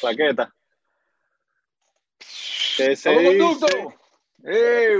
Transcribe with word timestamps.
Plaqueta. 0.00 0.54
¿Qué 2.76 2.96
se 2.96 3.10
dice? 3.10 3.66
¡Ey! 4.44 4.96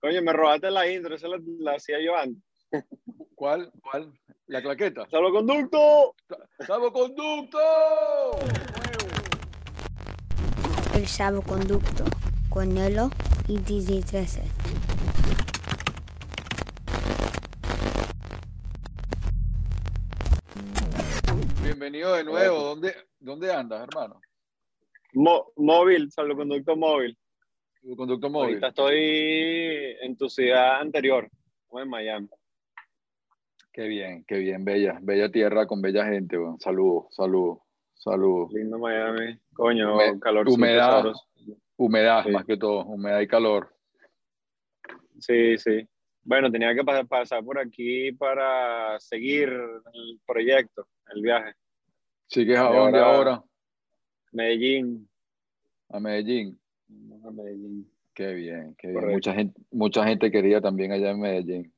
Coño, 0.00 0.22
me 0.22 0.32
robaste 0.32 0.70
la 0.70 0.88
intro, 0.88 1.14
esa 1.14 1.28
la, 1.28 1.38
la 1.58 1.72
hacía 1.74 2.00
yo 2.00 2.16
antes. 2.16 2.42
¿Cuál? 3.34 3.70
¿Cuál? 3.82 4.12
La 4.46 4.62
claqueta. 4.62 5.06
¡Salvoconducto! 5.10 6.14
¡Salvoconducto! 6.66 7.58
El 10.94 11.06
salvoconducto 11.06 12.04
con 12.48 12.72
Nelo 12.72 13.10
y 13.48 13.58
DJ 13.58 14.02
13. 14.02 14.42
Bienvenido 21.62 22.14
de 22.14 22.24
nuevo. 22.24 22.60
¿Dónde, 22.60 22.94
dónde 23.18 23.52
andas, 23.52 23.82
hermano? 23.82 24.20
Mo- 25.14 25.52
móvil, 25.56 26.10
salvoconducto 26.10 26.76
móvil. 26.76 27.16
Salvoconducto 27.80 28.30
móvil. 28.30 28.48
Ahorita 28.50 28.68
estoy 28.68 29.96
en 30.00 30.16
tu 30.16 30.28
ciudad 30.28 30.80
anterior, 30.80 31.28
en 31.72 31.88
Miami. 31.88 32.28
Qué 33.72 33.86
bien, 33.88 34.24
qué 34.26 34.38
bien. 34.38 34.64
Bella, 34.64 34.98
bella 35.02 35.30
tierra 35.30 35.66
con 35.66 35.82
bella 35.82 36.04
gente. 36.06 36.38
weón. 36.38 36.58
Saludos, 36.58 37.06
saludos, 37.14 37.58
saludos. 37.94 38.52
Lindo 38.52 38.78
Miami. 38.78 39.38
Coño, 39.52 39.98
calor 40.20 40.48
humedad. 40.48 41.12
Humedad, 41.76 42.24
Sí. 42.24 42.30
más 42.30 42.46
que 42.46 42.56
todo. 42.56 42.84
Humedad 42.86 43.20
y 43.20 43.26
calor. 43.26 43.74
Sí, 45.18 45.58
sí. 45.58 45.86
Bueno, 46.22 46.50
tenía 46.50 46.74
que 46.74 46.82
pa- 46.84 47.04
pasar 47.04 47.44
por 47.44 47.58
aquí 47.58 48.12
para 48.12 48.98
seguir 48.98 49.48
el 49.50 50.20
proyecto, 50.26 50.86
el 51.14 51.20
viaje. 51.22 51.52
¿Sigues 52.26 52.58
a 52.58 52.70
dónde 52.70 52.98
ahora-? 52.98 53.42
Medellín. 54.32 55.08
A 55.88 56.00
Medellín. 56.00 56.58
A 57.24 57.30
Medellín. 57.30 57.90
Qué 58.14 58.32
bien, 58.32 58.74
qué 58.78 58.88
bien. 58.88 59.08
Mucha 59.08 59.34
gente, 59.34 59.60
mucha 59.70 60.06
gente 60.06 60.30
quería 60.30 60.60
también 60.60 60.92
allá 60.92 61.10
en 61.10 61.20
Medellín. 61.20 61.72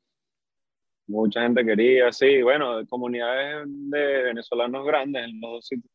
Mucha 1.06 1.42
gente 1.42 1.64
quería, 1.64 2.12
sí, 2.12 2.42
bueno, 2.42 2.86
comunidades 2.86 3.64
de 3.66 4.22
venezolanos 4.24 4.86
grandes 4.86 5.24
en 5.24 5.40
los 5.40 5.50
dos 5.52 5.66
sitios. 5.66 5.92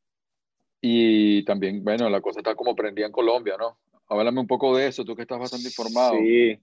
Y 0.81 1.45
también, 1.45 1.83
bueno, 1.83 2.09
la 2.09 2.19
cosa 2.19 2.39
está 2.39 2.55
como 2.55 2.75
prendida 2.75 3.05
en 3.05 3.11
Colombia, 3.11 3.55
¿no? 3.57 3.77
Háblame 4.07 4.41
un 4.41 4.47
poco 4.47 4.75
de 4.75 4.87
eso, 4.87 5.05
tú 5.05 5.15
que 5.15 5.21
estás 5.21 5.39
bastante 5.39 5.67
informado. 5.67 6.15
Sí. 6.17 6.59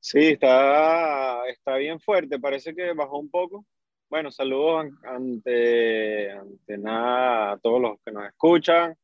Sí, 0.00 0.18
está, 0.28 1.46
está 1.48 1.76
bien 1.76 1.98
fuerte, 1.98 2.38
parece 2.38 2.74
que 2.74 2.92
bajó 2.92 3.18
un 3.18 3.28
poco. 3.30 3.64
Bueno, 4.10 4.30
saludos 4.30 4.86
an- 4.86 4.98
ante, 5.04 6.30
ante 6.32 6.78
nada 6.78 7.52
a 7.52 7.58
todos 7.58 7.80
los 7.80 8.00
que 8.04 8.10
nos 8.10 8.26
escuchan, 8.26 8.94
que 8.94 8.98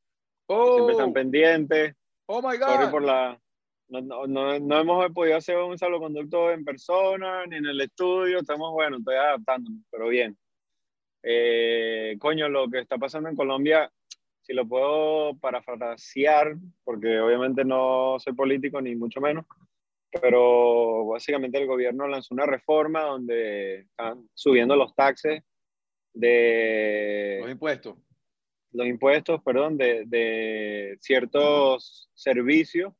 ¡Oh! 0.55 0.75
siempre 0.75 0.93
están 0.93 1.13
pendientes. 1.13 1.95
¡Oh, 2.27 2.41
my 2.41 2.57
Sorry 2.57 2.85
God! 2.87 2.91
por 2.91 3.03
la... 3.03 3.39
No, 3.89 4.01
no, 4.01 4.27
no, 4.27 4.59
no 4.59 4.79
hemos 4.81 5.11
podido 5.13 5.37
hacer 5.37 5.59
un 5.59 5.77
salvoconducto 5.77 6.51
en 6.51 6.65
persona 6.65 7.45
ni 7.47 7.57
en 7.57 7.67
el 7.67 7.81
estudio. 7.83 8.39
Estamos, 8.39 8.73
bueno, 8.73 8.97
estoy 8.97 9.15
adaptándonos, 9.17 9.81
pero 9.91 10.09
bien. 10.09 10.37
Eh, 11.23 12.17
coño, 12.19 12.49
lo 12.49 12.69
que 12.71 12.79
está 12.81 12.97
pasando 12.97 13.29
en 13.29 13.37
Colombia, 13.37 13.93
si 14.41 14.55
lo 14.55 14.67
puedo 14.67 15.37
parafrasear, 15.37 16.57
porque 16.83 17.21
obviamente 17.21 17.63
no 17.63 18.17
soy 18.19 18.33
político 18.33 18.81
ni 18.81 18.97
mucho 18.97 19.21
menos, 19.21 19.45
pero 20.21 21.07
básicamente 21.07 21.59
el 21.61 21.67
gobierno 21.67 22.07
lanzó 22.07 22.35
una 22.35 22.47
reforma 22.47 23.03
donde 23.03 23.81
están 23.81 24.29
subiendo 24.35 24.77
los 24.77 24.95
taxes 24.95 25.43
de 26.13 27.39
Los 27.43 27.51
impuestos. 27.51 27.97
los 28.73 28.87
impuestos, 28.87 29.43
perdón, 29.43 29.77
de, 29.77 30.05
de 30.07 30.97
ciertos 31.01 32.09
servicios 32.15 32.93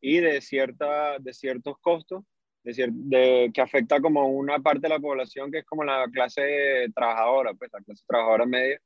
y 0.00 0.18
de, 0.20 0.40
cierta, 0.40 1.18
de 1.18 1.32
ciertos 1.32 1.78
costos 1.80 2.24
de 2.64 2.72
cier- 2.72 2.92
de, 2.92 3.50
que 3.54 3.60
afecta 3.60 4.00
como 4.00 4.26
una 4.28 4.58
parte 4.58 4.80
de 4.82 4.88
la 4.90 4.98
población 4.98 5.50
que 5.50 5.58
es 5.58 5.64
como 5.64 5.84
la 5.84 6.06
clase 6.12 6.88
trabajadora, 6.94 7.54
pues 7.54 7.70
la 7.72 7.80
clase 7.80 8.04
trabajadora 8.06 8.46
media. 8.46 8.80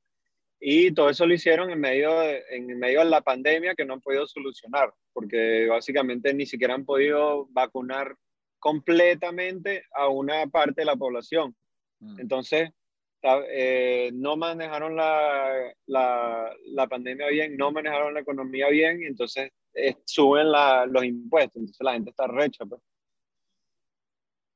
Y 0.65 0.93
todo 0.95 1.11
eso 1.11 1.27
lo 1.27 1.35
hicieron 1.35 1.71
en 1.71 1.81
medio, 1.81 2.21
de, 2.21 2.45
en 2.51 2.79
medio 2.79 3.01
de 3.01 3.07
la 3.07 3.21
pandemia 3.21 3.75
que 3.75 3.85
no 3.85 3.95
han 3.95 4.01
podido 4.01 4.29
solucionar, 4.29 4.95
porque 5.13 5.67
básicamente 5.67 6.33
ni 6.33 6.47
siquiera 6.47 6.75
han 6.75 6.85
podido 6.85 7.49
vacunar 7.51 8.15
completamente 8.61 9.85
a 9.93 10.07
una 10.07 10.47
parte 10.47 10.83
de 10.83 10.85
la 10.85 10.95
población. 10.95 11.57
Mm. 11.99 12.21
Entonces, 12.21 12.71
eh, 13.51 14.11
no 14.15 14.37
manejaron 14.37 14.95
la, 14.95 15.75
la, 15.87 16.55
la 16.67 16.87
pandemia 16.87 17.27
bien, 17.27 17.57
no 17.57 17.73
manejaron 17.73 18.15
la 18.15 18.21
economía 18.21 18.69
bien, 18.69 19.03
y 19.03 19.07
entonces 19.07 19.51
eh, 19.75 19.97
suben 20.05 20.53
la- 20.53 20.87
los 20.87 21.05
impuestos, 21.05 21.57
entonces 21.57 21.85
la 21.85 21.95
gente 21.95 22.11
está 22.11 22.29
recha. 22.29 22.65
Pues. 22.67 22.81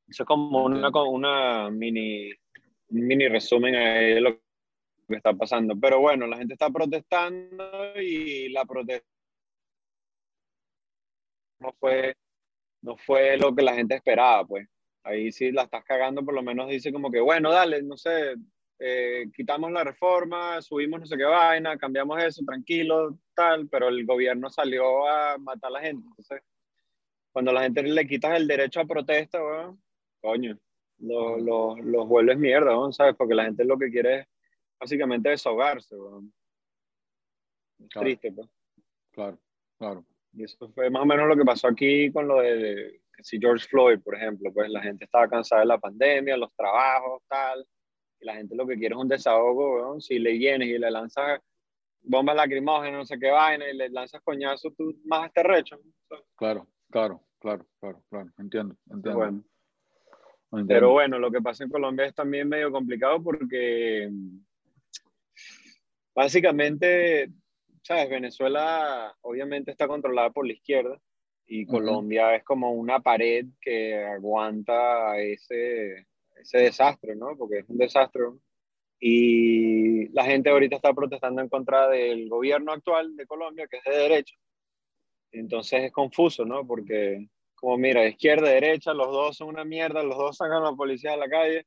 Eso 0.08 0.22
es 0.22 0.26
como 0.28 0.66
una, 0.66 0.88
una 0.88 1.68
mini, 1.70 2.30
mini 2.90 3.26
resumen 3.26 3.72
de 3.72 4.20
lo 4.20 4.40
que 5.08 5.16
está 5.16 5.34
pasando. 5.34 5.74
Pero 5.80 6.00
bueno, 6.00 6.26
la 6.26 6.38
gente 6.38 6.54
está 6.54 6.70
protestando 6.70 8.00
y 8.00 8.48
la 8.50 8.64
protesta 8.64 9.06
no 11.60 11.72
fue, 11.78 12.14
no 12.82 12.96
fue 12.96 13.36
lo 13.38 13.54
que 13.54 13.62
la 13.62 13.74
gente 13.74 13.94
esperaba, 13.96 14.46
pues 14.46 14.68
ahí 15.04 15.32
sí 15.32 15.52
la 15.52 15.62
estás 15.64 15.84
cagando, 15.84 16.24
por 16.24 16.34
lo 16.34 16.42
menos 16.42 16.68
dice 16.68 16.92
como 16.92 17.10
que, 17.10 17.20
bueno, 17.20 17.50
dale, 17.52 17.82
no 17.82 17.96
sé, 17.96 18.34
eh, 18.78 19.26
quitamos 19.34 19.70
la 19.72 19.84
reforma, 19.84 20.60
subimos 20.62 21.00
no 21.00 21.06
sé 21.06 21.16
qué 21.16 21.24
vaina, 21.24 21.78
cambiamos 21.78 22.22
eso, 22.22 22.42
tranquilo, 22.46 23.18
tal, 23.34 23.68
pero 23.68 23.88
el 23.88 24.04
gobierno 24.06 24.50
salió 24.50 25.08
a 25.08 25.38
matar 25.38 25.68
a 25.70 25.74
la 25.74 25.80
gente. 25.82 26.06
Entonces, 26.08 26.42
cuando 27.32 27.52
la 27.52 27.62
gente 27.62 27.82
le 27.82 28.06
quitas 28.06 28.36
el 28.36 28.46
derecho 28.48 28.80
a 28.80 28.86
protesta, 28.86 29.42
weón, 29.42 29.82
coño, 30.20 30.58
los 30.98 31.40
los- 31.42 31.78
los 31.80 32.08
vuelves 32.08 32.38
mierda, 32.38 32.76
weón, 32.76 32.92
¿sabes? 32.92 33.14
Porque 33.16 33.34
la 33.34 33.44
gente 33.44 33.64
lo 33.64 33.78
que 33.78 33.90
quiere 33.90 34.20
es 34.20 34.26
básicamente 34.78 35.30
desahogarse, 35.30 35.96
weón. 35.96 36.32
Claro. 37.90 38.04
triste, 38.06 38.32
pues. 38.32 38.48
Claro, 39.12 39.38
claro. 39.78 40.06
Y 40.32 40.44
eso 40.44 40.68
fue 40.70 40.90
más 40.90 41.02
o 41.02 41.06
menos 41.06 41.28
lo 41.28 41.36
que 41.36 41.44
pasó 41.44 41.68
aquí 41.68 42.10
con 42.12 42.28
lo 42.28 42.40
de, 42.40 43.00
si 43.22 43.38
George 43.38 43.66
Floyd, 43.66 44.00
por 44.00 44.14
ejemplo, 44.14 44.52
pues 44.52 44.68
la 44.70 44.82
gente 44.82 45.04
estaba 45.04 45.28
cansada 45.28 45.62
de 45.62 45.68
la 45.68 45.78
pandemia, 45.78 46.36
los 46.36 46.54
trabajos, 46.54 47.22
tal, 47.28 47.66
y 48.20 48.24
la 48.24 48.34
gente 48.34 48.54
lo 48.54 48.66
que 48.66 48.76
quiere 48.76 48.94
es 48.94 49.00
un 49.00 49.08
desahogo, 49.08 49.76
weón. 49.76 50.00
Si 50.00 50.18
le 50.18 50.32
vienes 50.32 50.68
y 50.68 50.78
le 50.78 50.90
lanzas 50.90 51.40
bombas 52.02 52.36
lacrimógenas, 52.36 52.98
no 52.98 53.04
sé 53.04 53.18
qué 53.18 53.30
vaina, 53.30 53.68
y 53.68 53.76
le 53.76 53.88
lanzas 53.90 54.22
coñazos, 54.22 54.74
tú 54.76 54.94
más 55.04 55.32
te 55.32 55.42
recho. 55.42 55.78
Claro, 56.36 56.68
claro, 56.90 57.22
claro, 57.38 57.66
claro, 57.80 58.02
claro. 58.08 58.30
Entiendo, 58.38 58.76
entiendo. 58.90 59.18
Bueno, 59.18 59.44
entiendo. 60.52 60.68
pero 60.68 60.92
bueno, 60.92 61.18
lo 61.18 61.30
que 61.30 61.40
pasa 61.40 61.64
en 61.64 61.70
Colombia 61.70 62.06
es 62.06 62.14
también 62.14 62.48
medio 62.48 62.70
complicado 62.70 63.22
porque 63.22 64.10
básicamente, 66.16 67.28
¿sabes? 67.82 68.08
Venezuela 68.08 69.14
obviamente 69.20 69.70
está 69.70 69.86
controlada 69.86 70.30
por 70.30 70.46
la 70.46 70.54
izquierda 70.54 70.98
y. 71.46 71.66
Colombia 71.66 72.34
es 72.34 72.42
como 72.42 72.72
una 72.72 73.00
pared 73.00 73.46
que 73.60 74.02
aguanta 74.02 75.18
ese, 75.18 76.06
ese 76.34 76.58
desastre, 76.58 77.14
¿no? 77.14 77.36
Porque 77.36 77.58
es 77.58 77.68
un 77.68 77.76
desastre. 77.76 78.22
Y 78.98 80.08
la 80.08 80.24
gente 80.24 80.48
ahorita 80.48 80.76
está 80.76 80.94
protestando 80.94 81.42
en 81.42 81.50
contra 81.50 81.88
del 81.88 82.30
gobierno 82.30 82.72
actual 82.72 83.14
de 83.14 83.26
Colombia, 83.26 83.68
que 83.70 83.76
es 83.76 83.84
de 83.84 84.02
derecha. 84.02 84.34
Entonces 85.32 85.84
es 85.84 85.92
confuso, 85.92 86.46
¿no? 86.46 86.66
Porque, 86.66 87.28
como 87.54 87.76
mira, 87.76 88.08
izquierda, 88.08 88.48
derecha, 88.48 88.94
los 88.94 89.08
dos 89.08 89.36
son 89.36 89.48
una 89.48 89.66
mierda, 89.66 90.02
los 90.02 90.16
dos 90.16 90.38
sacan 90.38 90.62
a 90.62 90.70
la 90.70 90.76
policía 90.76 91.12
a 91.12 91.18
la 91.18 91.28
calle. 91.28 91.66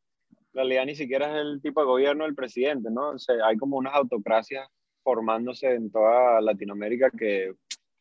En 0.59 0.65
realidad 0.65 0.85
ni 0.87 0.95
siquiera 0.95 1.31
es 1.31 1.41
el 1.41 1.61
tipo 1.61 1.79
de 1.79 1.87
gobierno 1.87 2.25
del 2.25 2.35
presidente, 2.35 2.91
¿no? 2.91 3.11
O 3.11 3.17
sea, 3.17 3.35
hay 3.45 3.55
como 3.55 3.77
unas 3.77 3.93
autocracias 3.93 4.67
formándose 5.01 5.73
en 5.73 5.89
toda 5.89 6.41
Latinoamérica 6.41 7.09
que 7.11 7.53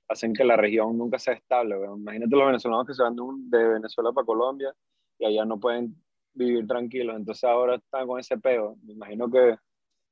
hacen 0.09 0.33
que 0.33 0.43
la 0.43 0.56
región 0.56 0.99
nunca 0.99 1.21
sea 1.21 1.35
estable. 1.35 1.77
Imagínate 1.97 2.35
los 2.35 2.47
venezolanos 2.49 2.85
que 2.88 2.94
se 2.94 3.03
van 3.05 3.15
de, 3.15 3.23
un- 3.23 3.49
de 3.49 3.62
Venezuela 3.65 4.11
para 4.11 4.25
Colombia 4.27 4.75
y 5.21 5.25
allá 5.27 5.44
no 5.44 5.61
pueden 5.61 5.94
vivir 6.35 6.67
tranquilos. 6.67 7.15
Entonces 7.15 7.44
ahora 7.44 7.77
están 7.77 8.09
con 8.09 8.19
ese 8.19 8.37
peo. 8.38 8.77
Me 8.83 8.94
imagino 8.94 9.31
que 9.31 9.56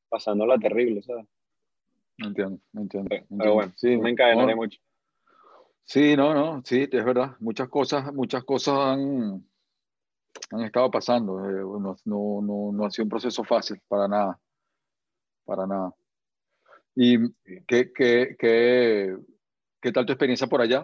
pasándola 0.08 0.56
terrible, 0.56 1.02
¿sabes? 1.02 1.26
Entiendo, 2.18 2.60
entiendo. 2.74 3.08
Pero 3.08 3.22
entiendo. 3.28 3.54
bueno, 3.54 3.72
sí, 3.74 3.96
me 3.96 4.10
encadenaré 4.10 4.52
no, 4.52 4.56
mucho. 4.56 4.78
sí, 5.82 6.16
no, 6.16 6.32
no, 6.32 6.62
sí, 6.64 6.88
es 6.92 7.04
verdad. 7.04 7.32
Muchas 7.40 7.68
cosas, 7.68 8.14
muchas 8.14 8.44
cosas 8.44 8.78
han, 8.78 9.44
han 10.50 10.60
estado 10.62 10.90
pasando. 10.90 11.38
eh, 11.48 11.52
no, 11.62 11.96
no, 12.04 12.40
no, 12.42 12.72
no 12.72 12.84
ha 12.86 12.90
sido 12.90 13.04
un 13.04 13.10
proceso 13.10 13.42
fácil, 13.44 13.80
para 13.88 14.08
nada. 14.08 14.38
Para 15.44 15.66
nada. 15.66 15.94
¿Y 16.94 17.18
qué, 17.66 17.92
qué, 17.92 18.36
qué, 18.38 19.16
qué 19.80 19.92
tal 19.92 20.06
tu 20.06 20.12
experiencia 20.12 20.46
por 20.46 20.60
allá? 20.60 20.80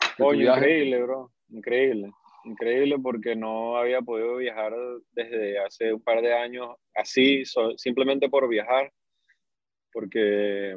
¿De 0.00 0.14
tu 0.16 0.24
Coño, 0.24 0.40
viaje? 0.40 0.60
increíble, 0.60 1.02
bro. 1.02 1.32
Increíble. 1.50 2.10
Increíble 2.44 2.98
porque 2.98 3.36
no 3.36 3.76
había 3.76 4.00
podido 4.00 4.36
viajar 4.36 4.72
desde 5.12 5.58
hace 5.60 5.92
un 5.92 6.02
par 6.02 6.20
de 6.22 6.32
años 6.34 6.70
así, 6.94 7.44
so- 7.44 7.76
simplemente 7.78 8.28
por 8.28 8.48
viajar. 8.48 8.92
porque 9.92 10.74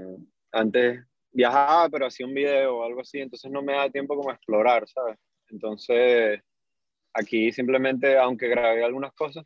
antes 0.51 0.99
viajaba, 1.31 1.87
pero 1.89 2.05
hacía 2.05 2.25
un 2.25 2.33
video 2.33 2.77
o 2.79 2.83
algo 2.83 2.99
así, 2.99 3.19
entonces 3.19 3.49
no 3.49 3.61
me 3.61 3.73
da 3.73 3.89
tiempo 3.89 4.13
como 4.15 4.29
explorar, 4.31 4.85
¿sabes? 4.89 5.17
Entonces, 5.49 6.41
aquí 7.15 7.51
simplemente, 7.51 8.17
aunque 8.17 8.49
grabé 8.49 8.83
algunas 8.83 9.13
cosas, 9.13 9.45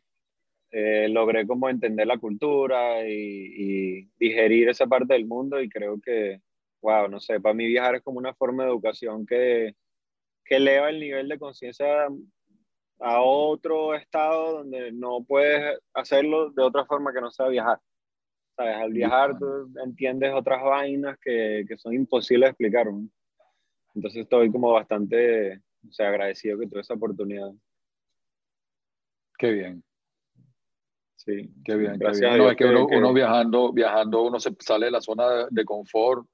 eh, 0.72 1.08
logré 1.08 1.46
como 1.46 1.68
entender 1.68 2.06
la 2.06 2.18
cultura 2.18 3.08
y, 3.08 4.08
digerir 4.18 4.68
esa 4.68 4.86
parte 4.86 5.14
del 5.14 5.26
mundo 5.26 5.60
y 5.60 5.68
creo 5.68 5.98
que, 6.00 6.40
wow, 6.82 7.08
no 7.08 7.20
sé, 7.20 7.40
para 7.40 7.54
mí 7.54 7.66
viajar 7.66 7.96
es 7.96 8.02
como 8.02 8.18
una 8.18 8.34
forma 8.34 8.64
de 8.64 8.70
educación 8.70 9.24
que, 9.26 9.74
que 10.44 10.56
eleva 10.56 10.90
el 10.90 11.00
nivel 11.00 11.28
de 11.28 11.38
conciencia 11.38 12.06
a 13.00 13.22
otro 13.22 13.94
estado 13.94 14.58
donde 14.58 14.92
no 14.92 15.24
puedes 15.26 15.78
hacerlo 15.94 16.50
de 16.50 16.62
otra 16.62 16.84
forma 16.84 17.12
que 17.12 17.20
no 17.20 17.30
sea 17.30 17.48
viajar. 17.48 17.78
¿Sabes? 18.56 18.76
Al 18.76 18.92
viajar 18.92 19.38
tú 19.38 19.72
entiendes 19.82 20.34
otras 20.34 20.62
vainas 20.62 21.18
que, 21.20 21.64
que 21.66 21.76
son 21.78 21.94
imposibles 21.94 22.48
de 22.48 22.50
explicar. 22.50 22.86
Entonces 23.94 24.22
estoy 24.22 24.50
como 24.52 24.72
bastante 24.72 25.62
o 25.88 25.92
sea, 25.92 26.08
agradecido 26.08 26.58
que 26.58 26.66
tuve 26.66 26.80
esa 26.80 26.94
oportunidad. 26.94 27.50
Qué 29.38 29.52
bien. 29.52 29.82
Sí. 31.16 31.50
Qué 31.64 31.76
bien. 31.76 31.98
Gracias 31.98 32.36
No, 32.36 32.50
es 32.50 32.56
que, 32.56 32.64
uno, 32.64 33.12
viajando, 33.12 33.72
viajando, 33.72 34.22
uno 34.22 34.40
se 34.40 34.54
sale 34.58 34.86
de 34.86 34.92
la 34.92 35.00
zona 35.00 35.46
de, 35.50 35.64
confort 35.64 36.26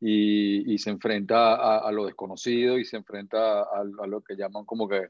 y, 0.00 0.72
y, 0.72 0.78
se 0.78 0.90
enfrenta 0.90 1.54
a, 1.54 1.78
a, 1.88 1.92
lo 1.92 2.06
desconocido 2.06 2.78
y 2.78 2.84
se 2.84 2.96
enfrenta 2.96 3.62
a, 3.62 3.80
a, 3.80 4.06
lo 4.06 4.20
que 4.20 4.36
llaman 4.36 4.64
como 4.64 4.88
que 4.88 5.08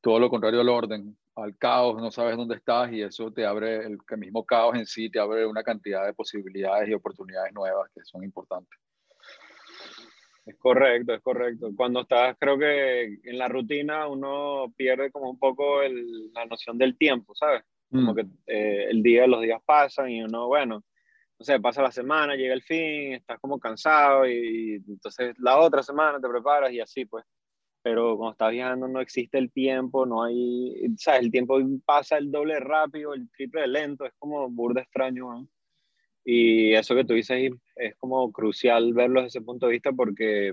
todo 0.00 0.18
lo 0.18 0.28
contrario 0.28 0.60
al 0.60 0.68
orden, 0.68 1.16
al 1.36 1.56
caos, 1.56 2.00
no 2.00 2.10
sabes 2.10 2.36
dónde 2.36 2.56
estás 2.56 2.92
y 2.92 3.02
eso 3.02 3.32
te 3.32 3.44
abre, 3.44 3.86
el, 3.86 3.98
el 4.08 4.18
mismo 4.18 4.44
caos 4.44 4.76
en 4.76 4.86
sí 4.86 5.10
te 5.10 5.20
abre 5.20 5.46
una 5.46 5.62
cantidad 5.62 6.04
de 6.06 6.14
posibilidades 6.14 6.88
y 6.88 6.94
oportunidades 6.94 7.52
nuevas 7.52 7.90
que 7.94 8.02
son 8.04 8.24
importantes. 8.24 8.78
Es 10.46 10.56
correcto, 10.58 11.12
es 11.12 11.20
correcto. 11.22 11.72
Cuando 11.76 12.02
estás, 12.02 12.36
creo 12.38 12.56
que 12.56 13.18
en 13.24 13.36
la 13.36 13.48
rutina 13.48 14.06
uno 14.06 14.72
pierde 14.76 15.10
como 15.10 15.28
un 15.28 15.38
poco 15.40 15.82
el, 15.82 16.32
la 16.32 16.46
noción 16.46 16.78
del 16.78 16.96
tiempo, 16.96 17.34
¿sabes? 17.34 17.64
Como 17.90 18.12
mm. 18.12 18.14
que 18.14 18.26
eh, 18.46 18.86
el 18.90 19.02
día, 19.02 19.26
los 19.26 19.42
días 19.42 19.60
pasan 19.64 20.08
y 20.08 20.22
uno, 20.22 20.46
bueno, 20.46 20.84
no 21.38 21.44
sé, 21.44 21.58
pasa 21.58 21.82
la 21.82 21.90
semana, 21.90 22.36
llega 22.36 22.54
el 22.54 22.62
fin, 22.62 23.14
estás 23.14 23.40
como 23.40 23.58
cansado 23.58 24.26
y, 24.28 24.74
entonces 24.86 25.34
la 25.38 25.58
otra 25.58 25.82
semana 25.82 26.20
te 26.20 26.28
preparas 26.28 26.72
y 26.72 26.80
así 26.80 27.04
pues. 27.04 27.24
Pero 27.82 28.16
cuando 28.16 28.32
estás 28.32 28.50
viajando 28.52 28.88
no 28.88 29.00
existe 29.00 29.38
el 29.38 29.52
tiempo, 29.52 30.06
no 30.06 30.22
hay, 30.22 30.76
¿sabes? 30.96 31.22
El 31.22 31.30
tiempo 31.32 31.58
pasa 31.84 32.18
el 32.18 32.30
doble 32.30 32.60
rápido, 32.60 33.14
el 33.14 33.28
triple 33.30 33.66
lento, 33.66 34.04
es 34.04 34.12
como 34.18 34.48
burda 34.48 34.82
extraño, 34.82 35.32
¿no? 35.32 35.48
Y 36.28 36.74
eso 36.74 36.96
que 36.96 37.04
tú 37.04 37.14
dices 37.14 37.52
es 37.76 37.94
como 37.98 38.32
crucial 38.32 38.92
verlo 38.92 39.22
desde 39.22 39.38
ese 39.38 39.46
punto 39.46 39.66
de 39.66 39.72
vista 39.72 39.92
porque 39.92 40.52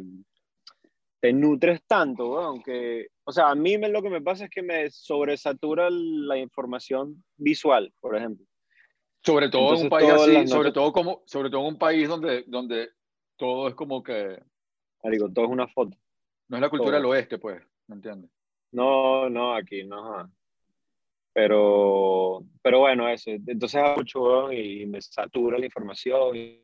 te 1.20 1.34
nutres 1.34 1.82
tanto, 1.88 2.40
aunque, 2.40 3.08
o 3.24 3.32
sea, 3.32 3.50
a 3.50 3.56
mí 3.56 3.80
me, 3.80 3.90
lo 3.90 4.04
que 4.04 4.12
me 4.12 4.22
pasa 4.22 4.46
es 4.46 4.52
que 4.52 4.62
me 4.62 4.92
sobresatura 4.92 5.90
la 5.90 6.38
información 6.38 7.24
visual, 7.38 7.92
por 8.00 8.16
ejemplo. 8.16 8.46
Sobre 9.26 9.50
todo 9.50 9.74
en 9.76 9.84
un 9.84 9.90
país 9.90 10.12
así, 10.12 10.48
sobre 10.48 10.72
todo, 10.72 10.94
como, 10.94 11.24
sobre 11.26 11.50
todo 11.50 11.62
en 11.62 11.68
un 11.68 11.80
país 11.80 12.08
donde, 12.08 12.44
donde 12.46 12.90
todo 13.36 13.68
es 13.68 13.74
como 13.74 14.04
que... 14.04 14.38
Digo, 15.06 15.28
todo 15.34 15.46
es 15.46 15.52
una 15.52 15.68
foto. 15.68 15.98
No 16.50 16.58
es 16.58 16.62
la 16.62 16.70
cultura 16.70 16.98
del 16.98 17.06
oeste, 17.08 17.40
pues, 17.40 17.64
¿me 17.88 17.96
entiendes? 17.96 18.30
No, 18.72 19.28
no, 19.28 19.56
aquí 19.56 19.84
no. 19.86 20.32
Pero, 21.34 22.44
pero 22.62 22.80
bueno, 22.80 23.10
eso. 23.10 23.32
Entonces 23.32 23.76
hago 23.76 23.98
mucho 23.98 24.52
y 24.52 24.86
me 24.86 25.02
satura 25.02 25.58
la 25.58 25.66
información 25.66 26.36
y 26.36 26.64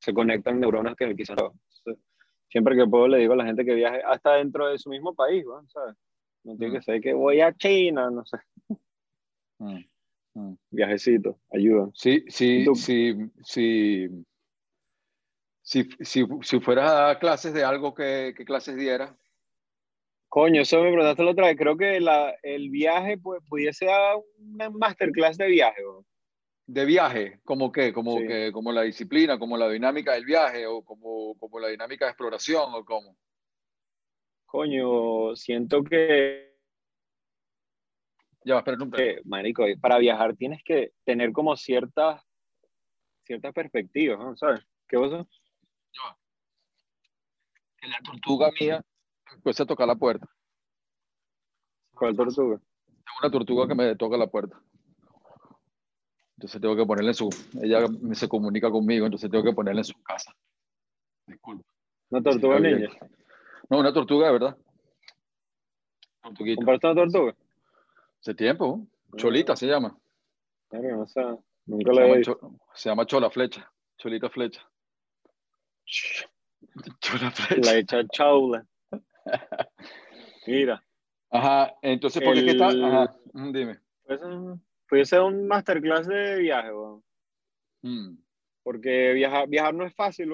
se 0.00 0.12
conectan 0.12 0.58
neuronas 0.58 0.96
que 0.96 1.14
quizás 1.14 1.36
no. 1.36 1.54
Siempre 2.48 2.76
que 2.76 2.86
puedo 2.86 3.08
le 3.08 3.18
digo 3.18 3.32
a 3.34 3.36
la 3.36 3.46
gente 3.46 3.64
que 3.64 3.74
viaje 3.74 4.02
hasta 4.04 4.34
dentro 4.34 4.68
de 4.68 4.78
su 4.78 4.90
mismo 4.90 5.14
país, 5.14 5.44
¿sabes? 5.68 5.96
No 6.44 6.56
tiene 6.56 6.72
mm. 6.72 6.76
que 6.76 6.82
ser 6.82 7.00
que 7.00 7.14
voy 7.14 7.40
a 7.40 7.54
China, 7.54 8.10
no 8.10 8.24
sé. 8.26 8.38
Mm, 9.58 9.78
mm. 10.34 10.56
Viajecito, 10.70 11.38
ayuda. 11.52 11.88
Sí, 11.94 12.24
sí, 12.28 12.66
sí, 12.74 13.14
sí. 13.44 14.08
Si, 15.62 15.88
si, 16.00 16.26
si 16.42 16.60
fueras 16.60 16.90
a 16.90 16.94
dar 16.94 17.18
clases 17.20 17.54
de 17.54 17.62
algo, 17.62 17.94
¿qué, 17.94 18.34
qué 18.36 18.44
clases 18.44 18.74
dieras? 18.74 19.14
Coño, 20.34 20.62
eso 20.62 20.82
me 20.82 20.90
preguntaste 20.90 21.24
la 21.24 21.32
otra 21.32 21.46
vez. 21.48 21.58
Creo 21.58 21.76
que 21.76 22.00
la, 22.00 22.34
el 22.42 22.70
viaje 22.70 23.18
pues, 23.18 23.42
pudiese 23.46 23.84
dar 23.84 24.16
una 24.38 24.70
masterclass 24.70 25.36
de 25.36 25.46
viaje. 25.46 25.82
¿De 26.66 26.86
viaje? 26.86 27.40
¿Cómo 27.44 27.70
qué? 27.70 27.92
¿Como, 27.92 28.16
que, 28.16 28.50
¿Como 28.50 28.72
la 28.72 28.80
disciplina, 28.80 29.38
como 29.38 29.58
la 29.58 29.68
dinámica 29.68 30.14
del 30.14 30.24
viaje 30.24 30.66
o 30.66 30.82
como, 30.82 31.34
como 31.38 31.60
la 31.60 31.68
dinámica 31.68 32.06
de 32.06 32.12
exploración 32.12 32.72
o 32.72 32.82
cómo? 32.82 33.14
Coño, 34.46 35.36
siento 35.36 35.84
que... 35.84 36.56
Ya, 38.42 38.56
espera 38.56 38.78
un 38.82 38.90
que, 38.90 39.20
Marico, 39.26 39.66
para 39.82 39.98
viajar 39.98 40.34
tienes 40.34 40.62
que 40.64 40.94
tener 41.04 41.32
como 41.32 41.54
ciertas, 41.56 42.22
ciertas 43.24 43.52
perspectivas, 43.52 44.18
¿no? 44.18 44.34
¿sabes? 44.34 44.66
¿Qué 44.88 44.96
cosa? 44.96 45.26
Ya. 45.92 46.16
Que 47.76 47.88
la 47.88 47.98
tortuga 48.02 48.50
mía 48.58 48.82
pues 49.42 49.60
a 49.60 49.66
tocar 49.66 49.86
la 49.86 49.96
puerta. 49.96 50.26
¿Cuál 51.94 52.16
tortuga? 52.16 52.58
Tengo 52.86 53.18
una 53.22 53.30
tortuga 53.30 53.68
que 53.68 53.74
me 53.74 53.96
toca 53.96 54.16
la 54.16 54.26
puerta. 54.26 54.60
Entonces 56.36 56.60
tengo 56.60 56.74
que 56.74 56.84
ponerle 56.84 57.10
en 57.10 57.14
su. 57.14 57.28
Ella 57.62 57.86
se 58.14 58.28
comunica 58.28 58.70
conmigo, 58.70 59.06
entonces 59.06 59.30
tengo 59.30 59.44
que 59.44 59.52
ponerle 59.52 59.82
en 59.82 59.84
su 59.84 60.02
casa. 60.02 60.34
Disculpa. 61.26 61.72
¿Una 62.10 62.22
tortuga 62.22 62.58
niña? 62.58 62.90
No, 63.70 63.78
una 63.78 63.92
tortuga 63.92 64.26
de 64.26 64.32
verdad. 64.32 64.58
¿Compraste 66.22 66.86
una 66.88 66.94
tortuga? 66.94 67.36
Hace 68.20 68.34
tiempo. 68.34 68.86
Cholita 69.16 69.56
se 69.56 69.66
llama. 69.66 69.96
nunca 71.66 71.92
la 71.92 72.06
he 72.06 72.16
visto. 72.18 72.38
Se 72.74 72.88
llama 72.88 73.06
Chola 73.06 73.30
Flecha. 73.30 73.70
Cholita 73.98 74.28
Flecha. 74.28 74.68
Chola 77.00 77.30
Flecha. 77.30 77.70
La 77.72 77.78
hecha 77.78 78.06
chaula. 78.08 78.66
Mira. 80.46 80.82
Ajá, 81.30 81.74
entonces, 81.82 82.22
¿por 82.22 82.34
qué 82.34 82.50
está? 82.50 82.68
Ajá, 82.68 83.16
mm, 83.32 83.52
dime. 83.52 83.78
Puede 84.88 85.06
ser 85.06 85.20
un 85.20 85.46
masterclass 85.46 86.06
de 86.06 86.36
viaje, 86.36 86.70
mm. 87.82 88.16
Porque 88.62 89.12
viajar, 89.14 89.48
viajar 89.48 89.74
no 89.74 89.86
es 89.86 89.94
fácil, 89.94 90.30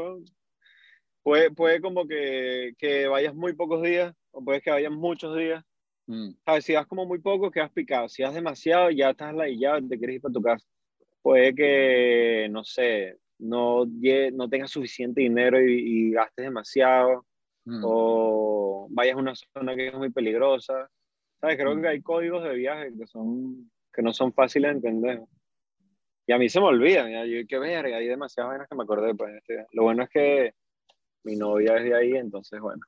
Puede, 1.22 1.50
puede 1.50 1.80
como 1.80 2.06
que, 2.06 2.72
que, 2.78 3.06
vayas 3.06 3.34
muy 3.34 3.52
pocos 3.52 3.82
días, 3.82 4.14
o 4.30 4.42
puedes 4.42 4.62
que 4.62 4.70
vayas 4.70 4.92
muchos 4.92 5.36
días. 5.36 5.62
Mm. 6.06 6.30
¿Sabes? 6.44 6.64
Si 6.64 6.72
vas 6.72 6.86
como 6.86 7.04
muy 7.04 7.20
poco, 7.20 7.50
quedas 7.50 7.70
picado. 7.70 8.08
Si 8.08 8.22
vas 8.22 8.34
demasiado, 8.34 8.90
ya 8.90 9.10
estás 9.10 9.34
ya 9.58 9.78
te 9.80 9.98
quieres 9.98 10.16
ir 10.16 10.22
para 10.22 10.32
tu 10.32 10.42
casa. 10.42 10.66
Puede 11.22 11.54
que, 11.54 12.48
no 12.50 12.64
sé, 12.64 13.18
no, 13.38 13.84
no 14.32 14.48
tengas 14.48 14.70
suficiente 14.70 15.20
dinero 15.20 15.60
y, 15.60 16.10
gastes 16.12 16.46
demasiado. 16.46 17.26
O 17.82 18.57
vayas 18.90 19.16
a 19.16 19.18
una 19.18 19.34
zona 19.34 19.74
que 19.74 19.88
es 19.88 19.94
muy 19.94 20.10
peligrosa. 20.10 20.88
¿Sabes? 21.40 21.56
Creo 21.56 21.74
que 21.74 21.82
mm. 21.82 21.86
hay 21.86 22.02
códigos 22.02 22.44
de 22.44 22.54
viaje 22.54 22.92
que, 22.98 23.06
son, 23.06 23.70
que 23.92 24.02
no 24.02 24.12
son 24.12 24.32
fáciles 24.32 24.70
de 24.70 24.76
entender. 24.76 25.22
Y 26.26 26.32
a 26.32 26.38
mí 26.38 26.48
se 26.48 26.60
me 26.60 26.66
olvidan, 26.66 27.10
ya, 27.10 27.24
yo 27.24 27.38
qué 27.48 27.58
verga, 27.58 27.96
hay 27.96 28.06
demasiadas 28.06 28.50
vainas 28.50 28.68
que 28.68 28.76
me 28.76 28.82
acordé. 28.82 29.14
Pues, 29.14 29.34
este, 29.36 29.66
lo 29.72 29.84
bueno 29.84 30.02
es 30.02 30.10
que 30.10 30.54
mi 31.24 31.36
novia 31.36 31.76
es 31.76 31.84
de 31.84 31.94
ahí, 31.94 32.12
entonces 32.12 32.60
bueno. 32.60 32.82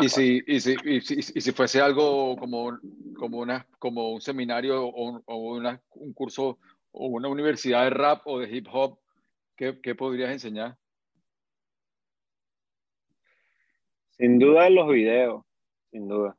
Y 0.00 0.08
si, 0.08 0.42
y, 0.46 0.60
si, 0.60 0.76
y, 0.84 1.00
si, 1.00 1.14
y 1.14 1.40
si, 1.40 1.52
fuese 1.52 1.80
algo 1.80 2.36
como, 2.36 2.78
como, 3.16 3.38
una, 3.38 3.66
como 3.78 4.12
un 4.12 4.20
seminario 4.20 4.84
o, 4.84 5.22
o 5.24 5.36
una, 5.56 5.80
un 5.90 6.12
curso 6.12 6.58
o 6.92 7.06
una 7.06 7.28
universidad 7.28 7.84
de 7.84 7.90
rap 7.90 8.22
o 8.26 8.38
de 8.38 8.54
hip 8.54 8.66
hop, 8.72 8.98
¿qué, 9.56 9.80
qué 9.80 9.94
podrías 9.94 10.30
enseñar? 10.30 10.76
Sin 14.22 14.38
duda 14.38 14.70
los 14.70 14.88
videos, 14.88 15.42
sin 15.90 16.06
duda. 16.06 16.36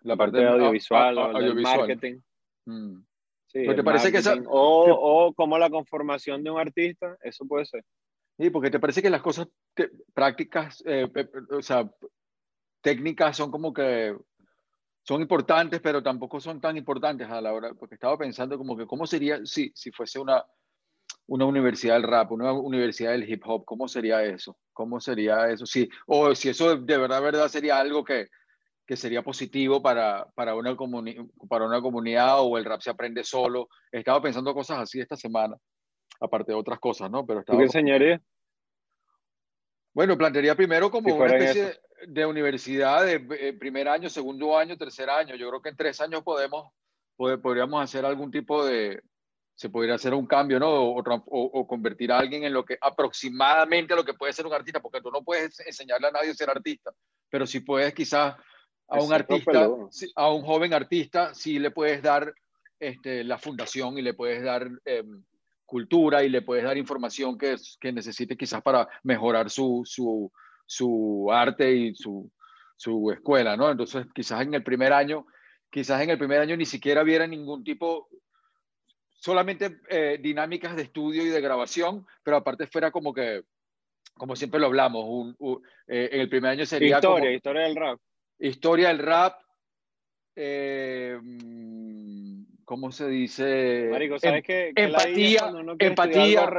La 0.00 0.16
parte, 0.16 0.38
de 0.38 0.48
audiovisual, 0.48 1.18
audiovisual. 1.18 1.80
marketing. 1.80 2.20
Mm. 2.64 3.02
Sí, 3.48 3.66
te 3.66 3.84
parece 3.84 4.10
que 4.10 4.20
o, 4.46 5.26
o, 5.26 5.34
como 5.34 5.58
la 5.58 5.68
conformación 5.68 6.42
de 6.42 6.50
un 6.50 6.58
artista, 6.58 7.18
eso 7.20 7.44
puede 7.46 7.66
ser. 7.66 7.84
Sí, 8.38 8.48
porque 8.48 8.70
te 8.70 8.80
parece 8.80 9.02
que 9.02 9.10
las 9.10 9.20
cosas 9.20 9.46
prácticas, 10.14 10.82
eh, 10.86 11.06
o 11.50 11.60
sea, 11.60 11.90
técnicas 12.80 13.36
son 13.36 13.50
como 13.50 13.74
que 13.74 14.16
son 15.02 15.20
importantes, 15.20 15.80
pero 15.82 16.02
tampoco 16.02 16.40
son 16.40 16.62
tan 16.62 16.78
importantes 16.78 17.28
a 17.28 17.42
la 17.42 17.52
hora, 17.52 17.74
porque 17.74 17.96
estaba 17.96 18.16
pensando 18.16 18.56
como 18.56 18.74
que 18.74 18.86
cómo 18.86 19.06
sería 19.06 19.44
si, 19.44 19.70
si 19.74 19.90
fuese 19.90 20.18
una, 20.18 20.42
una 21.26 21.44
universidad 21.44 21.94
del 21.94 22.04
rap, 22.04 22.32
una 22.32 22.52
universidad 22.52 23.12
del 23.12 23.28
hip 23.28 23.42
hop, 23.46 23.64
¿cómo 23.64 23.86
sería 23.88 24.22
eso? 24.24 24.56
¿Cómo 24.72 25.00
sería 25.00 25.48
eso? 25.50 25.66
Sí, 25.66 25.88
o 26.06 26.34
si 26.34 26.48
eso 26.48 26.76
de 26.76 26.98
verdad, 26.98 27.20
verdad 27.22 27.48
sería 27.48 27.78
algo 27.78 28.02
que, 28.04 28.28
que 28.86 28.96
sería 28.96 29.22
positivo 29.22 29.82
para, 29.82 30.26
para, 30.34 30.54
una 30.54 30.74
para 31.48 31.66
una 31.66 31.80
comunidad 31.82 32.40
o 32.40 32.56
el 32.56 32.64
rap 32.64 32.80
se 32.80 32.90
aprende 32.90 33.24
solo. 33.24 33.68
Estaba 33.92 34.22
pensando 34.22 34.54
cosas 34.54 34.78
así 34.78 35.00
esta 35.00 35.16
semana. 35.16 35.56
aparte 36.20 36.52
de 36.52 36.58
otras 36.58 36.78
cosas, 36.80 37.10
¿no? 37.10 37.24
Pero 37.26 37.44
¿Tú 37.44 37.56
qué 37.58 37.64
enseñarías? 37.64 38.20
Bueno, 39.92 40.16
plantearía 40.16 40.54
primero 40.54 40.90
como 40.90 41.10
Si 41.10 41.16
una 41.16 41.36
especie 41.36 41.80
de 42.06 42.26
universidad 42.26 43.04
de 43.04 43.26
eh, 43.40 43.52
primer 43.52 43.88
año, 43.88 44.08
segundo 44.08 44.56
año, 44.56 44.76
tercer 44.76 45.10
año. 45.10 45.34
Yo 45.34 45.48
creo 45.48 45.60
que 45.60 45.70
en 45.70 45.76
tres 45.76 46.00
años 46.00 46.22
podemos, 46.22 46.72
pod- 47.16 47.40
podríamos 47.40 47.82
hacer 47.82 48.04
algún 48.04 48.30
tipo 48.30 48.64
de, 48.64 49.02
se 49.58 49.70
podría 49.70 49.94
hacer 49.96 50.14
un 50.14 50.24
cambio, 50.26 50.60
¿no? 50.60 50.68
O, 50.70 51.02
tran- 51.02 51.24
o- 51.26 51.50
o 51.52 51.66
convertir 51.66 52.12
a 52.12 52.18
alguien 52.20 52.44
en 52.44 52.52
lo 52.52 52.64
que 52.64 52.78
aproximadamente 52.80 53.96
lo 53.96 54.04
que 54.04 54.14
puede 54.14 54.32
ser 54.32 54.46
un 54.46 54.52
artista, 54.52 54.78
porque 54.80 55.00
tú 55.00 55.10
no 55.10 55.22
puedes 55.24 55.58
enseñarle 55.66 56.06
a 56.06 56.10
nadie 56.12 56.30
a 56.30 56.34
ser 56.34 56.48
artista, 56.48 56.92
pero 57.28 57.44
si 57.44 57.58
puedes 57.60 57.92
quizás 57.92 58.36
a 58.86 58.96
un 59.02 59.12
artista, 59.12 59.50
a 60.14 60.30
un 60.32 60.42
joven 60.42 60.72
artista, 60.74 61.34
sí 61.34 61.58
le 61.58 61.72
puedes 61.72 62.00
dar 62.02 62.32
este, 62.78 63.24
la 63.24 63.36
fundación 63.36 63.98
y 63.98 64.02
le 64.02 64.14
puedes 64.14 64.44
dar 64.44 64.70
em, 64.84 65.24
cultura 65.66 66.22
y 66.22 66.28
le 66.28 66.42
puedes 66.42 66.62
dar 66.64 66.78
información 66.78 67.36
que, 67.36 67.56
que 67.80 67.92
necesite 67.92 68.36
quizás 68.36 68.62
para 68.62 68.88
mejorar 69.02 69.50
su, 69.50 69.82
su, 69.84 70.30
su 70.66 71.28
arte 71.32 71.74
y 71.74 71.94
su, 71.96 72.30
su 72.76 73.10
escuela, 73.10 73.56
¿no? 73.56 73.68
Entonces, 73.72 74.06
quizás 74.14 74.42
en 74.42 74.54
el 74.54 74.62
primer 74.62 74.92
año, 74.92 75.26
quizás 75.68 76.00
en 76.00 76.10
el 76.10 76.16
primer 76.18 76.38
año 76.40 76.56
ni 76.56 76.64
siquiera 76.64 77.02
hubiera 77.02 77.26
ningún 77.26 77.64
tipo, 77.64 78.08
solamente 79.20 79.80
eh, 79.88 80.18
dinámicas 80.20 80.76
de 80.76 80.82
estudio 80.82 81.22
y 81.24 81.28
de 81.28 81.40
grabación, 81.40 82.06
pero 82.22 82.36
aparte 82.38 82.66
fuera 82.66 82.90
como 82.90 83.12
que, 83.12 83.42
como 84.14 84.36
siempre 84.36 84.60
lo 84.60 84.66
hablamos, 84.66 85.04
un, 85.06 85.34
un- 85.38 85.62
eh, 85.86 86.08
en 86.12 86.20
el 86.20 86.28
primer 86.28 86.52
año 86.52 86.64
sería 86.66 86.96
Historia, 86.96 87.24
como 87.24 87.30
historia 87.34 87.62
del 87.62 87.76
rap. 87.76 88.00
historia 88.38 88.88
del 88.88 88.98
rap, 88.98 89.40
eh, 90.36 91.18
¿cómo 92.64 92.92
se 92.92 93.08
dice? 93.08 93.88
Marico, 93.90 94.18
¿sabes 94.18 94.36
Em- 94.36 94.42
qué? 94.44 94.72
qué 94.74 94.88
ladilla 94.88 95.48
empatía, 95.78 95.84
empatía. 96.44 96.50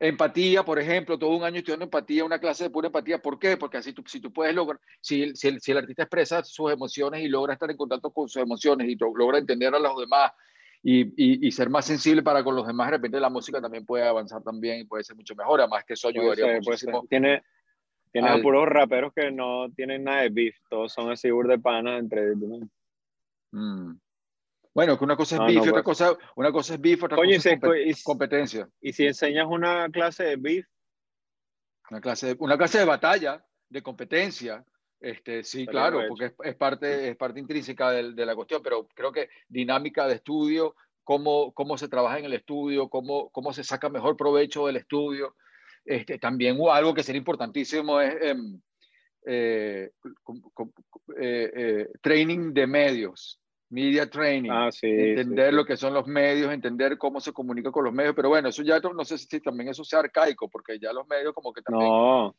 Empatía, 0.00 0.64
por 0.64 0.78
ejemplo, 0.78 1.18
todo 1.18 1.30
un 1.30 1.44
año 1.44 1.58
estudiando 1.58 1.84
empatía, 1.84 2.24
una 2.24 2.38
clase 2.40 2.64
de 2.64 2.70
pura 2.70 2.88
empatía. 2.88 3.22
¿Por 3.22 3.38
qué? 3.38 3.56
Porque 3.56 3.78
así 3.78 3.92
tú, 3.92 4.02
si 4.06 4.20
tú 4.20 4.32
puedes 4.32 4.54
lograr, 4.54 4.78
si 5.00 5.34
si, 5.34 5.48
el, 5.48 5.60
si 5.60 5.70
el 5.70 5.78
artista 5.78 6.02
expresa 6.02 6.42
sus 6.44 6.70
emociones 6.72 7.22
y 7.22 7.28
logra 7.28 7.54
estar 7.54 7.70
en 7.70 7.76
contacto 7.76 8.10
con 8.12 8.28
sus 8.28 8.42
emociones 8.42 8.88
y 8.88 8.96
lo- 8.96 9.16
logra 9.16 9.38
entender 9.38 9.72
a 9.74 9.78
los 9.78 9.96
demás 9.98 10.32
y, 10.86 11.00
y, 11.16 11.48
y 11.48 11.50
ser 11.50 11.70
más 11.70 11.86
sensible 11.86 12.22
para 12.22 12.44
con 12.44 12.54
los 12.54 12.66
demás, 12.66 12.88
de 12.88 12.96
repente 12.98 13.18
la 13.18 13.30
música 13.30 13.58
también 13.60 13.86
puede 13.86 14.06
avanzar 14.06 14.42
también 14.42 14.80
y 14.80 14.84
puede 14.84 15.02
ser 15.02 15.16
mucho 15.16 15.34
mejor. 15.34 15.60
Además 15.60 15.82
que 15.84 15.94
eso 15.94 16.08
Puede 16.08 16.20
ayudaría 16.20 16.44
ser, 16.44 16.62
puede 16.62 16.78
ser. 16.78 16.88
muchísimo. 16.90 17.06
Tiene, 17.08 17.42
tiene 18.12 18.28
al- 18.28 18.40
a 18.40 18.42
puros 18.42 18.68
raperos 18.68 19.12
que 19.14 19.30
no 19.32 19.70
tienen 19.74 20.04
nada 20.04 20.20
de 20.22 20.28
beef, 20.28 20.56
todos 20.68 20.92
son 20.92 21.10
así 21.10 21.28
de 21.30 21.58
panas 21.58 21.98
entre 22.00 22.32
ellos. 22.32 22.68
Mm. 23.52 23.94
Bueno, 24.74 24.98
que 24.98 25.04
una 25.04 25.16
cosa 25.16 25.36
es 25.36 25.40
No, 25.40 25.46
beef, 25.46 25.56
no, 25.56 25.62
otra 25.62 25.82
pues. 25.82 25.98
cosa, 25.98 26.16
una 26.36 26.52
cosa 26.52 26.74
es 26.74 26.80
beef, 26.80 27.02
otra 27.02 27.16
Coño, 27.16 27.36
cosa 27.36 27.50
es 27.50 27.60
compet- 27.60 27.86
y 28.00 28.02
competencia. 28.02 28.68
y 28.80 28.92
si 28.92 29.06
enseñas 29.06 29.46
una 29.48 29.88
clase 29.90 30.24
de 30.24 30.36
beef, 30.36 30.66
Una 31.90 32.00
clase 32.00 32.26
de, 32.28 32.36
una 32.40 32.56
clase 32.58 32.78
de 32.78 32.84
batalla, 32.84 33.44
de 33.68 33.82
competencia. 33.82 34.64
Este, 35.00 35.44
sí, 35.44 35.66
claro, 35.66 36.00
porque 36.08 36.26
es, 36.26 36.34
es 36.44 36.54
parte, 36.54 37.10
es 37.10 37.16
parte 37.16 37.38
intrínseca 37.38 37.90
de, 37.90 38.24
la 38.24 38.34
cuestión, 38.34 38.62
pero 38.62 38.88
creo 38.94 39.12
que 39.12 39.28
dinámica 39.48 40.06
de 40.06 40.14
estudio, 40.14 40.74
cómo, 41.02 41.52
cómo 41.52 41.76
se 41.76 41.88
trabaja 41.88 42.18
en 42.18 42.24
el 42.24 42.32
estudio, 42.32 42.88
cómo, 42.88 43.28
cómo 43.30 43.52
se 43.52 43.64
saca 43.64 43.88
mejor 43.88 44.16
provecho 44.16 44.66
del 44.66 44.76
estudio. 44.76 45.36
Este, 45.84 46.18
también 46.18 46.58
algo 46.70 46.94
que 46.94 47.02
sería 47.02 47.18
importantísimo 47.18 48.00
es 48.00 48.16
em, 48.22 48.60
eh, 49.26 49.90
eh, 51.20 51.52
eh, 51.54 51.88
training 52.00 52.54
de 52.54 52.66
medios, 52.66 53.38
media 53.68 54.08
training 54.08 54.50
ah, 54.50 54.70
sí. 54.72 54.86
entender 54.86 55.46
sí, 55.46 55.50
sí. 55.50 55.56
lo 55.56 55.64
que 55.66 55.76
son 55.76 55.92
los 55.92 56.06
medios, 56.06 56.52
entender 56.52 56.96
cómo 56.96 57.20
se 57.20 57.32
comunica 57.32 57.70
con 57.70 57.84
los 57.84 57.92
medios, 57.92 58.14
pero 58.14 58.30
bueno, 58.30 58.48
eso 58.48 58.62
ya 58.62 58.80
no, 58.80 58.94
no 58.94 59.04
sé 59.04 59.18
si 59.18 59.40
también 59.40 59.68
eso 59.68 59.84
sea 59.84 60.00
arcaico, 60.00 60.48
porque 60.48 60.78
ya 60.78 60.92
los 60.92 61.06
medios 61.06 61.34
como 61.34 61.52
que 61.52 61.60
también... 61.60 61.90
No, 61.90 62.34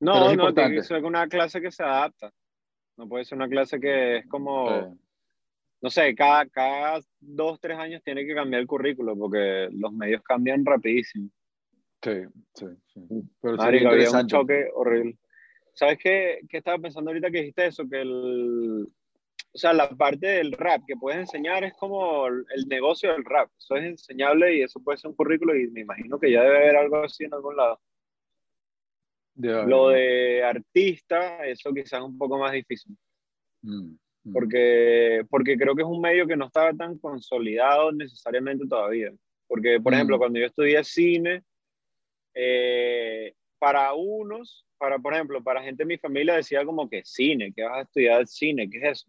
Pero 0.00 0.14
no, 0.14 0.30
es 0.30 0.36
no, 0.36 0.54
tiene 0.54 0.74
que 0.76 0.82
ser 0.82 1.04
una 1.04 1.26
clase 1.28 1.60
que 1.60 1.70
se 1.70 1.82
adapta. 1.82 2.32
No 2.96 3.08
puede 3.08 3.24
ser 3.24 3.36
una 3.36 3.48
clase 3.48 3.80
que 3.80 4.18
es 4.18 4.26
como, 4.26 4.70
Eh, 4.70 4.94
no 5.80 5.90
sé, 5.90 6.14
cada, 6.14 6.46
cada 6.46 7.00
dos, 7.20 7.60
tres 7.60 7.78
años 7.78 8.02
tiene 8.02 8.26
que 8.26 8.34
cambiar 8.34 8.60
el 8.60 8.66
currículo 8.66 9.16
porque 9.16 9.68
los 9.72 9.92
medios 9.92 10.22
cambian 10.22 10.64
rapidísimo. 10.64 11.30
sí, 12.02 12.24
sí, 12.54 12.66
sí. 12.86 13.00
Pero 13.40 13.60
había 13.62 14.10
un 14.10 14.26
choque 14.26 14.68
horrible. 14.74 15.16
¿Sabes 15.74 15.98
qué, 16.02 16.40
qué 16.48 16.58
estaba 16.58 16.78
pensando 16.78 17.10
ahorita 17.10 17.30
que 17.30 17.38
dijiste 17.38 17.66
eso? 17.66 17.88
Que 17.88 18.00
el, 18.00 18.88
o 19.52 19.58
sea, 19.58 19.72
la 19.72 19.88
parte 19.90 20.26
del 20.26 20.52
rap 20.52 20.82
que 20.86 20.96
puedes 20.96 21.20
enseñar 21.20 21.62
es 21.62 21.74
como 21.74 22.26
el 22.26 22.68
negocio 22.68 23.12
del 23.12 23.24
rap. 23.24 23.48
Eso 23.56 23.76
es 23.76 23.84
enseñable 23.84 24.56
y 24.56 24.62
eso 24.62 24.80
puede 24.80 24.98
ser 24.98 25.10
un 25.10 25.16
currículo 25.16 25.56
y 25.56 25.68
me 25.70 25.80
imagino 25.80 26.18
que 26.18 26.32
ya 26.32 26.42
debe 26.42 26.58
haber 26.58 26.76
algo 26.76 27.04
así 27.04 27.24
en 27.24 27.34
algún 27.34 27.56
lado. 27.56 27.80
De- 29.38 29.66
Lo 29.66 29.90
de 29.90 30.42
artista, 30.42 31.46
eso 31.46 31.72
quizás 31.72 32.00
es 32.00 32.04
un 32.06 32.18
poco 32.18 32.38
más 32.38 32.52
difícil. 32.52 32.96
Mm, 33.62 33.94
mm. 34.24 34.32
porque, 34.32 35.24
porque 35.30 35.56
creo 35.56 35.74
que 35.76 35.82
es 35.82 35.88
un 35.88 36.00
medio 36.00 36.26
que 36.26 36.36
no 36.36 36.46
estaba 36.46 36.72
tan 36.72 36.98
consolidado 36.98 37.92
necesariamente 37.92 38.66
todavía. 38.66 39.12
Porque, 39.46 39.80
por 39.80 39.92
Mm. 39.92 39.94
ejemplo, 39.94 40.18
cuando 40.18 40.38
yo 40.40 40.46
estudié 40.46 40.82
cine, 40.82 41.42
eh, 42.34 43.32
para 43.58 43.92
unos, 43.94 44.66
para, 44.76 44.98
por 44.98 45.14
ejemplo, 45.14 45.42
para 45.42 45.62
gente 45.62 45.82
de 45.84 45.88
mi 45.88 45.98
familia 45.98 46.34
decía 46.34 46.64
como 46.64 46.88
que 46.88 47.02
cine, 47.04 47.52
que 47.52 47.62
vas 47.62 47.78
a 47.78 47.82
estudiar 47.82 48.26
cine, 48.26 48.68
¿qué 48.70 48.78
es 48.78 48.84
eso? 48.84 49.06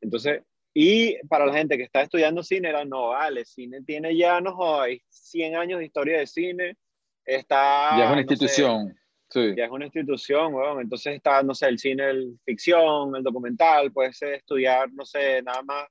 Entonces, 0.00 0.42
y 0.74 1.16
para 1.28 1.46
la 1.46 1.54
gente 1.54 1.76
que 1.76 1.82
está 1.84 2.02
estudiando 2.02 2.42
cine 2.42 2.68
era, 2.68 2.84
no, 2.84 3.08
vale, 3.08 3.44
cine 3.44 3.82
tiene 3.82 4.16
ya, 4.16 4.40
no 4.40 4.54
jodas, 4.54 4.90
100 5.08 5.56
años 5.56 5.78
de 5.80 5.86
historia 5.86 6.18
de 6.18 6.26
cine, 6.26 6.76
está... 7.24 7.96
ya 7.98 8.04
es 8.04 8.10
una 8.12 8.22
no 8.22 8.28
sé, 8.28 8.34
institución. 8.34 8.96
Sí. 9.30 9.54
ya 9.56 9.64
es 9.66 9.70
una 9.70 9.84
institución, 9.86 10.54
weón. 10.54 10.80
Entonces 10.80 11.14
está, 11.16 11.42
no 11.42 11.54
sé, 11.54 11.66
el 11.68 11.78
cine, 11.78 12.10
el 12.10 12.38
ficción, 12.44 13.14
el 13.16 13.22
documental, 13.22 13.92
puede 13.92 14.12
ser 14.12 14.34
estudiar, 14.34 14.92
no 14.92 15.04
sé, 15.04 15.42
nada 15.42 15.62
más 15.62 15.86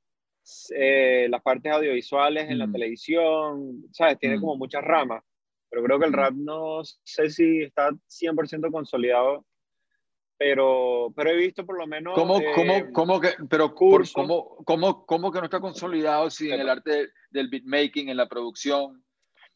eh, 0.74 1.28
las 1.30 1.42
partes 1.42 1.72
audiovisuales 1.72 2.50
en 2.50 2.58
la 2.60 2.68
Mm. 2.68 2.72
televisión, 2.72 3.84
¿sabes? 3.92 4.18
Tiene 4.18 4.38
Mm. 4.38 4.42
como 4.42 4.56
muchas 4.58 4.82
ramas. 4.84 5.22
Pero 5.70 5.84
creo 5.84 6.00
que 6.00 6.06
el 6.06 6.12
Mm. 6.12 6.16
rap 6.16 6.34
no 6.36 6.82
sé 7.04 7.30
si 7.30 7.64
está 7.64 7.92
100% 8.08 8.72
consolidado, 8.72 9.46
pero, 10.38 11.12
pero 11.16 11.32
he 11.32 11.36
visto 11.36 11.66
por 11.66 11.78
lo 11.78 11.88
menos... 11.88 12.14
¿Cómo, 12.14 12.40
eh, 12.40 12.52
cómo, 12.56 12.74
cómo 12.94 13.20
que, 13.20 13.30
pero 13.50 13.74
por- 13.74 14.10
cómo, 14.14 14.58
cómo, 14.66 15.06
cómo 15.06 15.32
que 15.32 15.40
no 15.40 15.46
está 15.46 15.60
consolidado 15.60 16.30
si 16.30 16.52
en 16.52 16.62
el 16.62 16.70
arte 16.70 17.10
del 17.32 17.50
beatmaking, 17.50 18.10
en 18.10 18.18
la 18.18 18.30
producción? 18.30 19.04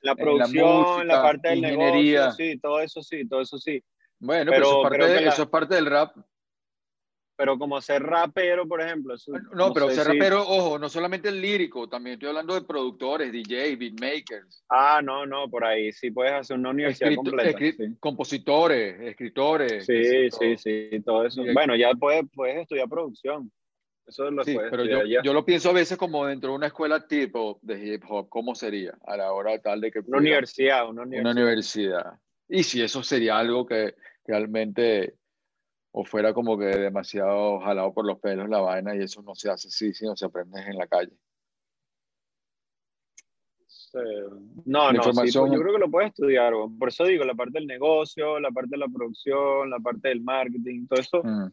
La 0.02 0.12
la 0.12 0.16
producción, 0.16 0.68
la, 1.08 1.14
música, 1.16 1.22
parte 1.22 1.50
del 1.50 1.58
ingeniería? 1.60 2.20
negocio, 2.22 2.46
sí, 2.46 2.60
todo 2.60 2.80
eso 2.80 3.02
sí, 3.04 3.28
todo 3.28 3.42
eso 3.42 3.58
sí. 3.58 3.84
Bueno, 4.20 4.52
Pero 4.52 4.62
pero, 4.64 4.66
eso, 4.66 4.78
es 4.78 4.90
parte 4.90 5.08
de- 5.14 5.22
la- 5.26 5.32
eso 5.32 5.44
es 5.44 5.50
parte 5.50 5.76
del 5.76 5.86
rap. 5.86 6.16
Pero 7.38 7.58
como 7.58 7.82
ser 7.82 8.04
rapero, 8.04 8.68
por 8.68 8.82
ejemplo. 8.82 9.16
eso 9.16 9.32
No, 9.56 9.74
pero 9.74 9.90
ser 9.90 10.04
si- 10.06 10.12
rapero, 10.12 10.42
ojo, 10.48 10.78
no 10.78 10.90
solamente 10.90 11.30
el 11.30 11.42
lírico, 11.42 11.90
también 11.90 12.14
estoy 12.14 12.30
hablando 12.30 12.54
de 12.54 12.62
productores, 12.62 13.32
DJ, 13.32 13.76
beatmakers, 13.78 14.64
Ah, 14.70 15.02
no, 15.04 15.26
no, 15.26 15.50
por 15.50 15.66
ahí 15.66 15.92
sí 15.92 16.12
puedes 16.12 16.34
hacer 16.34 16.58
una 16.58 16.70
universidad 16.70 17.10
escrito- 17.12 17.32
completa. 17.32 17.58
escri- 17.58 17.76
sí. 17.78 17.98
compositores, 18.00 19.02
escritores. 19.02 19.86
Sí, 19.88 20.30
sí, 20.30 20.58
sí, 20.58 21.02
todo 21.04 21.26
eso. 21.26 21.42
Bueno, 21.52 21.76
ya 21.76 21.92
puedes, 21.96 22.26
puedes 22.32 22.58
estudiar 22.58 22.88
producción. 22.88 23.52
Eso 24.12 24.30
lo 24.30 24.44
Sí, 24.44 24.58
pero 24.70 24.84
yo, 24.84 25.04
yo 25.24 25.34
lo 25.34 25.46
pienso 25.46 25.70
a 25.70 25.74
veces 25.74 25.98
como 25.98 26.26
dentro 26.26 26.50
de 26.50 26.56
una 26.58 26.68
escuela 26.68 27.08
tipo 27.08 27.60
de 27.62 27.94
hip 27.96 28.04
hop, 28.10 28.28
¿cómo 28.28 28.54
sería 28.56 28.98
a 29.08 29.16
la 29.16 29.32
hora 29.32 29.58
tal 29.62 29.80
de 29.80 29.90
que 29.90 30.00
Una 30.00 30.06
pudiera- 30.18 30.20
universidad, 30.20 30.90
una 30.90 31.04
universidad. 31.04 31.32
una 31.32 31.42
universidad? 31.42 32.20
Y 32.50 32.64
si 32.64 32.82
eso 32.82 33.02
sería 33.04 33.38
algo 33.38 33.66
que 33.66 33.96
realmente 34.28 35.16
o 35.94 36.04
fuera 36.04 36.34
como 36.34 36.58
que 36.58 36.66
demasiado 36.66 37.60
jalado 37.62 37.94
por 37.94 38.06
los 38.06 38.20
pelos 38.20 38.50
la 38.50 38.60
vaina 38.60 38.96
y 38.96 39.00
eso 39.00 39.22
no 39.22 39.34
se 39.36 39.50
hace 39.50 39.70
así, 39.70 39.94
sino 39.94 40.16
se 40.18 40.26
aprende 40.26 40.60
en 40.62 40.78
la 40.78 40.88
calle. 40.88 41.14
Sí. 43.68 43.98
No, 44.66 44.88
La 44.88 44.94
no, 44.94 45.04
sí, 45.04 45.10
información- 45.10 45.48
pues 45.48 45.58
yo 45.58 45.62
creo 45.64 45.74
que 45.76 45.80
lo 45.80 45.92
puedes 45.92 46.10
estudiar. 46.10 46.54
Por 46.80 46.88
eso 46.90 47.04
digo, 47.06 47.26
la 47.26 47.36
parte 47.36 47.60
del 47.60 47.68
negocio, 47.68 48.40
la 48.40 48.52
parte 48.52 48.70
de 48.72 48.78
la 48.78 48.88
producción, 48.88 49.70
la 49.70 49.80
parte 49.80 50.10
del 50.10 50.22
marketing, 50.22 50.88
todo 50.88 51.00
eso. 51.00 51.22
Mm, 51.24 51.52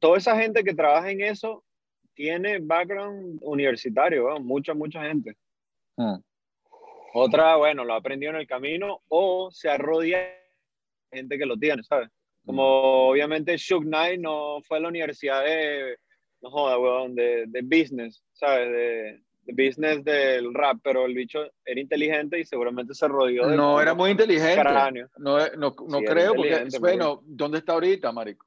Toda 0.00 0.18
esa 0.18 0.36
gente 0.36 0.64
que 0.64 0.74
trabaja 0.74 1.10
en 1.10 1.20
eso 1.22 1.64
tiene 2.14 2.58
background 2.58 3.38
universitario, 3.42 4.38
mucha, 4.40 4.74
mucha 4.74 5.02
gente. 5.02 5.36
mm. 5.96 6.16
Otra, 7.16 7.54
bueno, 7.54 7.84
lo 7.84 7.94
ha 7.94 7.98
aprendido 7.98 8.30
en 8.32 8.38
el 8.38 8.46
camino 8.46 9.00
o 9.08 9.48
se 9.52 9.68
ha 9.68 9.78
rodeado 9.78 10.24
de 11.12 11.18
gente 11.18 11.38
que 11.38 11.46
lo 11.46 11.56
tiene, 11.56 11.84
¿sabes? 11.84 12.08
Como 12.44 13.08
obviamente 13.08 13.56
Shug 13.56 13.84
Knight 13.84 14.20
no 14.20 14.60
fue 14.62 14.78
a 14.78 14.80
la 14.80 14.88
universidad 14.88 15.44
de, 15.44 15.96
no 16.42 16.50
joda, 16.50 16.76
weón, 16.76 17.14
de, 17.14 17.44
de 17.46 17.62
business, 17.62 18.22
¿sabes? 18.32 18.68
De, 18.68 19.22
de 19.46 19.66
business 19.66 20.04
del 20.04 20.52
rap, 20.54 20.78
pero 20.82 21.06
el 21.06 21.14
bicho 21.14 21.40
era 21.64 21.80
inteligente 21.80 22.40
y 22.40 22.44
seguramente 22.44 22.94
se 22.94 23.06
rodeó 23.06 23.48
de... 23.48 23.56
No, 23.56 23.80
era 23.80 23.94
muy 23.94 24.10
inteligente. 24.10 24.62
No, 25.18 25.38
no, 25.56 25.74
no 25.86 25.98
Sí, 25.98 26.04
era 26.04 26.14
creo, 26.14 26.34
porque, 26.34 26.68
bueno, 26.80 27.22
¿dónde 27.24 27.58
está 27.58 27.74
ahorita, 27.74 28.10
marico? 28.12 28.46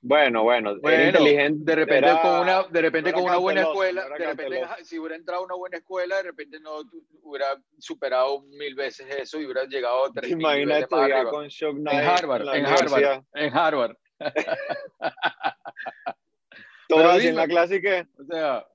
Bueno, 0.00 0.44
bueno, 0.44 0.70
era 0.70 0.78
Bueno, 0.80 1.04
inteligente. 1.06 1.64
de 1.64 1.74
repente 1.74 2.06
era- 2.06 2.22
con 2.22 2.40
una, 2.40 2.62
de 2.62 2.82
repente 2.82 3.10
era 3.10 3.16
con 3.18 3.26
una 3.28 3.36
buena 3.38 3.62
escuela, 3.62 4.06
era 4.06 4.16
de 4.16 4.26
repente 4.26 4.60
si 4.84 4.96
hubiera 4.98 5.16
entrado 5.16 5.42
a 5.42 5.44
una 5.44 5.54
buena 5.56 5.78
escuela, 5.78 6.16
de 6.18 6.22
repente 6.22 6.60
no 6.60 6.82
hubiera 7.22 7.60
superado 7.78 8.42
mil 8.42 8.76
veces 8.76 9.08
eso 9.10 9.40
y 9.40 9.44
hubiera 9.44 9.64
llegado 9.64 10.04
a 10.06 10.12
¿Te 10.12 10.20
tres 10.20 10.36
más 10.36 10.56
estudiar 10.56 11.26
con 11.26 11.48
Shock 11.48 11.76
En 11.78 11.82
Knight 11.82 12.08
Harvard, 12.08 12.42
la 12.44 12.56
en 12.56 12.64
universidad? 12.64 13.12
Harvard, 13.12 13.24
en 13.34 13.56
Harvard. 13.56 13.96
Así 16.90 17.26
en 17.28 17.36
la 17.36 17.46
clase 17.46 17.80
que, 17.80 18.06
O 18.18 18.24
sea, 18.24 18.66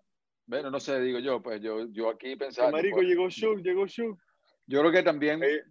bueno, 0.45 0.69
no 0.69 0.79
sé, 0.79 0.99
digo 0.99 1.19
yo, 1.19 1.41
pues 1.41 1.61
yo, 1.61 1.87
yo 1.91 2.09
aquí 2.09 2.35
pensando. 2.35 2.71
marico, 2.73 2.97
pues, 2.97 3.07
llegó 3.07 3.29
Shook, 3.29 3.61
llegó 3.63 3.87
Shook. 3.87 4.19
yo 4.67 4.79
creo 4.81 4.91
que 4.91 5.03
también. 5.03 5.41
Eh, 5.43 5.61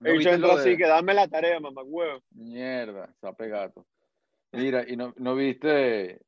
¿no 0.00 0.12
de- 0.12 0.52
así, 0.52 0.76
que 0.76 0.86
dame 0.86 1.14
la 1.14 1.26
tarea, 1.28 1.58
mamá 1.60 1.82
huevo. 1.82 2.20
Mierda, 2.30 3.06
está 3.06 3.32
pegado. 3.32 3.84
Mira, 4.54 4.84
y 4.88 4.96
no, 4.96 5.14
no 5.16 5.34
viste, 5.34 6.20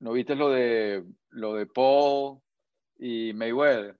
no 0.00 0.12
viste 0.12 0.34
lo 0.34 0.50
de 0.50 1.04
lo 1.30 1.54
de 1.54 1.66
Paul 1.66 2.40
y 2.98 3.32
Mayweather. 3.34 3.96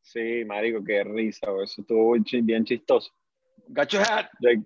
Sí, 0.00 0.44
marico, 0.46 0.82
qué 0.82 1.04
risa, 1.04 1.50
güey. 1.50 1.64
Eso 1.64 1.82
estuvo 1.82 2.16
bien 2.42 2.64
chistoso. 2.64 3.12
Got 3.68 3.88
your 3.90 4.02
hat, 4.02 4.30
Jake, 4.40 4.62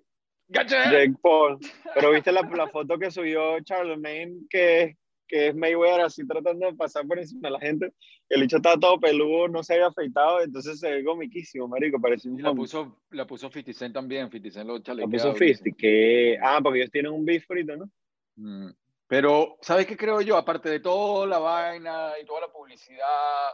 got 0.47 0.69
your 0.69 0.79
hat. 0.79 0.91
Jake 0.93 1.15
Paul. 1.21 1.59
Pero 1.93 2.11
viste 2.11 2.31
la, 2.31 2.41
la 2.41 2.67
foto 2.69 2.97
que 2.97 3.11
subió 3.11 3.59
Charlemagne, 3.61 4.47
que, 4.49 4.97
que 5.33 5.47
es 5.47 5.55
Mayweather 5.55 6.01
así 6.01 6.27
tratando 6.27 6.67
de 6.67 6.73
pasar 6.75 7.07
por 7.07 7.17
encima 7.17 7.47
de 7.47 7.53
la 7.53 7.59
gente. 7.59 7.91
El 8.29 8.41
bicho 8.41 8.57
estaba 8.57 8.79
todo 8.79 8.99
peludo, 8.99 9.47
no 9.47 9.63
se 9.63 9.73
había 9.73 9.87
afeitado, 9.87 10.41
entonces 10.41 10.79
se 10.79 10.91
ve 10.91 11.03
comiquísimo, 11.03 11.67
marico. 11.67 11.99
Parecía 11.99 12.31
un 12.31 12.39
la 12.39 12.53
puso, 12.53 13.01
la 13.09 13.25
puso 13.25 13.49
50 13.49 13.73
Cent 13.73 13.95
también, 13.95 14.29
50 14.29 14.51
Cent 14.51 14.67
lo 14.67 14.77
La 14.77 14.83
chalequea 14.83 15.09
puso 15.09 15.33
durísimo. 15.33 15.65
50, 15.65 15.77
que... 15.79 16.37
Ah, 16.39 16.59
porque 16.61 16.81
ellos 16.81 16.91
tienen 16.91 17.13
un 17.13 17.25
beef 17.25 17.47
frito, 17.47 17.75
¿no? 17.75 17.89
Mm. 18.35 18.75
Pero, 19.07 19.57
¿sabes 19.61 19.87
qué 19.87 19.97
creo 19.97 20.21
yo? 20.21 20.37
Aparte 20.37 20.69
de 20.69 20.79
toda 20.79 21.25
la 21.25 21.39
vaina 21.39 22.11
y 22.21 22.25
toda 22.27 22.41
la 22.41 22.53
publicidad 22.53 23.53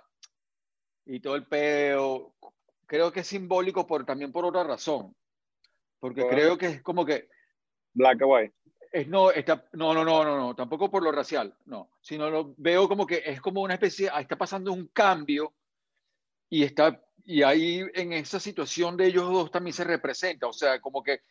y 1.06 1.22
todo 1.22 1.36
el 1.36 1.46
peo, 1.46 2.36
creo 2.88 3.10
que 3.14 3.22
es 3.22 3.28
simbólico 3.28 3.88
por, 3.88 4.06
también 4.06 4.34
por 4.34 4.44
otra 4.44 4.66
razón. 4.66 5.16
Porque 5.98 6.24
¿Cuál? 6.24 6.36
creo 6.36 6.58
que 6.58 6.66
es 6.66 6.82
como 6.82 7.06
que 7.06 7.30
Black 7.94 8.22
and 8.22 8.32
white. 8.32 8.54
Es 8.92 9.08
no, 9.08 9.32
está, 9.32 9.68
no, 9.74 9.94
no, 9.94 10.04
no, 10.04 10.24
no, 10.24 10.38
no, 10.38 10.56
tampoco 10.56 10.90
por 10.90 11.04
lo 11.04 11.12
racial, 11.12 11.56
no, 11.66 11.92
sino 12.02 12.30
lo 12.30 12.54
veo 12.58 12.88
como 12.88 13.06
que 13.06 13.22
es 13.26 13.40
como 13.42 13.62
una 13.62 13.76
especie, 13.76 14.10
está 14.20 14.36
pasando 14.38 14.72
un 14.72 14.88
cambio 14.88 15.54
y 16.50 16.64
está, 16.64 17.04
y 17.26 17.44
ahí 17.44 17.84
en 17.94 18.14
esa 18.14 18.40
situación 18.40 18.98
de 18.98 19.08
ellos 19.08 19.32
dos 19.32 19.52
también 19.52 19.74
se 19.74 19.84
representa, 19.84 20.48
o 20.48 20.54
sea, 20.54 20.82
como 20.82 21.04
que 21.04 21.22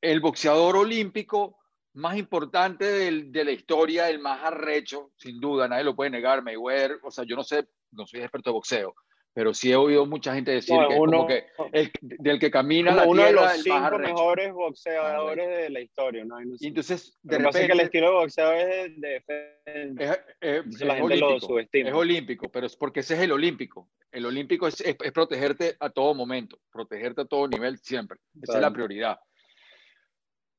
el 0.00 0.20
boxeador 0.20 0.76
olímpico 0.76 1.58
más 1.94 2.16
importante 2.16 2.84
de 2.84 3.44
la 3.44 3.50
historia, 3.50 4.08
el 4.08 4.18
más 4.18 4.42
arrecho, 4.44 5.12
sin 5.16 5.40
duda, 5.40 5.66
nadie 5.68 5.84
lo 5.84 5.96
puede 5.96 6.10
negar, 6.10 6.42
Mayweather, 6.42 6.98
o 7.02 7.10
sea, 7.10 7.24
yo 7.24 7.36
no 7.36 7.42
sé, 7.42 7.66
no 7.90 8.06
soy 8.06 8.20
experto 8.20 8.50
de 8.50 8.54
boxeo, 8.54 8.94
pero 9.36 9.52
sí 9.52 9.70
he 9.70 9.76
oído 9.76 10.06
mucha 10.06 10.34
gente 10.34 10.50
decir 10.50 10.74
No, 10.80 10.88
que 10.88 10.94
es 10.94 11.00
uno, 11.00 11.12
como 11.18 11.26
que 11.28 11.46
el, 11.74 11.92
del 12.00 12.38
que 12.38 12.50
camina 12.50 12.94
la 12.94 13.04
uno 13.04 13.20
de 13.22 13.28
tierra, 13.28 13.42
los 13.42 13.66
el 13.66 13.70
más 13.70 13.82
cinco 13.90 13.98
mejores 13.98 14.52
boxeadores 14.54 15.48
de 15.58 15.68
la 15.68 15.80
historia, 15.80 16.24
¿no? 16.24 16.40
No 16.40 16.56
sé. 16.56 16.66
Entonces, 16.66 17.18
Lo 17.22 17.30
de 17.30 17.36
es 17.36 17.42
que 17.54 17.58
el 17.64 17.68
repente, 17.68 17.82
estilo 17.84 18.06
de 18.06 18.14
boxeo 18.14 18.52
es 18.54 18.66
de, 18.66 18.88
de 18.96 19.08
defensa. 19.10 20.02
es, 20.04 20.10
es- 20.40 20.56
Entonces 20.56 20.80
es 20.80 20.86
la 20.88 20.94
gente 20.94 21.16
lo 21.18 21.26
olímpico, 21.26 21.46
subestima. 21.48 21.88
es 21.90 21.94
olímpico, 21.94 22.48
pero 22.50 22.66
es 22.66 22.76
porque 22.76 23.00
ese 23.00 23.12
es 23.12 23.20
el 23.20 23.32
olímpico. 23.32 23.90
El 24.10 24.24
olímpico 24.24 24.66
es, 24.68 24.80
es- 24.80 24.96
es 24.98 25.12
protegerte 25.12 25.76
a 25.80 25.90
todo 25.90 26.14
momento, 26.14 26.58
protegerte 26.72 27.20
a 27.20 27.24
todo 27.26 27.46
nivel 27.46 27.76
siempre. 27.76 28.18
Esa 28.40 28.54
es 28.54 28.60
la 28.62 28.72
prioridad. 28.72 29.20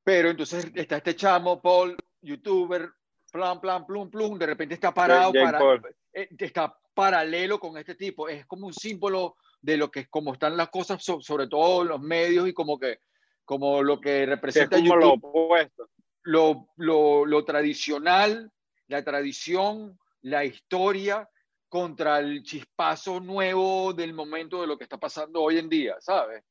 Pero 0.04 0.30
entonces 0.30 0.72
está 0.76 0.98
este 0.98 1.16
chamo, 1.16 1.60
Paul, 1.64 1.98
youtuber, 2.22 2.90
plan, 3.32 3.60
plan, 3.60 3.88
plum, 3.88 4.10
plum, 4.12 4.38
de 4.38 4.46
repente 4.46 4.76
está 4.76 4.94
parado, 4.94 5.34
Jake 5.34 5.46
para, 5.46 5.58
Paul. 5.58 5.82
eh, 6.14 6.30
está 6.38 6.78
paralelo 6.98 7.60
con 7.60 7.78
este 7.78 7.94
tipo. 7.94 8.28
Es 8.28 8.46
como 8.48 8.66
un 8.66 8.74
símbolo 8.74 9.36
de 9.62 9.78
lo 9.78 9.92
que 9.92 10.08
como 10.10 10.34
están 10.34 10.58
las 10.58 10.70
cosas, 10.70 11.04
so- 11.04 11.22
sobre 11.22 11.48
todo 11.48 11.84
los 11.84 12.02
medios 12.02 12.48
y 12.50 12.54
como 12.54 12.80
que 12.80 13.02
como 13.46 13.84
lo 13.84 14.02
que 14.02 14.24
es 14.24 14.30
representa 14.30 14.78
como 14.78 14.96
lo 14.96 15.10
YouTube 15.14 15.26
opuesto. 15.26 15.90
lo, 16.24 16.70
lo, 16.78 17.26
lo 17.26 17.46
tradicional, 17.46 18.52
la 18.88 19.04
tradición, 19.04 19.98
la 20.24 20.44
historia 20.44 21.30
contra 21.70 22.20
el 22.20 22.42
chispazo 22.44 23.20
nuevo 23.20 23.94
del 23.94 24.14
momento 24.14 24.60
de 24.62 24.68
lo 24.68 24.78
que 24.78 24.84
está 24.86 24.98
pasando 24.98 25.42
hoy 25.44 25.60
en 25.60 25.70
día, 25.70 25.96
¿sabes? 26.00 26.44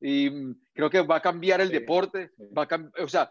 Y 0.00 0.28
mm, 0.30 0.54
creo 0.74 0.90
que 0.90 1.00
va 1.00 1.16
a 1.16 1.22
cambiar 1.22 1.60
el 1.62 1.68
Sí, 1.68 1.74
deporte, 1.74 2.30
sí. 2.36 2.44
va 2.56 2.64
a 2.70 3.02
o 3.02 3.08
sea, 3.08 3.30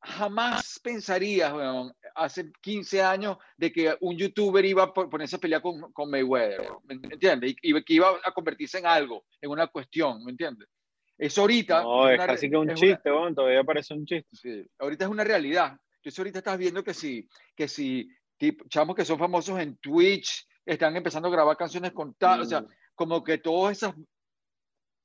jamás 0.00 0.80
pensarías, 0.82 1.52
weón, 1.52 1.92
hace 2.14 2.52
15 2.60 3.02
años, 3.02 3.36
de 3.56 3.72
que 3.72 3.96
un 4.00 4.16
youtuber 4.16 4.64
iba 4.64 4.84
a 4.84 4.92
po- 4.92 5.08
ponerse 5.10 5.36
a 5.36 5.38
pelear 5.38 5.60
con, 5.62 5.92
con 5.92 6.10
Mayweather, 6.10 6.68
¿me 6.84 6.94
entiendes? 6.94 7.54
Y, 7.62 7.76
y 7.76 7.84
que 7.84 7.94
iba 7.94 8.10
a 8.24 8.32
convertirse 8.32 8.78
en 8.78 8.86
algo, 8.86 9.24
en 9.40 9.50
una 9.50 9.66
cuestión, 9.66 10.22
¿me 10.24 10.30
entiendes? 10.30 10.68
Eso 11.18 11.42
ahorita... 11.42 11.82
No, 11.82 12.08
es 12.08 12.14
una 12.16 12.26
casi 12.26 12.50
que 12.50 12.56
un 12.56 12.64
una- 12.64 12.74
chiste, 12.74 13.10
bueno, 13.10 13.34
todavía 13.34 13.62
parece 13.64 13.94
un 13.94 14.04
chiste. 14.06 14.36
Sí, 14.36 14.66
ahorita 14.78 15.04
es 15.04 15.10
una 15.10 15.24
realidad. 15.24 15.78
Entonces 15.96 16.18
ahorita 16.18 16.38
estás 16.38 16.58
viendo 16.58 16.82
que 16.84 16.92
si, 16.94 17.28
que 17.56 17.66
si 17.68 18.08
tipo, 18.36 18.64
chamos 18.68 18.94
que 18.96 19.04
son 19.04 19.18
famosos 19.18 19.58
en 19.60 19.76
Twitch 19.78 20.46
están 20.66 20.96
empezando 20.96 21.28
a 21.28 21.32
grabar 21.32 21.56
canciones 21.56 21.92
con 21.92 22.14
tal, 22.14 22.40
o 22.40 22.44
sea, 22.44 22.64
como 22.94 23.22
que 23.24 23.38
todas 23.38 23.76
esas 23.76 23.94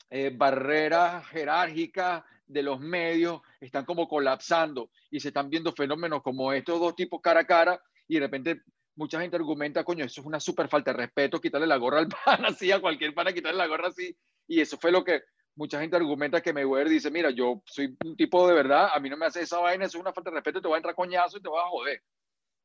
eh, 0.10 0.32
barreras 0.36 1.26
jerárquicas 1.28 2.24
de 2.49 2.63
los 2.63 2.79
medios 2.79 3.41
están 3.62 3.85
como 3.85 4.07
colapsando 4.07 4.89
y 5.12 5.19
se 5.19 5.27
están 5.29 5.49
viendo 5.49 5.71
fenómenos 5.71 6.21
como 6.23 6.51
estos 6.51 6.79
dos 6.79 6.95
tipos 6.95 7.21
cara 7.21 7.41
a 7.41 7.45
cara 7.45 7.81
y 8.07 8.15
de 8.15 8.19
repente 8.21 8.62
mucha 8.95 9.21
gente 9.21 9.38
argumenta, 9.38 9.83
coño, 9.83 10.03
eso 10.03 10.19
es 10.19 10.27
una 10.27 10.39
súper 10.39 10.67
falta 10.67 10.91
de 10.91 10.97
respeto, 10.97 11.39
quitarle 11.39 11.67
la 11.67 11.77
gorra 11.77 11.99
al 11.99 12.07
pan 12.25 12.45
así, 12.45 12.71
a 12.71 12.81
cualquier 12.81 13.13
pana 13.13 13.31
quitarle 13.31 13.57
la 13.59 13.67
gorra 13.67 13.88
así. 13.89 14.17
Y 14.47 14.59
eso 14.59 14.77
fue 14.77 14.91
lo 14.91 15.03
que 15.03 15.21
mucha 15.55 15.79
gente 15.79 15.95
argumenta 15.95 16.41
que 16.41 16.51
Mayweather 16.51 16.89
dice, 16.89 17.12
mira, 17.12 17.29
yo 17.29 17.62
soy 17.65 17.95
un 18.03 18.17
tipo 18.17 18.47
de 18.47 18.55
verdad, 18.55 18.89
a 18.93 18.99
mí 18.99 19.09
no 19.09 19.15
me 19.17 19.27
hace 19.27 19.41
esa 19.41 19.59
vaina, 19.59 19.85
eso 19.85 19.97
es 19.97 20.01
una 20.01 20.12
falta 20.12 20.31
de 20.31 20.35
respeto, 20.38 20.59
te 20.62 20.67
voy 20.67 20.75
a 20.75 20.77
entrar 20.79 20.95
coñazo 20.95 21.38
y 21.38 21.41
te 21.41 21.49
voy 21.49 21.59
a 21.59 21.67
joder. 21.69 22.01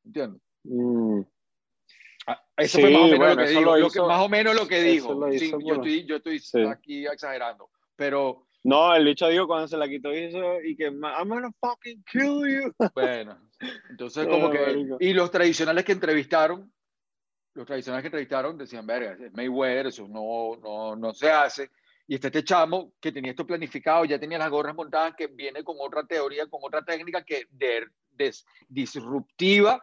¿Entiendes? 0.03 0.41
Mm. 0.63 1.21
Ah, 2.27 2.43
Eso 2.57 2.77
Sí, 2.77 2.81
fue 2.81 2.91
más 2.91 3.01
o 3.01 3.05
menos 3.05 3.17
bueno, 3.19 3.35
lo 3.35 3.47
que 3.47 3.53
lo 3.53 3.87
hizo- 3.87 4.07
más 4.07 4.21
o 4.23 4.29
menos 4.29 4.55
lo 4.55 4.67
que 4.67 4.81
dijo. 4.81 5.13
lo 5.13 5.31
Sí, 5.31 5.45
hizo 5.45 5.59
yo 5.59 5.75
estoy, 5.75 6.05
yo 6.05 6.15
estoy 6.15 6.39
Sí. 6.39 6.63
aquí 6.63 7.05
exagerando, 7.05 7.69
pero 7.95 8.47
No, 8.65 8.95
el 8.95 9.05
bicho 9.05 9.27
dijo 9.27 9.45
cuando 9.45 9.67
se 9.67 9.77
la 9.77 9.87
quitó 9.87 10.11
hizo 10.13 10.59
y 10.61 10.75
que 10.75 10.85
I'm 10.85 11.29
gonna 11.29 11.51
fucking 11.59 12.03
kill 12.11 12.41
you. 12.47 12.73
Bueno, 12.95 13.39
entonces 13.89 14.27
como 14.27 14.49
que, 14.49 14.57
y 14.99 15.13
los 15.13 15.29
tradicionales 15.29 15.85
que 15.85 15.91
entrevistaron, 15.91 16.73
los 17.53 17.65
tradicionales 17.67 18.01
que 18.01 18.07
entrevistaron 18.07 18.57
decían, 18.57 18.87
verga, 18.87 19.17
Mayweather, 19.33 19.87
eso 19.87 20.07
no, 20.07 20.57
no, 20.61 20.95
no 20.95 21.13
se 21.13 21.29
hace. 21.29 21.69
Y 22.07 22.15
está 22.15 22.27
este 22.27 22.43
chamo 22.43 22.93
que 22.99 23.11
tenía 23.11 23.31
esto 23.31 23.45
planificado, 23.45 24.03
ya 24.05 24.19
tenía 24.19 24.37
las 24.39 24.49
gorras 24.49 24.75
montadas, 24.75 25.13
que 25.15 25.27
viene 25.27 25.63
con 25.63 25.75
otra 25.79 26.03
teoría, 26.05 26.47
con 26.47 26.59
otra 26.63 26.83
técnica 26.83 27.23
que 27.23 27.45
de, 27.51 27.87
des- 28.11 28.45
disruptiva 28.67 29.81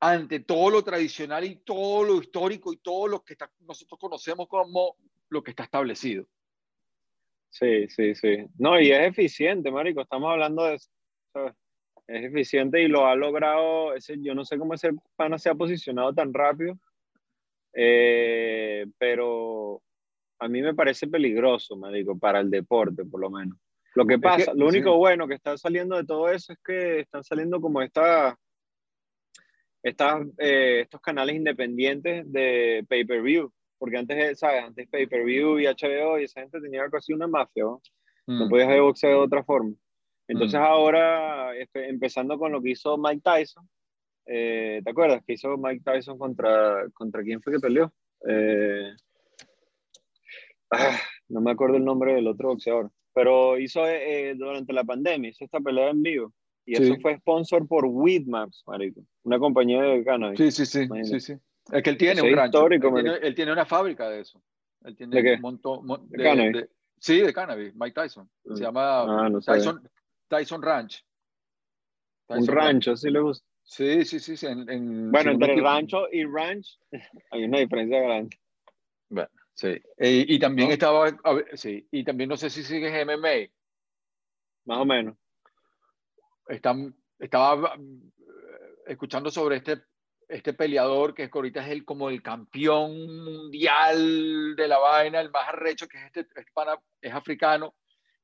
ante 0.00 0.40
todo 0.40 0.70
lo 0.70 0.82
tradicional 0.84 1.44
y 1.44 1.56
todo 1.56 2.04
lo 2.04 2.20
histórico 2.20 2.72
y 2.72 2.76
todo 2.78 3.08
lo 3.08 3.24
que 3.24 3.32
está- 3.34 3.50
nosotros 3.60 3.98
conocemos 3.98 4.46
como 4.48 4.96
lo 5.30 5.42
que 5.42 5.50
está 5.50 5.64
establecido. 5.64 6.26
Sí, 7.50 7.88
sí, 7.88 8.14
sí. 8.14 8.46
No, 8.58 8.80
y 8.80 8.90
es 8.92 9.08
eficiente, 9.08 9.70
marico. 9.70 10.02
Estamos 10.02 10.30
hablando 10.30 10.64
de 10.64 10.74
eso. 10.74 10.90
¿sabes? 11.32 11.54
Es 12.06 12.24
eficiente 12.24 12.80
y 12.82 12.88
lo 12.88 13.06
ha 13.06 13.16
logrado. 13.16 13.94
Ese, 13.94 14.16
yo 14.20 14.34
no 14.34 14.44
sé 14.44 14.58
cómo 14.58 14.74
ese 14.74 14.90
pana 15.16 15.38
se 15.38 15.48
ha 15.50 15.54
posicionado 15.54 16.12
tan 16.14 16.32
rápido, 16.32 16.78
eh, 17.72 18.86
pero 18.98 19.82
a 20.38 20.48
mí 20.48 20.62
me 20.62 20.74
parece 20.74 21.08
peligroso, 21.08 21.76
marico, 21.76 22.18
para 22.18 22.40
el 22.40 22.50
deporte, 22.50 23.04
por 23.04 23.20
lo 23.20 23.30
menos. 23.30 23.58
Lo 23.94 24.06
que 24.06 24.14
que- 24.16 24.20
pasa, 24.20 24.52
lo 24.54 24.66
único 24.68 24.92
sí. 24.92 24.98
bueno 24.98 25.26
que 25.26 25.34
está 25.34 25.56
saliendo 25.56 25.96
de 25.96 26.04
todo 26.04 26.28
eso 26.28 26.52
es 26.52 26.58
que 26.64 27.00
están 27.00 27.24
saliendo 27.24 27.60
como 27.60 27.80
esta, 27.80 28.38
estas, 29.82 30.26
eh, 30.38 30.80
estos 30.82 31.00
canales 31.00 31.34
independientes 31.36 32.30
de 32.30 32.84
pay-per-view. 32.88 33.50
Porque 33.78 33.96
antes, 33.98 34.38
¿sabes? 34.38 34.64
Antes 34.64 34.88
pay-per-view 34.88 35.58
y 35.60 35.66
HBO 35.66 36.18
y 36.18 36.24
esa 36.24 36.40
gente 36.40 36.60
tenía 36.60 36.88
casi 36.90 37.12
una 37.12 37.26
mafia, 37.26 37.64
¿no? 37.64 37.82
No 38.26 38.46
Mm. 38.46 38.48
podías 38.48 38.68
ver 38.68 38.80
boxeo 38.80 39.10
de 39.10 39.16
otra 39.16 39.44
forma. 39.44 39.74
Entonces 40.28 40.58
Mm. 40.58 40.62
ahora, 40.62 41.52
empezando 41.74 42.38
con 42.38 42.50
lo 42.52 42.60
que 42.62 42.70
hizo 42.70 42.96
Mike 42.98 43.20
Tyson, 43.22 43.68
eh, 44.26 44.80
¿te 44.82 44.90
acuerdas? 44.90 45.22
Que 45.24 45.34
hizo 45.34 45.56
Mike 45.56 45.82
Tyson 45.84 46.18
contra, 46.18 46.88
contra 46.94 47.22
quién 47.22 47.40
fue 47.42 47.52
que 47.52 47.60
peleó? 47.60 47.92
Eh, 48.28 48.90
ah, 50.72 50.98
no 51.28 51.40
me 51.40 51.50
acuerdo 51.52 51.76
el 51.76 51.84
nombre 51.84 52.14
del 52.14 52.26
otro 52.26 52.48
boxeador, 52.48 52.90
pero 53.12 53.58
hizo 53.58 53.86
eh, 53.86 54.34
durante 54.36 54.72
la 54.72 54.84
pandemia, 54.84 55.30
hizo 55.30 55.44
esta 55.44 55.60
pelea 55.60 55.90
en 55.90 56.02
vivo. 56.02 56.32
Y 56.64 56.74
eso 56.74 56.94
Sí. 56.94 57.00
fue 57.00 57.16
sponsor 57.18 57.68
por 57.68 57.84
Weedmaps, 57.86 58.64
marico, 58.66 59.00
una 59.22 59.38
compañía 59.38 59.80
de 59.82 60.02
cannabis. 60.04 60.38
Sí, 60.40 60.50
sí, 60.50 60.66
sí, 60.66 60.82
Imagínate. 60.82 61.20
sí, 61.20 61.34
sí. 61.34 61.40
Es 61.72 61.82
que 61.82 61.90
él 61.90 61.98
tiene 61.98 62.22
un 62.22 62.32
rancho. 62.36 62.58
histórico, 62.58 62.88
él, 62.88 62.94
tiene, 62.94 63.08
marico. 63.10 63.26
él 63.26 63.34
tiene 63.34 63.52
una 63.52 63.66
fábrica 63.66 64.08
de 64.08 64.20
eso. 64.20 64.42
Él 64.84 64.96
tiene 64.96 65.16
¿De 65.16 65.22
qué? 65.22 65.34
un 65.34 65.40
montón 65.40 65.84
mon- 65.86 66.08
¿De 66.08 66.22
cannabis? 66.22 66.66
sí, 66.98 67.20
de 67.20 67.32
cannabis, 67.32 67.74
Mike 67.74 68.00
Tyson. 68.00 68.30
Se 68.44 68.52
Mm. 68.52 68.56
llama 68.56 69.00
Ah, 69.24 69.28
no. 69.28 69.40
Tyson, 69.40 69.88
Tyson 70.28 70.62
Ranch. 70.62 71.04
Un 72.28 72.46
rancho, 72.46 72.96
sí 72.96 73.10
le 73.10 73.20
gusta. 73.20 73.46
Sí, 73.62 74.04
sí, 74.04 74.20
sí. 74.20 74.36
sí 74.36 74.46
en, 74.46 75.10
bueno, 75.10 75.32
entre 75.32 75.56
rancho 75.60 76.06
y 76.12 76.24
ranch 76.24 76.78
hay 77.32 77.44
una 77.44 77.58
diferencia 77.58 78.00
grande. 78.00 78.38
Bueno, 79.08 79.28
sí. 79.54 79.80
y 79.98 80.38
también 80.38 80.70
estaba, 80.70 81.16
sí, 81.54 81.86
y 81.90 82.04
también 82.04 82.28
no 82.28 82.36
sé 82.36 82.48
si 82.50 82.62
sigues 82.62 82.92
MMA. 83.04 83.48
Más 84.66 84.78
o 84.78 84.84
menos. 84.84 85.16
Están, 86.48 86.94
estaba 87.18 87.74
eh, 87.76 87.80
escuchando 88.86 89.30
sobre 89.30 89.56
este, 89.56 89.82
este 90.28 90.52
peleador 90.52 91.14
que 91.14 91.30
ahorita 91.32 91.64
es 91.64 91.70
el, 91.70 91.84
como 91.84 92.10
el 92.10 92.22
campeón 92.22 93.24
mundial 93.24 94.56
de 94.56 94.68
la 94.68 94.78
vaina, 94.78 95.20
el 95.20 95.30
más 95.30 95.48
arrecho, 95.48 95.86
que 95.86 95.98
es 95.98 96.04
este, 96.06 96.20
este 96.20 96.52
pana, 96.52 96.78
es 97.00 97.12
africano, 97.12 97.74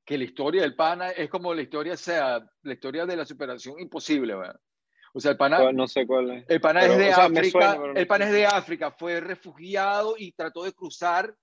que 0.04 0.18
la 0.18 0.24
historia 0.24 0.62
del 0.62 0.74
pana 0.74 1.10
es 1.10 1.30
como 1.30 1.54
la 1.54 1.62
historia 1.62 1.96
sea, 1.96 2.44
la 2.62 2.72
historia 2.72 3.06
de 3.06 3.16
la 3.16 3.24
superación 3.24 3.78
imposible, 3.78 4.34
¿verdad? 4.34 4.58
O 5.14 5.20
sea, 5.20 5.32
el 5.32 5.36
pana, 5.36 5.72
no 5.72 5.86
sé 5.86 6.06
cuál 6.06 6.30
es. 6.30 6.44
El 6.48 6.60
pana 6.60 6.86
es 6.86 6.96
de 6.96 7.12
África, 7.12 7.78
el 7.94 8.06
pana 8.06 8.24
es 8.24 8.32
de 8.32 8.46
África, 8.46 8.90
fue 8.90 9.20
refugiado 9.20 10.14
y 10.16 10.32
trató 10.32 10.64
de 10.64 10.72
cruzar, 10.72 11.34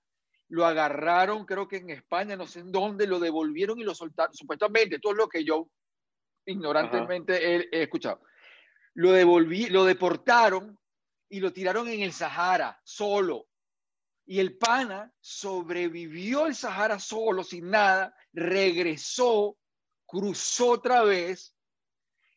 lo 0.48 0.66
agarraron, 0.66 1.46
creo 1.46 1.68
que 1.68 1.76
en 1.76 1.90
España, 1.90 2.36
no 2.36 2.46
sé 2.46 2.60
en 2.60 2.72
dónde, 2.72 3.06
lo 3.06 3.20
devolvieron 3.20 3.78
y 3.78 3.84
lo 3.84 3.94
soltaron, 3.94 4.34
supuestamente, 4.34 4.98
todo 4.98 5.14
lo 5.14 5.28
que 5.28 5.44
yo 5.44 5.68
ignorantemente 6.44 7.68
he, 7.70 7.82
escuchado. 7.82 8.20
Lo 8.94 9.12
devolví, 9.12 9.66
lo 9.66 9.84
deportaron 9.84 10.78
y 11.28 11.40
lo 11.40 11.52
tiraron 11.52 11.88
en 11.88 12.02
el 12.02 12.12
Sahara, 12.12 12.80
solo. 12.84 13.46
Y 14.26 14.40
el 14.40 14.58
pana 14.58 15.12
sobrevivió 15.20 16.46
el 16.46 16.54
Sahara 16.54 16.98
solo, 16.98 17.44
sin 17.44 17.70
nada, 17.70 18.14
regresó, 18.32 19.56
cruzó 20.06 20.70
otra 20.72 21.02
vez, 21.02 21.54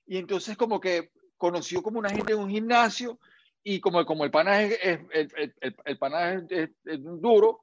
y 0.05 0.17
entonces 0.17 0.57
como 0.57 0.79
que 0.79 1.11
conoció 1.37 1.81
como 1.81 1.99
una 1.99 2.09
gente 2.09 2.33
en 2.33 2.39
un 2.39 2.49
gimnasio 2.49 3.19
y 3.63 3.79
como, 3.79 4.05
como 4.05 4.25
el 4.25 4.31
pana 4.31 4.61
es, 4.61 4.77
el, 4.81 5.07
el, 5.11 5.55
el, 5.85 5.97
pana 5.97 6.33
es, 6.49 6.69
duro, 6.83 7.61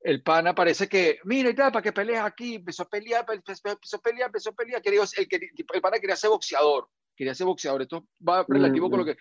el 0.00 0.22
pana 0.22 0.54
parece 0.54 0.88
que, 0.88 1.18
mira 1.24 1.50
y 1.50 1.54
tal, 1.54 1.72
para 1.72 1.82
que 1.82 1.92
pelees 1.92 2.20
aquí, 2.20 2.56
empezó 2.56 2.82
a 2.82 2.88
pelear, 2.88 3.24
empezó 3.28 3.96
a 3.96 4.00
pelear, 4.00 4.28
empezó 4.28 4.50
a 4.50 4.54
pelear, 4.54 4.82
quería, 4.82 5.02
el, 5.02 5.28
el 5.74 5.80
pana 5.80 5.98
quería 5.98 6.16
ser 6.16 6.30
boxeador, 6.30 6.88
quería 7.16 7.34
ser 7.34 7.46
boxeador, 7.46 7.82
esto 7.82 8.06
va 8.26 8.44
relativo 8.48 8.90
con 8.90 9.00
lo 9.00 9.04
que... 9.04 9.16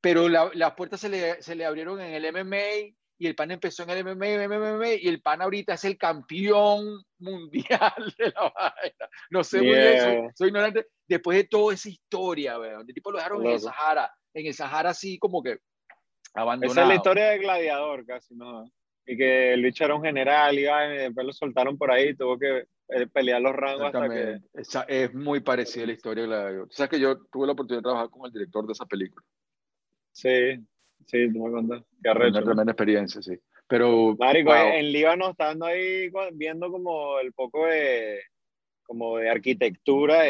Pero 0.00 0.28
las 0.28 0.74
puertas 0.74 1.00
se 1.00 1.08
le, 1.08 1.42
se 1.42 1.56
le 1.56 1.64
abrieron 1.64 2.00
en 2.00 2.14
el 2.14 2.32
MMA, 2.32 2.94
y 3.20 3.26
el 3.26 3.34
PAN 3.34 3.50
empezó 3.50 3.82
en 3.82 3.90
el 3.90 4.04
MMA, 4.04 4.46
MMA, 4.46 4.94
y 4.94 5.08
el 5.08 5.20
PAN 5.20 5.42
ahorita 5.42 5.74
es 5.74 5.84
el 5.84 5.98
campeón 5.98 7.02
mundial 7.18 8.14
de 8.18 8.26
la 8.26 8.52
vaina. 8.54 9.10
No 9.30 9.42
sé 9.42 9.58
muy 9.58 9.74
bien, 9.74 10.30
soy, 10.36 10.48
ignorante. 10.48 10.86
Después 11.06 11.36
de 11.36 11.44
toda 11.44 11.74
esa 11.74 11.88
historia, 11.88 12.58
weón, 12.58 12.84
el 12.86 12.94
tipo 12.94 13.10
lo 13.10 13.18
dejaron 13.18 13.44
en 13.44 13.52
el 13.52 13.60
Sahara, 13.60 14.12
en 14.34 14.46
el 14.46 14.54
Sahara 14.54 14.90
así 14.90 15.18
como 15.18 15.42
que 15.42 15.58
abandonado. 16.34 16.72
Esa 16.72 16.82
es 16.82 16.88
la 16.88 16.94
historia 16.94 17.24
de 17.30 17.38
Gladiador 17.38 18.06
casi, 18.06 18.36
¿no? 18.36 18.70
Y 19.04 19.16
que 19.16 19.54
el 19.54 19.62
bicho 19.62 19.84
era 19.84 19.96
un 19.96 20.02
general 20.02 20.56
y, 20.56 20.62
después 20.62 21.26
lo 21.26 21.32
soltaron 21.32 21.76
por 21.76 21.90
ahí, 21.90 22.14
tuvo 22.14 22.38
que 22.38 22.66
pelear 23.12 23.40
los 23.40 23.54
rangos 23.54 23.86
hasta 23.86 24.08
que... 24.08 24.40
Esa 24.54 24.82
es 24.82 25.14
muy 25.14 25.40
parecida 25.40 25.84
a 25.84 25.86
la 25.88 25.92
historia 25.92 26.22
de 26.22 26.28
Gladiador. 26.28 26.68
sabes 26.70 26.90
que 26.90 27.00
yo 27.00 27.18
tuve 27.30 27.46
la 27.46 27.52
oportunidad 27.52 27.80
de 27.80 27.84
trabajar 27.84 28.10
con 28.10 28.26
el 28.26 28.32
director 28.32 28.66
de 28.66 28.72
esa 28.72 28.86
película. 28.86 29.24
Sí, 30.12 30.58
Sí, 31.06 31.32
tú 31.32 31.44
me 31.44 31.50
contas. 31.50 31.82
Qué 32.02 32.10
Una 32.10 32.42
tremenda 32.42 32.72
experiencia, 32.72 33.22
sí. 33.22 33.38
Pero. 33.66 34.16
Marico, 34.18 34.54
en 34.54 34.92
Líbano 34.92 35.30
estando 35.30 35.66
ahí 35.66 36.10
viendo 36.32 36.70
como 36.70 37.18
el 37.20 37.32
poco 37.32 37.66
de. 37.66 38.20
como 38.82 39.18
de 39.18 39.30
arquitectura, 39.30 40.22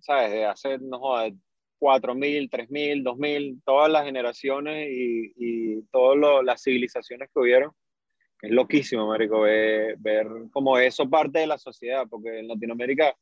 ¿sabes? 0.00 0.32
De 0.32 0.44
hacer, 0.44 0.82
no 0.82 0.98
jodas, 0.98 1.32
4.000, 1.80 2.50
3.000, 2.50 3.04
2.000, 3.04 3.62
todas 3.64 3.90
las 3.90 4.04
generaciones 4.04 4.88
y, 4.90 5.32
y 5.36 5.82
todas 5.92 6.44
las 6.44 6.62
civilizaciones 6.62 7.28
que 7.32 7.40
hubieron. 7.40 7.72
Es 8.42 8.50
loquísimo, 8.50 9.06
Marico, 9.06 9.40
ver, 9.40 9.96
ver 9.98 10.26
como 10.52 10.78
eso 10.78 11.08
parte 11.08 11.40
de 11.40 11.46
la 11.46 11.58
sociedad, 11.58 12.06
porque 12.08 12.40
en 12.40 12.48
Latinoamérica, 12.48 13.16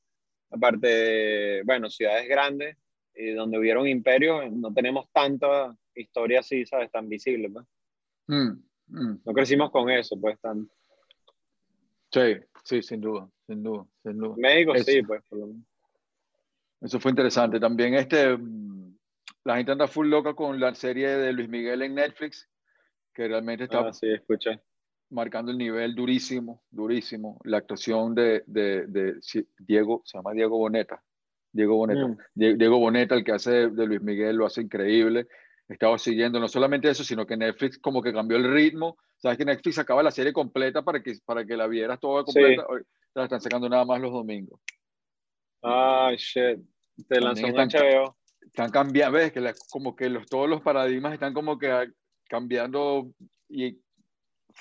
aparte 0.50 0.86
de, 0.86 1.62
bueno, 1.64 1.88
ciudades 1.88 2.28
grandes, 2.28 2.76
y 3.14 3.32
donde 3.32 3.58
hubieron 3.58 3.86
imperios, 3.86 4.50
no 4.52 4.72
tenemos 4.74 5.08
tanta 5.12 5.76
historia 5.94 6.40
así, 6.40 6.66
¿sabes? 6.66 6.90
Tan 6.90 7.08
visible, 7.08 7.48
pues. 7.48 7.66
Mm, 8.26 8.62
mm. 8.88 9.20
No 9.24 9.32
crecimos 9.32 9.70
con 9.70 9.88
eso, 9.90 10.20
pues, 10.20 10.38
tan... 10.40 10.68
Sí, 12.10 12.36
sí, 12.64 12.82
sin 12.82 13.00
duda, 13.00 13.28
sin 13.46 13.62
duda, 13.62 13.86
sin 14.02 14.18
duda. 14.18 14.34
México 14.36 14.74
sí, 14.78 15.02
pues, 15.02 15.22
Eso 16.80 17.00
fue 17.00 17.10
interesante. 17.10 17.60
También 17.60 17.94
este, 17.94 18.36
mm, 18.36 18.96
la 19.44 19.56
gente 19.56 19.72
anda 19.72 19.86
full 19.86 20.08
loca 20.08 20.34
con 20.34 20.58
la 20.58 20.74
serie 20.74 21.08
de 21.08 21.32
Luis 21.32 21.48
Miguel 21.48 21.82
en 21.82 21.94
Netflix, 21.94 22.48
que 23.12 23.28
realmente 23.28 23.64
está 23.64 23.80
ah, 23.80 23.92
sí, 23.92 24.08
escuché. 24.10 24.60
Marcando 25.10 25.52
el 25.52 25.58
nivel 25.58 25.94
durísimo, 25.94 26.62
durísimo. 26.70 27.40
La 27.44 27.58
actuación 27.58 28.14
de, 28.14 28.42
de, 28.46 28.86
de 28.86 29.14
Diego, 29.58 30.02
se 30.04 30.18
llama 30.18 30.32
Diego 30.32 30.58
Boneta. 30.58 31.02
Diego 31.52 31.76
Boneta. 31.76 32.16
Diego 32.34 32.78
Boneta, 32.78 33.14
el 33.14 33.24
que 33.24 33.32
hace 33.32 33.68
de 33.68 33.86
Luis 33.86 34.02
Miguel, 34.02 34.36
lo 34.36 34.46
hace 34.46 34.60
increíble 34.62 35.28
estaba 35.68 35.98
siguiendo 35.98 36.38
no 36.38 36.48
solamente 36.48 36.88
eso, 36.88 37.04
sino 37.04 37.26
que 37.26 37.36
Netflix 37.36 37.78
como 37.78 38.02
que 38.02 38.12
cambió 38.12 38.36
el 38.36 38.52
ritmo. 38.52 38.98
Sabes 39.16 39.38
que 39.38 39.44
Netflix 39.44 39.78
acaba 39.78 40.02
la 40.02 40.10
serie 40.10 40.32
completa 40.32 40.82
para 40.82 41.02
que, 41.02 41.14
para 41.24 41.44
que 41.44 41.56
la 41.56 41.66
vieras 41.66 41.98
toda 42.00 42.24
completa. 42.24 42.66
La 43.14 43.24
están 43.24 43.40
sacando 43.40 43.68
nada 43.68 43.84
más 43.84 44.00
los 44.00 44.12
domingos. 44.12 44.60
Ah, 45.62 46.12
shit. 46.16 46.60
Te 47.08 47.20
lanzó 47.20 47.46
un 47.46 47.54
HBO. 47.54 48.16
Están 48.42 48.70
cambiando, 48.70 49.16
ves 49.16 49.32
que 49.32 49.40
como 49.70 49.96
que 49.96 50.10
los, 50.10 50.26
todos 50.26 50.48
los 50.48 50.60
paradigmas 50.60 51.14
están 51.14 51.32
como 51.32 51.58
que 51.58 51.90
cambiando 52.28 53.10
y 53.48 53.78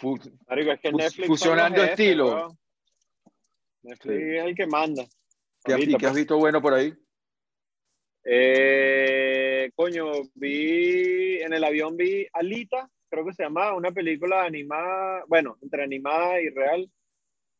es 0.02 0.80
que 0.80 0.92
Netflix 0.92 1.28
fusionando 1.28 1.84
estilo. 1.84 2.58
Netflix 3.84 4.24
es 4.24 4.46
el 4.46 4.56
que 4.56 4.68
manda. 4.68 5.04
¿Qué, 5.64 5.76
¿Qué 5.76 5.96
has 5.96 6.02
pues. 6.02 6.16
visto 6.16 6.38
bueno 6.38 6.62
por 6.62 6.74
ahí? 6.74 6.94
Eh, 8.26 9.72
coño, 9.76 10.12
vi 10.36 11.42
en 11.42 11.54
el 11.54 11.64
avión 11.64 11.98
vi 11.98 12.26
Alita, 12.34 12.90
creo 13.10 13.26
que 13.26 13.34
se 13.34 13.44
llama, 13.44 13.74
una 13.74 13.92
película 13.92 14.44
animada, 14.44 15.24
bueno, 15.28 15.58
entre 15.62 15.84
animada 15.84 16.42
y 16.42 16.50
real. 16.50 16.90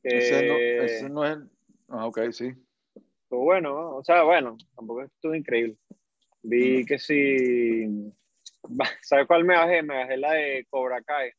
ese, 0.04 1.10
no, 1.10 1.26
es. 1.26 1.38
Ah, 1.90 2.08
ok, 2.08 2.32
sí. 2.32 2.54
Estuvo 3.24 3.44
bueno, 3.44 3.98
o 3.98 4.04
sea, 4.04 4.24
bueno, 4.24 4.58
tampoco 4.76 5.04
estuvo 5.04 5.36
increíble. 5.36 5.78
Vi 6.42 6.84
mm. 6.84 6.86
que 6.86 6.98
si. 6.98 8.14
¿Sabes 9.02 9.28
cuál 9.28 9.44
me 9.44 9.56
bajé? 9.56 9.82
Me 9.82 9.96
bajé 9.96 10.18
la 10.18 10.34
de 10.34 10.66
Cobra 10.70 11.02
Kai 11.02 11.32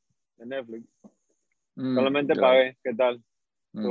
de 0.44 0.56
Netflix. 0.56 0.88
Mm, 1.76 1.94
Solamente 1.94 2.34
para 2.34 2.52
ver 2.52 2.76
qué 2.82 2.94
tal. 2.94 3.22
Mm. 3.72 3.88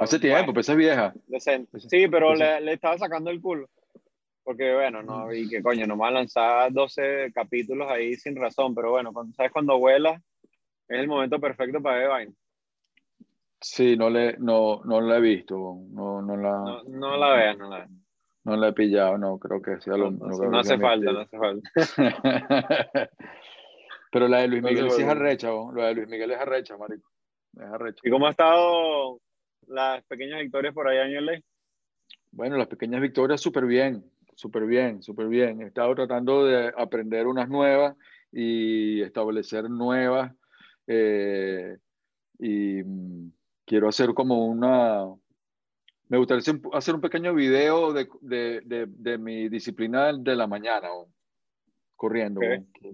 Hace 0.00 0.20
tiempo, 0.20 0.54
pues 0.54 0.68
es 0.68 0.76
vieja. 0.76 1.12
Decente. 1.26 1.80
Sí, 1.80 2.06
pero 2.08 2.34
le, 2.34 2.60
le, 2.60 2.74
estaba 2.74 2.96
sacando 2.96 3.30
el 3.30 3.40
culo. 3.40 3.68
Porque 4.44 4.72
bueno, 4.72 5.02
no, 5.02 5.32
y 5.32 5.48
que 5.48 5.62
coño, 5.62 5.86
no 5.86 6.02
a 6.04 6.10
lanzar 6.10 6.72
12 6.72 7.32
capítulos 7.34 7.90
ahí 7.90 8.14
sin 8.14 8.36
razón, 8.36 8.74
pero 8.74 8.92
bueno, 8.92 9.12
cuando, 9.12 9.34
¿sabes? 9.34 9.52
Cuando 9.52 9.78
vuela, 9.78 10.22
es 10.88 11.00
el 11.00 11.08
momento 11.08 11.38
perfecto 11.38 11.82
para 11.82 11.98
ver 11.98 12.08
vaina. 12.08 12.32
Sí, 13.60 13.96
no, 13.96 14.08
le, 14.08 14.38
no, 14.38 14.80
no 14.84 15.00
la 15.00 15.18
he 15.18 15.20
visto, 15.20 15.80
no, 15.90 16.22
no 16.22 16.36
la... 16.36 16.50
No, 16.50 16.82
no 16.84 17.16
la 17.16 17.30
veas, 17.34 17.58
no 17.58 17.68
la 17.68 17.76
veas. 17.78 17.90
No 18.44 18.56
la 18.56 18.68
he 18.68 18.72
pillado, 18.72 19.18
no, 19.18 19.38
creo 19.38 19.60
que 19.60 19.80
sea 19.80 19.96
lo... 19.96 20.12
No, 20.12 20.28
no, 20.28 20.58
hace 20.58 20.78
falta, 20.78 21.12
no 21.12 21.20
hace 21.20 21.36
falta. 21.36 21.70
Pero 24.10 24.28
la 24.28 24.38
de 24.38 24.48
Luis 24.48 24.62
Miguel 24.62 24.90
sí 24.90 25.02
es 25.02 25.08
arrecha, 25.08 25.50
la 25.74 25.86
de 25.86 25.94
Luis 25.94 26.08
Miguel 26.08 26.30
es 26.30 26.38
arrecha, 26.38 26.76
marico. 26.76 27.10
Es 27.56 27.64
arrecha. 27.64 28.00
¿Y 28.04 28.10
cómo 28.10 28.26
ha 28.26 28.30
estado 28.30 29.20
las 29.66 30.04
pequeñas 30.04 30.40
victorias 30.40 30.74
por 30.74 30.88
allá 30.88 31.04
en 31.04 31.26
ley? 31.26 31.44
Bueno, 32.30 32.56
las 32.56 32.68
pequeñas 32.68 33.00
victorias 33.00 33.40
súper 33.40 33.66
bien, 33.66 34.04
súper 34.34 34.66
bien, 34.66 35.02
súper 35.02 35.28
bien. 35.28 35.62
He 35.62 35.66
estado 35.66 35.94
tratando 35.94 36.44
de 36.44 36.72
aprender 36.76 37.26
unas 37.26 37.48
nuevas 37.48 37.96
y 38.32 39.00
establecer 39.02 39.68
nuevas. 39.68 40.32
Eh, 40.86 41.76
y 42.38 42.82
mm, 42.82 43.32
quiero 43.64 43.88
hacer 43.88 44.14
como 44.14 44.46
una... 44.46 45.06
Me 46.08 46.16
gustaría 46.16 46.42
hacer 46.72 46.94
un 46.94 47.02
pequeño 47.02 47.34
video 47.34 47.92
de, 47.92 48.08
de, 48.22 48.86
de, 48.88 49.18
mi 49.18 49.50
disciplina 49.50 50.10
de 50.14 50.36
la 50.36 50.46
mañana, 50.46 50.88
corriendo. 51.96 52.40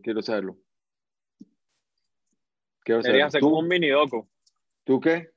Quiero 0.02 0.18
hacerlo. 0.18 0.56
Quiero 2.84 3.00
hacer 3.00 3.40
como 3.40 3.58
un 3.58 3.66
mini 3.68 3.88
doco. 3.88 4.28
¿Tú 4.84 5.00
qué? 5.00 5.30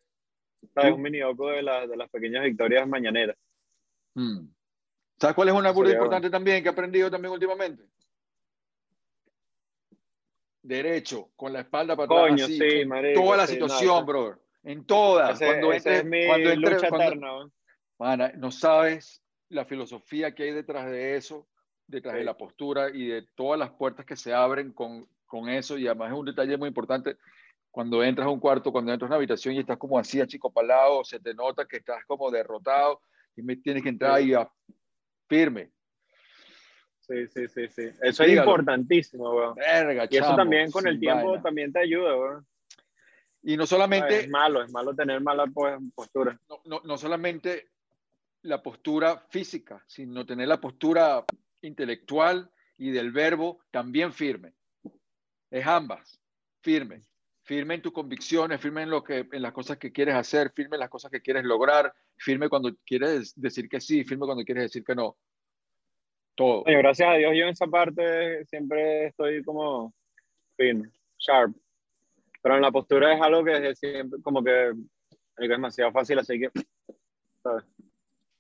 Un 0.76 1.02
mini 1.02 1.20
doco 1.20 1.50
de, 1.50 1.58
de 1.58 1.98
las 1.98 2.10
pequeñas 2.10 2.44
victorias 2.44 2.88
mañaneras. 2.88 3.36
Mm. 4.14 4.48
¿Sabes 5.20 5.36
cuál 5.36 5.48
es 5.48 5.56
una 5.56 5.72
burda 5.72 5.94
importante 5.94 6.30
también 6.30 6.62
que 6.62 6.70
he 6.70 6.72
aprendido 6.72 7.10
también 7.10 7.34
últimamente? 7.34 7.84
Derecho, 10.62 11.30
con 11.36 11.54
la 11.54 11.62
espalda 11.62 11.96
para 11.96 12.06
atrás. 12.06 12.30
Coño, 12.30 12.46
sí, 12.46 12.84
toda 13.16 13.38
la 13.38 13.48
situación, 13.48 14.06
bro. 14.06 14.40
En 14.64 14.86
todas. 14.86 15.40
cuando 15.40 15.72
es 15.72 16.06
mi 16.06 16.28
cuando 16.28 16.56
lucha 16.56 16.88
eterna. 16.88 17.50
no 18.36 18.52
sabes 18.52 19.24
la 19.50 19.66
filosofía 19.66 20.36
que 20.36 20.44
hay 20.44 20.52
detrás 20.52 20.92
de 20.92 21.16
eso, 21.16 21.48
detrás 21.88 22.16
de 22.16 22.26
la 22.26 22.36
postura 22.36 22.90
y 22.94 23.08
de 23.08 23.22
todas 23.36 23.58
las 23.58 23.72
puertas 23.72 24.06
que 24.06 24.18
se 24.18 24.34
abren 24.34 24.74
con, 24.74 25.08
con 25.26 25.48
eso. 25.48 25.78
Y 25.78 25.88
además 25.88 26.12
es 26.12 26.20
un 26.20 26.26
detalle 26.26 26.58
muy 26.58 26.68
importante. 26.68 27.16
Cuando 27.78 28.04
entras 28.04 28.26
a 28.26 28.32
un 28.32 28.40
cuarto, 28.40 28.72
cuando 28.72 28.92
entras 28.92 29.08
a 29.08 29.12
una 29.12 29.18
habitación 29.18 29.54
y 29.54 29.60
estás 29.60 29.78
como 29.78 30.00
así 30.00 30.20
achicopalado, 30.20 31.04
se 31.04 31.20
te 31.20 31.36
nota 31.36 31.68
que 31.68 31.78
estás 31.78 32.04
como 32.08 32.32
derrotado 32.32 33.02
y 33.36 33.44
me 33.44 33.56
tienes 33.56 33.84
que 33.84 33.90
entrar 33.90 34.16
ahí 34.16 34.34
a, 34.34 34.52
firme. 35.30 35.70
Sí, 37.02 37.28
sí, 37.28 37.48
sí, 37.48 37.68
sí. 37.68 37.84
Eso 38.02 38.24
es 38.24 38.36
importantísimo, 38.36 39.30
weón. 39.30 39.54
Verga, 39.54 40.08
Y 40.10 40.16
eso 40.16 40.26
chamo, 40.26 40.38
también 40.38 40.72
con 40.72 40.88
el 40.88 41.00
tiempo 41.00 41.28
vaina. 41.28 41.44
también 41.44 41.72
te 41.72 41.82
ayuda, 41.82 42.18
weón. 42.18 42.48
Y 43.44 43.56
no 43.56 43.68
solamente, 43.68 44.22
Es 44.22 44.30
malo, 44.30 44.64
es 44.64 44.72
malo 44.72 44.96
tener 44.96 45.22
mala 45.22 45.46
pues, 45.46 45.78
postura. 45.94 46.36
no, 46.50 46.62
no, 46.66 46.82
no 46.84 46.98
solamente 46.98 47.70
la 48.42 48.64
postura 48.64 49.24
física, 49.30 49.84
sino 49.86 50.26
tener 50.26 50.48
la 50.48 50.60
postura 50.60 51.24
intelectual 51.62 52.50
y 52.76 52.90
del 52.90 53.12
verbo 53.12 53.60
también 53.70 54.14
firme. 54.14 54.56
Es 55.52 55.68
ambas, 55.68 56.20
firme. 56.62 57.04
Firme 57.48 57.76
en 57.76 57.82
tus 57.82 57.94
convicciones, 57.94 58.60
firme 58.60 58.82
en, 58.84 58.90
lo 58.90 59.02
que, 59.02 59.26
en 59.32 59.42
las 59.42 59.54
cosas 59.54 59.78
que 59.78 59.94
quieres 59.94 60.16
hacer, 60.16 60.52
firme 60.52 60.76
en 60.76 60.82
las 60.82 60.90
cosas 60.90 61.10
que 61.10 61.22
quieres 61.22 61.46
lograr, 61.46 61.94
firme 62.18 62.50
cuando 62.50 62.76
quieres 62.86 63.34
decir 63.40 63.70
que 63.70 63.80
sí, 63.80 64.04
firme 64.04 64.26
cuando 64.26 64.44
quieres 64.44 64.66
decir 64.66 64.84
que 64.84 64.94
no. 64.94 65.16
Todo. 66.36 66.66
Coño, 66.66 66.80
gracias 66.80 67.10
a 67.10 67.14
Dios 67.14 67.32
yo 67.34 67.44
en 67.44 67.50
esa 67.50 67.66
parte 67.68 68.46
siempre 68.48 69.08
estoy 69.08 69.44
como 69.46 69.94
fino, 70.58 70.92
sharp. 71.18 71.56
Pero 72.42 72.56
en 72.56 72.62
la 72.64 72.72
postura 72.72 73.14
es 73.14 73.22
algo 73.22 73.46
que 73.46 73.52
desde 73.52 73.76
siempre, 73.76 74.22
como 74.22 74.44
que 74.44 74.72
es 75.38 75.50
demasiado 75.50 75.94
fácil, 75.94 76.20
así 76.20 76.38
que, 76.40 76.52
¿sabes? 77.42 77.64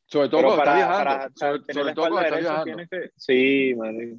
Sobre 0.05 0.27
todo 0.27 0.41
Pero 0.41 0.55
cuando 0.55 0.65
para, 0.65 0.79
estás 0.81 0.97
para 0.97 1.13
viajando. 1.15 1.37
Sobre, 1.39 1.73
sobre 1.73 1.93
todo 1.93 2.09
cuando 2.09 2.21
estás 2.27 2.39
viajando. 2.41 2.83
que... 2.91 3.11
Sí, 3.15 3.73
madre. 3.77 4.17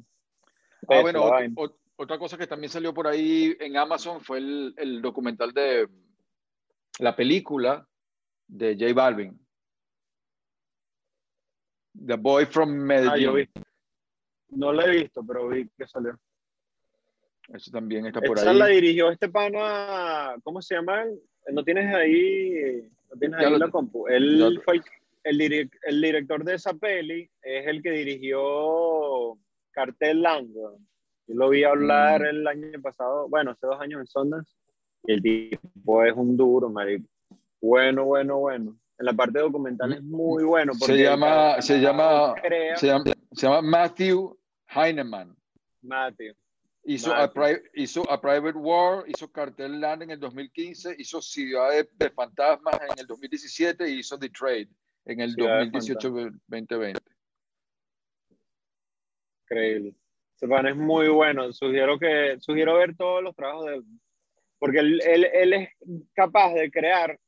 Ah, 0.87 1.01
bueno, 1.01 1.29
ot- 1.29 1.75
otra 2.01 2.17
cosa 2.17 2.37
que 2.37 2.47
también 2.47 2.69
salió 2.71 2.93
por 2.93 3.07
ahí 3.07 3.55
en 3.59 3.75
Amazon 3.75 4.21
fue 4.21 4.37
el, 4.37 4.73
el 4.77 5.01
documental 5.01 5.51
de 5.51 5.85
la 6.99 7.13
película 7.13 7.85
de 8.47 8.77
J 8.79 8.93
Balvin. 8.93 9.37
The 12.05 12.15
Boy 12.15 12.45
from 12.45 12.69
Ah, 12.69 12.73
Medellín. 12.85 13.49
No 14.51 14.71
la 14.71 14.85
he 14.85 14.91
visto, 15.01 15.21
pero 15.27 15.49
vi 15.49 15.67
que 15.77 15.85
salió. 15.87 16.17
Eso 17.49 17.69
también 17.71 18.05
está 18.05 18.21
por 18.21 18.37
Esa 18.37 18.51
ahí. 18.51 18.57
la 18.57 18.67
dirigió 18.67 19.11
este 19.11 19.27
pana, 19.27 20.35
¿cómo 20.43 20.61
se 20.61 20.75
llama? 20.75 21.03
No 21.51 21.63
tienes 21.65 21.93
ahí, 21.93 22.89
no 23.11 23.19
tienes 23.19 23.39
ahí 23.39 23.51
lo- 23.51 23.57
la 23.57 23.69
compu. 23.69 24.07
Él 24.07 24.39
lo- 24.39 24.61
fue 24.61 24.79
el, 25.23 25.69
el 25.83 26.01
director 26.01 26.45
de 26.45 26.53
esa 26.55 26.73
peli, 26.73 27.29
es 27.41 27.67
el 27.67 27.83
que 27.83 27.91
dirigió 27.91 29.37
Cartel 29.71 30.21
Land. 30.21 30.55
Yo 31.29 31.35
lo 31.35 31.49
vi 31.49 31.63
hablar 31.63 32.21
Mm. 32.21 32.25
el 32.25 32.47
año 32.47 32.81
pasado, 32.81 33.29
bueno, 33.29 33.51
hace 33.51 33.67
dos 33.67 33.79
años 33.79 34.01
en 34.01 34.07
Sundance, 34.07 34.51
y 35.05 35.13
el 35.13 35.21
tipo 35.21 36.03
es 36.03 36.13
un 36.13 36.35
duro, 36.35 36.69
marico. 36.69 37.07
Bueno, 37.61 38.03
bueno, 38.05 38.39
bueno. 38.39 38.77
En 38.97 39.05
la 39.05 39.13
parte 39.13 39.39
documental 39.39 39.93
es 39.93 40.03
muy 40.03 40.43
bueno. 40.43 40.73
porque. 40.77 40.95
Se 40.95 41.03
llama, 41.03 41.61
se 41.61 41.79
llama, 41.79 42.35
se 42.75 42.87
llama, 42.87 43.03
se 43.31 43.47
llama 43.47 43.61
Matthew 43.61 44.37
Heinemann. 44.75 45.35
Matthew. 45.81 46.33
Hizo 46.83 47.13
a, 47.13 47.27
Matthew. 47.27 47.33
Pri- 47.43 47.69
hizo 47.75 48.11
a 48.11 48.19
Private 48.19 48.57
War, 48.57 49.03
hizo 49.07 49.31
Cartel 49.31 49.79
Land 49.79 50.01
en 50.03 50.11
el 50.11 50.19
2015, 50.19 50.95
hizo 50.97 51.21
Ciudad 51.21 51.69
de, 51.71 51.87
de 51.93 52.09
Fantasmas 52.09 52.75
en 52.91 52.99
el 52.99 53.05
2017 53.07 53.87
y 53.89 53.99
hizo 53.99 54.17
The 54.17 54.29
Trade 54.29 54.67
en 55.05 55.19
el 55.21 55.33
Ciudad 55.33 55.59
de 55.59 55.71
2018-2020. 55.71 56.99
Increíble. 59.45 59.95
Ese 60.39 60.47
pan 60.47 60.67
es 60.67 60.75
muy 60.77 61.09
bueno. 61.09 61.51
Sugiero 61.51 61.99
que 61.99 62.37
sugiero 62.39 62.75
ver 62.77 62.95
todos 62.95 63.21
los 63.21 63.35
trabajos 63.35 63.65
de 63.65 63.75
él. 63.75 63.83
Porque 64.57 64.79
él, 64.79 65.01
él, 65.05 65.27
él 65.33 65.53
es 65.53 65.69
capaz 66.13 66.53
de 66.53 66.71
crear 66.71 67.19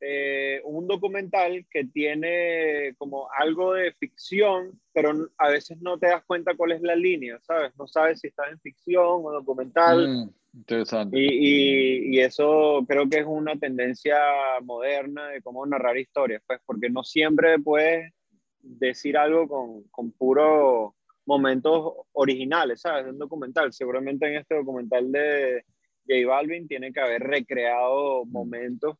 eh, 0.00 0.62
un 0.64 0.86
documental 0.86 1.66
que 1.70 1.84
tiene 1.84 2.94
como 2.96 3.28
algo 3.38 3.74
de 3.74 3.92
ficción, 3.92 4.80
pero 4.94 5.12
a 5.36 5.50
veces 5.50 5.76
no 5.82 5.98
te 5.98 6.06
das 6.06 6.24
cuenta 6.24 6.56
cuál 6.56 6.72
es 6.72 6.80
la 6.80 6.96
línea, 6.96 7.38
¿sabes? 7.42 7.76
No 7.76 7.86
sabes 7.86 8.20
si 8.20 8.28
estás 8.28 8.50
en 8.50 8.60
ficción 8.60 9.20
o 9.22 9.30
documental. 9.30 10.08
Mm, 10.08 10.30
interesante. 10.54 11.18
Y, 11.18 11.26
y, 11.26 12.16
y 12.16 12.20
eso 12.20 12.82
creo 12.88 13.10
que 13.10 13.18
es 13.18 13.26
una 13.26 13.56
tendencia 13.58 14.16
moderna 14.62 15.28
de 15.28 15.42
cómo 15.42 15.66
narrar 15.66 15.98
historias, 15.98 16.42
pues, 16.46 16.60
porque 16.64 16.88
no 16.88 17.04
siempre 17.04 17.58
puedes 17.58 18.10
decir 18.58 19.18
algo 19.18 19.46
con, 19.48 19.82
con 19.90 20.12
puros 20.12 20.94
momentos 21.26 21.92
originales, 22.12 22.80
¿sabes? 22.80 23.06
Un 23.06 23.18
documental. 23.18 23.72
Seguramente 23.72 24.26
en 24.26 24.36
este 24.36 24.54
documental 24.54 25.10
de 25.10 25.64
J 26.08 26.26
Balvin 26.26 26.68
tiene 26.68 26.92
que 26.92 27.00
haber 27.00 27.22
recreado 27.22 28.24
momentos 28.26 28.96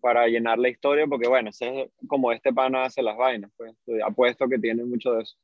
para 0.00 0.26
llenar 0.26 0.58
la 0.58 0.68
historia, 0.70 1.06
porque 1.06 1.28
bueno, 1.28 1.50
es 1.50 1.60
como 2.06 2.32
este 2.32 2.52
pana 2.52 2.84
hace 2.84 3.02
las 3.02 3.16
vainas, 3.16 3.50
pues. 3.56 3.74
Apuesto 4.04 4.48
que 4.48 4.58
tiene 4.58 4.84
mucho 4.84 5.12
de 5.12 5.22
eso. 5.22 5.36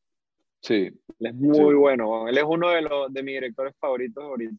Sí. 0.62 0.90
Él 1.20 1.26
es 1.26 1.34
muy 1.34 1.74
bueno, 1.74 2.26
él 2.28 2.38
es 2.38 2.44
uno 2.44 2.70
de, 2.70 2.82
los, 2.82 3.12
de 3.12 3.22
mis 3.22 3.34
directores 3.34 3.74
favoritos 3.78 4.24
ahorita. 4.24 4.54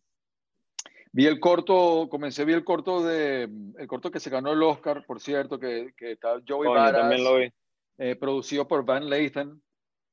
Vi 1.12 1.26
el 1.26 1.40
corto, 1.40 2.08
comencé, 2.10 2.46
vi 2.46 2.54
el 2.54 2.64
corto 2.64 3.04
de, 3.04 3.50
el 3.78 3.88
corto 3.88 4.12
que 4.12 4.20
se 4.20 4.30
ganó 4.30 4.54
el 4.54 4.62
Oscar, 4.62 5.04
por 5.06 5.20
cierto, 5.20 5.58
que, 5.58 5.94
que 5.98 6.12
está 6.12 6.40
Joey 6.48 6.70
vi. 7.10 7.52
eh, 7.98 8.16
producido 8.16 8.68
por 8.68 8.86
Van 8.86 9.10
Lathan. 9.10 9.60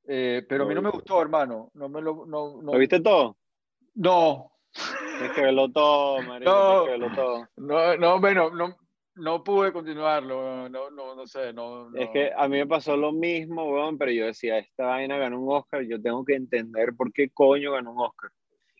Eh, 0.07 0.45
pero 0.49 0.64
a 0.64 0.67
mí 0.67 0.75
no 0.75 0.83
me 0.83 0.90
gustó, 0.90 1.21
hermano. 1.23 1.71
No 1.75 1.88
me 1.88 2.01
lo, 2.03 2.27
no, 2.27 2.61
no, 2.62 2.73
¿Lo 2.73 2.79
viste 2.79 3.01
todo? 3.01 3.37
no, 3.95 4.51
Tienes 5.19 5.33
que 5.37 5.43
verlo 5.43 5.71
todo, 5.71 6.21
marico, 6.23 6.51
No. 6.51 6.85
tienes 6.85 7.11
que 7.11 7.14
todo. 7.17 7.49
no, 7.57 7.97
no, 7.97 8.21
bueno, 8.21 8.51
no, 8.51 8.77
no 9.14 9.45
pude 9.45 9.73
continuarlo, 9.73 10.69
no, 10.69 10.90
no, 10.90 11.14
no 11.14 11.27
sé, 11.29 11.53
no, 11.53 11.88
no. 11.90 11.97
Es 11.99 12.11
que 12.11 12.33
a 12.37 12.49
mí 12.49 12.59
me 12.59 12.67
pasó 12.67 12.97
lo 12.97 13.12
mismo, 13.12 13.64
weón, 13.73 13.97
pero 13.97 14.11
yo 14.11 14.27
decía, 14.27 14.59
esta 14.59 14.87
vaina 14.87 15.17
ganó 15.17 15.40
un 15.40 15.53
Oscar, 15.57 15.83
yo 15.83 16.03
tengo 16.03 16.25
que 16.25 16.35
entender 16.35 16.95
por 16.97 17.12
qué 17.12 17.31
coño 17.31 17.73
ganó 17.73 17.93
un 17.93 18.01
Oscar. 18.01 18.31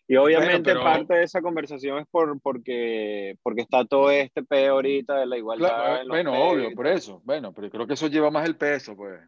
Y 0.07 0.17
obviamente 0.17 0.71
pero- 0.71 0.83
parte 0.83 1.13
de 1.15 1.23
esa 1.23 1.41
conversación 1.41 1.97
es 1.99 2.05
por, 2.11 2.39
porque, 2.41 3.37
porque 3.41 3.61
está 3.61 3.85
todo 3.85 4.11
este 4.11 4.43
peo 4.43 4.73
ahorita 4.73 5.15
de 5.19 5.25
la 5.25 5.37
igualdad. 5.37 5.69
Claro, 5.69 6.07
bueno, 6.09 6.33
obvio, 6.49 6.75
por 6.75 6.87
eso, 6.87 7.21
bueno, 7.23 7.53
pero 7.53 7.69
creo 7.71 7.87
que 7.87 7.93
eso 7.93 8.07
lleva 8.07 8.29
más 8.29 8.45
el 8.45 8.57
peso, 8.57 8.95
pues. 8.97 9.19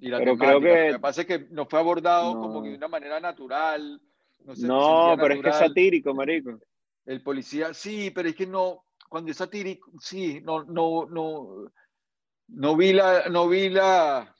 Y 0.00 0.08
la 0.08 0.18
Pero 0.18 0.32
temática. 0.32 0.58
creo 0.58 0.60
que- 0.74 0.86
Lo 0.88 0.96
que 0.96 1.00
pasa 1.00 1.20
es 1.22 1.26
que 1.26 1.38
no 1.50 1.66
fue 1.66 1.78
abordado 1.78 2.34
No. 2.34 2.40
como 2.40 2.62
que 2.62 2.70
de 2.70 2.76
una 2.76 2.88
manera 2.88 3.20
natural. 3.20 4.00
No, 4.44 4.56
sé, 4.56 4.66
No, 4.66 5.08
sentía 5.10 5.22
pero 5.22 5.34
es 5.34 5.42
que 5.42 5.48
es 5.50 5.56
satírico, 5.56 6.14
marico. 6.14 6.58
El 7.04 7.22
policía, 7.22 7.74
sí, 7.74 8.10
pero 8.10 8.28
es 8.28 8.34
que 8.34 8.46
no, 8.46 8.84
cuando 9.08 9.30
es 9.30 9.36
satírico, 9.36 9.90
sí, 10.00 10.40
no, 10.42 10.64
no, 10.64 11.06
no, 11.06 11.70
no 12.48 12.76
vi 12.76 12.92
la, 12.92 13.28
no 13.28 13.48
vi 13.48 13.68
la, 13.68 14.34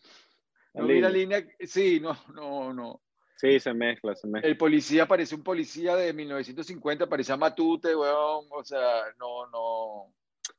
La 0.73 0.81
no 0.81 0.87
vi 0.87 1.01
la 1.01 1.11
línea. 1.11 1.45
sí, 1.61 2.01
no, 2.01 2.17
no, 2.35 2.73
no. 2.73 3.01
Sí, 3.37 3.59
se 3.59 3.73
mezcla, 3.75 4.15
se 4.15 4.27
mezcla. 4.29 4.49
El 4.51 4.57
policía 4.57 5.07
parecía 5.07 5.37
un 5.37 5.43
policía 5.45 5.97
de 5.97 6.13
1950, 6.13 7.07
parecía 7.09 7.37
Matute, 7.37 7.95
weón, 7.97 8.47
o 8.51 8.65
sea, 8.65 9.03
no, 9.19 9.47
no. 9.51 10.13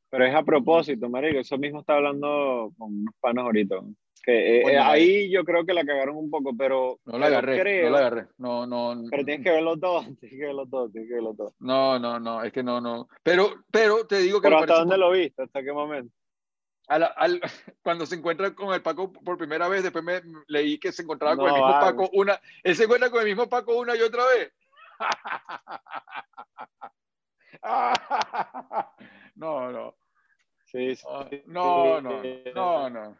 Pero 0.10 0.26
es 0.26 0.36
a 0.36 0.44
propósito, 0.44 1.08
marico, 1.10 1.40
eso 1.40 1.58
mismo 1.58 1.80
está 1.82 1.94
hablando 1.96 2.74
con 2.78 2.92
unos 3.02 3.16
panos 3.20 3.46
ahorita. 3.46 3.76
weón. 3.80 3.96
Que, 4.24 4.58
eh, 4.60 4.74
eh, 4.74 4.78
ahí 4.78 5.32
yo 5.32 5.44
creo 5.44 5.66
que 5.66 5.74
la 5.74 5.84
cagaron 5.84 6.16
un 6.16 6.30
poco, 6.30 6.52
pero, 6.56 7.00
No 7.06 7.18
la 7.18 7.26
agarré, 7.28 7.60
creo, 7.60 7.86
no 7.86 7.90
la 7.92 7.98
agarré, 7.98 8.28
no, 8.38 8.68
no. 8.68 9.04
pero 9.10 9.26
tienes 9.26 9.44
que 9.44 9.52
verlo 9.52 9.78
todo, 9.78 10.02
tienes 10.20 10.38
que 10.40 10.46
verlo 10.46 10.68
todo, 10.68 10.90
tienes 10.92 11.10
que 11.10 11.16
verlo 11.16 11.34
todo. 11.34 11.54
No, 11.60 11.98
no, 11.98 12.20
no, 12.20 12.44
es 12.44 12.54
que 12.54 12.62
no, 12.62 12.80
no. 12.80 13.08
Pero, 13.24 13.50
pero 13.72 14.06
te 14.06 14.20
digo 14.20 14.40
que 14.40 14.48
Pero 14.48 14.60
¿hasta 14.60 14.76
dónde 14.76 14.98
lo 14.98 15.10
viste? 15.12 15.42
¿Hasta 15.44 15.64
qué 15.64 15.72
momento? 15.74 16.14
a 16.88 17.00
la- 17.00 17.06
al- 17.08 17.40
cuando 17.84 18.06
se 18.06 18.16
encuentra 18.16 18.54
con 18.54 18.74
el 18.74 18.82
Paco 18.82 19.12
por 19.14 19.38
primera 19.38 19.68
vez, 19.70 19.82
después 19.82 20.04
me 20.04 20.22
leí 20.48 20.78
que 20.78 20.92
se 20.92 21.04
encontraba 21.04 21.36
con 21.38 21.48
el 21.48 21.54
mismo 21.54 21.70
vale. 21.70 21.86
Paco 21.86 22.10
una, 22.14 22.40
él 22.64 22.76
se 22.76 22.84
encuentra 22.84 23.10
con 23.10 23.22
el 23.22 23.28
mismo 23.28 23.48
Paco 23.48 23.78
una 23.80 23.96
y 23.96 24.02
otra 24.02 24.24
vez. 24.28 24.52
No, 29.36 29.72
no, 29.72 29.96
Sí, 30.66 30.96
sí. 30.96 31.06
no, 31.48 32.00
no, 32.02 32.22
no, 32.56 32.90
no. 32.90 33.18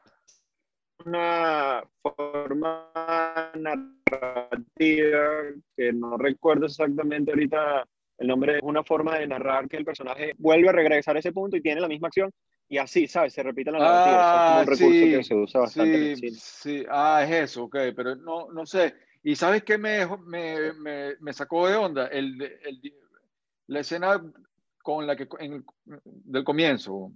Una 1.06 1.84
forma 2.02 3.52
narrativa 3.56 5.44
que 5.76 5.94
no 5.94 6.18
recuerdo 6.18 6.66
exactamente 6.66 7.32
ahorita 7.32 7.86
el 8.18 8.28
nombre, 8.28 8.58
es 8.58 8.64
una 8.64 8.84
forma 8.84 9.18
de 9.18 9.28
narrar 9.28 9.68
que 9.68 9.78
el 9.78 9.86
personaje 9.86 10.34
vuelve 10.38 10.70
a 10.70 10.74
regresar 10.74 11.16
a 11.16 11.20
ese 11.20 11.32
punto 11.32 11.58
y 11.58 11.62
tiene 11.62 11.82
la 11.82 11.88
misma 11.88 12.08
acción 12.08 12.30
y 12.70 12.78
así, 12.78 13.08
¿sabes? 13.08 13.34
Se 13.34 13.42
repite 13.42 13.72
la 13.72 13.80
narrativa. 13.80 14.22
Eso 14.22 14.38
es 14.38 14.44
como 14.44 14.60
Ah, 14.60 14.62
un 14.62 14.68
recurso 14.68 15.06
que 15.06 15.24
se 15.24 15.36
usa 15.36 15.62
bastante 15.62 15.98
en 15.98 16.04
el 16.04 16.16
sí, 16.16 16.30
cine. 16.30 16.38
sí, 16.40 16.86
ah, 16.90 17.24
es 17.24 17.32
eso, 17.52 17.64
ok, 17.64 17.78
pero 17.96 18.16
no, 18.16 18.52
no 18.52 18.66
sé. 18.66 18.94
¿Y 19.24 19.36
sabes 19.36 19.64
qué 19.64 19.78
me, 19.78 20.06
me, 20.26 20.74
me, 20.74 21.16
me 21.20 21.34
sacó 21.34 21.68
de 21.68 21.76
onda? 21.76 22.08
El, 22.08 22.42
el, 22.42 22.94
la 23.68 23.80
escena 23.80 24.22
con 24.84 25.06
la 25.08 25.16
que, 25.16 25.28
en- 25.40 25.66
del 26.06 26.44
comienzo. 26.44 27.12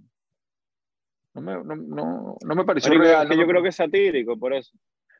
No 1.36 1.42
me, 1.42 1.52
no, 1.62 1.76
no, 1.76 2.36
no 2.40 2.54
me 2.54 2.64
pareció 2.64 2.88
Marico, 2.88 3.04
real. 3.04 3.28
que 3.28 3.34
yo 3.36 3.42
me- 3.42 3.48
creo 3.48 3.62
que 3.62 3.68
es 3.68 3.76
satírico, 3.76 4.38
por 4.38 4.54
eso. 4.54 4.72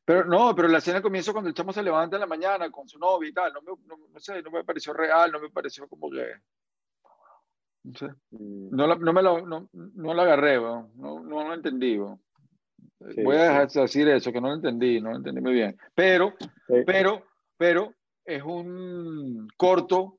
Pero 0.05 0.25
no, 0.25 0.55
pero 0.55 0.67
la 0.69 0.79
escena 0.79 1.03
comienza 1.03 1.33
cuando 1.33 1.49
el 1.49 1.55
chamo 1.55 1.73
se 1.75 1.83
levanta 1.83 2.17
en 2.17 2.21
la 2.21 2.27
mañana 2.27 2.71
con 2.71 2.89
su 2.89 2.99
novia 2.99 3.29
y 3.29 3.33
tal. 3.35 3.53
No, 3.53 3.61
me, 3.61 3.73
no, 3.87 3.97
no 4.13 4.21
sé, 4.21 4.41
no 4.43 4.51
me 4.51 4.65
pareció 4.65 4.93
real, 4.95 5.31
no 5.31 5.41
me 5.41 5.51
pareció 5.51 5.87
como 5.89 6.11
que. 6.11 6.25
No 7.85 7.93
sé. 7.99 8.07
Mm, 8.31 8.69
No, 8.75 8.87
la- 8.87 8.95
no 8.97 9.13
me 9.13 9.23
lo, 9.23 9.47
no, 9.47 9.69
no 9.73 10.15
la 10.15 10.23
agarré, 10.23 10.57
no, 10.57 10.91
no 10.97 11.49
lo 11.49 11.53
entendí. 11.55 11.99
Sí, 13.15 13.23
Voy 13.23 13.37
a 13.37 13.69
sí. 13.69 13.79
decir 13.81 14.09
eso, 14.09 14.33
que 14.33 14.41
no 14.41 14.49
lo 14.49 14.55
entendí, 14.55 15.01
no 15.01 15.11
lo 15.11 15.17
entendí 15.17 15.41
muy 15.43 15.53
bien. 15.53 15.77
Pero, 15.95 16.35
Sí. 16.67 16.83
pero, 16.87 17.23
pero 17.59 17.93
es 18.25 18.43
un 18.43 19.49
corto 19.57 20.19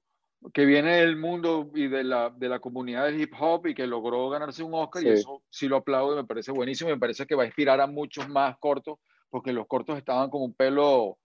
que 0.54 0.66
viene 0.66 0.98
del 0.98 1.18
mundo 1.18 1.70
y 1.76 1.88
de 1.88 2.04
la, 2.04 2.30
de 2.30 2.50
la 2.50 2.60
comunidad 2.60 3.06
del 3.06 3.20
hip 3.22 3.34
hop 3.40 3.68
y 3.68 3.76
que 3.76 3.88
logró 3.88 4.30
ganarse 4.30 4.64
un 4.64 4.74
Oscar 4.74 5.04
y 5.04 5.08
Sí. 5.08 5.12
eso 5.14 5.44
sí 5.50 5.68
lo 5.68 5.78
aplaudo 5.78 6.14
y 6.14 6.18
me 6.18 6.28
parece 6.28 6.52
buenísimo 6.52 6.90
y 6.90 6.94
me 6.94 7.00
parece 7.00 7.26
que 7.26 7.36
va 7.36 7.44
a 7.44 7.48
inspirar 7.48 7.82
a 7.82 7.88
muchos 7.88 8.28
más 8.30 8.58
cortos 8.60 9.00
porque 9.30 9.52
los 9.54 9.68
cortos 9.68 9.98
estaban 9.98 10.30
como 10.30 10.46
un 10.46 10.54
pelo, 10.54 11.18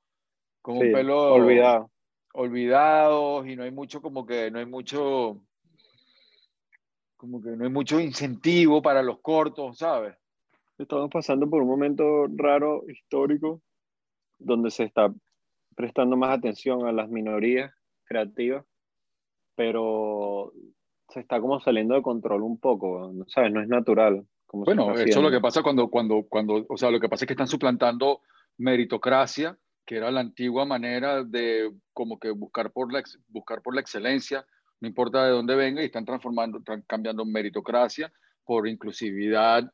como 0.61 0.81
Sí, 0.81 0.87
un 0.87 0.93
pelo 0.93 1.35
olvidado. 1.35 1.91
olvidados 2.35 3.47
y 3.47 3.57
no 3.57 3.63
hay 3.65 3.71
mucho 3.71 4.01
como 4.03 4.27
que 4.27 4.51
no 4.51 4.59
hay 4.59 4.67
mucho 4.67 5.41
como 7.17 7.41
que 7.41 7.51
no 7.51 7.65
hay 7.65 7.71
mucho 7.71 8.01
incentivo 8.01 8.83
para 8.83 9.03
los 9.03 9.21
cortos, 9.21 9.79
¿sabes? 9.79 10.17
Estamos 10.79 11.11
pasando 11.11 11.49
por 11.49 11.63
un 11.63 11.69
momento 11.69 12.27
raro 12.35 12.83
histórico 12.89 13.63
donde 14.39 14.71
se 14.73 14.85
está 14.85 15.13
prestando 15.77 16.17
más 16.17 16.37
atención 16.37 16.87
a 16.87 16.93
las 16.93 17.09
minorías 17.09 17.73
creativas, 18.05 18.65
pero 19.55 20.53
se 21.09 21.21
está 21.21 21.41
como 21.41 21.61
saliendo 21.61 21.95
de 21.95 22.03
control 22.03 22.43
un 22.43 22.59
poco, 22.59 23.12
¿no 23.12 23.25
¿sabes? 23.29 23.53
No 23.53 23.62
es 23.62 23.69
natural. 23.69 24.27
Como 24.47 24.65
Bueno, 24.65 24.93
eso 24.93 25.19
es 25.19 25.25
lo 25.25 25.31
que 25.31 25.41
pasa 25.41 25.62
cuando, 25.62 25.88
cuando, 25.88 26.27
cuando, 26.29 26.67
o 26.69 26.77
sea, 26.77 26.91
lo 26.91 27.01
que 27.01 27.09
pasa 27.09 27.25
es 27.25 27.27
que 27.27 27.35
están 27.35 27.49
suplantando 27.49 28.21
meritocracia, 28.59 29.57
que 29.87 29.97
era 29.97 30.11
la 30.11 30.21
antigua 30.21 30.65
manera 30.65 31.25
de 31.25 31.73
como 31.93 32.19
que 32.19 32.31
buscar 32.31 32.71
por 32.71 32.93
la, 32.93 33.03
buscar 33.29 33.62
por 33.62 33.75
la 33.75 33.81
excelencia, 33.81 34.45
no 34.81 34.88
importa 34.88 35.25
de 35.25 35.31
dónde 35.33 35.55
venga, 35.55 35.83
y 35.83 35.87
están 35.87 36.05
transformando, 36.05 36.59
están 36.59 36.83
cambiando 36.87 37.25
meritocracia 37.25 38.12
por 38.45 38.69
inclusividad, 38.69 39.71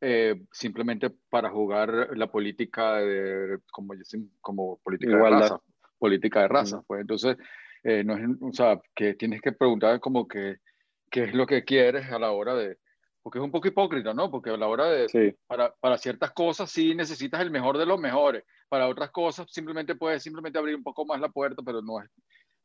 eh, 0.00 0.42
simplemente 0.52 1.10
para 1.28 1.50
jugar 1.50 2.16
la 2.16 2.30
política 2.30 2.96
de, 2.96 3.58
como, 3.70 3.94
dicen, 3.94 4.30
como 4.40 4.78
política 4.78 5.12
Igualdad. 5.12 5.38
de 5.38 5.42
raza, 5.42 5.60
política 5.98 6.40
de 6.40 6.48
raza, 6.48 6.82
pues 6.86 7.00
entonces, 7.00 7.36
eh, 7.84 8.04
no 8.04 8.16
es, 8.16 8.22
o 8.40 8.52
sea, 8.52 8.80
que 8.94 9.14
tienes 9.14 9.40
que 9.40 9.52
preguntar 9.52 10.00
como 10.00 10.26
que, 10.28 10.56
qué 11.10 11.24
es 11.24 11.34
lo 11.34 11.46
que 11.46 11.64
quieres 11.64 12.10
a 12.10 12.18
la 12.18 12.30
hora 12.32 12.54
de, 12.54 12.78
porque 13.22 13.38
es 13.38 13.44
un 13.44 13.50
poco 13.50 13.68
hipócrita, 13.68 14.14
¿no? 14.14 14.30
Porque 14.30 14.50
a 14.50 14.56
la 14.56 14.66
hora 14.68 14.86
de, 14.90 15.08
Sí, 15.08 15.34
para, 15.46 15.74
para 15.80 15.98
ciertas 15.98 16.32
cosas 16.32 16.70
sí 16.70 16.94
necesitas 16.94 17.40
el 17.42 17.50
mejor 17.50 17.78
de 17.78 17.86
los 17.86 18.00
mejores, 18.00 18.44
para 18.68 18.88
otras 18.88 19.10
cosas 19.10 19.46
simplemente 19.50 19.94
puedes 19.94 20.22
simplemente 20.22 20.58
abrir 20.58 20.76
un 20.76 20.82
poco 20.82 21.04
más 21.04 21.20
la 21.20 21.28
puerta, 21.28 21.62
pero 21.64 21.82
no 21.82 22.00
es, 22.02 22.10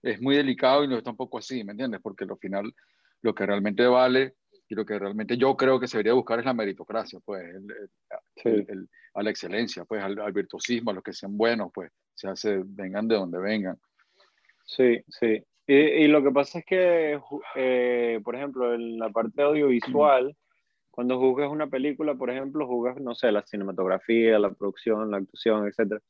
es 0.04 0.21
muy 0.21 0.36
delicado 0.36 0.84
y 0.84 0.88
no 0.88 0.97
es 0.97 1.04
tampoco 1.04 1.38
así, 1.38 1.63
¿me 1.63 1.71
entiendes? 1.71 2.01
Porque 2.01 2.25
al 2.25 2.38
final 2.38 2.73
lo 3.21 3.34
que 3.34 3.45
realmente 3.45 3.86
vale 3.88 4.36
y 4.67 4.75
lo 4.75 4.86
que 4.86 4.97
realmente 4.99 5.38
yo 5.38 5.56
creo 5.56 5.80
que 5.80 5.88
se 5.88 5.97
debería 5.97 6.13
buscar 6.13 6.39
es 6.39 6.45
la 6.45 6.54
meritocracia, 6.54 7.19
pues, 7.23 7.43
el- 8.43 8.89
a 9.13 9.23
la 9.23 9.30
excelencia, 9.30 9.86
pues, 9.86 10.04
al, 10.04 10.19
al 10.19 10.34
virtuosismo, 10.34 10.91
a 10.91 10.93
los 10.95 11.04
que 11.04 11.13
sean 11.13 11.38
buenos, 11.38 11.71
pues, 11.73 11.91
se 12.13 12.28
hace, 12.28 12.62
vengan 12.65 13.08
de 13.08 13.15
donde 13.15 13.39
vengan. 13.39 13.80
Sí, 14.65 15.01
sí. 15.08 15.43
Y, 15.67 15.73
y 15.75 16.08
lo 16.08 16.23
que 16.23 16.32
pasa 16.32 16.60
es 16.60 16.65
que, 16.65 17.19
eh, 17.56 18.19
por 18.23 18.36
ejemplo, 18.36 18.73
en 18.73 18.97
la 18.99 19.10
parte 19.10 19.41
audiovisual, 19.41 20.36
cuando 20.91 21.19
juzgas 21.19 21.49
una 21.49 21.67
película, 21.67 22.15
por 22.15 22.30
ejemplo, 22.30 22.67
juzgas, 22.67 22.97
no 23.01 23.15
sé, 23.15 23.32
la 23.32 23.45
cinematografía, 23.45 24.39
la 24.39 24.51
producción, 24.54 25.12
la 25.12 25.17
actuación, 25.17 25.67
etc. 25.67 26.01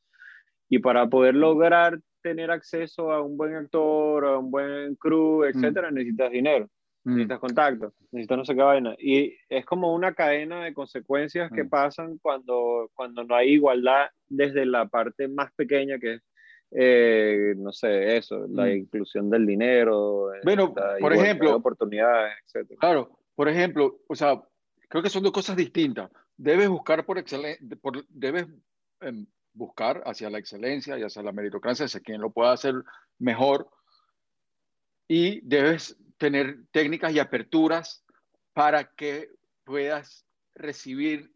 Y 0.68 0.78
para 0.80 1.06
poder 1.08 1.34
lograr 1.34 1.98
tener 2.22 2.50
acceso 2.50 3.12
a 3.12 3.22
un 3.22 3.36
buen 3.36 3.54
actor, 3.54 4.24
a 4.24 4.38
un 4.38 4.50
buen 4.50 4.96
crew, 4.96 5.44
etc., 5.44 5.90
necesitas 5.92 6.30
dinero, 6.30 6.68
Mm, 7.04 7.10
necesitas 7.10 7.38
contacto, 7.38 7.92
necesitas 8.10 8.38
no 8.38 8.44
sé 8.44 8.54
qué 8.56 8.62
vaina. 8.62 8.96
Y 8.98 9.36
es 9.48 9.64
como 9.64 9.94
una 9.94 10.12
cadena 10.12 10.64
de 10.64 10.74
consecuencias 10.74 11.52
que 11.52 11.62
Mm. 11.64 11.68
pasan 11.68 12.18
cuando, 12.18 12.90
cuando 12.94 13.22
no 13.22 13.34
hay 13.36 13.52
igualdad 13.52 14.08
desde 14.28 14.66
la 14.66 14.86
parte 14.88 15.28
más 15.28 15.52
pequeña 15.54 15.98
que 16.00 16.14
es 16.14 16.22
eh, 16.70 17.54
no 17.56 17.72
sé, 17.72 18.16
eso, 18.16 18.46
la 18.48 18.66
Mm. 18.66 18.76
inclusión 18.76 19.30
del 19.30 19.46
dinero, 19.46 20.34
eh, 20.34 20.40
Bueno, 20.44 20.74
por 21.00 21.12
ejemplo- 21.12 21.50
de 21.50 21.54
oportunidades, 21.56 22.34
etc. 22.54 22.76
Claro, 22.78 23.18
por 23.34 23.48
ejemplo, 23.48 24.00
o 24.08 24.14
sea, 24.14 24.42
creo 24.88 25.02
que 25.02 25.10
son 25.10 25.22
dos 25.22 25.32
cosas 25.32 25.56
distintas. 25.56 26.10
Debes 26.36 26.68
buscar 26.68 27.04
por 27.06 27.18
excelencia, 27.18 27.66
debes 28.08 28.46
em, 29.00 29.26
buscar 29.52 30.02
hacia 30.06 30.28
la 30.30 30.38
excelencia 30.38 30.98
y 30.98 31.02
hacia 31.02 31.22
la 31.22 31.32
meritocracia, 31.32 31.86
hacia 31.86 32.00
quien 32.00 32.20
lo 32.20 32.30
pueda 32.30 32.52
hacer 32.52 32.74
mejor, 33.18 33.68
y 35.08 35.40
debes 35.42 35.96
tener 36.18 36.58
técnicas 36.72 37.12
y 37.12 37.18
aperturas 37.18 38.04
para 38.52 38.84
que 38.94 39.30
puedas 39.64 40.26
recibir 40.54 41.30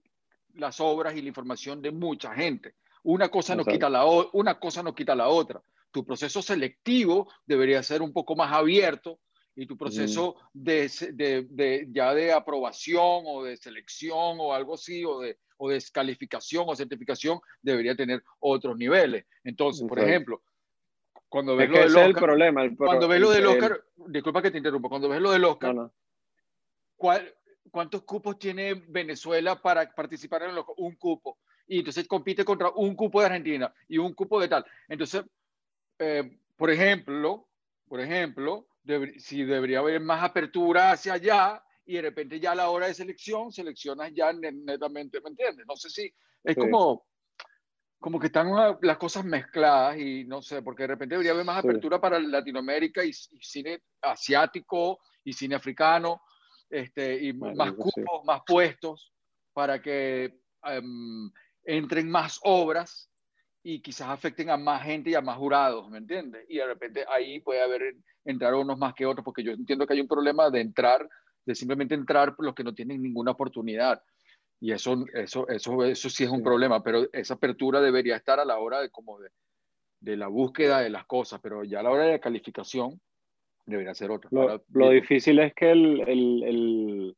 las 0.55 0.81
obras 0.81 1.15
y 1.15 1.23
la 1.23 1.29
información 1.29 1.81
de 1.83 1.91
mucha 1.93 2.35
gente. 2.35 2.75
Una 3.03 3.29
cosa 3.29 3.55
no 3.55 3.65
quita 3.65 3.89
la, 3.89 4.05
una 4.33 4.59
cosa 4.59 4.83
no 4.83 4.95
quita 4.95 5.15
la 5.15 5.29
otra. 5.29 5.63
Tu 5.91 6.05
proceso 6.05 6.43
selectivo 6.43 7.29
debería 7.47 7.83
ser 7.83 8.03
un 8.03 8.13
poco 8.13 8.37
más 8.37 8.53
abierto 8.53 9.19
y 9.57 9.67
tu 9.67 9.77
proceso 9.77 10.37
de, 10.53 10.89
se- 10.89 11.13
de- 11.13 11.47
de- 11.51 11.89
ya 11.91 12.15
de 12.15 12.33
aprobación 12.33 13.25
o 13.27 13.43
de 13.43 13.57
selección 13.57 14.37
o 14.39 14.55
algo 14.55 14.75
así, 14.75 15.05
o 15.05 15.21
de, 15.21 15.39
o 15.57 15.69
de 15.69 15.75
descalificación 15.75 16.65
o 16.69 16.77
certificación, 16.77 17.41
debería 17.61 17.95
tener 17.97 18.23
otros 18.39 18.77
niveles. 18.77 19.27
Entonces, 19.45 19.87
por 19.89 19.99
ejemplo, 19.99 20.43
cuando 21.29 21.57
ves 21.57 21.67
Es 21.67 21.71
lo 21.73 21.79
del 21.81 21.89
el 21.89 21.97
Oscar, 22.11 22.23
problema. 22.23 22.63
el 22.65 22.77
pro- 22.77 22.87
cuando 22.87 23.09
ves 23.09 23.21
lo 23.21 23.33
el- 23.33 23.43
del 23.43 23.51
el- 23.51 23.57
Oscar, 23.63 23.85
disculpa 24.09 24.43
que 24.43 24.51
te 24.51 24.59
interrumpa, 24.59 24.89
cuando 24.89 25.09
ves 25.09 25.21
lo 25.21 25.31
del 25.33 25.45
Oscar, 25.45 25.75
no, 25.75 25.83
no. 25.85 25.93
¿cuál- 26.97 27.35
¿cuántos 27.71 28.03
cupos 28.03 28.39
tiene 28.39 28.75
Venezuela 28.75 29.61
para 29.61 29.93
participar 29.95 30.45
en 30.45 30.57
un 30.77 30.97
cupo? 30.97 31.39
Y 31.71 31.79
entonces 31.79 32.09
compite 32.09 32.45
contra 32.45 32.69
un 32.71 32.97
cupo 32.97 33.21
de 33.21 33.27
Argentina 33.27 33.73
y 33.87 33.97
un 33.97 34.13
cupo 34.13 34.41
de 34.41 34.49
tal. 34.49 34.67
Entonces, 34.89 35.23
eh, 36.01 36.37
por 36.57 36.69
ejemplo, 36.69 37.47
por 37.87 38.01
ejemplo, 38.01 38.67
debe- 38.83 39.17
si 39.21 39.45
debería 39.45 39.79
haber 39.79 40.01
más 40.01 40.25
apertura 40.25 40.91
hacia 40.91 41.13
allá 41.13 41.63
y 41.87 41.95
de 41.95 42.03
repente 42.03 42.41
ya 42.41 42.53
a 42.53 42.55
la 42.57 42.71
hora 42.71 42.89
de 42.89 42.95
selección, 42.95 43.53
seleccionas 43.53 44.11
ya 44.13 44.33
ne- 44.33 44.51
netamente, 44.51 45.21
¿me 45.21 45.31
entiendes? 45.31 45.65
No 45.65 45.77
sé 45.77 45.91
si 45.91 46.13
es 46.43 46.55
Sí. 46.57 46.61
como, 46.61 47.07
como 48.01 48.19
que 48.19 48.27
están 48.27 48.49
una- 48.49 48.77
las 48.83 48.99
cosas 48.99 49.25
mezcladas 49.25 49.97
y 49.97 50.25
no 50.25 50.43
sé, 50.43 50.63
porque 50.63 50.83
de 50.83 50.89
repente 50.89 51.15
debería 51.15 51.33
haber 51.33 51.45
más 51.45 51.63
Sí. 51.63 51.69
apertura 51.69 52.01
para 52.01 52.19
Latinoamérica 52.19 53.05
y, 53.05 53.11
y 53.11 53.41
cine 53.43 53.81
asiático 54.03 54.99
y 55.23 55.33
cine 55.33 55.55
africano, 55.55 56.21
este, 56.69 57.15
y 57.15 57.31
Bueno, 57.31 57.55
más 57.55 57.69
eso 57.75 57.85
sí. 57.95 58.01
cupos, 58.03 58.25
más 58.25 58.41
puestos 58.45 59.13
para 59.53 59.81
que 59.81 60.41
em, 60.63 61.31
entren 61.65 62.11
más 62.11 62.41
obras 62.43 63.11
y 63.63 63.81
quizás 63.81 64.09
afecten 64.09 64.51
a 64.51 64.57
más 64.57 64.83
gente 64.83 65.11
y 65.11 65.15
a 65.15 65.21
más 65.21 65.37
jurados, 65.37 65.89
¿me 65.91 65.99
entiendes? 65.99 66.45
Y 66.49 66.57
de 66.57 66.67
repente 66.67 67.05
ahí 67.09 67.41
puede 67.41 67.63
haber 67.63 67.95
entrar 68.25 68.55
unos 68.55 68.79
más 68.79 68.95
que 68.95 69.07
otros, 69.07 69.25
porque 69.25 69.43
yo 69.43 69.53
entiendo 69.53 69.87
que 69.87 69.95
hay 69.95 70.01
un 70.01 70.09
problema 70.09 70.51
de 70.51 70.61
entrar, 70.61 71.09
de 71.45 71.55
simplemente 71.55 71.95
entrar 71.95 72.35
por 72.35 72.47
los 72.47 72.55
que 72.55 72.65
no 72.65 72.75
tienen 72.75 73.03
ninguna 73.03 73.33
oportunidad. 73.33 74.03
Y 74.61 74.73
eso, 74.73 75.05
eso, 75.15 75.49
eso, 75.49 75.85
eso 75.85 76.11
sí 76.11 76.25
es 76.25 76.31
un 76.31 76.39
Sí. 76.39 76.45
problema, 76.45 76.83
pero 76.83 77.07
esa 77.13 77.35
apertura 77.35 77.81
debería 77.81 78.17
estar 78.17 78.41
a 78.41 78.45
la 78.45 78.59
hora 78.59 78.81
de, 78.81 78.91
como 78.91 79.19
de, 79.19 79.31
de 80.01 80.17
la 80.17 80.29
búsqueda 80.29 80.81
de 80.81 80.91
las 80.91 81.07
cosas, 81.07 81.41
pero 81.43 81.65
ya 81.65 81.81
a 81.81 81.83
la 81.83 81.91
hora 81.91 82.05
de 82.05 82.13
la 82.13 82.19
calificación 82.19 83.01
debería 83.67 83.95
ser 83.95 84.11
otra. 84.11 84.29
Lo, 84.33 84.43
Ahora, 84.43 84.63
lo 84.73 84.91
difícil 84.91 85.39
es 85.39 85.55
que 85.55 85.71
el, 85.71 86.01
el, 86.01 86.43
el, 86.43 87.17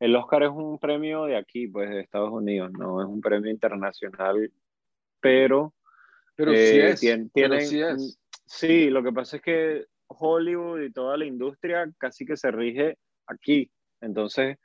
el 0.00 0.14
Oscar 0.16 0.42
es 0.44 0.50
un 0.50 0.78
premio 0.78 1.24
de 1.24 1.36
aquí, 1.36 1.66
pues 1.68 1.88
de 1.90 2.00
Estados 2.00 2.30
Unidos, 2.32 2.70
no 2.72 3.00
es 3.02 3.08
un 3.08 3.20
premio 3.20 3.50
internacional, 3.50 4.50
pero 5.20 5.74
pero 6.34 6.52
eh, 6.52 6.96
sí 6.96 7.08
es, 7.08 7.30
pero 7.32 7.60
sí 7.60 7.80
es. 7.80 8.18
Sí, 8.44 8.90
lo 8.90 9.02
que 9.02 9.10
pasa 9.12 9.36
es 9.36 9.42
que 9.42 9.86
Hollywood 10.08 10.82
y 10.82 10.92
toda 10.92 11.16
la 11.16 11.24
industria 11.24 11.90
casi 11.98 12.24
que 12.26 12.36
se 12.36 12.50
rige 12.50 12.98
aquí. 13.26 13.70
Entonces, 14.00 14.58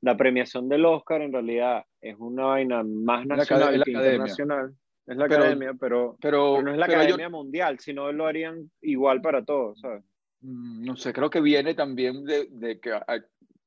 la 0.00 0.16
premiación 0.16 0.68
del 0.68 0.84
Oscar 0.86 1.20
en 1.22 1.32
realidad 1.32 1.84
es 2.00 2.16
una 2.18 2.44
vaina 2.46 2.82
más 2.82 3.26
nacional 3.26 3.78
la 3.78 3.84
que 3.84 3.90
academia. 3.92 4.12
internacional. 4.14 4.74
Es 5.06 5.16
la 5.16 5.28
Pero- 5.28 5.42
academia, 5.42 5.74
pero, 5.74 6.16
Pero, 6.20 6.54
pero 6.54 6.62
no 6.62 6.72
es 6.72 6.78
la 6.78 6.86
pero 6.86 6.98
yo- 6.98 7.04
academia 7.04 7.28
mundial, 7.28 7.78
sino 7.80 8.10
lo 8.12 8.26
harían 8.26 8.70
igual 8.80 9.20
para 9.20 9.44
todos, 9.44 9.78
¿sabes? 9.80 10.02
Mm, 10.40 10.84
No 10.86 10.96
sé, 10.96 11.12
creo 11.12 11.28
que 11.30 11.40
viene 11.40 11.74
también 11.74 12.24
de, 12.24 12.46
de 12.50 12.80
que, 12.80 12.90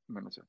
bueno, 0.08 0.26
no 0.26 0.32
sé, 0.32 0.42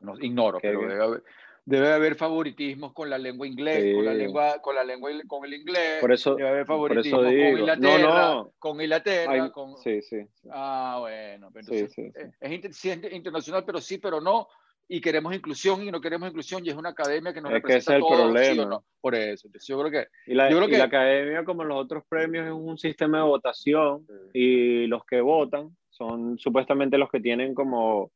no, 0.00 0.14
ignoro, 0.20 0.58
¿Qué, 0.58 0.68
pero 0.68 0.88
debe 0.88 1.02
haber, 1.02 1.22
debe 1.64 1.92
haber 1.92 2.14
favoritismos 2.16 2.92
con 2.92 3.10
la 3.10 3.18
lengua 3.18 3.46
inglés, 3.46 3.94
con 3.94 4.04
la 4.04 4.12
Sí. 4.12 4.18
lengua, 4.18 4.60
con 4.62 4.74
la 4.74 4.84
lengua, 4.84 5.10
con 5.26 5.44
el 5.44 5.54
inglés, 5.54 5.98
Por 6.00 6.12
eso, 6.12 6.34
debe 6.36 6.48
haber 6.48 6.66
favoritismos 6.66 7.22
con 7.24 7.32
Inglaterra, 7.58 7.98
no, 7.98 8.44
no, 8.44 8.52
con 8.58 8.80
Inglaterra, 8.80 9.32
hay- 9.32 9.50
con, 9.50 9.76
sí, 9.78 10.02
sí, 10.02 10.20
sí. 10.34 10.48
ah, 10.52 10.98
bueno, 11.00 11.50
pero 11.52 11.64
Sí, 11.66 11.74
entonces, 11.74 11.94
sí, 11.94 12.12
sí. 12.12 12.20
eh, 12.40 12.60
es 12.62 12.76
sí, 12.76 12.90
es 12.90 13.12
internacional, 13.12 13.64
pero 13.64 13.80
sí, 13.80 13.98
pero 13.98 14.20
no, 14.20 14.48
y 14.88 15.00
queremos 15.00 15.34
inclusión 15.34 15.82
y 15.82 15.90
no 15.90 16.00
queremos 16.00 16.28
inclusión 16.28 16.64
y 16.64 16.68
es 16.70 16.76
una 16.76 16.90
academia 16.90 17.32
que 17.34 17.40
nos 17.40 17.50
Es 17.50 17.56
que 17.56 17.72
representa 17.74 17.90
ese 17.90 17.90
es 17.92 17.96
el 17.96 18.00
todos, 18.02 18.22
problema. 18.30 18.54
¿sí 18.54 18.60
o 18.60 18.68
no? 18.68 18.84
Por 19.00 19.14
eso, 19.16 19.48
entonces 19.48 19.66
yo 19.66 19.78
creo 19.80 19.90
que 19.90 20.08
Y 20.30 20.34
la, 20.34 20.48
Yo 20.48 20.56
creo 20.58 20.68
y 20.68 20.70
que- 20.72 20.78
la 20.78 20.84
academia, 20.84 21.44
como 21.44 21.64
los 21.64 21.82
otros 21.82 22.04
premios, 22.08 22.46
es 22.46 22.52
un 22.52 22.78
sistema 22.78 23.18
de 23.18 23.24
votación 23.24 24.06
y 24.32 24.86
los 24.86 25.04
que 25.04 25.20
votan 25.20 25.76
son 25.96 26.38
supuestamente 26.38 26.98
los 26.98 27.08
que 27.10 27.20
tienen 27.20 27.54
como 27.54 28.10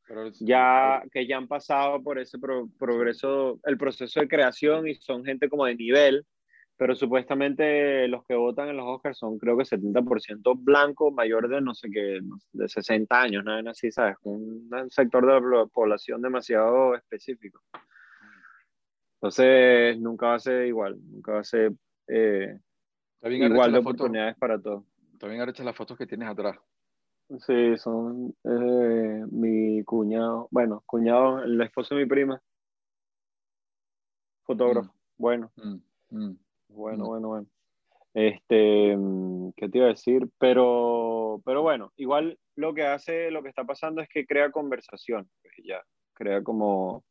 ya 0.45 1.03
que 1.11 1.27
ya 1.27 1.37
han 1.39 1.49
pasado 1.49 2.03
por 2.03 2.19
ese 2.19 2.39
pro- 2.39 2.69
progreso, 2.79 3.59
el 3.65 3.79
proceso 3.79 4.21
de 4.21 4.29
creación 4.29 4.87
y 4.87 4.95
son 4.97 5.25
gente 5.25 5.49
como 5.49 5.65
de 5.67 5.75
nivel, 5.77 6.27
pero 6.77 6.95
supuestamente 6.95 8.07
los 8.09 8.25
que 8.27 8.35
votan 8.35 8.69
en 8.69 8.77
los 8.77 8.87
Oscars 8.87 9.19
son 9.19 9.39
creo 9.39 9.57
que 9.57 9.65
70% 9.65 10.55
blanco, 10.59 11.11
mayor 11.11 11.49
de 11.49 11.61
no 11.61 11.75
sé 11.75 11.91
qué, 11.91 12.21
no 12.23 12.37
de 12.53 12.69
60 12.69 13.21
años, 13.21 13.45
nada 13.45 13.71
así, 13.71 13.91
¿sabes? 13.91 14.17
Un 14.23 14.69
sector 14.91 15.27
de 15.27 15.33
la 15.35 15.41
pobl- 15.41 15.71
población 15.73 16.23
demasiado 16.23 16.95
específico. 16.95 17.61
Entonces, 19.17 19.99
nunca 20.01 20.29
va 20.29 20.35
a 20.37 20.39
ser 20.41 20.67
igual, 20.67 20.99
nunca 21.11 21.33
va 21.33 21.41
a 21.41 21.45
ser 21.45 21.73
eh, 22.09 22.59
igual 23.23 23.73
de 23.73 23.79
foto- 23.79 23.91
oportunidades 23.91 24.37
para 24.39 24.59
todos. 24.61 24.85
bien 25.23 25.41
arrecha 25.41 25.63
las 25.63 25.77
fotos 25.77 25.99
que 25.99 26.07
tienes 26.07 26.29
atrás. 26.29 26.57
Sí, 27.39 27.77
son 27.79 28.35
eh, 28.43 29.25
mi 29.31 29.85
cuñado, 29.85 30.49
bueno, 30.51 30.83
cuñado, 30.85 31.45
el 31.45 31.61
esposo 31.63 31.95
de 31.95 32.03
mi 32.03 32.09
prima, 32.09 32.43
fotógrafo, 34.45 34.93
bueno, 35.17 35.53
Mm, 35.57 35.75
mm. 36.11 36.39
bueno, 36.69 37.05
Mm. 37.05 37.07
bueno, 37.07 37.29
bueno. 37.29 37.47
Este, 38.15 38.97
mm, 38.97 39.53
¿qué 39.57 39.69
te 39.69 39.79
iba 39.79 39.87
a 39.87 39.91
decir? 39.91 40.29
Pero, 40.39 41.41
pero 41.45 41.63
bueno, 41.63 41.93
igual 41.97 42.37
lo 42.57 42.75
que 42.75 42.85
hace, 42.85 43.31
lo 43.31 43.43
que 43.45 43.49
está 43.51 43.65
pasando 43.65 44.01
es 44.03 44.09
que 44.09 44.27
crea 44.27 44.51
conversación, 44.51 45.31
pues, 45.43 45.55
ya, 45.65 45.81
crea 46.15 46.43
como 46.43 47.05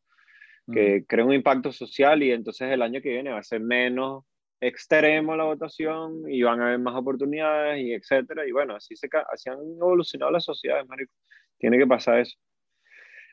Mm. 0.67 0.73
que 0.73 1.05
crea 1.07 1.25
un 1.25 1.33
impacto 1.33 1.71
social 1.71 2.21
y 2.23 2.31
entonces 2.31 2.69
el 2.71 2.81
año 2.81 3.01
que 3.01 3.09
viene 3.09 3.31
va 3.31 3.39
a 3.39 3.43
ser 3.43 3.61
menos 3.61 4.25
extremo 4.61 5.35
la 5.35 5.45
votación 5.45 6.23
y 6.29 6.41
van 6.43 6.61
a 6.61 6.67
haber 6.67 6.79
más 6.79 6.95
oportunidades 6.95 7.81
y 7.81 7.93
etcétera. 7.93 8.47
Y 8.47 8.51
bueno, 8.51 8.75
así, 8.75 8.95
se, 8.95 9.09
así 9.31 9.49
han 9.49 9.59
evolucionado 9.59 10.31
las 10.31 10.43
sociedades, 10.43 10.87
marico. 10.87 11.13
Tiene 11.57 11.77
que 11.77 11.87
pasar 11.87 12.19
eso. 12.19 12.37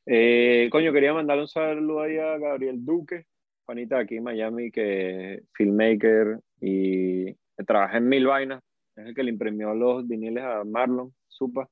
Eh, 0.07 0.68
coño, 0.70 0.93
quería 0.93 1.12
mandarle 1.12 1.43
un 1.43 1.49
saludo 1.49 2.03
ahí 2.03 2.16
a 2.16 2.39
Gabriel 2.39 2.85
Duque, 2.85 3.27
panita 3.64 3.99
aquí 3.99 4.16
en 4.16 4.22
Miami, 4.22 4.70
que 4.70 5.35
es 5.35 5.43
filmmaker 5.55 6.39
y 6.61 7.35
trabaja 7.66 7.99
en 7.99 8.09
Mil 8.09 8.27
Vainas. 8.27 8.62
Es 8.95 9.07
el 9.07 9.14
que 9.14 9.24
le 9.24 9.31
imprimió 9.31 9.74
los 9.74 10.07
viniles 10.07 10.45
a 10.45 10.64
Marlon, 10.64 11.12
supa. 11.27 11.68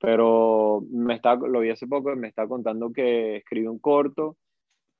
Pero 0.00 0.84
me 0.90 1.14
está, 1.14 1.34
lo 1.34 1.60
vi 1.60 1.70
hace 1.70 1.88
poco 1.88 2.14
me 2.14 2.28
está 2.28 2.46
contando 2.46 2.92
que 2.92 3.38
escribió 3.38 3.72
un 3.72 3.80
corto 3.80 4.36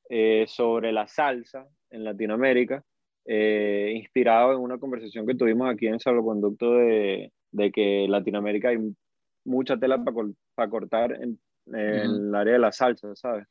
eh, 0.09 0.45
sobre 0.49 0.91
la 0.91 1.07
salsa 1.07 1.69
en 1.91 2.03
Latinoamérica, 2.03 2.83
eh, 3.31 3.93
inspirado 3.95 4.53
en 4.55 4.61
una 4.61 4.79
conversación 4.79 5.27
que 5.27 5.35
tuvimos 5.35 5.69
aquí 5.71 5.87
en 5.87 6.01
Salvoconducto 6.01 6.73
de, 6.77 7.31
de 7.53 7.71
que 7.71 8.05
en 8.05 8.11
Latinoamérica 8.11 8.71
hay 8.71 8.79
mucha 9.45 9.77
tela 9.77 10.03
para 10.55 10.71
cortar 10.71 11.13
en, 11.13 11.39
en 11.67 11.77
el 12.29 12.35
área 12.35 12.55
de 12.55 12.59
la 12.59 12.73
salsa, 12.73 13.15
¿sabes? 13.15 13.47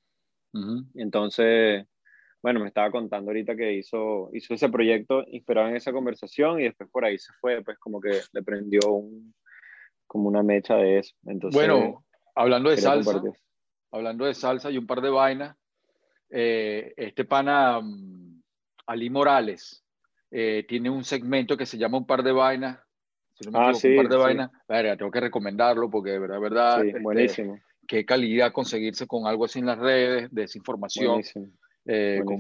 Entonces, 0.95 1.85
bueno, 2.41 2.59
me 2.59 2.67
estaba 2.67 2.89
contando 2.89 3.29
ahorita 3.29 3.55
que 3.55 3.73
hizo, 3.73 4.29
hizo 4.33 4.55
ese 4.55 4.69
proyecto 4.69 5.23
inspirado 5.27 5.67
en 5.69 5.75
esa 5.75 5.91
conversación 5.91 6.59
y 6.59 6.63
después 6.63 6.89
por 6.89 7.05
ahí 7.05 7.19
se 7.19 7.31
fue, 7.39 7.63
pues 7.63 7.77
como 7.77 8.01
que 8.01 8.19
le 8.33 8.41
prendió 8.43 8.79
un, 8.91 9.35
como 10.07 10.27
una 10.29 10.41
mecha 10.41 10.75
de 10.77 10.99
eso. 10.99 11.15
Entonces, 11.27 11.55
Bueno, 11.59 12.03
hablando 12.33 12.71
de 12.71 12.77
salsa, 12.77 13.13
compartir. 13.13 13.39
hablando 13.91 14.25
de 14.25 14.33
salsa 14.33 14.71
y 14.71 14.77
un 14.79 14.87
par 14.87 15.01
de 15.01 15.09
vainas, 15.11 15.55
eh, 16.31 16.93
este 16.97 17.23
pana 17.25 17.79
mm, 17.81 18.26
Ali 18.87 19.09
Morales 19.09 19.83
eh, 20.31 20.65
tiene 20.67 20.89
un 20.89 21.03
segmento 21.03 21.55
que 21.55 21.65
se 21.65 21.77
llama 21.77 21.97
Un 21.97 22.05
par 22.07 22.23
de 22.23 22.31
vainas. 22.31 22.79
Si 23.33 23.45
no 23.45 23.51
me 23.51 23.59
Ah, 23.59 23.61
equivoco, 23.71 23.79
sí, 23.79 23.87
un 23.89 23.95
par 23.97 24.09
de 24.09 24.15
sí. 24.15 24.21
vainas. 24.21 24.51
Verga, 24.67 24.97
tengo 24.97 25.11
que 25.11 25.19
recomendarlo 25.19 25.89
porque 25.89 26.11
de 26.11 26.19
verdad, 26.19 26.39
verdad, 26.39 26.81
Sí, 26.81 26.87
este, 26.89 26.99
buenísimo, 27.01 27.59
qué 27.87 28.05
calidad 28.05 28.51
conseguirse 28.51 29.05
con 29.07 29.27
algo 29.27 29.45
así 29.45 29.59
en 29.59 29.67
las 29.67 29.77
redes, 29.77 30.29
desinformación, 30.31 31.07
buenísimo. 31.13 31.47
eh, 31.85 32.21
con, 32.25 32.39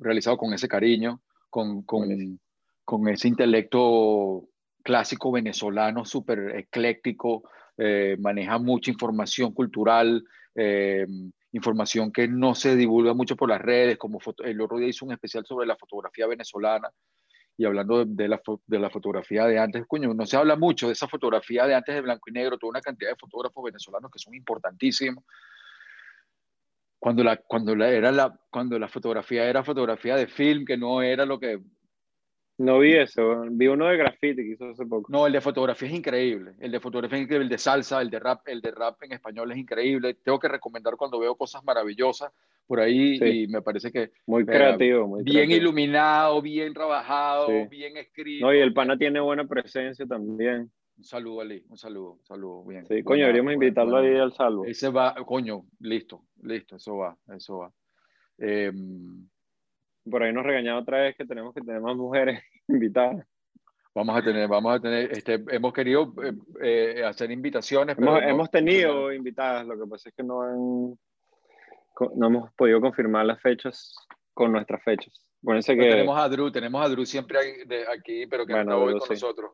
realizado 0.00 0.36
con 0.38 0.52
ese 0.54 0.66
cariño, 0.68 1.20
con, 1.50 1.82
con, 1.82 2.38
con 2.84 3.08
ese 3.08 3.28
intelecto 3.28 4.48
clásico 4.82 5.30
venezolano 5.30 6.04
súper 6.04 6.56
ecléctico, 6.56 7.42
eh, 7.76 8.16
maneja 8.18 8.58
mucha 8.58 8.90
información 8.90 9.52
cultural, 9.52 10.24
eh, 10.54 11.06
información 11.52 12.12
que 12.12 12.28
no 12.28 12.54
se 12.54 12.76
divulga 12.76 13.14
mucho 13.14 13.36
por 13.36 13.48
las 13.48 13.60
redes, 13.60 13.96
como 13.98 14.20
foto- 14.20 14.44
el 14.44 14.60
otro 14.60 14.78
día 14.78 14.88
hizo 14.88 15.04
un 15.06 15.12
especial 15.12 15.44
sobre 15.46 15.66
la 15.66 15.76
fotografía 15.76 16.26
venezolana 16.26 16.90
y 17.56 17.64
hablando 17.64 18.04
de, 18.04 18.14
de 18.22 18.28
la, 18.28 18.40
de 18.66 18.78
la 18.78 18.90
fotografía 18.90 19.44
de 19.46 19.58
antes, 19.58 19.84
coño, 19.88 20.14
no 20.14 20.26
se 20.26 20.36
habla 20.36 20.54
mucho 20.56 20.86
de 20.86 20.92
esa 20.92 21.08
fotografía 21.08 21.66
de 21.66 21.74
antes 21.74 21.94
de 21.94 22.00
blanco 22.02 22.30
y 22.30 22.32
negro, 22.32 22.56
toda 22.58 22.70
una 22.70 22.80
cantidad 22.80 23.10
de 23.10 23.16
fotógrafos 23.16 23.64
venezolanos 23.64 24.10
que 24.12 24.18
son 24.18 24.34
importantísimos. 24.34 25.24
Cuando 27.00 27.24
la, 27.24 27.36
cuando 27.36 27.74
la, 27.74 27.88
era 27.90 28.12
la, 28.12 28.38
cuando 28.50 28.78
la 28.78 28.88
fotografía 28.88 29.44
era 29.48 29.64
fotografía 29.64 30.16
de 30.16 30.26
film, 30.26 30.64
que 30.64 30.76
no 30.76 31.02
era 31.02 31.24
lo 31.24 31.38
que 31.40 31.60
No 32.58 32.80
vi 32.80 32.92
eso, 32.94 33.44
vi 33.50 33.68
uno 33.68 33.86
de 33.86 33.96
graffiti 33.96 34.42
que 34.42 34.52
hizo 34.54 34.70
hace 34.70 34.84
poco. 34.84 35.12
No, 35.12 35.28
el 35.28 35.32
de 35.32 35.40
fotografía 35.40 35.88
es 35.88 35.94
increíble. 35.94 36.54
El 36.58 36.72
de 36.72 36.80
fotografía 36.80 37.16
es 37.16 37.22
increíble. 37.22 37.44
El 37.44 37.50
de 37.50 37.58
salsa, 37.58 38.02
el 38.02 38.10
de 38.10 38.18
rap, 38.18 38.40
el 38.48 38.60
de 38.60 38.72
rap 38.72 39.00
en 39.04 39.12
español 39.12 39.52
es 39.52 39.58
increíble. 39.58 40.14
Tengo 40.14 40.40
que 40.40 40.48
recomendar 40.48 40.96
cuando 40.96 41.20
veo 41.20 41.36
cosas 41.36 41.62
maravillosas 41.62 42.32
por 42.66 42.80
ahí 42.80 43.16
Sí. 43.18 43.24
y 43.42 43.46
me 43.46 43.62
parece 43.62 43.92
que 43.92 44.10
Muy 44.26 44.42
Mira, 44.42 44.54
creativo, 44.58 45.06
muy 45.06 45.22
bien 45.22 45.36
creativo. 45.46 45.56
iluminado, 45.60 46.42
bien 46.42 46.74
trabajado, 46.74 47.46
Sí. 47.46 47.68
bien 47.70 47.96
escrito. 47.96 48.46
No, 48.46 48.52
y 48.52 48.58
el 48.58 48.72
pana 48.74 48.98
tiene 48.98 49.20
buena 49.20 49.46
presencia 49.46 50.04
también. 50.04 50.68
Un 50.96 51.04
saludo, 51.04 51.42
Ali. 51.42 51.62
Un 51.68 51.76
saludo, 51.78 52.14
un 52.14 52.24
saludo. 52.24 52.64
Bien. 52.64 52.84
Sí, 52.86 53.04
coño, 53.04 53.20
deberíamos 53.20 53.54
buena- 53.54 53.64
invitarlo 53.66 53.92
buena. 53.92 54.08
ahí 54.08 54.16
al 54.20 54.32
salvo. 54.32 54.64
Ese 54.64 54.88
va, 54.90 55.14
coño, 55.24 55.62
listo, 55.78 56.24
listo, 56.42 56.74
eso 56.74 56.96
va, 56.96 57.16
eso 57.36 57.58
va. 57.58 57.72
Eh, 58.38 58.72
Por 60.10 60.22
ahí 60.22 60.32
nos 60.32 60.44
regañaba 60.44 60.80
otra 60.80 60.98
vez 61.02 61.16
que 61.16 61.24
tenemos 61.26 61.52
que 61.54 61.60
tener 61.60 61.80
más 61.80 61.96
mujeres 61.96 62.42
invitadas. 62.68 63.26
vamos 63.94 64.16
a 64.18 64.22
tener, 64.22 64.48
vamos 64.48 64.76
a 64.76 64.80
tener, 64.80 65.10
este, 65.12 65.42
hemos 65.50 65.72
querido 65.72 66.14
eh, 66.22 66.32
eh, 67.00 67.04
hacer 67.04 67.30
invitaciones, 67.30 67.96
pero 67.96 68.10
Hemos, 68.10 68.22
no- 68.22 68.28
hemos 68.28 68.50
tenido 68.50 69.12
invitadas, 69.12 69.66
lo 69.66 69.78
que 69.78 69.86
pasa 69.90 70.08
es 70.08 70.14
que 70.14 70.22
no 70.22 70.42
han 70.42 70.98
no 72.14 72.26
hemos 72.28 72.52
podido 72.52 72.80
confirmar 72.80 73.26
las 73.26 73.40
fechas 73.42 73.92
con 74.32 74.52
nuestras 74.52 74.80
fechas. 74.84 75.12
Pero 75.42 75.58
que 75.60 75.74
tenemos 75.76 76.16
a 76.16 76.28
Drew, 76.28 76.50
tenemos 76.52 76.84
a 76.84 76.88
Drew 76.88 77.04
siempre 77.04 77.38
aquí, 77.92 78.24
pero 78.28 78.46
que 78.46 78.52
Bueno, 78.52 78.70
no 78.72 78.84
hoy 78.84 78.92
con 78.92 79.02
sí. 79.02 79.14
nosotros. 79.14 79.50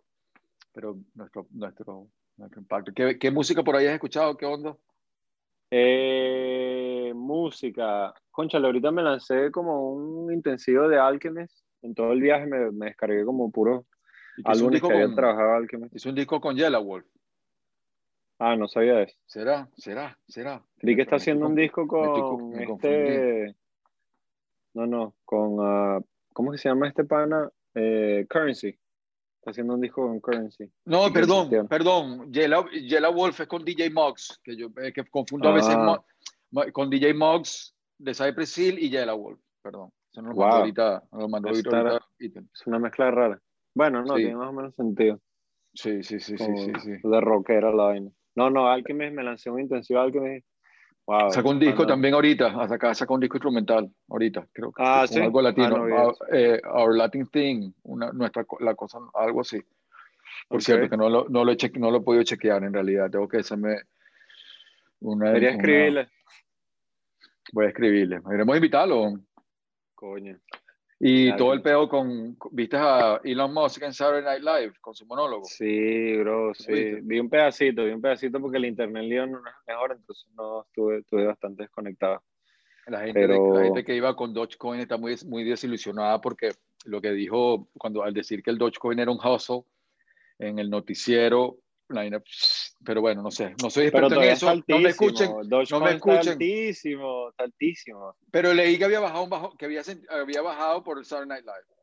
Pero 0.74 0.96
nuestro, 1.14 1.46
nuestro, 1.52 2.08
nuestro 2.36 2.60
impacto. 2.60 2.92
¿Qué, 2.94 3.18
¿Qué 3.18 3.30
música 3.30 3.62
por 3.62 3.76
ahí 3.76 3.86
has 3.86 3.94
escuchado? 3.94 4.36
¿Qué 4.36 4.44
onda? 4.44 4.76
eh, 5.70 7.12
música. 7.14 8.12
Conchale, 8.34 8.66
ahorita 8.66 8.90
me 8.90 9.00
lancé 9.02 9.52
como 9.52 9.92
un 9.92 10.32
intensivo 10.32 10.88
de 10.88 10.98
Alchemist. 10.98 11.56
En 11.82 11.94
todo 11.94 12.10
el 12.12 12.20
viaje 12.20 12.46
me, 12.46 12.72
me 12.72 12.86
descargué 12.86 13.24
como 13.24 13.48
puro 13.52 13.86
álbumes 14.44 14.82
que 14.82 14.92
había 14.92 15.14
trabajado 15.14 15.52
Alchemist. 15.54 15.94
hizo 15.94 16.08
un 16.08 16.16
disco 16.16 16.40
con 16.40 16.56
Yellow 16.56 16.82
Wolf. 16.82 17.06
Ah, 18.40 18.56
no 18.56 18.66
sabía 18.66 19.00
eso. 19.02 19.16
¿Será? 19.26 19.68
¿Será? 19.76 20.18
¿Será? 20.26 20.60
Vi 20.82 20.96
que 20.96 21.02
está 21.02 21.16
haciendo 21.16 21.46
un 21.46 21.54
disco 21.54 21.86
con 21.86 22.50
me 22.50 22.64
este. 22.64 23.54
No, 24.74 24.86
no, 24.86 25.14
con. 25.24 25.56
ah, 25.60 26.00
¿Cómo 26.32 26.50
que 26.50 26.58
se 26.58 26.68
llama 26.68 26.88
este 26.88 27.04
pana? 27.04 27.48
Eh, 27.76 28.26
Currency. 28.28 28.76
Está 29.38 29.50
haciendo 29.52 29.74
un 29.74 29.80
disco 29.80 30.02
con 30.08 30.18
Currency. 30.18 30.68
No, 30.86 31.12
perdón, 31.12 31.68
perdón. 31.68 32.32
Yellow, 32.32 32.66
Yellow 32.70 33.12
Wolf 33.12 33.38
es 33.40 33.46
con 33.46 33.64
DJ 33.64 33.90
Moggs, 33.90 34.40
que 34.42 34.56
yo 34.56 34.66
eh, 34.82 34.92
que 34.92 35.04
confundo 35.04 35.48
a 35.48 35.52
Ah. 35.52 35.54
veces 35.54 35.76
Mo- 35.76 36.64
con 36.72 36.90
DJ 36.90 37.14
Moggs 37.14 37.72
de 38.04 38.14
Cypress 38.14 38.58
Hill 38.58 38.78
y 38.78 38.90
Yellow 38.90 39.16
Wolf. 39.18 39.40
Perdón. 39.62 39.90
Eso 40.12 40.22
no 40.22 40.28
lo 40.28 40.34
Wow. 40.34 40.44
mandó 40.44 40.56
ahorita. 40.58 41.02
no 41.12 41.18
lo 41.20 41.28
mandó 41.28 41.48
ahorita, 41.48 41.78
ahorita. 41.80 42.40
Es 42.52 42.66
una 42.66 42.78
mezcla 42.78 43.10
rara. 43.10 43.40
Bueno, 43.74 44.02
no, 44.02 44.14
Sí. 44.14 44.22
tiene 44.22 44.36
más 44.36 44.48
o 44.48 44.52
menos 44.52 44.74
sentido. 44.74 45.20
Sí, 45.72 46.02
sí, 46.04 46.20
sí, 46.20 46.36
sí, 46.38 46.44
como 46.44 46.56
sí, 46.58 46.72
sí. 46.84 46.90
De 47.02 47.20
rockera 47.20 47.72
la 47.72 47.84
vaina. 47.84 48.10
No, 48.36 48.50
no, 48.50 48.68
Alchemist 48.68 49.14
me 49.14 49.24
lancé 49.24 49.50
un 49.50 49.60
intensivo 49.60 50.00
Alchemist. 50.00 50.46
Wow. 51.06 51.30
Sacó 51.30 51.50
un 51.50 51.58
disco 51.58 51.86
también 51.86 52.14
ahorita, 52.14 52.46
a 52.62 52.68
sacar, 52.68 52.94
sacó 52.94 53.14
un 53.14 53.20
disco 53.20 53.36
instrumental 53.36 53.90
ahorita, 54.08 54.46
creo 54.52 54.72
que 54.72 54.82
Ah, 54.82 55.04
¿sí? 55.06 55.20
algo 55.20 55.40
Ah, 55.40 55.42
latino, 55.42 55.68
no 55.68 55.84
vi 55.84 55.92
Our, 55.92 56.14
eh, 56.32 56.60
Latin 56.96 57.26
Thing, 57.26 57.72
una, 57.82 58.10
nuestra, 58.12 58.46
la 58.60 58.74
cosa, 58.74 58.98
algo 59.14 59.42
así. 59.42 59.60
Por 60.48 60.62
cierto, 60.62 60.88
que 60.88 60.96
no 60.96 61.10
lo, 61.10 61.28
no, 61.28 61.44
lo 61.44 61.52
he 61.52 61.56
no 61.78 61.90
lo 61.90 61.98
he 61.98 62.00
podido 62.00 62.22
chequear 62.22 62.64
en 62.64 62.72
realidad, 62.72 63.10
tengo 63.10 63.28
que 63.28 63.38
hacerme 63.38 63.82
una... 65.00 65.26
Debería 65.26 65.50
una- 65.50 65.56
escribirle. 65.58 66.08
Voy 67.52 67.66
a 67.66 67.68
escribirle, 67.68 68.20
iremos 68.32 68.54
a 68.54 68.56
invitarlo. 68.56 69.12
Coño. 69.94 70.38
Y 71.00 71.26
Claro. 71.26 71.38
todo 71.38 71.52
el 71.54 71.62
peo 71.62 71.88
con, 71.88 72.36
¿viste 72.52 72.76
a 72.78 73.20
Elon 73.24 73.52
Musk 73.52 73.82
en 73.82 73.92
Saturday 73.92 74.22
Night 74.22 74.42
Live 74.42 74.74
con 74.80 74.94
su 74.94 75.04
monólogo? 75.06 75.44
Sí, 75.44 76.16
bro, 76.18 76.54
sí. 76.54 76.72
viste? 76.72 77.00
Vi 77.02 77.18
un 77.18 77.28
pedacito, 77.28 77.84
vi 77.84 77.90
un 77.90 78.00
pedacito 78.00 78.40
porque 78.40 78.58
el 78.58 78.64
internet 78.64 79.04
lío 79.04 79.26
no 79.26 79.38
es 79.38 79.54
mejor, 79.66 79.92
entonces 79.92 80.32
no 80.34 80.62
estuve, 80.62 80.98
estuve 80.98 81.26
bastante 81.26 81.64
desconectado. 81.64 82.22
La 82.86 83.00
gente, 83.00 83.26
la 83.26 83.64
gente 83.64 83.84
que 83.84 83.96
iba 83.96 84.14
con 84.14 84.34
Dogecoin 84.34 84.80
está 84.80 84.96
muy, 84.96 85.16
muy 85.26 85.42
desilusionada 85.42 86.20
porque 86.20 86.50
lo 86.84 87.00
que 87.00 87.12
dijo 87.12 87.68
cuando 87.78 88.02
al 88.02 88.12
decir 88.12 88.42
que 88.42 88.50
el 88.50 88.58
Dogecoin 88.58 88.98
era 88.98 89.10
un 89.10 89.18
hustle 89.18 89.62
en 90.38 90.58
el 90.58 90.68
noticiero, 90.68 91.58
pero 92.84 93.00
bueno, 93.00 93.22
no 93.22 93.30
sé, 93.30 93.54
no 93.62 93.70
soy 93.70 93.84
experto 93.84 94.14
en 94.14 94.30
eso, 94.30 94.54
no 94.54 94.78
me 94.78 94.88
escuchen, 94.88 95.30
no 95.48 95.80
me 95.80 95.90
escuchen. 95.92 96.32
altísimo, 96.32 97.30
altísimo. 97.36 98.16
Pero 98.30 98.52
leí 98.52 98.78
que 98.78 98.84
había 98.84 99.00
bajado, 99.00 99.26
bajo, 99.28 99.56
que 99.56 99.64
había, 99.64 99.82
había 100.10 100.42
bajado 100.42 100.82
por 100.82 100.98
el 100.98 101.04
Saturday 101.04 101.28
Night 101.28 101.44
Live. 101.44 101.74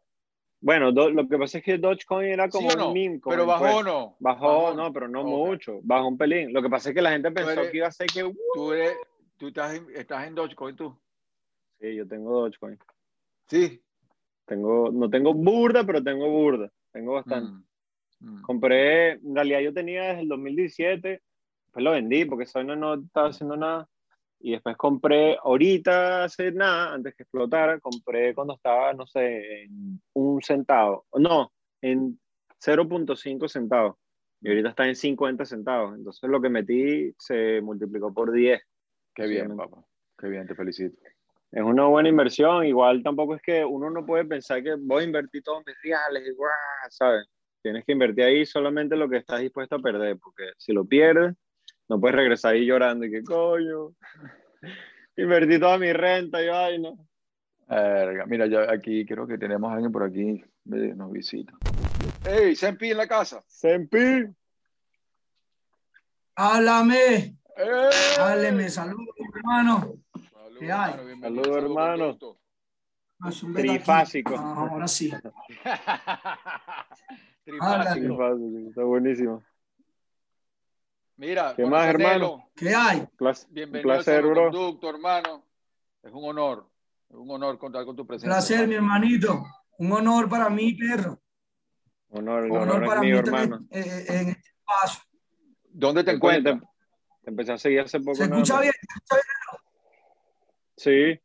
Bueno, 0.64 0.91
lo 0.91 1.28
que 1.28 1.38
pasa 1.39 1.58
es 1.58 1.64
que 1.64 1.80
Dogecoin 1.80 2.28
era 2.28 2.47
como 2.47 2.68
un 2.68 2.93
meme 2.93 3.20
coin. 3.20 3.36
Pero 3.36 3.47
bajó 3.47 3.78
o 3.78 3.84
no. 3.84 4.16
Bajó, 4.20 4.74
no, 4.76 4.93
pero 4.93 5.08
no 5.08 5.24
mucho. 5.24 5.80
Bajó 5.82 6.08
un 6.08 6.18
pelín. 6.20 6.54
Lo 6.54 6.62
que 6.62 6.70
pasa 6.70 6.89
es 6.89 6.95
que 6.95 7.02
la 7.02 7.12
gente 7.12 7.32
pensó 7.32 7.62
que 7.70 7.78
iba 7.78 7.88
a 7.88 7.91
ser 7.91 8.06
que. 8.08 8.32
Tú, 8.54 8.72
eres, 8.72 8.95
tú 9.38 9.47
estás, 9.47 9.74
en, 9.74 9.88
estás 9.95 10.28
en 10.28 10.36
Dogecoin, 10.36 10.76
tú. 10.76 10.95
Sí, 11.80 11.95
yo 11.95 12.08
tengo 12.08 12.41
Dogecoin. 12.41 12.78
Sí. 13.47 13.82
Tengo, 14.45 14.91
no 14.91 15.10
tengo 15.10 15.34
burda, 15.34 15.84
pero 15.84 16.04
tengo 16.04 16.30
burda. 16.30 16.72
Tengo 16.91 17.14
bastante. 17.14 17.52
Mm, 17.52 17.64
mm. 18.22 18.41
Compré, 18.41 19.11
en 19.11 19.36
realidad 19.36 19.59
yo 19.59 19.74
tenía 19.74 20.03
desde 20.03 20.22
el 20.22 20.28
2017, 20.30 21.22
pues 21.72 21.84
lo 21.84 21.91
vendí 21.91 22.26
porque 22.26 22.45
soy 22.45 22.65
no, 22.65 22.95
estaba 22.95 23.30
haciendo 23.30 23.57
nada. 23.57 23.88
Y 24.39 24.53
después 24.53 24.76
compré, 24.76 25.38
ahorita 25.43 26.24
hace 26.24 26.51
nada, 26.51 26.93
antes 26.93 27.15
que 27.15 27.24
explotara, 27.24 27.80
compré 27.80 28.34
cuando 28.34 28.55
estaba, 28.55 28.93
no 28.93 29.05
sé, 29.05 29.63
en 29.63 30.01
un 30.13 30.41
centavo. 30.41 31.05
No, 31.13 31.51
en 31.82 32.19
0.5 32.59 33.47
centavos. 33.47 33.97
Y 34.41 34.49
ahorita 34.49 34.69
está 34.69 34.88
en 34.88 34.95
50 34.95 35.45
centavos. 35.45 35.95
Entonces 35.95 36.28
lo 36.28 36.41
que 36.41 36.49
metí 36.49 37.13
se 37.19 37.61
multiplicó 37.61 38.11
por 38.11 38.32
10. 38.32 38.59
Qué 39.13 39.28
bien, 39.28 39.55
papá. 39.55 39.86
Qué 40.17 40.28
bien, 40.28 40.47
te 40.47 40.55
felicito. 40.55 40.97
Es 41.51 41.61
una 41.61 41.86
buena 41.86 42.09
inversión. 42.09 42.65
Igual 42.65 43.03
tampoco 43.03 43.36
es 43.36 43.41
que 43.43 43.63
uno 43.63 43.91
no 43.91 44.05
puede 44.05 44.26
pensar 44.26 44.63
que 44.63 44.76
voy 44.76 45.03
a 45.03 45.05
invertir 45.05 45.43
todos 45.43 45.63
mis 45.65 45.76
reales, 45.84 46.28
igual, 46.28 46.51
¿sabes? 46.89 47.28
Tienes 47.62 47.86
que 47.86 47.91
invertir 47.91 48.24
ahí 48.24 48.45
solamente 48.45 48.95
lo 48.95 49.07
que 49.07 49.18
estás 49.18 49.39
dispuesto 49.39 49.76
a 49.76 49.80
perder, 49.80 50.18
porque 50.18 50.51
si 50.57 50.74
lo 50.74 50.86
pierdes, 50.86 51.36
no 51.88 51.99
puedes 51.99 52.16
regresar 52.16 52.53
ahí 52.53 52.66
llorando 52.66 53.05
y 53.05 53.12
que 53.12 53.24
coño, 53.24 53.93
invertí 55.18 55.59
toda 55.59 55.78
mi 55.78 55.93
renta 55.93 56.41
y 56.41 56.47
vaina. 56.47 56.89
mira, 58.28 58.47
yo 58.47 58.70
aquí 58.70 59.05
creo 59.05 59.28
que 59.28 59.38
tenemos 59.38 59.72
a 59.72 59.76
alguien 59.76 59.91
por 59.91 60.03
aquí, 60.03 60.43
nos 60.66 61.12
visita. 61.12 61.53
¡Ey, 62.26 62.55
Sempi 62.55 62.91
en 62.91 62.97
la 62.97 63.07
casa! 63.07 63.43
¡Sempi! 63.47 64.26
¡Háblame! 66.36 67.36
¡Háblame! 68.20 68.70
¡Saludos, 68.70 69.16
hermano! 69.36 69.93
¿Qué 70.59 70.72
hay? 70.72 70.93
Saludos, 71.20 71.57
hermano. 71.57 72.18
Trifásico. 73.53 74.36
Ah, 74.38 74.67
ahora 74.69 74.88
sí. 74.88 75.11
Trifásico. 77.45 78.28
Está 78.69 78.84
buenísimo. 78.84 79.43
Mira, 81.17 81.53
¿qué 81.55 81.65
más, 81.65 81.88
hermano? 81.88 82.49
¿Qué 82.55 82.74
hay? 82.74 83.07
Bienvenido 83.49 83.93
placer, 83.93 84.26
bro. 84.26 84.51
Conducto, 84.51 84.89
hermano. 84.89 85.45
Es 86.01 86.11
un 86.11 86.26
honor, 86.26 86.67
es 87.09 87.15
un 87.15 87.30
honor 87.30 87.59
contar 87.59 87.86
con 87.86 87.95
tu 87.95 88.07
presencia. 88.07 88.32
Placer, 88.32 88.67
mi 88.67 88.74
hermanito. 88.74 89.45
Un 89.78 89.91
honor 89.91 90.28
para 90.28 90.49
mí, 90.49 90.74
perro. 90.74 91.22
Honor, 92.09 92.45
un 92.45 92.57
honor, 92.57 92.84
para 92.86 93.01
mí, 93.01 93.11
hermano. 93.11 93.59
En, 93.69 93.84
en, 93.84 94.30
este 94.30 94.49
paso. 94.65 95.01
¿Dónde 95.69 96.03
te 96.03 96.09
encuentras? 96.11 96.59
Te, 97.24 97.30
empecé 97.30 97.51
a 97.51 97.59
seguir 97.59 97.82
hace 97.82 97.99
poco. 97.99 98.15
¿Se 98.15 98.24
escucha 98.24 98.59
bien? 98.59 98.74
¿Se 98.74 98.88
escucha 98.95 99.15
bien? 99.15 99.26
Sí. 100.76 101.22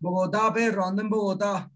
Bogotá, 0.00 0.50
perro, 0.52 0.86
ando 0.86 1.02
en 1.02 1.10
Bogotá. 1.10 1.70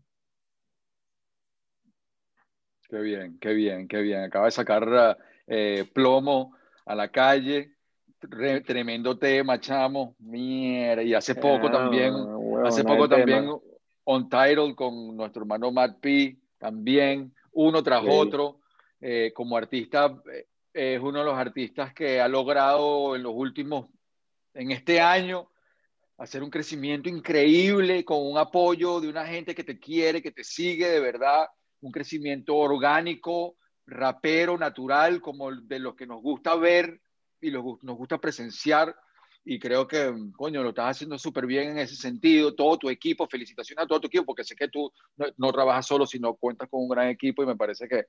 Qué 2.88 2.98
bien, 3.00 3.38
qué 3.38 3.52
bien, 3.52 3.86
qué 3.86 4.00
bien. 4.00 4.22
Acaba 4.22 4.46
de 4.46 4.50
sacar 4.50 5.18
eh, 5.46 5.88
plomo 5.92 6.56
a 6.86 6.94
la 6.94 7.08
calle. 7.10 7.76
tremendo 8.18 9.18
tema, 9.18 9.60
chamo. 9.60 10.16
Mierda. 10.18 11.02
Y 11.02 11.12
hace 11.12 11.34
poco 11.34 11.70
también, 11.70 12.14
hace 12.64 12.82
poco 12.82 13.08
también 13.08 13.50
On 14.04 14.28
Title 14.28 14.74
con 14.74 15.16
nuestro 15.16 15.42
hermano 15.42 15.70
Matt 15.70 16.00
P. 16.00 16.38
También, 16.58 17.34
uno 17.52 17.82
tras 17.82 18.02
otro. 18.08 18.60
Eh, 19.00 19.32
como 19.34 19.58
artista, 19.58 20.22
eh, 20.32 20.46
es 20.72 21.00
uno 21.00 21.18
de 21.18 21.24
los 21.26 21.36
artistas 21.36 21.92
que 21.92 22.22
ha 22.22 22.28
logrado 22.28 23.14
en 23.16 23.22
los 23.22 23.34
últimos, 23.34 23.90
en 24.54 24.70
este 24.70 24.98
año, 24.98 25.50
hacer 26.18 26.42
un 26.42 26.50
crecimiento 26.50 27.08
increíble 27.08 28.04
con 28.04 28.18
un 28.24 28.38
apoyo 28.38 29.00
de 29.00 29.08
una 29.08 29.26
gente 29.26 29.54
que 29.54 29.64
te 29.64 29.78
quiere, 29.78 30.22
que 30.22 30.30
te 30.30 30.44
sigue 30.44 30.88
de 30.88 31.00
verdad, 31.00 31.46
un 31.80 31.90
crecimiento 31.90 32.56
orgánico, 32.56 33.56
rapero 33.86 34.56
natural, 34.56 35.20
como 35.20 35.54
de 35.54 35.78
los 35.78 35.94
que 35.94 36.06
nos 36.06 36.22
gusta 36.22 36.54
ver 36.56 37.00
y 37.40 37.50
nos 37.50 37.62
gusta 37.96 38.18
presenciar. 38.18 38.94
Y 39.46 39.58
creo 39.58 39.86
que, 39.86 40.10
coño, 40.34 40.62
lo 40.62 40.70
estás 40.70 40.96
haciendo 40.96 41.18
súper 41.18 41.44
bien 41.44 41.72
en 41.72 41.78
ese 41.78 41.96
sentido. 41.96 42.54
Todo 42.54 42.78
tu 42.78 42.88
equipo, 42.88 43.26
felicitaciones 43.26 43.84
a 43.84 43.86
todo 43.86 44.00
tu 44.00 44.06
equipo, 44.06 44.24
porque 44.24 44.44
sé 44.44 44.56
que 44.56 44.68
tú 44.68 44.90
no, 45.36 45.52
trabajas 45.52 45.86
solo, 45.86 46.06
sino 46.06 46.34
cuentas 46.34 46.68
con 46.70 46.82
un 46.82 46.88
gran 46.88 47.08
equipo 47.08 47.42
y 47.42 47.46
me 47.46 47.56
parece 47.56 47.86
que, 47.86 48.04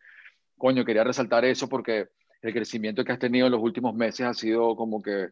coño, 0.58 0.86
quería 0.86 1.04
resaltar 1.04 1.44
eso 1.44 1.68
porque 1.68 2.08
el 2.42 2.54
crecimiento 2.54 3.04
que 3.04 3.12
has 3.12 3.20
tenido 3.20 3.48
en 3.48 3.52
los 3.52 3.62
últimos 3.62 3.94
meses 3.94 4.26
ha 4.26 4.34
sido 4.34 4.78
como 4.78 5.02
que 5.02 5.30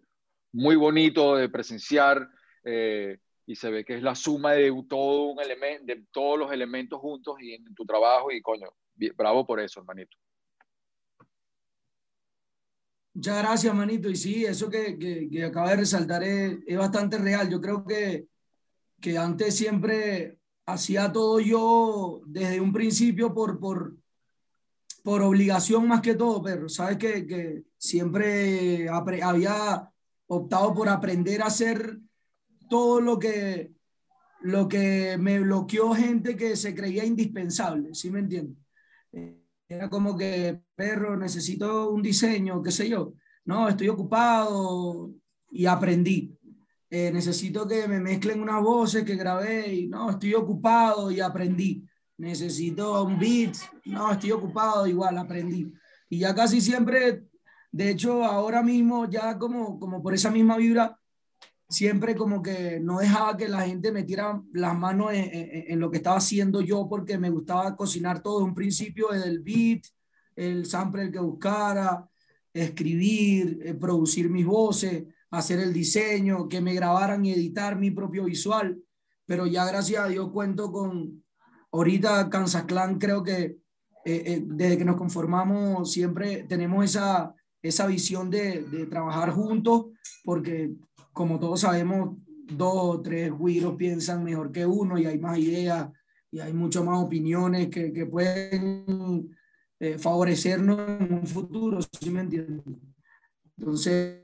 muy 0.51 0.76
bonito 0.76 1.38
de 1.38 1.47
presenciar 1.47 2.28
eh, 2.64 3.20
y 3.45 3.55
se 3.55 3.70
ve 3.70 3.84
que 3.84 3.95
es 3.95 4.03
la 4.03 4.16
suma 4.16 4.53
de 4.53 4.72
todo 4.88 5.24
un 5.32 5.39
elemento, 5.39 5.86
de 5.86 6.05
todos 6.11 6.39
los 6.39 6.51
elementos 6.51 6.99
juntos 6.99 7.36
y 7.41 7.53
en 7.53 7.74
tu 7.76 7.86
trabajo 7.86 8.32
y 8.32 8.41
coño, 8.41 8.70
bravo 9.16 9.45
por 9.45 9.59
eso, 9.59 9.80
hermanito. 9.80 10.18
Muchas 13.16 13.38
gracias, 13.43 13.76
manito. 13.76 14.09
Y 14.09 14.16
sí, 14.16 14.43
eso 14.45 14.70
que, 14.70 14.97
que, 14.97 15.43
acaba 15.43 15.70
de 15.72 15.76
resaltar 15.78 16.24
es, 16.24 16.57
es, 16.66 16.78
bastante 16.78 17.18
real. 17.20 17.47
Yo 17.47 17.61
creo 17.61 17.86
que, 17.86 18.26
que 18.99 19.18
antes 19.18 19.55
siempre 19.55 20.39
hacía 20.66 21.11
todo 21.11 21.39
yo 21.39 22.22
desde 22.26 22.59
un 22.59 22.74
principio 22.74 23.34
por, 23.34 23.59
por, 23.59 23.95
por 25.03 25.22
obligación 25.22 25.88
más 25.88 26.01
que 26.01 26.16
todo, 26.16 26.41
pero 26.41 26.68
sabes 26.70 26.97
que, 26.97 27.28
que 27.28 27.64
siempre 27.78 28.89
había 28.89 29.91
optado 30.28 30.74
por 30.74 30.89
aprender 30.89 31.43
a 31.43 31.47
hacer 31.47 31.99
todo 32.70 33.01
lo 33.01 33.20
que, 33.20 33.72
lo 34.41 34.68
que 34.68 35.18
me 35.18 35.39
bloqueó 35.39 35.93
gente 35.93 36.36
que 36.36 36.55
se 36.55 36.76
creía 36.76 37.05
indispensable, 37.05 37.93
¿sí 37.93 38.09
me 38.09 38.20
entiendes? 38.20 38.57
Era 39.68 39.89
como 39.89 40.18
que, 40.18 40.61
perro, 40.76 41.18
necesito 41.18 41.89
un 41.89 42.01
diseño, 42.01 42.61
qué 42.61 42.72
sé 42.72 42.89
yo. 42.89 43.14
No, 43.45 43.68
estoy 43.68 43.89
ocupado 43.89 45.11
y 45.51 45.66
aprendí. 45.66 46.38
Eh, 46.89 47.11
necesito 47.11 47.68
que 47.68 47.88
me 47.88 47.99
mezclen 47.99 48.41
unas 48.41 48.61
voces 48.61 49.03
que 49.03 49.16
grabé 49.16 49.74
y 49.74 49.88
no, 49.88 50.11
estoy 50.11 50.36
ocupado 50.36 51.09
y 51.09 51.22
aprendí. 51.22 51.88
Necesito 52.18 53.03
un 53.03 53.18
beat, 53.18 53.55
no, 53.86 54.11
estoy 54.11 54.32
ocupado, 54.32 54.86
igual 54.86 55.18
aprendí. 55.18 55.74
Y 56.07 56.20
ya 56.20 56.36
casi 56.36 56.61
siempre, 56.61 57.24
de 57.72 57.89
hecho, 57.89 58.24
ahora 58.24 58.61
mismo 58.61 59.09
ya 59.09 59.39
como, 59.39 59.80
como 59.80 60.03
por 60.03 60.14
esa 60.14 60.30
misma 60.30 60.57
vibra, 60.57 60.99
siempre 61.74 62.15
como 62.15 62.41
que 62.43 62.80
no 62.80 62.99
dejaba 62.99 63.36
que 63.36 63.49
la 63.49 63.61
gente 63.61 63.91
metiera 63.91 64.41
las 64.53 64.78
manos 64.78 65.09
en, 65.11 65.80
lo 65.80 65.89
que 65.89 65.97
estaba 65.97 66.17
haciendo 66.17 66.61
yo 66.61 66.88
porque 66.88 67.17
me 67.17 67.32
gustaba 67.32 67.76
cocinar 67.76 68.21
todo 68.21 68.39
de 68.39 68.45
un 68.45 68.53
principio, 68.53 69.07
desde 69.11 69.30
el 69.30 69.39
beat, 69.39 69.84
el 70.36 70.65
sample 70.65 71.11
que 71.11 71.19
buscara, 71.19 72.07
escribir, 72.53 73.59
eh, 73.63 73.74
producir 73.74 74.30
mis 74.30 74.45
voces, 74.45 75.03
hacer 75.32 75.59
el 75.59 75.74
diseño, 75.74 76.47
que 76.47 76.61
me 76.61 76.76
grabaran 76.76 77.26
y 77.26 77.32
editar 77.32 77.76
mi 77.76 77.89
propio 77.89 78.26
visual. 78.26 78.80
Pero 79.26 79.47
ya 79.47 79.65
gracias 79.65 80.05
a 80.05 80.07
Dios 80.07 80.30
cuento 80.32 80.71
con, 80.71 81.24
ahorita 81.71 82.30
Kansas 82.30 82.65
Clan 82.65 82.99
creo 82.99 83.24
que 83.24 83.57
eh, 84.05 84.24
eh, 84.26 84.43
desde 84.45 84.78
que 84.78 84.86
nos 84.86 84.97
conformamos 84.97 85.91
siempre 85.91 86.43
tenemos 86.43 86.86
esa, 86.86 87.34
esa 87.61 87.88
visión 87.88 88.30
de, 88.30 88.63
de 88.63 88.86
trabajar 88.86 89.32
juntos 89.32 89.88
porque 90.24 90.74
como 91.14 91.39
todos 91.39 91.61
sabemos, 91.61 92.18
dos 92.28 92.74
o 92.76 93.01
tres 93.01 93.32
güiros 93.32 93.76
piensan 93.76 94.24
mejor 94.24 94.51
que 94.51 94.66
uno 94.66 94.97
y 94.97 95.05
hay 95.05 95.18
más 95.20 95.38
ideas 95.38 95.89
y 96.32 96.39
hay 96.39 96.51
muchas 96.51 96.84
más 96.84 97.01
opiniones 97.01 97.70
que, 97.70 97.93
que 97.93 98.05
pueden 98.05 99.36
eh, 99.80 99.97
favorecernos 99.97 100.80
en 101.01 101.14
un 101.14 101.28
futuro, 101.28 101.80
¿sí 101.82 102.09
me 102.09 102.22
entiendes? 102.22 102.66
Entonces, 103.57 104.24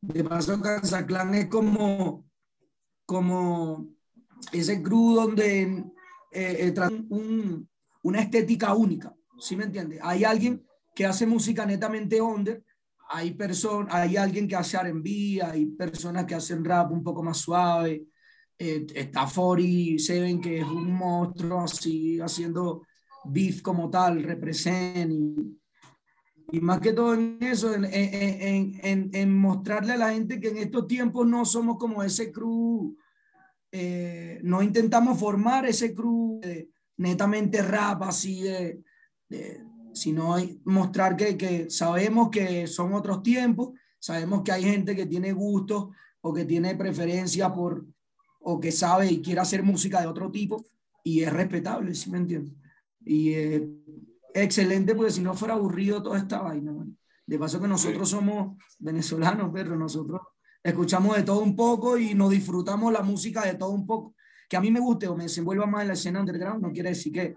de 0.00 0.24
paso, 0.24 0.60
Clan 1.06 1.34
es 1.34 1.46
como, 1.46 2.24
como 3.06 3.88
ese 4.52 4.82
crew 4.82 5.14
donde 5.14 5.62
eh, 6.32 6.74
eh 6.74 6.74
un, 7.10 7.68
una 8.02 8.20
estética 8.20 8.74
única, 8.74 9.14
¿sí 9.38 9.54
me 9.54 9.64
entiendes? 9.64 10.00
Hay 10.02 10.24
alguien 10.24 10.64
que 10.94 11.06
hace 11.06 11.26
música 11.26 11.66
netamente 11.66 12.20
under 12.20 12.64
hay 13.14 13.34
personas, 13.34 13.94
hay 13.94 14.16
alguien 14.16 14.48
que 14.48 14.56
hace 14.56 14.78
R&B, 14.78 15.42
hay 15.42 15.66
personas 15.66 16.24
que 16.24 16.34
hacen 16.34 16.64
rap 16.64 16.90
un 16.92 17.04
poco 17.04 17.22
más 17.22 17.36
suave. 17.36 18.06
Eh, 18.58 18.86
está 18.94 19.26
47, 19.26 20.40
que 20.40 20.60
es 20.60 20.64
un 20.64 20.92
monstruo 20.92 21.60
así, 21.60 22.18
haciendo 22.20 22.86
beef 23.24 23.60
como 23.60 23.90
tal, 23.90 24.22
represent. 24.22 25.12
Y, 25.12 25.58
y 26.52 26.60
más 26.60 26.80
que 26.80 26.94
todo 26.94 27.12
en 27.12 27.36
eso, 27.40 27.74
en, 27.74 27.84
en, 27.84 28.80
en, 28.82 29.10
en, 29.12 29.38
mostrarle 29.38 29.92
a 29.92 29.98
la 29.98 30.12
gente 30.12 30.40
que 30.40 30.48
en 30.48 30.58
estos 30.58 30.86
tiempos 30.86 31.26
no 31.26 31.44
somos 31.44 31.76
como 31.76 32.02
ese 32.02 32.32
crew, 32.32 32.96
eh, 33.70 34.40
no 34.42 34.62
intentamos 34.62 35.18
formar 35.18 35.66
ese 35.66 35.92
crew 35.92 36.40
netamente 36.96 37.62
rap 37.62 38.04
así 38.04 38.42
de, 38.42 38.82
de 39.28 39.71
sino 39.94 40.36
mostrar 40.64 41.16
que, 41.16 41.36
que 41.36 41.70
sabemos 41.70 42.30
que 42.30 42.66
son 42.66 42.94
otros 42.94 43.22
tiempos, 43.22 43.70
sabemos 43.98 44.42
que 44.42 44.52
hay 44.52 44.64
gente 44.64 44.96
que 44.96 45.06
tiene 45.06 45.32
gustos 45.32 45.88
o 46.20 46.32
que 46.32 46.44
tiene 46.44 46.74
preferencia 46.74 47.52
por, 47.52 47.86
o 48.40 48.60
que 48.60 48.72
sabe 48.72 49.10
y 49.10 49.22
quiere 49.22 49.40
hacer 49.40 49.62
música 49.62 50.00
de 50.00 50.06
otro 50.06 50.30
tipo 50.30 50.64
y 51.04 51.22
es 51.22 51.32
respetable, 51.32 51.94
¿sí 51.94 52.10
me 52.10 52.18
entiendes? 52.18 52.54
Y 53.04 53.32
es 53.32 53.62
excelente 54.34 54.94
porque 54.94 55.12
si 55.12 55.20
no 55.20 55.34
fuera 55.34 55.54
aburrido 55.54 56.02
toda 56.02 56.18
esta 56.18 56.40
vaina. 56.40 56.72
De 57.26 57.38
paso 57.38 57.60
que 57.60 57.68
nosotros 57.68 58.08
somos 58.08 58.56
venezolanos, 58.78 59.50
pero 59.52 59.76
nosotros 59.76 60.20
escuchamos 60.62 61.16
de 61.16 61.22
todo 61.22 61.40
un 61.40 61.56
poco 61.56 61.96
y 61.98 62.14
nos 62.14 62.30
disfrutamos 62.30 62.92
la 62.92 63.02
música 63.02 63.44
de 63.44 63.54
todo 63.54 63.70
un 63.70 63.86
poco. 63.86 64.14
Que 64.48 64.56
a 64.56 64.60
mí 64.60 64.70
me 64.70 64.80
guste 64.80 65.08
o 65.08 65.16
me 65.16 65.24
desenvuelva 65.24 65.66
más 65.66 65.82
en 65.82 65.88
la 65.88 65.94
escena 65.94 66.20
underground 66.20 66.62
no 66.62 66.72
quiere 66.72 66.90
decir 66.90 67.12
que 67.12 67.34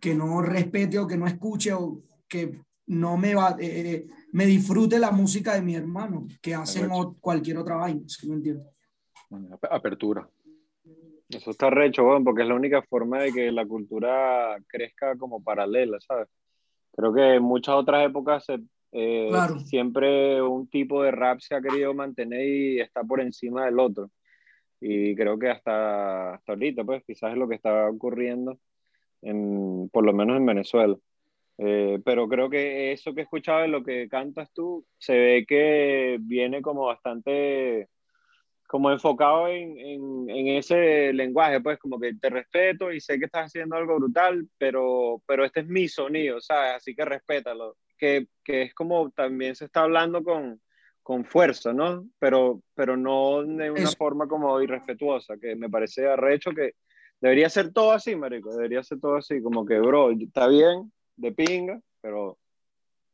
que 0.00 0.14
no 0.14 0.42
respete 0.42 0.98
o 0.98 1.06
que 1.06 1.16
no 1.16 1.26
escuche 1.26 1.72
o 1.72 2.02
que 2.28 2.60
no 2.88 3.16
me 3.16 3.34
va, 3.34 3.56
eh, 3.58 3.90
eh, 3.90 4.06
me 4.32 4.46
disfrute 4.46 4.98
la 4.98 5.10
música 5.10 5.54
de 5.54 5.62
mi 5.62 5.74
hermano, 5.74 6.26
que 6.40 6.54
hacen 6.54 6.88
cualquier 7.20 7.58
otra 7.58 7.76
vaina, 7.76 8.02
¿sí 8.06 8.28
me 8.28 8.36
entiendes? 8.36 8.66
Apertura. 9.70 10.28
Eso 11.28 11.50
está 11.50 11.70
recho, 11.70 12.04
bueno, 12.04 12.24
porque 12.24 12.42
es 12.42 12.48
la 12.48 12.54
única 12.54 12.82
forma 12.82 13.20
de 13.20 13.32
que 13.32 13.50
la 13.50 13.66
cultura 13.66 14.56
crezca 14.68 15.16
como 15.16 15.42
paralela, 15.42 15.98
¿sabes? 16.00 16.28
Creo 16.92 17.12
que 17.12 17.34
en 17.34 17.42
muchas 17.42 17.74
otras 17.74 18.06
épocas 18.06 18.46
eh, 18.92 19.30
siempre 19.64 20.40
un 20.40 20.68
tipo 20.68 21.02
de 21.02 21.10
rap 21.10 21.40
se 21.40 21.56
ha 21.56 21.60
querido 21.60 21.92
mantener 21.92 22.46
y 22.46 22.80
está 22.80 23.02
por 23.02 23.20
encima 23.20 23.64
del 23.64 23.80
otro. 23.80 24.10
Y 24.80 25.16
creo 25.16 25.36
que 25.38 25.50
hasta, 25.50 26.34
hasta 26.34 26.52
ahorita, 26.52 26.84
pues 26.84 27.02
quizás 27.04 27.32
es 27.32 27.38
lo 27.38 27.48
que 27.48 27.56
está 27.56 27.88
ocurriendo 27.88 28.58
en, 29.22 29.88
por 29.90 30.04
lo 30.04 30.12
menos 30.12 30.36
en 30.36 30.46
Venezuela. 30.46 30.96
Eh, 31.58 32.00
pero 32.04 32.28
creo 32.28 32.50
que 32.50 32.92
eso 32.92 33.14
que 33.14 33.22
escuchaba 33.22 33.64
en 33.64 33.72
lo 33.72 33.82
que 33.82 34.08
cantas 34.08 34.52
tú, 34.52 34.84
se 34.98 35.16
ve 35.16 35.46
que 35.48 36.18
viene 36.20 36.60
como 36.60 36.86
bastante, 36.86 37.88
como 38.66 38.90
enfocado 38.90 39.48
en, 39.48 39.78
en, 39.78 40.30
en, 40.30 40.46
ese 40.48 41.12
lenguaje, 41.14 41.60
pues 41.60 41.78
como 41.78 41.98
que 41.98 42.14
te 42.14 42.28
respeto 42.28 42.92
y 42.92 43.00
sé 43.00 43.18
que 43.18 43.24
estás 43.24 43.46
haciendo 43.46 43.76
algo 43.76 43.96
brutal, 43.96 44.46
pero, 44.58 45.22
pero 45.26 45.44
este 45.44 45.60
es 45.60 45.66
mi 45.66 45.88
sonido, 45.88 46.40
¿sabes? 46.40 46.74
Así 46.76 46.94
que 46.94 47.04
respétalo. 47.04 47.76
Que, 47.98 48.26
que 48.44 48.62
es 48.62 48.74
como 48.74 49.10
también 49.10 49.56
se 49.56 49.64
está 49.64 49.80
hablando 49.80 50.22
con, 50.22 50.60
con 51.02 51.24
fuerza, 51.24 51.72
¿no? 51.72 52.06
Pero, 52.18 52.60
pero 52.74 52.98
no 52.98 53.42
de 53.42 53.70
una 53.70 53.90
forma 53.92 54.28
como 54.28 54.60
irrespetuosa, 54.60 55.38
que 55.40 55.56
me 55.56 55.70
parece 55.70 56.06
arrecho 56.06 56.50
que, 56.50 56.74
Debería 57.20 57.48
ser 57.48 57.72
todo 57.72 57.92
así, 57.92 58.14
marico. 58.14 58.54
Debería 58.54 58.82
ser 58.82 59.00
todo 59.00 59.16
así, 59.16 59.42
como 59.42 59.64
que, 59.64 59.78
bro, 59.78 60.10
está 60.12 60.48
bien, 60.48 60.92
de 61.16 61.32
pinga, 61.32 61.80
pero, 62.00 62.38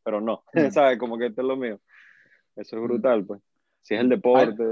pero 0.03 0.21
no, 0.21 0.45
mm. 0.53 0.71
¿sabes? 0.71 0.99
Como 0.99 1.19
que 1.19 1.27
esto 1.27 1.43
es 1.43 1.47
lo 1.47 1.57
mío. 1.57 1.81
Eso 2.57 2.77
es 2.77 2.83
mm. 2.83 2.85
brutal, 2.85 3.25
pues. 3.25 3.41
Si 3.83 3.95
es 3.95 4.01
el 4.01 4.09
deporte, 4.09 4.65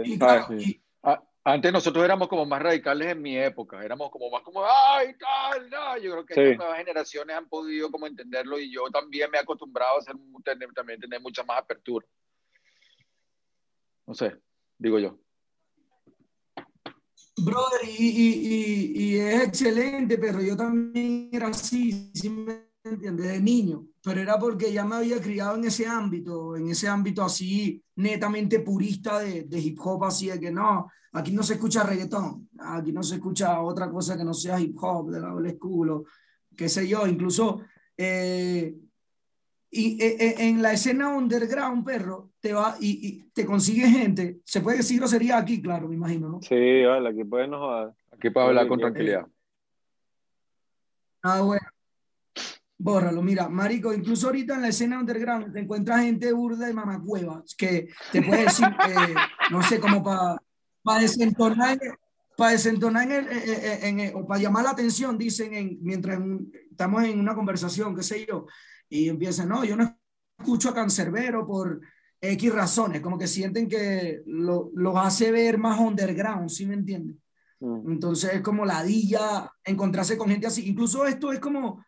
Antes 1.42 1.72
nosotros 1.72 2.04
éramos 2.04 2.28
como 2.28 2.44
más 2.44 2.60
radicales 2.60 3.08
en 3.08 3.22
mi 3.22 3.36
época, 3.36 3.82
éramos 3.82 4.10
como 4.10 4.30
más 4.30 4.42
como, 4.42 4.62
ay, 4.62 5.14
tal, 5.18 5.70
no. 5.70 5.96
Yo 5.96 6.12
creo 6.12 6.26
que 6.26 6.34
las 6.34 6.58
nuevas 6.58 6.76
generaciones 6.76 7.34
han 7.34 7.48
podido 7.48 7.90
como 7.90 8.06
entenderlo 8.06 8.58
y 8.58 8.70
yo 8.70 8.82
también 8.92 9.30
me 9.30 9.38
he 9.38 9.40
acostumbrado 9.40 9.98
a 9.98 10.02
ser, 10.02 10.14
también 10.74 11.00
tener 11.00 11.20
mucha 11.20 11.42
más 11.42 11.58
apertura. 11.58 12.06
No 14.06 14.12
sé, 14.12 14.36
digo 14.76 14.98
yo. 14.98 15.18
Brother, 17.44 17.80
y, 17.86 18.06
y, 18.06 18.92
y, 18.94 19.16
es 19.16 19.44
excelente, 19.44 20.18
pero 20.18 20.40
yo 20.40 20.56
también 20.56 21.28
era 21.32 21.48
así, 21.48 22.10
¿sí 22.14 22.28
me 22.28 22.68
entiendes? 22.84 23.26
De 23.26 23.40
niño, 23.40 23.86
pero 24.02 24.20
era 24.20 24.38
porque 24.38 24.72
ya 24.72 24.84
me 24.84 24.96
había 24.96 25.20
criado 25.20 25.56
en 25.56 25.64
ese 25.64 25.86
ámbito, 25.86 26.56
en 26.56 26.68
ese 26.68 26.88
ámbito 26.88 27.22
así 27.22 27.82
netamente 27.96 28.60
purista 28.60 29.20
de, 29.20 29.44
de 29.44 29.58
hip 29.58 29.78
hop, 29.80 30.04
así 30.04 30.28
de 30.28 30.40
que 30.40 30.50
no, 30.50 30.90
aquí 31.12 31.32
no 31.32 31.42
se 31.42 31.54
escucha 31.54 31.82
reggaetón, 31.82 32.48
aquí 32.58 32.92
no 32.92 33.02
se 33.02 33.16
escucha 33.16 33.60
otra 33.60 33.90
cosa 33.90 34.16
que 34.16 34.24
no 34.24 34.34
sea 34.34 34.60
hip 34.60 34.76
hop, 34.80 35.10
de 35.10 35.20
la 35.20 35.34
old 35.34 36.04
qué 36.56 36.68
sé 36.68 36.86
yo, 36.86 37.06
incluso 37.06 37.62
eh, 37.96 38.74
y 39.70 40.02
eh, 40.02 40.16
eh, 40.18 40.34
en 40.38 40.62
la 40.62 40.72
escena 40.72 41.10
underground, 41.10 41.84
perro, 41.84 42.29
te 42.40 42.52
va 42.52 42.76
y, 42.80 43.30
te 43.32 43.44
consigue 43.44 43.86
gente. 43.88 44.40
Se 44.44 44.60
puede 44.60 44.78
decir 44.78 44.98
grosería 44.98 45.38
aquí, 45.38 45.60
claro, 45.60 45.88
me 45.88 45.94
imagino, 45.94 46.28
¿no? 46.28 46.42
Sí, 46.42 46.84
vale, 46.84 47.08
aquí 47.10 47.24
puedes 47.24 47.48
no 47.48 47.94
Aquí 48.12 48.30
puedes 48.30 48.48
hablar 48.48 48.68
con 48.68 48.80
tranquilidad. 48.80 49.26
Ah, 51.22 51.40
bueno. 51.42 51.66
Bórralo, 52.78 53.20
mira, 53.20 53.46
Marico, 53.48 53.92
incluso 53.92 54.28
ahorita 54.28 54.54
en 54.54 54.62
la 54.62 54.68
escena 54.68 54.98
underground 54.98 55.52
te 55.52 55.60
encuentras 55.60 56.00
gente 56.00 56.32
burda 56.32 56.66
de 56.66 56.72
mamacuevas 56.72 57.54
que 57.54 57.88
te 58.10 58.22
puede 58.22 58.44
decir, 58.44 58.66
eh, 58.66 59.14
no 59.50 59.62
sé, 59.62 59.78
como 59.78 60.02
para 60.02 60.38
para 60.82 61.00
desentonar, 61.00 61.78
para 62.36 62.52
desentonar 62.52 63.10
en, 63.10 64.12
o 64.14 64.26
para 64.26 64.40
llamar 64.40 64.64
la 64.64 64.70
atención, 64.70 65.18
dicen 65.18 65.54
en, 65.54 65.78
mientras 65.82 66.20
estamos 66.70 67.04
en 67.04 67.18
una 67.18 67.34
conversación, 67.34 67.94
qué 67.94 68.02
sé 68.02 68.26
yo, 68.26 68.46
y 68.88 69.08
empiezan, 69.08 69.48
no, 69.48 69.64
yo 69.64 69.76
no 69.76 69.98
escucho 70.38 70.70
a 70.70 70.74
Cancerbero 70.74 71.46
por 71.46 71.80
X 72.20 72.52
razones, 72.52 73.00
como 73.00 73.18
que 73.18 73.26
sienten 73.26 73.68
que 73.68 74.22
lo, 74.26 74.70
los 74.74 74.96
hace 74.96 75.30
ver 75.30 75.58
más 75.58 75.78
underground, 75.80 76.50
¿sí 76.50 76.66
me 76.66 76.74
entienden? 76.74 77.20
Mm. 77.60 77.92
Entonces 77.92 78.34
es 78.34 78.40
como 78.42 78.64
ladilla 78.64 79.50
encontrarse 79.64 80.18
con 80.18 80.28
gente 80.28 80.46
así. 80.46 80.68
Incluso 80.68 81.06
esto 81.06 81.32
es 81.32 81.38
como, 81.38 81.84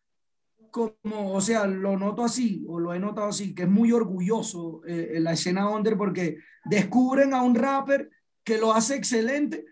como, 0.70 1.34
o 1.34 1.40
sea, 1.40 1.66
lo 1.66 1.98
noto 1.98 2.24
así, 2.24 2.64
o 2.68 2.80
lo 2.80 2.94
he 2.94 2.98
notado 2.98 3.28
así, 3.28 3.54
que 3.54 3.64
es 3.64 3.68
muy 3.68 3.92
orgulloso 3.92 4.82
eh, 4.86 5.12
en 5.14 5.24
la 5.24 5.32
escena 5.32 5.68
under 5.68 5.96
porque 5.96 6.38
descubren 6.64 7.34
a 7.34 7.42
un 7.42 7.54
rapper 7.54 8.10
que 8.42 8.58
lo 8.58 8.72
hace 8.72 8.96
excelente 8.96 9.64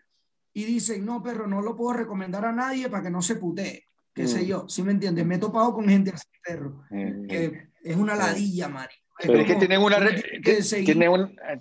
y 0.52 0.64
dicen, 0.64 1.04
no, 1.04 1.22
perro, 1.22 1.46
no 1.46 1.62
lo 1.62 1.76
puedo 1.76 1.94
recomendar 1.94 2.44
a 2.44 2.52
nadie 2.52 2.88
para 2.88 3.04
que 3.04 3.10
no 3.10 3.22
se 3.22 3.36
putee 3.36 3.90
qué 4.14 4.28
sé 4.28 4.42
mm. 4.42 4.44
yo, 4.44 4.68
¿sí 4.68 4.82
me 4.82 4.92
entiendes? 4.92 5.26
Me 5.26 5.36
he 5.36 5.38
topado 5.38 5.72
con 5.72 5.88
gente 5.88 6.10
así, 6.10 6.26
perro, 6.42 6.84
mm. 6.90 7.26
que 7.26 7.68
es 7.82 7.96
una 7.96 8.14
ladilla, 8.14 8.68
Mari. 8.68 8.94
Pero 9.22 9.38
es 9.38 9.46
que 9.46 9.56
tienen 9.56 9.80
una, 9.80 9.98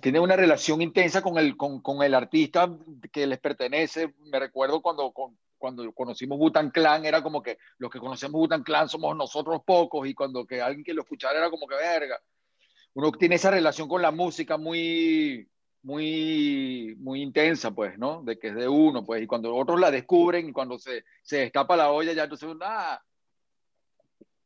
tiene, 0.00 0.20
una 0.20 0.36
relación 0.36 0.80
intensa 0.80 1.22
con 1.22 1.38
el, 1.38 1.56
con, 1.56 1.80
con, 1.80 2.02
el 2.02 2.14
artista 2.14 2.70
que 3.12 3.26
les 3.26 3.38
pertenece. 3.38 4.14
Me 4.26 4.38
recuerdo 4.38 4.80
cuando, 4.80 5.12
cuando 5.58 5.92
conocimos 5.92 6.38
Butan 6.38 6.70
Clan, 6.70 7.04
era 7.04 7.22
como 7.22 7.42
que 7.42 7.58
los 7.78 7.90
que 7.90 7.98
conocemos 7.98 8.40
Butan 8.40 8.62
Clan 8.62 8.88
somos 8.88 9.16
nosotros 9.16 9.60
pocos 9.64 10.08
y 10.08 10.14
cuando 10.14 10.46
que 10.46 10.62
alguien 10.62 10.84
que 10.84 10.94
lo 10.94 11.02
escuchara 11.02 11.38
era 11.38 11.50
como 11.50 11.66
que 11.66 11.76
verga. 11.76 12.18
Uno 12.94 13.12
tiene 13.12 13.36
esa 13.36 13.50
relación 13.50 13.88
con 13.88 14.02
la 14.02 14.10
música 14.10 14.56
muy, 14.56 15.48
muy, 15.82 16.96
muy 16.98 17.22
intensa, 17.22 17.70
pues, 17.70 17.98
¿no? 17.98 18.22
De 18.22 18.38
que 18.38 18.48
es 18.48 18.54
de 18.54 18.68
uno, 18.68 19.04
pues, 19.04 19.22
y 19.22 19.26
cuando 19.26 19.54
otros 19.54 19.78
la 19.78 19.90
descubren 19.90 20.48
y 20.48 20.52
cuando 20.52 20.78
se, 20.78 21.04
se 21.22 21.44
escapa 21.44 21.76
la 21.76 21.90
olla, 21.90 22.12
ya 22.12 22.24
entonces, 22.24 22.48
nada. 22.56 23.04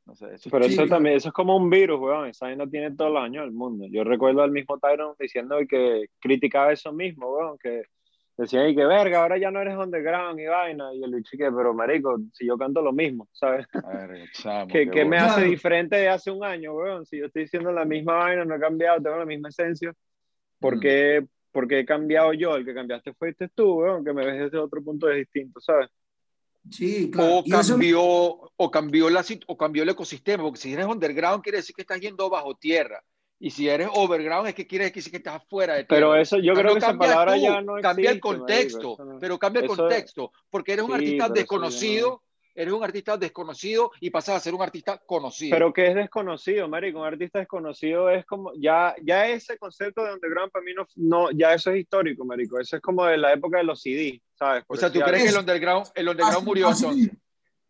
No 0.07 0.15
sé, 0.15 0.35
eso 0.35 0.51
Pero 0.51 0.67
eso 0.67 0.87
también, 0.87 1.17
eso 1.17 1.29
es 1.29 1.35
como 1.35 1.57
un 1.57 1.71
virus, 1.71 1.99
weón. 1.99 2.29
Esa 2.29 2.55
no 2.55 2.69
tiene 2.69 2.95
todos 2.95 3.13
los 3.13 3.23
años 3.23 3.45
del 3.45 3.53
mundo. 3.53 3.87
Yo 3.91 4.05
recuerdo 4.05 4.43
al 4.43 4.51
mismo 4.51 4.79
Tyron 4.79 5.15
diciendo 5.19 5.57
que 5.69 6.07
criticaba 6.21 6.73
eso 6.73 6.93
mismo, 6.93 7.31
weón, 7.33 7.57
que 7.59 7.85
decía, 8.37 8.69
y 8.69 8.75
que 8.75 8.85
verga, 8.85 9.23
ahora 9.23 9.39
ya 9.39 9.51
no 9.51 9.61
eres 9.61 9.77
underground 9.77 10.39
y 10.41 10.47
vaina. 10.47 10.93
Y 10.93 11.03
el 11.03 11.15
bicho 11.15 11.37
que, 11.39 11.51
pero 11.51 11.73
marico, 11.73 12.19
si 12.33 12.47
yo 12.47 12.59
canto 12.59 12.83
lo 12.83 12.93
mismo, 12.93 13.29
¿sabes? 13.33 13.67
¿Qué, 14.69 14.91
¿Qué 14.91 15.05
me 15.05 15.17
hace 15.17 15.45
diferente 15.45 15.97
de 15.97 16.09
hace 16.09 16.31
un 16.31 16.45
año, 16.45 16.75
weón? 16.75 17.07
Si 17.07 17.19
yo 17.19 17.27
estoy 17.27 17.43
diciendo 17.43 17.73
la 17.73 17.85
misma 17.85 18.15
vaina, 18.17 18.45
no 18.45 18.57
he 18.57 18.61
cambiado, 18.61 19.01
tengo 19.01 19.17
la 19.17 19.27
misma 19.27 19.49
esencia 19.49 19.95
¿Por 20.65 20.81
qué, 20.81 21.27
porque 21.53 21.81
he 21.81 21.85
cambiado 21.85 22.33
yo? 22.33 22.57
El 22.57 22.65
que 22.65 22.73
cambiaste 22.73 23.13
fuiste 23.13 23.49
tú, 23.55 23.83
que 24.03 24.13
me 24.15 24.25
ves 24.25 24.45
desde 24.45 24.59
otro 24.59 24.83
punto 24.83 25.07
de 25.07 25.17
distinto, 25.17 25.61
¿sabes? 25.61 25.91
Sí, 26.71 27.11
claro. 27.11 27.39
O 27.39 27.45
cambió, 27.45 28.03
o, 28.03 28.71
cambió 28.71 29.11
la, 29.11 29.25
o 29.47 29.57
cambió 29.57 29.83
el 29.83 29.89
ecosistema, 29.91 30.43
porque 30.43 30.61
si 30.61 30.73
eres 30.73 30.87
underground 30.87 31.43
quiere 31.43 31.59
decir 31.59 31.75
que 31.75 31.83
estás 31.83 32.01
yendo 32.01 32.31
bajo 32.31 32.55
tierra. 32.55 33.03
Y 33.39 33.51
si 33.51 33.69
eres 33.69 33.89
overground 33.93 34.49
es 34.49 34.55
que 34.55 34.67
quiere 34.67 34.91
decir 34.91 35.11
que 35.11 35.19
estás 35.19 35.37
afuera 35.37 35.75
de 35.75 35.85
tierra. 35.85 36.01
Pero 36.01 36.17
eso, 36.17 36.39
yo 36.39 36.55
creo 36.55 36.73
que 36.73 36.79
esa 36.79 36.97
palabra 36.97 37.37
ya 37.37 37.61
no 37.61 37.75
Cambia 37.83 38.11
el 38.11 38.21
contexto, 38.21 38.97
pero 39.21 39.39
cambia 39.39 39.63
el 39.63 39.69
contexto, 39.69 40.33
porque 40.49 40.73
eres 40.73 40.85
un 40.85 40.95
artista 40.95 41.29
desconocido 41.29 42.23
eres 42.55 42.73
un 42.73 42.85
artista 42.85 43.17
desconocido 43.17 43.91
y 44.01 44.11
pasas 44.11 44.37
a 44.37 44.41
ser 44.41 44.55
un 44.55 44.63
artista 44.63 45.01
conocido. 45.05 45.57
Pero 45.57 45.73
que 45.73 45.89
es 45.89 45.95
desconocido, 45.95 46.69
marico, 46.69 47.01
un 47.01 47.07
artista 47.07 47.39
desconocido 47.41 48.09
es 48.11 48.25
como, 48.25 48.53
ya, 48.57 48.95
ya 49.03 49.27
ese 49.29 49.59
concepto 49.59 50.05
de 50.05 50.15
underground 50.15 50.53
para 50.53 50.65
mí 50.65 50.73
no, 50.75 50.87
no, 50.97 51.31
ya 51.33 51.55
eso 51.55 51.71
es 51.71 51.81
histórico, 51.81 52.25
marico, 52.25 52.59
eso 52.61 52.77
es 52.77 52.83
como 52.83 53.05
de 53.05 53.17
la 53.17 53.33
época 53.33 53.59
de 53.59 53.65
los 53.65 53.81
CD, 53.81 54.23
¿sabes? 54.39 54.65
o 54.67 54.77
sea, 54.77 54.91
¿tú 54.91 55.01
crees 55.01 55.25
que 55.25 55.29
el 55.31 55.39
underground, 55.39 55.87
el 55.95 56.09
underground 56.09 56.47
murió 56.47 56.71
entonces? 56.71 57.11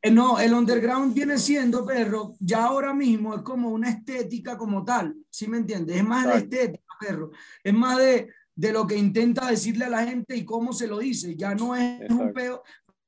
Eh, 0.03 0.11
no, 0.11 0.39
el 0.39 0.53
underground 0.53 1.14
viene 1.14 1.39
siendo, 1.39 1.87
perro, 1.87 2.35
ya 2.39 2.66
ahora 2.66 2.93
mismo 2.93 3.35
es 3.35 3.41
como 3.41 3.70
una 3.70 3.89
estética 3.89 4.59
como 4.59 4.85
tal, 4.85 5.14
¿sí 5.30 5.49
me 5.49 5.57
entiendes? 5.57 5.97
Es 5.97 6.05
más 6.05 6.26
de 6.26 6.39
estética, 6.41 6.85
perro, 7.01 7.30
es 7.62 7.72
más 7.72 7.97
de, 7.97 8.28
de 8.55 8.72
lo 8.72 8.87
que 8.87 8.97
intenta 8.97 9.49
decirle 9.49 9.87
a 9.87 9.91
la 9.91 10.05
gente 10.05 10.37
y 10.37 10.45
cómo 10.45 10.74
se 10.74 10.87
lo 10.87 10.99
dice, 10.99 11.35
ya 11.37 11.55
no 11.55 11.74
es 11.74 12.11
un 12.11 12.35
peo, 12.35 12.62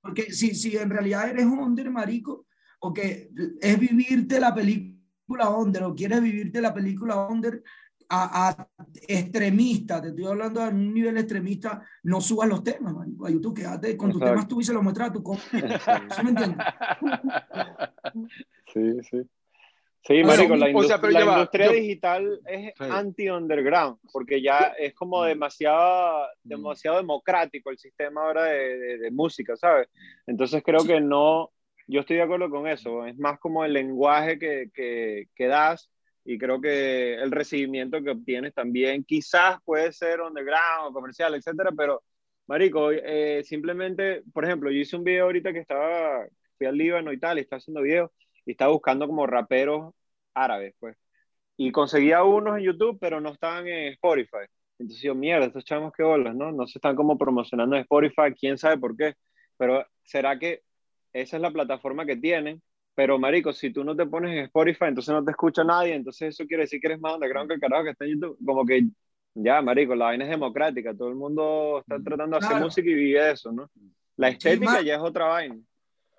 porque 0.07 0.33
si, 0.33 0.55
si 0.55 0.77
en 0.77 0.91
realidad 0.91 1.29
eres 1.29 1.45
under, 1.45 1.91
marico, 1.91 2.47
o 2.81 2.93
que 2.93 3.31
es 3.61 3.79
vivirte 3.79 4.39
la 4.41 4.55
película 4.55 5.51
under, 5.51 5.83
o 5.83 5.95
quieres 5.95 6.23
vivirte 6.23 6.61
la 6.61 6.73
película 6.73 7.27
under 7.27 7.63
a, 8.09 8.49
a 8.49 8.69
extremista, 9.09 10.01
te 10.01 10.09
estoy 10.09 10.27
hablando 10.27 10.63
a 10.63 10.69
un 10.69 10.95
nivel 10.95 11.17
extremista, 11.19 11.83
no 12.05 12.21
subas 12.21 12.49
los 12.49 12.63
temas, 12.63 12.95
marico, 12.95 13.27
a 13.27 13.31
YouTube, 13.31 13.57
quédate 13.57 13.97
con 13.97 14.13
tus 14.13 14.23
temas 14.23 14.47
tú 14.47 14.61
y 14.61 14.65
se 14.65 14.73
los 14.73 14.83
muestras 14.83 15.11
a 15.11 15.13
tu 15.13 15.23
compa. 15.23 15.43
¿Sí 16.17 16.23
me 16.23 16.31
entiendes? 16.31 16.67
Sí, 18.73 19.01
sí. 19.11 19.29
Sí, 20.07 20.23
marico, 20.23 20.55
la, 20.55 20.71
industria 20.71 21.69
digital 21.69 22.41
es 22.47 22.73
anti-underground, 22.81 23.99
porque 24.13 24.41
ya 24.41 24.73
es 24.79 24.95
como 24.95 25.23
mm. 25.23 25.27
demasiado, 25.27 26.27
mm. 26.45 26.49
demasiado 26.49 26.99
democrático 26.99 27.71
el 27.71 27.79
sistema 27.79 28.23
ahora 28.23 28.45
de, 28.45 28.99
de, 28.99 29.11
música, 29.11 29.57
¿sabes? 29.57 29.89
Entonces 30.29 30.63
creo 30.65 30.85
que 30.85 31.01
no, 31.01 31.51
yo 31.89 32.01
estoy 32.01 32.17
de 32.17 32.23
acuerdo 32.23 32.49
con 32.51 32.69
eso, 32.69 33.05
es 33.05 33.19
más 33.19 33.41
como 33.41 33.65
el 33.65 33.73
lenguaje 33.73 34.39
que, 34.39 34.71
que, 34.73 35.27
que 35.35 35.47
das 35.49 35.91
y 36.25 36.39
creo 36.39 36.61
que 36.61 37.15
el 37.15 37.33
recibimiento 37.33 38.01
que 38.01 38.11
obtienes 38.11 38.55
también 38.55 39.03
quizás 39.03 39.59
puede 39.65 39.93
ser 39.93 40.21
underground 40.21 40.87
o 40.89 40.93
comercial, 40.93 41.35
etcétera, 41.35 41.73
pero 41.77 42.05
marico, 42.47 42.93
eh, 42.93 43.43
simplemente, 43.43 44.23
por 44.33 44.45
ejemplo, 44.45 44.71
yo 44.71 44.79
hice 44.79 44.95
un 44.95 45.03
video 45.03 45.25
ahorita 45.25 45.53
que 45.53 45.61
estaba, 45.61 46.27
fui 46.59 46.67
al 46.69 46.79
Líbano 46.79 47.13
y 47.13 47.19
tal, 47.19 47.39
y 47.39 47.41
estaba 47.41 47.59
haciendo 47.59 47.83
videos, 47.83 48.13
y 48.47 48.53
estaba 48.53 48.73
buscando 48.73 49.07
como 49.07 49.27
raperos 49.27 49.93
árabes, 50.35 50.75
pues. 50.79 50.97
Y 51.57 51.73
conseguía 51.73 52.23
unos 52.23 52.59
en 52.59 52.65
YouTube, 52.65 52.99
pero 53.01 53.21
no 53.21 53.31
estaban 53.33 53.67
en 53.67 53.93
Spotify. 53.95 54.47
Entonces 54.79 55.03
yo, 55.03 55.15
mierda, 55.15 55.47
estos 55.47 55.65
chavos 55.65 55.93
que 55.93 56.03
bolas, 56.03 56.35
¿no? 56.35 56.53
No 56.53 56.67
se 56.67 56.79
están 56.79 56.97
como 56.97 57.17
promocionando 57.19 57.77
en 57.77 57.83
Spotify, 57.83 58.35
quién 58.39 58.59
sabe 58.59 58.79
por 58.79 58.97
qué. 58.97 59.15
Pero 59.57 59.85
¿será 60.05 60.39
que 60.39 60.63
esa 61.13 61.37
es 61.37 61.43
la 61.43 61.51
plataforma 61.51 62.05
que 62.05 62.17
tienen? 62.17 62.63
Pero, 62.95 63.19
marico, 63.19 63.53
si 63.53 63.73
tú 63.73 63.85
no 63.85 63.97
te 63.97 64.07
pones 64.07 64.33
en 64.33 64.45
Spotify, 64.45 64.87
entonces 64.87 65.13
no 65.15 65.25
te 65.25 65.31
escucha 65.31 65.65
nadie, 65.65 65.95
entonces 65.95 66.35
eso 66.35 66.47
quiere 66.47 66.63
decir 66.63 66.81
que 66.81 66.89
eres 66.89 67.01
más 67.01 67.15
underground 67.15 67.49
que 67.49 67.55
el 67.55 67.61
carajo 67.61 67.85
que 67.85 67.91
está 67.91 68.05
en 68.05 68.13
YouTube. 68.13 68.39
Como 68.45 68.65
que, 68.65 68.85
ya, 69.35 69.61
marico, 69.63 69.95
la 69.95 70.07
vaina 70.07 70.25
es 70.25 70.31
democrática, 70.31 70.95
todo 70.95 71.09
el 71.09 71.17
mundo 71.17 71.81
está 71.81 71.99
mm, 71.99 72.05
tratando 72.05 72.39
de 72.39 72.47
hacer 72.47 72.61
música 72.61 72.89
y 72.89 72.95
vive 72.95 73.31
eso, 73.31 73.53
¿no? 73.53 73.71
La 74.17 74.29
estética 74.29 74.81
ya 74.83 74.95
es 74.95 75.01
otra 75.01 75.27
vaina. 75.27 75.57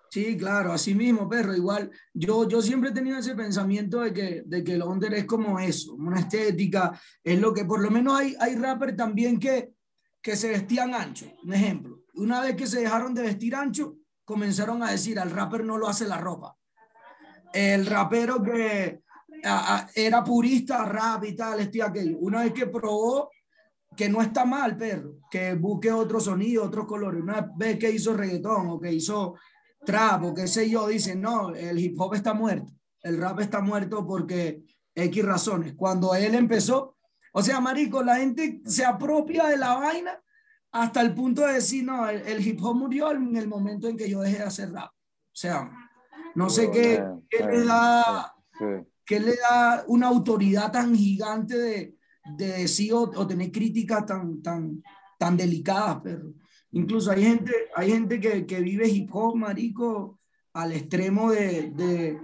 Sí, 0.10 0.38
claro, 0.38 0.72
así 0.72 0.96
mismo, 0.96 1.28
perro. 1.28 1.56
Igual, 1.56 1.92
yo, 2.14 2.48
yo 2.48 2.62
siempre 2.62 2.90
he 2.90 2.94
tenido 2.94 3.18
ese 3.18 3.36
pensamiento 3.36 4.02
de 4.02 4.14
que, 4.14 4.44
de 4.46 4.64
que 4.64 4.74
el 4.74 4.84
under 4.84 5.14
es 5.14 5.26
como 5.26 5.60
eso, 5.60 5.94
una 5.96 6.20
estética, 6.20 7.00
es 7.24 7.40
lo 7.40 7.54
que 7.54 7.66
por 7.66 7.82
lo 7.82 7.92
menos 7.92 8.20
hay, 8.20 8.36
hay 8.40 8.56
rappers 8.56 8.96
también 8.96 9.40
que, 9.40 9.74
que 10.22 10.36
se 10.36 10.50
vestían 10.50 10.94
ancho. 10.94 11.32
Un 11.44 11.54
ejemplo, 11.54 12.04
una 12.16 12.42
vez 12.42 12.56
que 12.56 12.68
se 12.68 12.82
dejaron 12.82 13.14
de 13.14 13.24
vestir 13.24 13.56
ancho, 13.56 13.98
comenzaron 14.24 14.84
a 14.84 14.92
decir, 14.92 15.20
al 15.20 15.32
rapper 15.32 15.64
no 15.64 15.78
lo 15.78 15.88
hace 15.88 16.08
la 16.08 16.18
ropa. 16.18 16.56
El 17.54 17.86
rapero 17.86 18.42
que 18.42 19.02
era 19.96 20.24
purista, 20.24 20.84
rap 20.86 21.24
y 21.26 21.36
tal, 21.36 21.60
este 21.60 21.82
aquello. 21.82 22.18
Una 22.20 22.44
vez 22.44 22.54
que 22.54 22.68
probó 22.68 23.30
que 23.96 24.10
no 24.10 24.22
está 24.22 24.46
mal, 24.46 24.78
perro, 24.78 25.20
que 25.32 25.56
busque 25.56 25.92
otro 25.92 26.20
sonido, 26.20 26.66
otros 26.66 26.86
colores. 26.86 27.22
Una 27.22 27.52
vez 27.56 27.80
que 27.80 27.90
hizo 27.90 28.16
reggaetón 28.16 28.68
o 28.68 28.80
que 28.80 28.92
hizo 28.92 29.36
trap 29.86 30.24
o 30.24 30.34
qué 30.34 30.48
sé 30.48 30.70
yo, 30.70 30.88
dicen, 30.88 31.22
no, 31.22 31.54
el 31.54 31.80
hip 31.80 32.00
hop 32.00 32.14
está 32.14 32.34
muerto, 32.34 32.72
el 33.02 33.20
rap 33.20 33.40
está 33.40 33.62
muerto 33.62 34.06
porque 34.06 34.64
X 34.96 35.24
razones. 35.24 35.74
Cuando 35.76 36.16
él 36.16 36.36
empezó, 36.36 36.98
o 37.34 37.42
sea, 37.42 37.60
marico, 37.60 38.04
la 38.04 38.18
gente 38.18 38.62
se 38.66 38.84
apropia 38.84 39.48
de 39.48 39.58
la 39.58 39.76
vaina 39.76 40.20
hasta 40.72 41.02
el 41.02 41.14
punto 41.14 41.46
de 41.46 41.54
decir, 41.54 41.84
no, 41.84 42.10
el, 42.10 42.46
hip 42.46 42.60
hop 42.62 42.76
murió 42.76 43.12
en 43.12 43.36
el 43.36 43.48
momento 43.48 43.88
en 43.88 43.98
que 43.98 44.10
yo 44.10 44.22
dejé 44.22 44.38
de 44.38 44.44
hacer 44.44 44.72
rap. 44.72 44.90
O 44.90 45.40
sea, 45.40 45.72
no 46.36 46.50
sé 46.50 46.72
qué, 46.72 47.04
le 47.32 47.66
da, 47.66 48.34
qué 49.06 49.20
le 49.20 49.36
da 49.36 49.84
una 49.88 50.08
autoridad 50.08 50.72
tan 50.72 50.96
gigante 50.96 51.58
de, 51.58 51.96
de 52.38 52.48
decir 52.48 52.94
o, 52.94 53.02
o, 53.02 53.28
tener 53.28 53.52
críticas 53.52 54.06
tan, 54.06 54.42
tan, 54.42 54.84
tan 55.18 55.38
delicadas, 55.38 56.00
pero 56.04 56.34
Incluso 56.78 57.10
hay 57.10 57.24
gente, 57.24 57.52
hay 57.76 57.90
gente 57.90 58.20
que, 58.20 58.46
que 58.46 58.62
vive 58.62 58.88
hip 58.88 59.10
hop, 59.12 59.36
marico, 59.36 60.20
al 60.54 60.74
extremo 60.74 61.32
de, 61.32 61.72
de, 61.72 62.20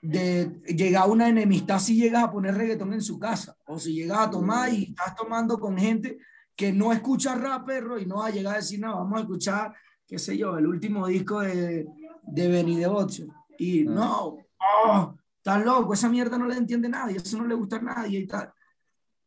de, 0.00 0.74
llegar 0.74 1.02
a 1.02 1.06
una 1.06 1.28
enemistad 1.28 1.78
si 1.78 1.94
llegas 1.94 2.24
a 2.24 2.32
poner 2.32 2.54
reggaetón 2.54 2.94
en 2.94 3.02
su 3.02 3.18
casa. 3.18 3.54
O 3.66 3.78
si 3.78 3.92
llegas 3.92 4.18
a 4.18 4.30
tomar 4.30 4.72
y 4.72 4.84
estás 4.84 5.14
tomando 5.14 5.60
con 5.60 5.76
gente 5.76 6.18
que 6.54 6.72
no 6.72 6.90
escucha 6.90 7.34
rap, 7.34 7.66
perro, 7.66 7.98
y 7.98 8.06
no 8.06 8.16
va 8.16 8.28
a 8.28 8.30
llegar 8.30 8.54
a 8.54 8.58
decir, 8.58 8.80
no, 8.80 8.96
vamos 8.96 9.18
a 9.18 9.22
escuchar, 9.24 9.74
qué 10.06 10.18
sé 10.18 10.38
yo, 10.38 10.56
el 10.56 10.66
último 10.66 11.06
disco 11.06 11.40
de, 11.40 11.86
de 12.22 12.48
Benny 12.48 12.76
Devotion. 12.76 13.30
Y 13.58 13.84
mm. 13.84 13.94
no, 13.94 14.38
oh, 14.86 15.14
está 15.36 15.58
loco, 15.58 15.92
esa 15.92 16.08
mierda 16.08 16.38
no 16.38 16.46
le 16.46 16.56
entiende 16.56 16.88
nadie, 16.88 17.18
eso 17.18 17.36
no 17.36 17.46
le 17.46 17.54
gusta 17.54 17.76
a 17.76 17.82
nadie 17.82 18.20
y 18.20 18.26
tal. 18.26 18.50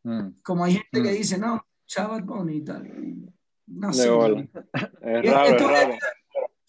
Mm. 0.03 0.41
Como 0.41 0.63
hay 0.63 0.73
gente 0.73 1.03
que 1.03 1.11
mm. 1.11 1.17
dice, 1.17 1.37
no, 1.37 1.63
chaval 1.85 2.23
Bonnie 2.23 2.57
y 2.57 2.63
tal. 2.63 2.91
No 3.69 3.93
sé. 3.93 4.09
Es 5.01 5.31
raro, 5.31 5.95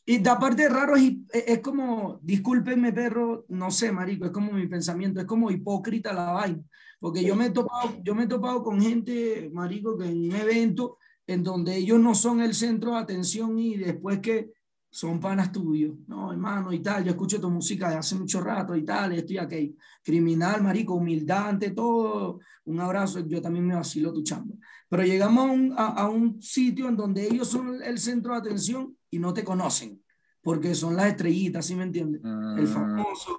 Y 0.04 0.18
de 0.18 0.30
aparte 0.30 0.68
raro 0.68 0.96
es, 0.96 1.12
es, 1.32 1.58
como, 1.60 2.18
discúlpenme 2.22 2.92
perro, 2.92 3.44
no 3.48 3.70
sé, 3.70 3.90
marico, 3.92 4.26
es 4.26 4.32
como 4.32 4.52
mi 4.52 4.66
pensamiento, 4.66 5.20
es 5.20 5.26
como 5.26 5.50
hipócrita 5.50 6.12
la 6.12 6.32
vaina. 6.32 6.62
Porque 6.98 7.24
yo 7.24 7.34
me 7.34 7.46
he 7.46 7.50
topado, 7.50 7.94
yo 8.02 8.14
me 8.14 8.24
he 8.24 8.26
topado 8.26 8.62
con 8.62 8.80
gente, 8.80 9.50
marico, 9.52 9.96
que 9.96 10.04
en 10.04 10.26
un 10.26 10.36
evento 10.36 10.98
en 11.26 11.42
donde 11.42 11.76
ellos 11.76 11.98
no 11.98 12.14
son 12.14 12.40
el 12.40 12.54
centro 12.54 12.92
de 12.92 12.98
atención 12.98 13.58
y 13.58 13.76
después 13.76 14.18
que 14.18 14.50
son 14.92 15.20
panas 15.20 15.52
tuyos, 15.52 15.94
no, 16.08 16.32
hermano, 16.32 16.72
y 16.72 16.80
tal, 16.80 17.04
yo 17.04 17.12
escucho 17.12 17.40
tu 17.40 17.48
música 17.48 17.90
de 17.90 17.96
hace 17.96 18.16
mucho 18.16 18.40
rato 18.40 18.74
y 18.74 18.84
tal, 18.84 19.12
estoy 19.12 19.38
aquí, 19.38 19.76
criminal, 20.02 20.62
marico, 20.62 20.94
humildad 20.94 21.50
ante 21.50 21.70
todo, 21.70 22.40
un 22.64 22.80
abrazo, 22.80 23.20
yo 23.20 23.40
también 23.40 23.66
me 23.66 23.76
vacilo 23.76 24.12
tu 24.12 24.24
chamba. 24.24 24.56
Pero 24.88 25.04
llegamos 25.04 25.46
a 25.48 25.52
un, 25.52 25.74
a, 25.76 26.08
un 26.08 26.42
sitio 26.42 26.88
en 26.88 26.96
donde 26.96 27.24
ellos 27.24 27.46
son 27.46 27.80
el 27.80 27.98
centro 27.98 28.32
de 28.32 28.40
atención 28.40 28.96
y 29.10 29.20
no 29.20 29.32
te 29.32 29.44
conocen, 29.44 30.02
porque 30.42 30.74
son 30.74 30.96
las 30.96 31.06
estrellitas, 31.06 31.66
¿sí 31.66 31.76
me 31.76 31.84
entiendes? 31.84 32.22
El 32.24 32.64
mm. 32.64 32.66
famoso, 32.66 33.38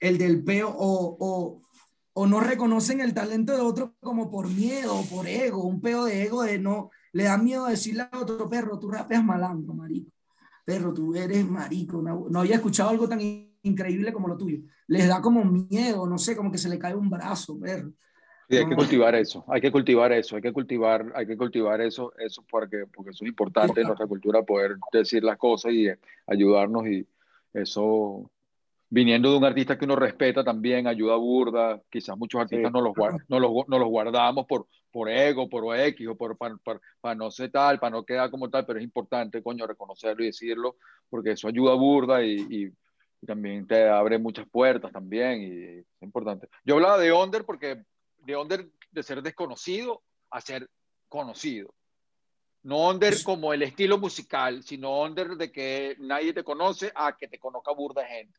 el 0.00 0.18
del 0.18 0.42
peo, 0.42 0.68
o, 0.68 1.16
o, 1.20 1.62
o 2.12 2.26
no 2.26 2.40
reconocen 2.40 3.00
el 3.00 3.14
talento 3.14 3.54
de 3.54 3.60
otro 3.60 3.94
como 4.00 4.28
por 4.28 4.48
miedo, 4.48 5.00
por 5.08 5.28
ego, 5.28 5.62
un 5.62 5.80
peo 5.80 6.06
de 6.06 6.24
ego 6.24 6.42
de 6.42 6.58
no, 6.58 6.90
le 7.12 7.22
da 7.22 7.38
miedo 7.38 7.66
decirle 7.66 8.08
a 8.10 8.18
otro 8.18 8.48
perro, 8.48 8.80
tú 8.80 8.90
rapeas 8.90 9.24
malandro, 9.24 9.74
marico 9.74 10.10
perro, 10.68 10.92
tú 10.92 11.14
eres 11.14 11.48
marico, 11.48 12.02
no, 12.02 12.40
había 12.40 12.56
escuchado 12.56 12.90
algo 12.90 13.08
tan 13.08 13.20
increíble 13.62 14.12
como 14.12 14.28
lo 14.28 14.36
tuyo. 14.36 14.58
Les 14.86 15.08
da 15.08 15.22
como 15.22 15.42
miedo, 15.42 16.06
no 16.06 16.18
sé, 16.18 16.36
como 16.36 16.52
que 16.52 16.58
se 16.58 16.68
le 16.68 16.78
cae 16.78 16.94
un 16.94 17.08
brazo, 17.08 17.58
perro. 17.58 17.90
Sí, 18.50 18.58
hay 18.58 18.68
que 18.68 18.76
cultivar 18.76 19.14
eso, 19.14 19.46
hay 19.48 19.62
que 19.62 19.72
cultivar 19.72 20.12
eso, 20.12 20.36
hay 20.36 20.42
que 20.42 20.52
cultivar, 20.52 21.10
hay 21.14 21.26
que 21.26 21.38
cultivar 21.38 21.80
eso, 21.80 22.12
eso 22.18 22.44
porque, 22.50 22.84
porque 22.94 23.12
eso 23.12 23.24
es 23.24 23.30
importante 23.30 23.80
en 23.80 23.86
nuestra 23.86 24.06
cultura, 24.06 24.42
poder 24.42 24.76
decir 24.92 25.24
las 25.24 25.38
cosas 25.38 25.72
y 25.72 25.88
ayudarnos 26.26 26.86
y 26.86 27.06
eso, 27.54 28.30
viniendo 28.90 29.30
de 29.30 29.38
un 29.38 29.44
artista 29.44 29.76
que 29.76 29.84
uno 29.84 29.96
respeta 29.96 30.42
también, 30.42 30.86
ayuda 30.86 31.16
burda, 31.16 31.80
quizás 31.90 32.16
muchos 32.16 32.40
artistas 32.40 32.72
no, 32.72 32.80
los 32.80 32.94
no, 33.28 33.38
los, 33.38 33.68
no 33.68 33.78
los 33.78 33.88
guardamos 33.88 34.46
por, 34.46 34.66
por 34.90 35.10
ego, 35.10 35.48
por 35.48 35.76
X 35.78 36.08
o 36.08 36.16
por, 36.16 36.36
para, 36.38 36.56
para, 37.00 37.14
no 37.14 37.30
ser 37.30 37.50
tal, 37.50 37.78
para 37.78 37.90
no 37.90 38.04
quedar 38.04 38.30
como 38.30 38.48
tal, 38.48 38.64
pero 38.64 38.78
es 38.78 38.84
importante, 38.84 39.42
coño, 39.42 39.66
reconocerlo 39.66 40.22
y 40.22 40.26
decirlo, 40.26 40.76
porque 41.10 41.32
eso 41.32 41.48
ayuda 41.48 41.74
burda 41.74 42.24
y, 42.24 42.46
y, 42.48 42.72
también 43.26 43.66
te 43.66 43.88
abre 43.88 44.16
muchas 44.16 44.48
puertas 44.48 44.92
también 44.92 45.42
y 45.42 45.80
es 45.80 46.02
importante. 46.02 46.48
Yo 46.64 46.76
hablaba 46.76 46.98
de 46.98 47.12
under 47.12 47.44
porque 47.44 47.82
de 48.18 48.36
under 48.36 48.68
de 48.92 49.02
ser 49.02 49.22
desconocido 49.22 50.02
a 50.30 50.40
ser 50.40 50.70
conocido. 51.08 51.74
No 52.62 52.88
under 52.88 53.14
como 53.24 53.52
el 53.52 53.64
estilo 53.64 53.98
musical, 53.98 54.62
sino 54.62 55.02
under 55.02 55.30
de 55.30 55.50
que 55.50 55.96
nadie 55.98 56.32
te 56.32 56.44
conoce 56.44 56.92
a 56.94 57.16
que 57.16 57.26
te 57.26 57.40
conozca 57.40 57.72
burda 57.72 58.06
gente. 58.06 58.38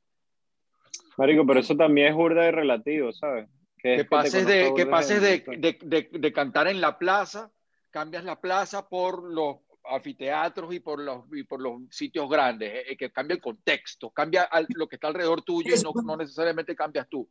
Marico, 1.18 1.46
pero 1.46 1.60
eso 1.60 1.76
también 1.76 2.08
es 2.08 2.16
burda 2.16 2.44
de 2.44 2.52
relativo, 2.52 3.12
¿sabes? 3.12 3.50
Que, 3.78 4.06
pases, 4.06 4.46
de, 4.46 4.74
que 4.76 4.86
pases 4.86 5.22
de, 5.22 5.44
de, 5.58 6.10
de, 6.12 6.34
cantar 6.34 6.68
en 6.68 6.82
la 6.82 6.98
plaza, 6.98 7.50
cambias 7.92 8.26
la 8.26 8.40
plaza 8.40 8.90
por 8.90 9.24
los 9.24 9.58
anfiteatros 9.86 10.74
y 10.74 10.80
por 10.80 11.00
los, 11.00 11.26
y 11.32 11.44
por 11.44 11.62
los 11.62 11.82
sitios 11.90 12.30
grandes, 12.30 12.86
eh, 12.90 12.98
que 12.98 13.12
cambia 13.12 13.36
el 13.36 13.42
contexto, 13.42 14.10
cambia 14.12 14.50
lo 14.70 14.88
que 14.88 14.98
está 14.98 15.08
alrededor 15.08 15.44
tuyo 15.44 15.74
y 15.76 15.82
no, 15.82 15.94
no 16.04 16.18
necesariamente 16.18 16.76
cambias 16.76 17.08
tú. 17.08 17.28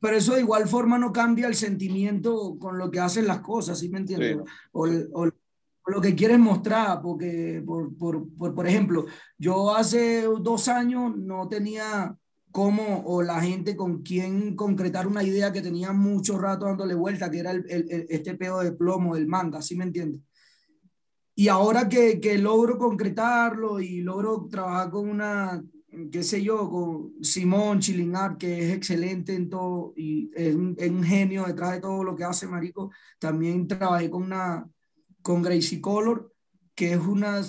Pero 0.00 0.16
eso 0.16 0.34
de 0.34 0.40
igual 0.40 0.68
forma 0.68 0.98
no 0.98 1.12
cambia 1.12 1.48
el 1.48 1.54
sentimiento 1.54 2.56
con 2.58 2.78
lo 2.78 2.90
que 2.90 3.00
hacen 3.00 3.26
las 3.26 3.40
cosas, 3.40 3.78
¿sí 3.78 3.88
me 3.88 3.98
entiendes? 3.98 4.38
O, 4.72 4.86
o, 5.12 5.28
lo 5.88 6.00
que 6.00 6.14
quieres 6.14 6.38
mostrar, 6.38 7.00
porque, 7.02 7.62
por, 7.64 7.96
por, 7.96 8.28
por, 8.36 8.54
por, 8.54 8.66
ejemplo, 8.66 9.06
yo 9.38 9.74
hace 9.74 10.22
dos 10.22 10.68
años 10.68 11.16
no 11.16 11.48
tenía 11.48 12.16
cómo, 12.50 13.02
o 13.06 13.22
la 13.22 13.40
gente 13.40 13.76
con 13.76 14.02
quien 14.02 14.56
concretar 14.56 15.06
una 15.06 15.22
idea 15.22 15.52
que 15.52 15.62
tenía 15.62 15.92
mucho 15.92 16.38
rato 16.38 16.66
dándole 16.66 16.94
vuelta, 16.94 17.30
que 17.30 17.38
era 17.38 17.50
el, 17.52 17.64
el, 17.68 18.06
este 18.08 18.34
pedo 18.34 18.60
de 18.60 18.72
plomo 18.72 19.14
del 19.14 19.26
manga, 19.26 19.62
¿sí 19.62 19.76
me 19.76 19.84
entiendes? 19.84 20.20
Y 21.34 21.48
ahora 21.48 21.88
que, 21.88 22.20
que 22.20 22.36
logro 22.36 22.78
concretarlo 22.78 23.80
y 23.80 24.00
logro 24.00 24.48
trabajar 24.50 24.90
con 24.90 25.08
una 25.08 25.62
qué 26.12 26.22
sé 26.22 26.42
yo, 26.42 26.68
con 26.70 27.12
Simón 27.22 27.80
Chilinar, 27.80 28.36
que 28.36 28.66
es 28.68 28.74
excelente 28.74 29.34
en 29.34 29.48
todo 29.48 29.92
y 29.96 30.30
es 30.34 30.54
un, 30.54 31.02
genio 31.02 31.44
detrás 31.44 31.72
de 31.72 31.80
todo 31.80 32.04
lo 32.04 32.14
que 32.14 32.24
hace 32.24 32.46
Marico. 32.46 32.90
También 33.18 33.66
trabajé 33.66 34.10
con 34.10 34.22
una, 34.24 34.68
con 35.28 35.42
Gracie 35.42 35.78
Color, 35.78 36.32
que 36.74 36.94
es 36.94 37.00
una, 37.00 37.42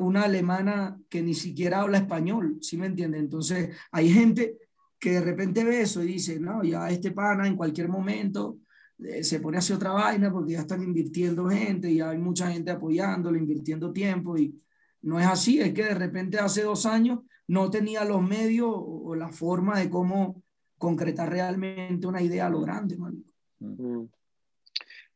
una, 0.00 0.22
alemana 0.22 0.98
que 1.10 1.20
ni 1.20 1.34
siquiera 1.34 1.82
habla 1.82 1.98
español, 1.98 2.56
¿sí 2.62 2.78
me 2.78 2.86
entiende? 2.86 3.18
Entonces, 3.18 3.76
hay 3.92 4.10
gente 4.10 4.56
que 4.98 5.10
de 5.10 5.20
repente 5.20 5.64
ve 5.64 5.82
eso 5.82 6.02
y 6.02 6.06
dice, 6.06 6.40
no, 6.40 6.64
ya 6.64 6.88
este 6.88 7.10
pana 7.10 7.46
en 7.46 7.56
cualquier 7.56 7.90
momento 7.90 8.56
eh, 9.00 9.22
se 9.22 9.38
pone 9.38 9.58
a 9.58 9.60
hacer 9.60 9.76
otra 9.76 9.92
vaina 9.92 10.32
porque 10.32 10.54
ya 10.54 10.60
están 10.60 10.82
invirtiendo 10.82 11.46
gente 11.50 11.90
y 11.90 12.00
hay 12.00 12.16
mucha 12.16 12.50
gente 12.50 12.70
apoyándolo, 12.70 13.36
invirtiendo 13.36 13.92
tiempo 13.92 14.38
y 14.38 14.58
no 15.02 15.20
es 15.20 15.26
así, 15.26 15.60
es 15.60 15.74
que 15.74 15.84
de 15.84 15.94
repente 15.94 16.38
hace 16.38 16.62
dos 16.62 16.86
años 16.86 17.18
no 17.46 17.70
tenía 17.70 18.02
los 18.06 18.22
medios 18.22 18.72
o 18.74 19.14
la 19.14 19.28
forma 19.28 19.78
de 19.78 19.90
cómo 19.90 20.42
concretar 20.78 21.28
realmente 21.28 22.06
una 22.06 22.22
idea 22.22 22.48
lo 22.48 22.62
grande. 22.62 22.96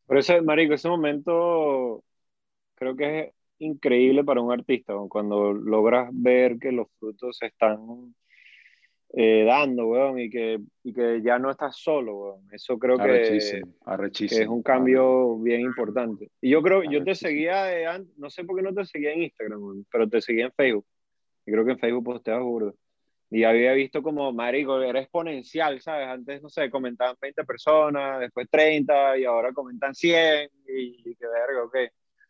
Por 0.09 0.19
eso, 0.19 0.43
marico, 0.43 0.75
ese 0.75 0.89
momento 0.89 2.03
creo 2.75 2.97
que 2.97 3.21
es 3.21 3.33
increíble 3.61 4.25
para 4.25 4.41
un 4.41 4.51
artista, 4.51 4.95
cuando 5.09 5.53
logras 5.53 6.09
ver 6.11 6.59
que 6.59 6.73
los 6.73 6.89
frutos 6.99 7.39
se 7.39 7.47
están 7.47 8.15
eh, 9.13 9.45
dando, 9.47 9.87
weón, 9.87 10.19
y 10.19 10.31
que, 10.31 10.59
y 10.83 10.93
que 10.93 11.23
ya 11.23 11.39
no 11.39 11.53
estás 11.53 11.77
solo, 11.77 12.17
weón. 12.17 12.49
Eso 12.51 12.77
creo 12.77 12.99
que, 12.99 13.37
es 13.37 14.49
un 14.49 14.63
cambio 14.65 15.39
bien 15.39 15.61
importante. 15.61 16.31
Y 16.41 16.51
yo 16.51 16.63
creo, 16.63 16.83
yo 16.83 17.05
te 17.05 17.15
seguía, 17.15 17.65
de, 17.65 18.07
no 18.17 18.31
sé 18.31 18.43
por 18.43 18.57
qué 18.57 18.63
no 18.63 18.75
te 18.75 18.85
seguía 18.85 19.13
en 19.13 19.23
Instagram, 19.23 19.85
pero 19.93 20.09
te 20.09 20.21
seguía 20.21 20.47
en 20.47 20.53
Facebook 20.53 20.87
creo 21.51 21.65
que 21.65 21.73
en 21.73 21.79
Facebook 21.79 22.05
posteaba 22.05 22.43
burdo. 22.43 22.75
Y 23.31 23.45
había 23.45 23.73
visto 23.73 24.03
como, 24.03 24.33
marico, 24.33 24.81
era 24.81 25.01
exponencial, 25.01 25.81
¿sabes? 25.81 26.09
Antes, 26.09 26.43
no 26.43 26.49
sé, 26.49 26.71
comentaban 26.71 27.17
20 27.21 27.45
personas, 27.45 28.21
después 28.21 28.49
30, 28.51 29.19
y 29.19 29.25
ahora 29.25 29.53
comentan 29.53 29.95
100, 29.95 30.51
y, 30.67 31.15
qué 31.15 31.27
verga, 31.27 31.65
ok. 31.65 31.77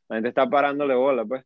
La 0.09 0.17
gente 0.17 0.31
está 0.31 0.49
parándole 0.49 0.95
bola, 0.95 1.25
pues. 1.25 1.45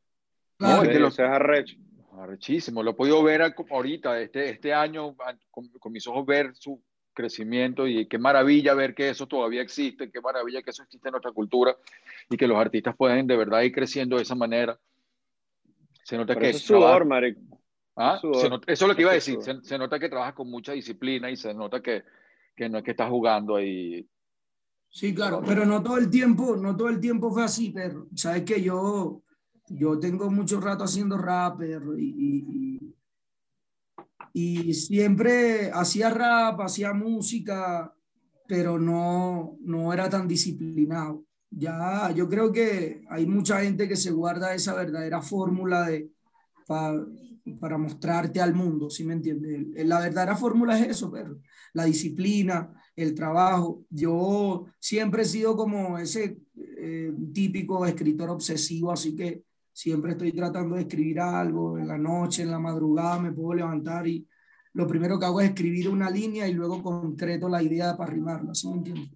No, 0.59 0.83
es 0.83 0.89
que 0.89 0.99
lo 0.99 1.11
seas 1.11 1.33
arrecho. 1.33 1.77
Arrechísimo, 2.19 2.83
lo 2.83 2.93
he 2.93 2.95
podido 2.95 3.23
ver 3.23 3.43
ahorita, 3.71 4.21
este, 4.21 4.51
este 4.51 4.73
año, 4.73 5.15
con, 5.51 5.69
con, 5.69 5.93
mis 5.93 6.07
ojos, 6.07 6.25
ver 6.25 6.55
su 6.55 6.83
crecimiento 7.13 7.87
y 7.87 8.07
qué 8.07 8.19
maravilla 8.19 8.73
ver 8.75 8.95
que 8.95 9.11
eso 9.11 9.27
todavía 9.27 9.61
existe, 9.61 10.11
qué 10.11 10.21
maravilla 10.21 10.63
que 10.63 10.71
eso 10.71 10.83
existe 10.83 11.09
en 11.09 11.13
nuestra 11.13 11.33
cultura 11.33 11.77
y 12.31 12.37
que 12.37 12.47
los 12.47 12.57
artistas 12.57 12.97
pueden 12.97 13.27
de 13.27 13.37
verdad 13.37 13.63
ir 13.63 13.73
creciendo 13.73 14.17
de 14.17 14.23
esa 14.23 14.35
manera. 14.35 14.79
Se 16.05 16.17
nota 16.17 16.37
que 16.37 16.51
es 16.51 16.61
sudor, 16.61 17.05
marico. 17.05 17.41
¿Ah? 17.97 18.19
eso 18.23 18.61
es 18.67 18.81
lo 18.81 18.97
que 18.97 19.03
iba 19.03 19.11
a 19.11 19.15
decir. 19.15 19.39
Se, 19.63 19.79
nota 19.79 19.99
que 19.99 20.09
trabajas 20.09 20.35
con 20.35 20.51
mucha 20.51 20.73
disciplina 20.73 21.31
y 21.31 21.37
se 21.37 21.53
nota 21.53 21.83
que, 21.83 22.05
que, 22.57 22.69
no 22.69 22.79
es 22.79 22.85
que 22.85 22.93
estás 22.93 23.11
jugando 23.11 23.57
ahí. 23.57 24.09
Sí, 24.89 25.15
claro, 25.15 25.43
pero 25.45 25.65
no 25.65 25.83
todo 25.83 25.99
el 25.99 26.11
tiempo, 26.11 26.57
no 26.57 26.77
todo 26.77 26.89
el 26.89 27.01
tiempo 27.01 27.31
fue 27.31 27.45
así, 27.45 27.71
pero 27.71 28.09
sabes 28.15 28.43
que 28.43 28.63
yo, 28.63 29.23
yo 29.69 29.99
tengo 29.99 30.31
mucho 30.31 30.61
rato 30.61 30.85
haciendo 30.85 31.17
rap, 31.17 31.63
y, 31.63 32.79
y, 34.35 34.69
y, 34.69 34.75
siempre 34.75 35.71
hacía 35.73 36.11
rap, 36.11 36.61
hacía 36.61 36.93
música, 36.93 37.95
pero 38.47 38.79
no, 38.79 39.57
no 39.61 39.93
era 39.95 40.11
tan 40.11 40.29
disciplinado. 40.29 41.25
Ya, 41.49 42.11
yo 42.11 42.29
creo 42.29 42.53
que 42.53 43.03
hay 43.09 43.27
mucha 43.27 43.61
gente 43.63 43.89
que 43.89 43.97
se 43.97 44.11
guarda 44.11 44.55
esa 44.55 44.75
verdadera 44.75 45.23
fórmula 45.23 45.87
de 45.87 46.11
para 46.67 47.05
mostrarte 47.45 48.41
al 48.41 48.55
mundo, 48.55 48.91
¿sí 48.91 49.05
me 49.05 49.15
entiendes? 49.15 49.87
La 49.87 50.01
verdadera 50.01 50.37
fórmula 50.37 50.79
es 50.79 50.89
eso, 50.89 51.11
pero 51.11 51.39
la 51.73 51.85
disciplina, 51.85 52.73
el 52.95 53.15
trabajo. 53.15 53.85
Yo 53.91 54.67
siempre 54.79 55.23
he 55.23 55.27
sido 55.27 55.57
como 55.57 55.99
ese 55.99 56.39
eh, 56.57 57.13
típico 57.33 57.85
escritor 57.87 58.31
obsesivo, 58.31 58.93
así 58.93 59.15
que 59.15 59.45
siempre 59.73 60.13
estoy 60.13 60.33
tratando 60.33 60.77
de 60.77 60.83
escribir 60.83 61.21
algo 61.21 61.79
en 61.79 61.89
la 61.89 61.99
noche, 61.99 62.43
en 62.43 62.51
la 62.51 62.59
madrugada, 62.59 63.21
me 63.21 63.33
puedo 63.33 63.55
levantar 63.55 64.07
y 64.07 64.27
lo 64.75 64.87
primero 64.87 65.19
que 65.19 65.27
hago 65.27 65.41
es 65.41 65.49
escribir 65.49 65.89
una 65.89 66.11
línea 66.11 66.49
y 66.49 66.55
luego 66.55 66.83
concreto 66.83 67.49
la 67.49 67.63
idea 67.63 67.97
para 67.97 68.13
rimarla, 68.13 68.55
¿sí 68.55 68.69
me 68.69 68.77
entiendes? 68.77 69.11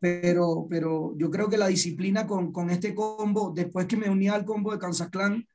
Pero, 0.00 0.66
pero 0.68 1.14
yo 1.16 1.30
creo 1.30 1.48
que 1.48 1.58
la 1.58 1.66
disciplina 1.66 2.26
con, 2.26 2.52
con 2.52 2.70
este 2.70 2.94
combo, 2.94 3.52
después 3.54 3.86
que 3.86 3.98
me 3.98 4.08
uní 4.08 4.28
al 4.28 4.46
combo 4.46 4.72
de 4.72 4.78
Kansas 4.78 5.10
Clan, 5.10 5.46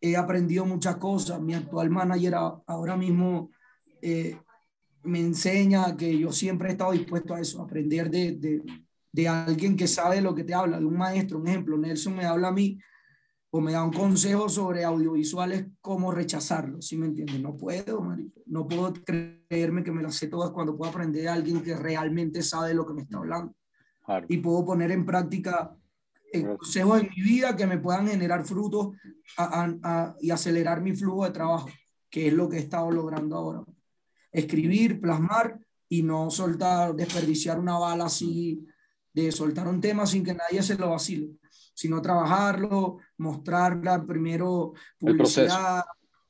he 0.00 0.16
aprendido 0.16 0.64
muchas 0.64 0.96
cosas. 0.96 1.40
Mi 1.40 1.54
actual 1.54 1.90
manager 1.90 2.34
ahora 2.66 2.96
mismo 2.96 3.50
eh, 4.02 4.38
me 5.02 5.20
enseña 5.20 5.96
que 5.96 6.18
yo 6.18 6.32
siempre 6.32 6.68
he 6.68 6.72
estado 6.72 6.92
dispuesto 6.92 7.34
a 7.34 7.40
eso, 7.40 7.60
a 7.60 7.64
aprender 7.64 8.10
de, 8.10 8.32
de, 8.32 8.62
de, 9.12 9.28
alguien 9.28 9.76
que 9.76 9.86
sabe 9.86 10.20
lo 10.20 10.34
que 10.34 10.44
te 10.44 10.54
habla, 10.54 10.78
de 10.78 10.84
un 10.84 10.96
maestro. 10.96 11.38
Un 11.38 11.48
ejemplo, 11.48 11.78
Nelson 11.78 12.16
me 12.16 12.24
habla 12.24 12.48
a 12.48 12.52
mí 12.52 12.78
o 13.50 13.60
me 13.60 13.72
da 13.72 13.82
un 13.82 13.92
consejo 13.92 14.48
sobre 14.48 14.84
audiovisuales, 14.84 15.66
cómo 15.80 16.12
rechazarlo, 16.12 16.82
¿sí 16.82 16.96
me 16.96 17.06
entiendes? 17.06 17.40
No 17.40 17.56
puedo, 17.56 18.14
no 18.46 18.68
puedo 18.68 18.92
creerme 18.92 19.82
que 19.82 19.92
me 19.92 20.02
las 20.02 20.16
sé 20.16 20.26
todas 20.26 20.50
cuando 20.50 20.76
puedo 20.76 20.90
aprender 20.90 21.22
de 21.22 21.28
alguien 21.28 21.62
que 21.62 21.74
realmente 21.74 22.42
sabe 22.42 22.74
lo 22.74 22.84
que 22.84 22.92
me 22.92 23.02
está 23.02 23.18
hablando. 23.18 23.54
Y 24.28 24.38
puedo 24.38 24.64
poner 24.64 24.90
en 24.90 25.06
práctica 25.06 25.74
consejos 26.32 27.00
en 27.00 27.10
mi 27.16 27.22
vida 27.22 27.56
que 27.56 27.66
me 27.66 27.78
puedan 27.78 28.08
generar 28.08 28.44
frutos 28.44 28.94
y 30.20 30.30
acelerar 30.30 30.80
mi 30.80 30.94
flujo 30.94 31.24
de 31.24 31.30
trabajo, 31.30 31.68
que 32.10 32.28
es 32.28 32.32
lo 32.32 32.48
que 32.48 32.56
he 32.56 32.60
estado 32.60 32.90
logrando 32.90 33.36
ahora. 33.36 33.64
Escribir, 34.32 35.00
plasmar 35.00 35.58
y 35.88 36.02
no 36.02 36.30
soltar, 36.30 36.94
desperdiciar 36.94 37.58
una 37.58 37.78
bala 37.78 38.06
así, 38.06 38.66
de 39.12 39.32
soltar 39.32 39.66
un 39.68 39.80
tema 39.80 40.06
sin 40.06 40.22
que 40.22 40.34
nadie 40.34 40.62
se 40.62 40.76
lo 40.76 40.90
vacile, 40.90 41.30
sino 41.74 42.02
trabajarlo, 42.02 42.98
mostrarla 43.18 44.04
primero, 44.04 44.74
publicidad, 44.98 45.84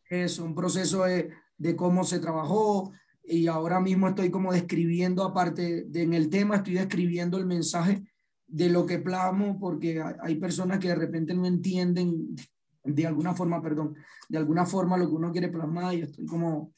es 0.09 0.39
un 0.39 0.55
proceso 0.55 1.05
de, 1.05 1.31
de 1.57 1.75
cómo 1.75 2.05
se 2.05 2.21
trabajó, 2.21 2.93
y 3.25 3.49
ahora 3.49 3.81
mismo 3.81 4.07
estoy 4.07 4.31
como 4.31 4.53
describiendo, 4.53 5.25
aparte 5.25 5.85
de 5.89 6.03
en 6.03 6.15
el 6.15 6.31
tema, 6.31 6.57
estoy 6.57 6.75
describiendo 6.75 7.39
el 7.39 7.47
mensaje 7.47 8.05
de 8.47 8.71
lo 8.71 8.87
que 8.87 8.99
plasmo, 8.99 9.59
porque 9.59 10.03
hay 10.21 10.37
personas 10.37 10.79
que 10.79 10.89
de 10.89 10.95
repente 10.95 11.35
no 11.35 11.47
entienden 11.47 12.37
de 12.85 13.07
alguna 13.07 13.35
forma, 13.35 13.61
perdón, 13.61 13.95
de 14.29 14.39
alguna 14.39 14.65
forma 14.65 14.97
lo 14.97 15.09
que 15.09 15.15
uno 15.15 15.33
quiere 15.33 15.49
plasmar 15.49 15.95
y 15.95 16.03
estoy 16.03 16.27
como, 16.27 16.73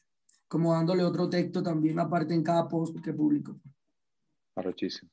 como 0.48 0.72
dándole 0.72 1.04
otro 1.04 1.28
texto 1.28 1.62
también 1.62 1.98
aparte 1.98 2.34
en 2.34 2.42
cada 2.42 2.66
post 2.66 2.98
que 3.04 3.12
publico. 3.12 3.60
Arrechísimo. 4.56 5.10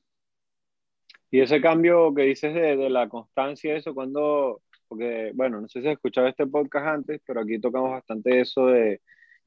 Y 1.30 1.40
ese 1.40 1.60
cambio 1.60 2.14
que 2.14 2.22
dices 2.22 2.54
de, 2.54 2.76
de 2.76 2.88
la 2.88 3.08
constancia, 3.08 3.76
eso 3.76 3.94
cuando, 3.94 4.62
porque 4.88 5.32
bueno, 5.34 5.60
no 5.60 5.68
sé 5.68 5.82
si 5.82 5.88
has 5.88 5.94
escuchado 5.94 6.28
este 6.28 6.46
podcast 6.46 6.86
antes, 6.86 7.20
pero 7.26 7.40
aquí 7.40 7.58
tocamos 7.60 7.90
bastante 7.90 8.40
eso 8.40 8.66
de, 8.66 9.02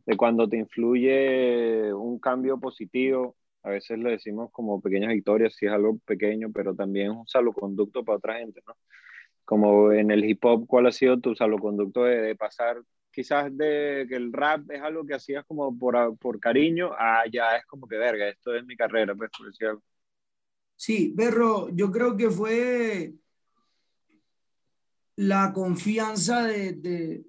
de 0.05 0.17
cuando 0.17 0.47
te 0.47 0.57
influye 0.57 1.93
un 1.93 2.19
cambio 2.19 2.59
positivo 2.59 3.35
a 3.63 3.69
veces 3.69 3.99
le 3.99 4.11
decimos 4.11 4.49
como 4.51 4.81
pequeñas 4.81 5.13
victorias, 5.13 5.55
si 5.55 5.65
es 5.65 5.71
algo 5.71 5.97
pequeño, 5.99 6.51
pero 6.53 6.75
también 6.75 7.11
es 7.11 7.17
un 7.17 7.27
salvoconducto 7.27 8.03
para 8.03 8.17
otra 8.17 8.37
gente, 8.39 8.61
¿no? 8.65 8.75
Como 9.45 9.91
en 9.91 10.11
el 10.11 10.23
hip 10.25 10.43
hop, 10.45 10.67
¿cuál 10.67 10.87
ha 10.87 10.91
sido 10.91 11.19
tu 11.19 11.35
salvoconducto 11.35 12.03
de, 12.03 12.21
de 12.21 12.35
pasar 12.35 12.81
quizás 13.11 13.55
de 13.55 14.05
que 14.07 14.15
el 14.15 14.31
rap 14.31 14.69
es 14.71 14.81
algo 14.81 15.05
que 15.05 15.15
hacías 15.15 15.45
como 15.45 15.77
por, 15.77 16.17
por 16.17 16.39
cariño, 16.39 16.91
a 16.97 17.23
ya 17.31 17.57
es 17.57 17.65
como 17.65 17.87
que 17.87 17.97
verga, 17.97 18.29
esto 18.29 18.55
es 18.55 18.65
mi 18.65 18.75
carrera, 18.75 19.15
pues 19.15 19.29
por 19.35 19.47
decir. 19.47 19.77
Sí, 20.75 21.11
Berro, 21.15 21.69
yo 21.69 21.91
creo 21.91 22.15
que 22.15 22.29
fue 22.29 23.13
la 25.17 25.51
confianza 25.51 26.43
de 26.45 27.25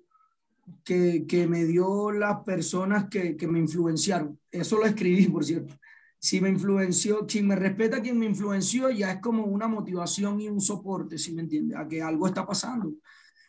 que, 0.84 1.26
que, 1.26 1.48
me 1.48 1.64
dio 1.64 2.12
las 2.12 2.44
personas 2.44 3.08
que, 3.08 3.36
que, 3.36 3.48
me 3.48 3.58
influenciaron. 3.58 4.38
Eso 4.52 4.78
lo 4.78 4.86
escribí, 4.86 5.26
por 5.26 5.44
cierto 5.44 5.74
si 6.20 6.38
me 6.40 6.50
influenció, 6.50 7.26
quien 7.26 7.48
me 7.48 7.56
respeta, 7.56 8.02
quien 8.02 8.18
me 8.18 8.26
influenció, 8.26 8.90
ya 8.90 9.12
es 9.12 9.20
como 9.20 9.44
una 9.44 9.66
motivación 9.66 10.38
y 10.38 10.48
un 10.48 10.60
soporte, 10.60 11.16
si 11.16 11.32
me 11.32 11.40
entiendes, 11.40 11.78
a 11.78 11.88
que 11.88 12.02
algo 12.02 12.26
está 12.26 12.46
pasando. 12.46 12.92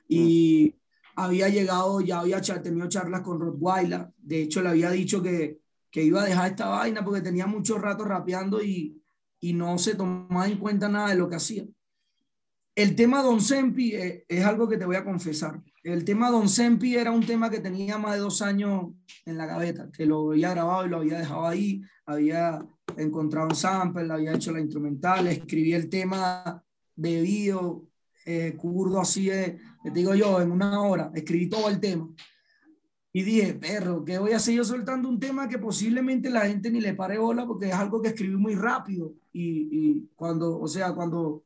Y 0.08 0.74
había 1.18 1.50
llegado, 1.50 2.00
ya 2.00 2.22
había 2.22 2.42
tenido 2.42 2.88
charlas 2.88 3.22
con 3.22 3.42
Rottweiler, 3.42 4.08
de 4.18 4.44
hecho 4.44 4.62
le 4.62 4.70
había 4.70 4.90
dicho 4.90 5.22
que, 5.22 5.60
que 5.92 6.02
iba 6.02 6.22
a 6.22 6.26
dejar 6.26 6.52
esta 6.52 6.70
vaina 6.70 7.04
porque 7.04 7.20
tenía 7.20 7.46
mucho 7.46 7.78
rato 7.78 8.06
rapeando 8.06 8.64
y, 8.64 9.04
y 9.42 9.52
no 9.52 9.78
se 9.78 9.96
tomaba 9.96 10.48
en 10.48 10.58
cuenta 10.58 10.88
nada 10.88 11.10
de 11.10 11.16
lo 11.16 11.28
que 11.28 11.36
hacía. 11.36 11.66
El 12.74 12.96
tema 12.96 13.22
Don 13.22 13.42
Sempi 13.42 13.96
es, 13.96 14.24
es, 14.30 14.46
algo 14.46 14.70
que 14.70 14.78
te 14.78 14.86
voy 14.86 14.96
a 14.96 15.04
confesar. 15.04 15.62
El 15.84 16.06
tema 16.06 16.30
Don 16.30 16.48
Sempi 16.48 16.96
era 16.96 17.12
un 17.12 17.26
tema 17.26 17.50
que 17.50 17.60
tenía 17.60 17.98
más 17.98 18.14
de 18.14 18.20
dos 18.20 18.44
años 18.44 18.92
en 19.26 19.38
la 19.38 19.48
gaveta, 19.48 19.90
que 19.92 20.06
lo 20.06 20.32
había 20.32 20.52
grabado 20.52 20.86
y 20.86 20.90
lo 20.90 20.98
había 20.98 21.18
dejado 21.18 21.48
ahí, 21.48 21.82
había 22.06 22.64
encontrado 22.98 23.48
un 23.48 23.56
sample, 23.56 24.12
había 24.12 24.34
hecho 24.34 24.52
la 24.52 24.60
instrumental, 24.60 25.26
escribí 25.26 25.74
el 25.74 25.90
tema 25.90 26.64
de 26.96 27.22
video, 27.22 27.88
eh, 28.26 28.56
curdo 28.58 29.00
así, 29.00 29.30
de, 29.30 29.58
te 29.84 29.90
digo 29.92 30.14
yo, 30.14 30.40
en 30.40 30.52
una 30.52 30.82
hora, 30.84 31.12
escribí 31.16 31.50
todo 31.50 31.68
el 31.68 31.80
tema. 31.80 32.08
Y 33.12 33.24
dije, 33.24 33.56
perro, 33.56 34.06
¿qué 34.06 34.20
voy 34.20 34.34
a 34.34 34.38
hacer 34.38 34.54
yo 34.54 34.64
soltando 34.64 35.10
un 35.10 35.20
tema 35.20 35.50
que 35.50 35.58
posiblemente 35.58 36.30
la 36.30 36.42
gente 36.42 36.70
ni 36.70 36.80
le 36.80 36.94
pare 36.94 37.18
bola 37.18 37.46
porque 37.46 37.68
es 37.68 37.74
algo 37.74 38.02
que 38.02 38.10
escribí 38.10 38.36
muy 38.36 38.54
rápido? 38.54 39.16
Y, 39.34 39.68
y 39.72 40.10
cuando, 40.16 40.60
o 40.60 40.68
sea, 40.68 40.94
cuando 40.94 41.44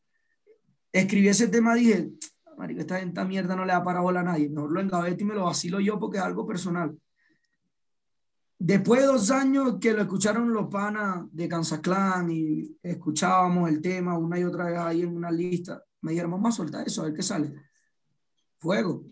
escribí 0.91 1.29
ese 1.29 1.47
tema 1.47 1.73
dije, 1.73 2.11
marico, 2.57 2.81
esta, 2.81 2.99
esta 2.99 3.25
mierda 3.25 3.55
no 3.55 3.65
le 3.65 3.73
da 3.73 3.83
para 3.83 4.01
bola 4.01 4.21
a 4.21 4.23
nadie, 4.23 4.49
mejor 4.49 4.71
lo 4.71 4.81
engaveto 4.81 5.23
y 5.23 5.27
me 5.27 5.35
lo 5.35 5.45
vacilo 5.45 5.79
yo 5.79 5.99
porque 5.99 6.17
es 6.17 6.23
algo 6.23 6.45
personal. 6.45 6.97
Después 8.57 9.01
de 9.01 9.07
dos 9.07 9.31
años 9.31 9.77
que 9.79 9.93
lo 9.93 10.01
escucharon 10.01 10.53
los 10.53 10.67
panas 10.67 11.25
de 11.31 11.47
Kansas 11.47 11.79
Clan 11.81 12.31
y 12.31 12.77
escuchábamos 12.81 13.69
el 13.69 13.81
tema 13.81 14.17
una 14.17 14.39
y 14.39 14.43
otra 14.43 14.65
vez 14.65 14.79
ahí 14.79 15.01
en 15.01 15.15
una 15.15 15.29
lista, 15.29 15.83
me 16.01 16.11
dijeron, 16.11 16.31
vamos 16.31 16.53
a 16.53 16.57
soltar 16.57 16.87
eso, 16.87 17.01
a 17.01 17.05
ver 17.05 17.13
qué 17.13 17.21
sale. 17.21 17.53
Fuego. 18.57 19.03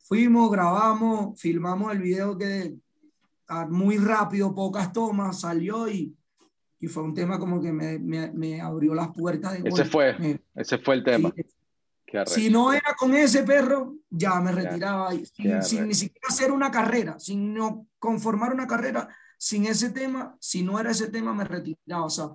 Fuimos, 0.00 0.50
grabamos, 0.50 1.40
filmamos 1.40 1.92
el 1.92 2.00
video 2.00 2.36
que 2.36 2.76
muy 3.68 3.98
rápido, 3.98 4.54
pocas 4.54 4.92
tomas, 4.92 5.40
salió 5.40 5.88
y, 5.88 6.16
y 6.80 6.86
fue 6.86 7.02
un 7.02 7.14
tema 7.14 7.38
como 7.38 7.60
que 7.60 7.72
me, 7.72 7.98
me, 7.98 8.30
me 8.32 8.60
abrió 8.60 8.94
las 8.94 9.08
puertas. 9.08 9.62
De 9.62 9.68
ese 9.68 9.84
fue, 9.84 10.18
me, 10.18 10.40
ese 10.54 10.78
fue 10.78 10.96
el 10.96 11.04
tema. 11.04 11.32
Si 12.26 12.50
no 12.50 12.72
era 12.72 12.94
con 12.98 13.14
ese 13.14 13.42
perro, 13.42 13.96
ya 14.10 14.40
me 14.40 14.52
retiraba, 14.52 15.10
sin, 15.12 15.62
sin, 15.62 15.88
ni 15.88 15.94
siquiera 15.94 16.28
hacer 16.28 16.52
una 16.52 16.70
carrera, 16.70 17.18
sin 17.18 17.54
no 17.54 17.86
conformar 17.98 18.52
una 18.52 18.66
carrera, 18.66 19.08
sin 19.38 19.66
ese 19.66 19.90
tema, 19.90 20.36
si 20.40 20.62
no 20.62 20.78
era 20.78 20.90
ese 20.90 21.08
tema, 21.08 21.32
me 21.34 21.44
retiraba, 21.44 22.08
sea, 22.10 22.30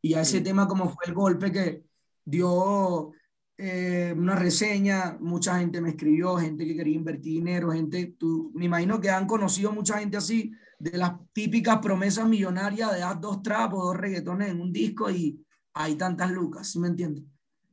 y 0.00 0.14
a 0.14 0.20
ese 0.20 0.40
tema 0.40 0.66
como 0.66 0.88
fue 0.90 1.06
el 1.06 1.14
golpe 1.14 1.50
que 1.50 1.84
dio 2.24 3.12
eh, 3.56 4.14
una 4.16 4.34
reseña, 4.34 5.16
mucha 5.20 5.58
gente 5.58 5.80
me 5.80 5.90
escribió, 5.90 6.36
gente 6.36 6.66
que 6.66 6.76
quería 6.76 6.96
invertir 6.96 7.34
dinero, 7.34 7.70
gente, 7.72 8.14
tú, 8.18 8.50
me 8.54 8.64
imagino 8.64 9.00
que 9.00 9.10
han 9.10 9.26
conocido 9.26 9.72
mucha 9.72 9.98
gente 9.98 10.16
así, 10.16 10.52
de 10.78 10.98
las 10.98 11.12
típicas 11.32 11.78
promesas 11.78 12.28
millonarias 12.28 12.92
de 12.92 13.02
haz 13.02 13.20
dos 13.20 13.42
trapos, 13.42 13.84
dos 13.84 13.96
reggaetones 13.96 14.50
en 14.50 14.60
un 14.60 14.72
disco 14.72 15.10
y 15.10 15.40
hay 15.74 15.94
tantas 15.94 16.30
lucas, 16.32 16.68
¿sí 16.68 16.80
me 16.80 16.88
entiendes? 16.88 17.24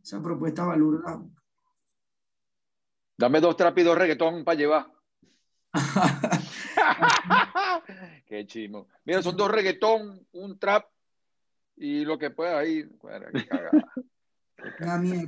Esa 0.04 0.22
propuesta 0.22 0.64
valora. 0.64 1.20
Dame 3.20 3.42
dos 3.42 3.58
trapos 3.58 3.82
y 3.82 3.84
dos 3.84 3.98
reggaetón 3.98 4.46
para 4.46 4.58
llevar. 4.58 4.88
Qué 8.26 8.48
chimo. 8.48 8.88
Mira, 9.04 9.22
son 9.22 9.36
dos 9.36 9.52
reggaetón, 9.52 10.26
un 10.32 10.58
trap 10.58 10.86
y 11.76 12.06
lo 12.06 12.18
que 12.18 12.30
pueda 12.30 12.60
ahí. 12.60 12.90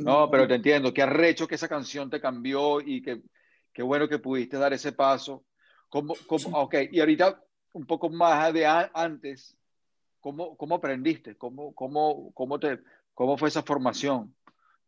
No, 0.02 0.30
pero 0.30 0.46
te 0.46 0.56
entiendo, 0.56 0.94
qué 0.94 1.04
arrecho 1.04 1.48
que 1.48 1.56
esa 1.56 1.70
canción 1.70 2.10
te 2.10 2.20
cambió 2.20 2.82
y 2.82 3.02
que 3.02 3.22
qué 3.72 3.82
bueno 3.82 4.10
que 4.10 4.20
pudiste 4.20 4.58
dar 4.58 4.74
ese 4.74 4.92
paso. 4.92 5.46
¿Cómo, 5.88 6.16
cómo, 6.28 6.60
ok, 6.60 6.76
y 6.92 7.00
ahorita 7.00 7.42
un 7.72 7.86
poco 7.86 8.10
más 8.10 8.54
de 8.54 8.66
antes, 8.66 9.56
¿cómo, 10.20 10.58
cómo 10.58 10.76
aprendiste? 10.76 11.38
¿Cómo, 11.38 11.74
cómo, 11.74 12.34
cómo, 12.34 12.60
te, 12.60 12.82
¿Cómo 13.14 13.38
fue 13.38 13.48
esa 13.48 13.64
formación? 13.64 14.36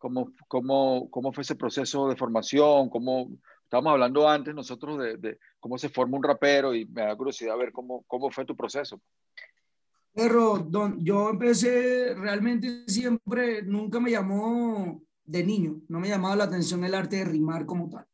¿Cómo, 0.04 0.34
cómo, 0.50 1.10
cómo 1.10 1.32
fue 1.32 1.44
ese 1.44 1.56
proceso 1.56 2.10
de 2.10 2.18
formación? 2.18 2.90
¿Cómo, 2.90 3.30
estábamos 3.64 3.94
hablando 3.94 4.28
antes 4.28 4.54
nosotros 4.54 5.00
de, 5.00 5.16
de, 5.16 5.40
cómo 5.62 5.78
se 5.78 5.88
forma 5.88 6.18
un 6.18 6.24
rapero 6.24 6.76
y 6.76 6.84
me 6.84 7.04
da 7.04 7.16
curiosidad 7.16 7.58
ver 7.58 7.72
cómo, 7.72 8.04
cómo 8.06 8.30
fue 8.30 8.44
tu 8.44 8.54
proceso. 8.54 9.00
Pero 10.14 10.58
don, 10.58 11.02
yo 11.02 11.30
empecé 11.30 12.16
realmente 12.16 12.84
siempre, 12.86 13.62
nunca 13.62 14.02
me 14.02 14.12
llamó 14.12 15.02
de 15.24 15.42
niño, 15.42 15.80
no 15.88 16.02
me 16.02 16.10
llamaba 16.10 16.36
la 16.36 16.44
atención 16.44 16.84
el 16.84 16.96
arte 16.96 17.16
de 17.16 17.24
rimar 17.24 17.66
como 17.66 17.90
tal. 17.90 18.06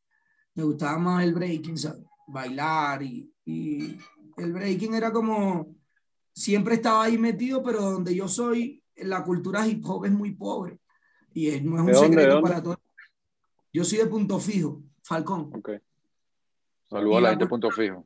Me 0.53 0.65
gustaba 0.65 0.99
más 0.99 1.23
el 1.23 1.33
breaking, 1.33 1.75
¿sabes? 1.79 2.03
bailar 2.27 3.01
y, 3.01 3.33
y 3.45 3.97
el 4.37 4.53
breaking 4.53 4.93
era 4.93 5.11
como, 5.11 5.75
siempre 6.31 6.75
estaba 6.75 7.05
ahí 7.05 7.17
metido, 7.17 7.63
pero 7.63 7.81
donde 7.81 8.13
yo 8.13 8.27
soy, 8.27 8.83
la 8.97 9.23
cultura 9.23 9.67
hip 9.67 9.83
hop 9.87 10.05
es 10.05 10.11
muy 10.11 10.35
pobre 10.35 10.79
y 11.39 11.47
es, 11.47 11.63
no 11.63 11.75
es 11.75 11.81
un 11.81 11.91
dónde, 11.91 12.17
secreto 12.21 12.41
para 12.41 12.61
todos. 12.61 12.77
Yo 13.71 13.85
soy 13.85 13.99
de 13.99 14.07
Punto 14.07 14.39
Fijo, 14.39 14.83
Falcón. 15.03 15.49
Ok. 15.55 15.69
Saludos 16.89 17.17
a 17.17 17.21
la 17.21 17.29
gente 17.29 17.45
de 17.45 17.49
Punto 17.49 17.71
Fijo. 17.71 18.05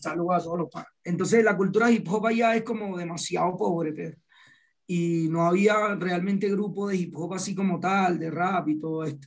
Saludos 0.00 0.34
a 0.36 0.44
todos 0.44 0.58
los 0.58 0.70
padres. 0.70 0.92
Entonces, 1.02 1.42
la 1.42 1.56
cultura 1.56 1.90
hip 1.90 2.06
hop 2.08 2.26
allá 2.26 2.54
es 2.54 2.62
como 2.62 2.96
demasiado 2.96 3.56
pobre, 3.56 3.92
pero, 3.92 4.16
y 4.86 5.26
no 5.28 5.44
había 5.44 5.96
realmente 5.96 6.48
grupo 6.50 6.86
de 6.86 6.98
hip 6.98 7.16
hop 7.16 7.34
así 7.34 7.52
como 7.52 7.80
tal, 7.80 8.16
de 8.16 8.30
rap 8.30 8.68
y 8.68 8.78
todo 8.78 9.02
esto. 9.02 9.26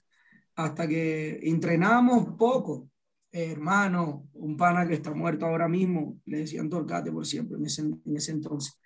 Hasta 0.56 0.88
que 0.88 1.40
entrenábamos 1.44 2.38
poco. 2.38 2.90
Eh, 3.34 3.52
hermano, 3.52 4.30
un 4.34 4.56
pana 4.56 4.88
que 4.88 4.94
está 4.94 5.14
muerto 5.14 5.46
ahora 5.46 5.68
mismo, 5.68 6.22
le 6.26 6.40
decían 6.40 6.70
Torcate 6.70 7.12
por 7.12 7.26
siempre 7.26 7.58
en 7.58 7.66
ese, 7.66 7.82
en 7.82 8.16
ese 8.16 8.32
entonces. 8.32 8.80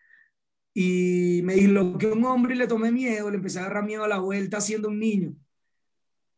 Y 0.73 1.41
me 1.43 1.55
dijo 1.55 1.97
que 1.97 2.07
un 2.07 2.23
hombre 2.25 2.55
y 2.55 2.57
le 2.57 2.67
tomé 2.67 2.91
miedo, 2.91 3.29
le 3.29 3.37
empecé 3.37 3.59
a 3.59 3.63
agarrar 3.63 3.85
miedo 3.85 4.03
a 4.03 4.07
la 4.07 4.19
vuelta 4.19 4.61
siendo 4.61 4.87
un 4.87 4.99
niño. 4.99 5.35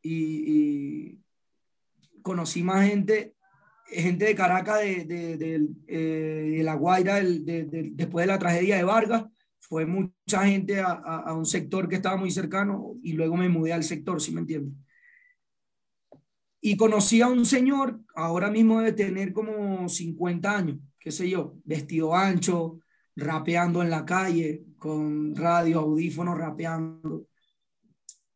Y, 0.02 0.44
y 0.48 2.22
conocí 2.22 2.64
más 2.64 2.88
gente 2.88 3.36
gente 3.94 4.26
de 4.26 4.36
Caracas, 4.36 4.80
de, 4.82 5.06
de, 5.06 5.68
eh, 5.88 6.56
de 6.58 6.64
La 6.64 6.76
Guaira, 6.76 7.20
después 7.22 8.24
de 8.24 8.28
la 8.28 8.40
tragedia 8.40 8.78
de 8.78 8.84
Vargas, 8.84 9.26
fue 9.60 9.86
mucha 9.86 10.46
gente 10.46 10.80
a, 10.80 10.92
a, 10.92 11.34
un 11.34 11.46
sector 11.46 11.88
que 11.88 11.96
estaba 11.96 12.18
muy 12.18 12.32
cercano 12.32 12.96
y 13.02 13.14
luego 13.14 13.38
me 13.38 13.50
mudé 13.50 13.74
al 13.74 13.84
sector, 13.84 14.22
¿sí 14.22 14.34
me 14.34 14.42
entiendes? 14.42 14.74
Y 16.62 16.78
conocí 16.78 17.22
a 17.22 17.28
un 17.28 17.46
señor, 17.46 18.00
ahora 18.16 18.50
mismo 18.50 18.82
de 18.82 18.94
tener 18.94 19.34
como 19.34 19.88
50 19.88 20.58
años, 20.58 20.78
qué 21.00 21.12
sé 21.12 21.30
yo, 21.30 21.58
vestido 21.66 22.16
ancho, 22.16 22.80
rapeando 23.16 23.82
en 23.82 23.90
la 23.90 24.06
calle, 24.06 24.64
con 24.78 25.36
radio, 25.36 25.80
audífonos, 25.80 26.38
rapeando. 26.38 27.28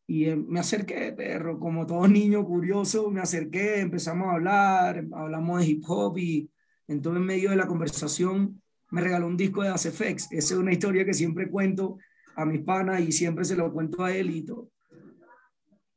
Y 0.06 0.26
eh, 0.26 0.36
me 0.36 0.60
acerqué, 0.60 1.12
perro, 1.12 1.58
como 1.58 1.86
todo 1.86 2.08
niño 2.08 2.44
curioso, 2.44 3.10
me 3.10 3.20
acerqué, 3.20 3.80
empezamos 3.80 4.28
a 4.28 4.32
hablar, 4.32 5.04
hablamos 5.12 5.60
de 5.60 5.66
hip 5.66 5.84
hop 5.86 6.18
y 6.18 6.50
entonces 6.86 7.20
en 7.20 7.26
medio 7.26 7.50
de 7.50 7.56
la 7.56 7.66
conversación 7.66 8.62
me 8.90 9.02
regaló 9.02 9.26
un 9.26 9.36
disco 9.36 9.62
de 9.62 9.68
ACFX. 9.68 10.32
Esa 10.32 10.32
es 10.32 10.52
una 10.52 10.72
historia 10.72 11.04
que 11.04 11.12
siempre 11.12 11.50
cuento 11.50 11.98
a 12.36 12.46
mis 12.46 12.62
panas 12.62 13.00
y 13.00 13.12
siempre 13.12 13.44
se 13.44 13.56
lo 13.56 13.72
cuento 13.72 14.04
a 14.04 14.14
él 14.14 14.30
y 14.30 14.42
todo. 14.42 14.70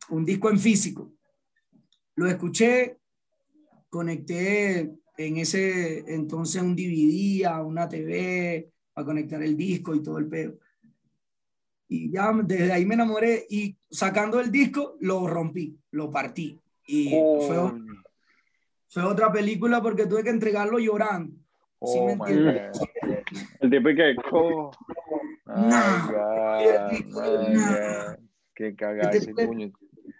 Un 0.09 0.25
disco 0.25 0.49
en 0.49 0.59
físico. 0.59 1.13
Lo 2.15 2.27
escuché, 2.27 2.97
conecté 3.89 4.91
en 5.27 5.37
ese 5.37 6.13
entonces 6.13 6.61
un 6.61 6.75
DVD 6.75 7.45
a 7.45 7.61
una 7.61 7.87
TV 7.87 8.69
a 8.95 9.03
conectar 9.03 9.41
el 9.41 9.55
disco 9.57 9.95
y 9.95 10.01
todo 10.03 10.17
el 10.17 10.27
pedo 10.27 10.57
y 11.93 12.09
ya 12.09 12.31
desde 12.45 12.71
ahí 12.71 12.85
me 12.85 12.93
enamoré 12.93 13.45
y 13.49 13.75
sacando 13.89 14.39
el 14.39 14.49
disco 14.49 14.95
lo 15.01 15.27
rompí, 15.27 15.77
lo 15.91 16.09
partí. 16.09 16.57
Y 16.85 17.11
oh. 17.13 17.41
fue, 17.41 17.81
fue, 18.87 19.03
otra 19.03 19.29
película 19.29 19.81
porque 19.81 20.05
tuve 20.05 20.23
que 20.23 20.29
entregarlo 20.29 20.79
llorando. 20.79 21.35
Oh, 21.79 21.91
¿Sí 21.91 21.99
me 21.99 22.13
entiendes? 22.13 22.79
El 23.59 23.69
tipo 23.69 23.89
que... 23.89 24.15
Oh. 24.31 24.71
Qué 28.55 28.73
cagada 28.73 29.11
ese 29.11 29.33
puño. 29.33 29.73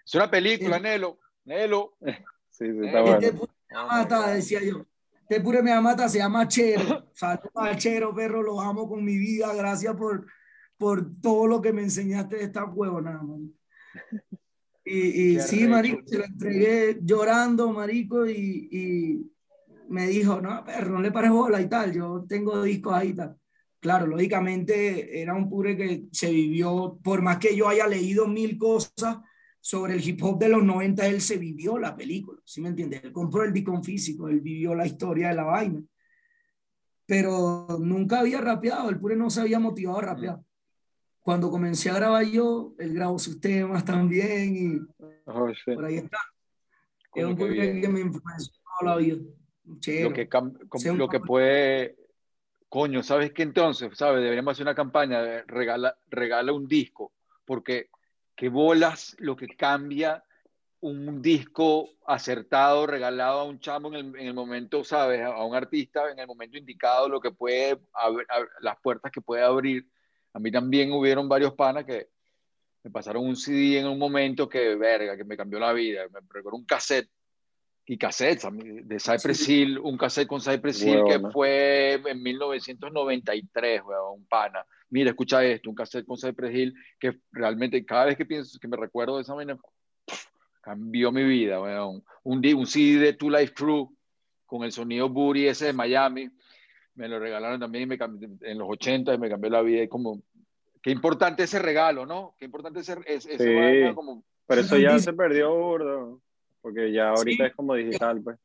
Es 0.04 0.14
una 0.14 0.30
película, 0.30 0.76
el, 0.76 0.82
Nelo. 0.82 1.18
Nelo. 1.44 1.94
Sí, 2.50 2.66
sí, 2.66 2.84
está 2.84 3.00
bueno. 3.00 3.18
Este 3.18 3.32
pure 3.32 3.52
me 3.70 3.76
mata, 3.76 4.30
decía 4.30 4.60
yo. 4.62 4.84
Este 5.28 5.40
pure 5.40 5.62
me 5.62 5.80
mata, 5.80 6.08
se 6.08 6.18
llama 6.18 6.46
Chero. 6.46 7.10
Saludos 7.14 7.50
al 7.54 7.76
Chero, 7.76 8.14
perro, 8.14 8.42
lo 8.42 8.60
amo 8.60 8.88
con 8.88 9.04
mi 9.04 9.16
vida. 9.16 9.54
Gracias 9.54 9.94
por 9.96 10.26
por 10.82 11.20
todo 11.20 11.46
lo 11.46 11.62
que 11.62 11.72
me 11.72 11.82
enseñaste 11.82 12.38
de 12.38 12.42
esta 12.42 12.64
huevona, 12.64 13.22
man. 13.22 13.52
Y, 14.84 15.34
y 15.36 15.40
sí, 15.40 15.68
marico, 15.68 16.02
se 16.04 16.18
lo 16.18 16.24
entregué 16.24 16.98
llorando, 17.00 17.70
marico, 17.70 18.26
y, 18.26 18.68
y, 18.72 19.32
me 19.88 20.08
dijo, 20.08 20.40
no, 20.40 20.64
perro, 20.64 20.94
no 20.94 21.00
le 21.00 21.12
pares 21.12 21.30
bola 21.30 21.60
y 21.60 21.68
tal, 21.68 21.92
yo 21.92 22.24
tengo 22.28 22.60
discos 22.64 22.94
ahí 22.94 23.10
y 23.10 23.14
tal. 23.14 23.36
claro, 23.78 24.08
lógicamente 24.08 25.22
era 25.22 25.34
un 25.34 25.48
pure 25.48 25.76
que 25.76 26.08
se 26.10 26.32
vivió, 26.32 26.98
por 27.00 27.22
más 27.22 27.38
que 27.38 27.54
yo 27.54 27.68
haya 27.68 27.86
leído 27.86 28.26
mil 28.26 28.58
cosas 28.58 29.18
sobre 29.64 29.94
el 29.94 30.06
hip 30.06 30.20
hop 30.24 30.40
de 30.40 30.48
los 30.48 30.64
90, 30.64 31.06
él 31.06 31.20
se 31.20 31.38
vivió 31.38 31.78
la 31.78 31.94
película, 31.94 32.40
¿sí 32.44 32.60
me 32.60 32.68
entiendes? 32.70 33.04
Él 33.04 33.12
compró 33.12 33.44
el 33.44 33.52
disco 33.52 33.80
físico, 33.80 34.28
él 34.28 34.40
vivió 34.40 34.74
la 34.74 34.84
historia 34.84 35.28
de 35.28 35.36
la 35.36 35.44
vaina, 35.44 35.80
pero 37.06 37.68
nunca 37.80 38.18
había 38.20 38.40
rapeado, 38.40 38.90
el 38.90 38.98
pure 38.98 39.14
no 39.14 39.30
se 39.30 39.40
había 39.40 39.60
motivado 39.60 39.98
a 39.98 40.02
rapear. 40.02 40.40
Cuando 41.20 41.48
comencé 41.48 41.90
a 41.90 41.94
grabar 41.94 42.24
yo, 42.24 42.74
él 42.80 42.92
grabó 42.94 43.20
sus 43.20 43.40
temas 43.40 43.84
también 43.84 44.56
y 44.56 45.02
Oh, 45.26 45.48
shit. 45.50 45.76
por 45.76 45.84
ahí 45.84 45.98
está. 45.98 46.18
Es 47.14 47.24
un 47.24 47.36
pure 47.36 47.80
que 47.80 47.88
me 47.88 48.00
influenció 48.00 48.52
toda 48.80 48.94
la 48.94 48.96
vida. 48.96 49.18
Chero. 49.78 50.08
Lo 50.08 50.14
que, 50.16 50.92
lo 50.96 51.08
que 51.08 51.20
puede, 51.20 51.96
coño, 52.68 53.04
¿sabes 53.04 53.32
qué 53.32 53.44
entonces? 53.44 53.90
¿Sabes? 53.96 54.22
Deberíamos 54.24 54.52
hacer 54.52 54.64
una 54.64 54.74
campaña 54.74 55.22
de 55.22 55.44
regala, 55.44 55.96
regala 56.08 56.52
un 56.52 56.66
disco, 56.66 57.12
porque 57.44 57.91
qué 58.36 58.48
bolas 58.48 59.16
lo 59.18 59.36
que 59.36 59.48
cambia 59.48 60.24
un 60.82 61.22
disco 61.22 61.90
acertado, 62.06 62.86
regalado 62.86 63.40
a 63.40 63.44
un 63.44 63.60
chamo 63.60 63.88
en 63.88 63.94
el, 63.94 64.20
en 64.20 64.26
el 64.26 64.34
momento, 64.34 64.82
¿sabes? 64.82 65.22
A, 65.22 65.44
un 65.44 65.54
artista 65.54 66.10
en 66.10 66.18
el 66.18 66.26
momento 66.26 66.58
indicado, 66.58 67.08
lo 67.08 67.20
que 67.20 67.30
puede, 67.30 67.78
abrir, 67.92 68.26
las 68.60 68.76
puertas 68.82 69.12
que 69.12 69.20
puede 69.20 69.44
abrir. 69.44 69.86
A 70.32 70.40
mí 70.40 70.50
también 70.50 70.92
hubieron 70.92 71.28
varios 71.28 71.54
panas 71.54 71.84
que 71.84 72.08
me 72.82 72.90
pasaron 72.90 73.24
un 73.24 73.36
CD 73.36 73.78
en 73.78 73.86
un 73.86 73.98
momento 73.98 74.48
que, 74.48 74.74
verga, 74.74 75.16
que 75.16 75.24
me 75.24 75.36
cambió 75.36 75.60
la 75.60 75.72
vida. 75.72 76.02
Me 76.12 76.18
recuerdo 76.28 76.58
un 76.58 76.64
cassette 76.64 77.08
y 77.86 77.96
cassettes 77.96 78.48
de 78.50 78.98
Cypress 78.98 79.38
Sí. 79.38 79.62
Hill, 79.62 79.78
un 79.78 79.96
cassette 79.96 80.26
con 80.26 80.40
Cypress 80.40 80.82
Hill 80.82 81.04
que 81.06 81.20
fue 81.30 81.94
en 82.04 82.22
1993, 82.22 83.82
weón, 83.84 84.20
un 84.20 84.26
pana. 84.26 84.66
Mira, 84.92 85.08
escucha 85.08 85.42
esto, 85.42 85.70
un 85.70 85.74
cassette 85.74 86.04
con 86.04 86.18
Cypress 86.18 86.54
Hill 86.54 86.74
que 87.00 87.18
realmente 87.32 87.82
cada 87.82 88.04
vez 88.04 88.14
que 88.16 88.26
pienso, 88.26 88.58
que 88.60 88.68
me 88.68 88.76
recuerdo 88.76 89.16
de 89.16 89.22
esa 89.22 89.32
vaina, 89.32 89.58
cambió 90.60 91.10
mi 91.10 91.24
vida, 91.24 91.62
weón. 91.62 92.04
Un, 92.24 92.42
CD 92.66 92.98
de 92.98 93.12
Two 93.14 93.30
Life 93.30 93.54
Crew 93.54 93.90
con 94.44 94.64
el 94.64 94.70
sonido 94.70 95.08
Booty 95.08 95.46
ese 95.46 95.64
de 95.66 95.72
Miami, 95.72 96.28
me 96.94 97.08
lo 97.08 97.18
regalaron 97.18 97.58
también 97.58 97.84
y 97.84 97.86
me 97.86 97.96
cambió- 97.96 98.28
en 98.42 98.58
los 98.58 98.68
80 98.68 99.14
y 99.14 99.18
me 99.18 99.30
cambió 99.30 99.48
la 99.48 99.62
vida. 99.62 99.82
Y 99.82 99.88
como, 99.88 100.20
qué 100.82 100.90
importante 100.90 101.44
ese 101.44 101.58
regalo, 101.58 102.04
¿no? 102.04 102.34
Qué 102.38 102.44
importante 102.44 102.80
ese, 102.80 102.98
ese, 103.06 103.38
Sí. 103.38 103.54
vaina 103.54 103.94
como... 103.94 104.22
Pero 104.46 104.60
eso 104.60 104.76
ya 104.76 104.98
se 104.98 105.14
perdió, 105.14 105.54
burdo. 105.56 106.20
Porque 106.60 106.92
ya 106.92 107.08
ahorita 107.08 107.44
Sí. 107.44 107.48
es 107.48 107.56
como 107.56 107.74
digital, 107.76 108.20
pues. 108.20 108.38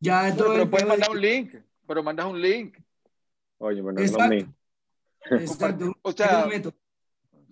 Ya 0.00 0.22
Pero, 0.24 0.36
todo 0.36 0.48
pero 0.54 0.62
el 0.64 0.70
puedes 0.70 0.88
mandar 0.88 1.10
un 1.10 1.20
link, 1.20 1.54
pero 1.86 2.02
mandas 2.02 2.26
un 2.26 2.42
link. 2.42 2.76
Oye, 3.58 3.80
bueno, 3.80 4.00
es 4.00 4.10
lo 4.10 4.18
mismo. 4.28 4.52
Exacto. 5.40 5.92
O 6.02 6.10
es 6.10 6.16
sea, 6.16 6.44
un 6.44 6.50
método. 6.50 6.74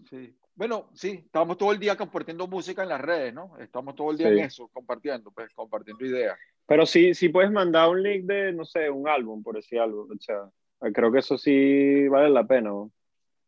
Sí. 0.09 0.37
Bueno, 0.55 0.91
sí, 0.95 1.23
estamos 1.25 1.57
todo 1.57 1.73
el 1.73 1.79
día 1.79 1.97
compartiendo 1.97 2.47
música 2.47 2.83
en 2.83 2.91
las 2.91 3.01
redes, 3.01 3.33
¿no? 3.33 3.57
Estamos 3.59 3.95
todo 3.95 4.11
el 4.11 4.19
día 4.19 4.29
Sí. 4.29 4.35
en 4.39 4.45
eso, 4.45 4.69
compartiendo, 4.69 5.31
pues, 5.31 5.51
compartiendo 5.55 6.05
ideas. 6.05 6.39
Pero 6.67 6.85
sí, 6.87 7.15
sí 7.15 7.31
puedes 7.31 7.51
mandar 7.51 7.89
un 7.89 8.03
link 8.03 8.25
de, 8.25 8.53
no 8.53 8.65
sé, 8.65 8.91
un 8.91 9.09
álbum, 9.09 9.43
por 9.43 9.57
decir 9.57 9.81
algo. 9.81 10.03
O 10.03 10.21
sea, 10.21 10.51
creo 10.93 11.11
que 11.11 11.21
eso 11.21 11.39
sí 11.39 12.07
vale 12.09 12.31
la 12.31 12.45
pena. 12.45 12.71
¿no? 12.71 12.93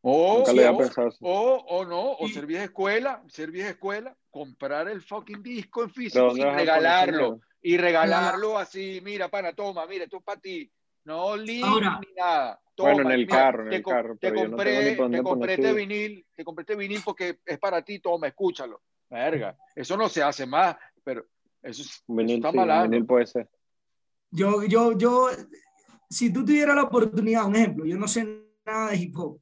O, 0.00 0.38
Nunca 0.38 0.52
le 0.52 0.66
había 0.66 0.76
o, 0.76 0.78
pensado 0.78 1.08
eso. 1.08 1.18
o, 1.22 1.56
o 1.66 1.84
no, 1.84 2.12
o 2.12 2.28
ser 2.28 2.46
vieja 2.46 2.64
escuela, 2.64 3.22
ser 3.28 3.50
vieja 3.50 3.70
escuela, 3.70 4.16
comprar 4.30 4.88
el 4.88 5.00
fucking 5.00 5.42
disco 5.42 5.82
en 5.82 5.90
¿Pero 5.90 5.94
físico 5.94 6.36
y 6.36 6.42
regalarlo. 6.42 7.40
Y 7.62 7.78
regalarlo 7.78 8.58
así, 8.58 9.00
mira, 9.02 9.28
pana, 9.30 9.54
toma, 9.54 9.86
mira, 9.86 10.04
esto 10.04 10.18
es 10.18 10.22
para 10.22 10.40
ti. 10.40 10.70
No 11.04 11.36
link 11.36 11.64
Ahora- 11.64 12.00
ni 12.00 12.14
nada. 12.14 12.60
Toma, 12.74 12.92
Bueno, 12.94 13.08
en 13.10 13.14
el 13.14 13.26
mira, 13.26 13.36
carro, 13.36 13.62
en 13.64 13.70
te 13.70 13.76
el 13.76 13.82
co- 13.82 13.90
carro, 13.90 14.16
Te 14.16 14.30
no 14.32 14.34
compré, 14.50 14.96
dónde 14.96 15.18
te 15.18 15.22
compré 15.22 15.54
este 15.54 15.72
vinil, 15.72 16.26
te 16.34 16.44
compré 16.44 16.62
este 16.62 16.74
vinil 16.74 17.00
porque 17.04 17.38
es 17.46 17.58
para 17.60 17.82
ti, 17.82 18.00
toma, 18.00 18.26
escúchalo. 18.26 18.82
Verga, 19.08 19.56
eso 19.76 19.96
no 19.96 20.08
se 20.08 20.22
hace 20.24 20.44
más, 20.44 20.76
pero 21.04 21.24
eso, 21.62 21.82
es- 21.82 22.02
Un 22.08 22.18
eso 22.20 22.26
vinil, 22.26 22.36
está 22.36 22.50
sí, 22.50 22.56
malando. 22.56 22.90
vinil 22.90 23.06
puede 23.06 23.26
ser. 23.26 23.48
Yo, 24.30 24.64
yo, 24.64 24.98
yo, 24.98 25.28
si 26.10 26.32
tú 26.32 26.44
tuvieras 26.44 26.74
la 26.74 26.82
oportunidad, 26.82 27.46
un 27.46 27.54
ejemplo, 27.54 27.84
yo 27.84 27.96
no 27.96 28.08
sé 28.08 28.26
nada 28.66 28.90
de 28.90 28.96
hip 28.96 29.16
hop 29.16 29.40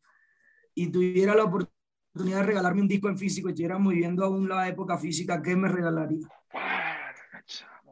y 0.74 0.90
tuviera 0.92 1.34
la 1.34 1.44
oportunidad 1.44 2.40
de 2.40 2.42
regalarme 2.46 2.82
un 2.82 2.88
disco 2.88 3.08
en 3.08 3.16
físico 3.16 3.48
y 3.48 3.52
estuviéramos 3.52 3.94
viviendo 3.94 4.24
aún 4.26 4.46
la 4.46 4.68
época 4.68 4.98
física, 4.98 5.40
¿qué 5.40 5.56
me 5.56 5.68
regalaría? 5.68 6.26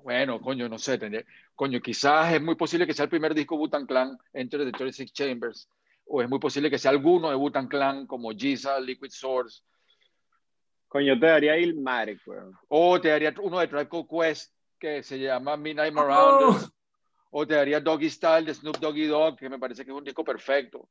Bueno, 0.02 0.40
coño, 0.40 0.68
no 0.68 0.78
sé, 0.78 0.98
tendría- 0.98 1.24
coño, 1.54 1.80
quizás 1.80 2.32
es 2.32 2.40
muy 2.42 2.54
posible 2.54 2.86
que 2.86 2.94
sea 2.94 3.04
el 3.04 3.10
primer 3.10 3.34
disco 3.34 3.56
Wu-Tang 3.56 3.86
Clan, 3.86 4.16
Enter 4.32 4.64
the 4.64 4.72
36 4.72 5.12
Chambers, 5.12 5.68
o 6.06 6.22
es 6.22 6.28
muy 6.28 6.38
posible 6.38 6.70
que 6.70 6.78
sea 6.78 6.90
alguno 6.90 7.28
de 7.30 7.36
Wu-Tang 7.36 7.68
Clan 7.68 8.06
como 8.06 8.30
Giza, 8.32 8.78
Liquid 8.80 9.10
Source, 9.10 9.62
Coño, 10.88 11.14
yo 11.14 11.20
te 11.20 11.26
daría 11.26 11.56
Ilmatic, 11.56 12.20
weón. 12.26 12.52
o 12.68 13.00
te 13.00 13.08
daría 13.10 13.32
uno 13.40 13.60
de 13.60 13.68
Tribe 13.68 13.88
Called 13.88 14.06
Quest 14.08 14.52
que 14.78 15.02
se 15.04 15.18
llama 15.20 15.56
Midnight 15.56 15.92
Oh. 15.92 15.94
Marauders, 15.94 16.72
o 17.30 17.46
te 17.46 17.54
daría 17.54 17.78
Doggy 17.78 18.10
Style 18.10 18.46
de 18.46 18.54
Snoop 18.54 18.78
Doggy 18.78 19.06
Dogg, 19.06 19.36
que 19.38 19.48
me 19.48 19.58
parece 19.58 19.84
que 19.84 19.90
es 19.92 19.96
un 19.96 20.02
disco 20.02 20.24
perfecto. 20.24 20.88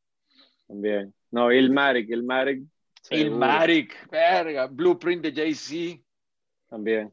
También. 0.68 1.14
No, 1.32 1.52
Ilmatic, 1.52 2.10
Ilmatic. 2.12 2.64
Ilmatic, 3.12 4.10
verga, 4.10 4.68
Blueprint 4.68 5.24
de 5.24 5.34
Jay-Z, 5.34 6.02
También. 6.70 7.12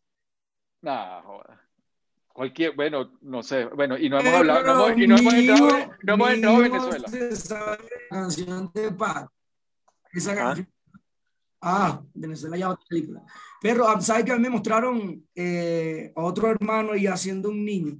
Nah, 0.82 1.22
joda. 1.22 1.61
Cualquier, 2.37 2.76
bueno, 2.76 3.12
no 3.22 3.43
sé, 3.43 3.64
bueno, 3.64 3.97
y 3.97 4.11
no 4.11 4.20
hemos 4.20 4.34
hablado, 4.34 4.62
no 4.62 4.89
hemos, 4.89 5.01
y 5.03 5.07
no 5.07 5.16
hemos 5.16 5.32
entrado, 5.32 5.68
no 6.03 6.12
hemos 6.14 6.30
entrado 6.32 6.57
a 6.57 6.61
Venezuela. 6.61 7.09
se 7.09 7.34
sabe 7.37 7.78
la 8.11 8.16
canción 8.18 8.70
de 8.74 8.93
Paz. 8.93 9.26
Esa 10.12 10.32
Ah. 10.32 10.34
canción. 10.34 10.68
Ah, 11.62 12.03
Venezuela 12.12 12.59
ya 12.59 12.68
otra 12.68 12.84
película. 12.91 13.22
Pero, 13.62 13.89
ah, 13.89 13.99
¿sabes 14.03 14.24
que 14.26 14.32
a 14.32 14.37
mí 14.37 14.43
me 14.43 14.51
mostraron 14.51 15.26
eh, 15.34 16.12
a 16.14 16.20
otro 16.20 16.51
hermano 16.51 16.95
y 16.95 17.07
haciendo 17.07 17.49
un 17.49 17.64
niño? 17.64 17.97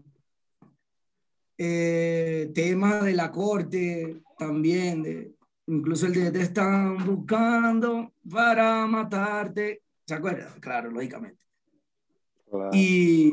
Eh, 1.57 2.51
temas 2.55 3.05
de 3.05 3.14
la 3.14 3.32
corte 3.32 4.20
también, 4.39 5.03
de, 5.03 5.34
incluso 5.68 6.09
el 6.09 6.12
de 6.12 6.30
te 6.30 6.43
están 6.43 6.99
buscando 7.07 8.12
para 8.30 8.87
matarte. 8.87 9.80
¿Se 10.07 10.12
acuerdan? 10.12 10.61
Claro, 10.61 10.91
lógicamente. 10.91 11.43
Y 12.74 13.32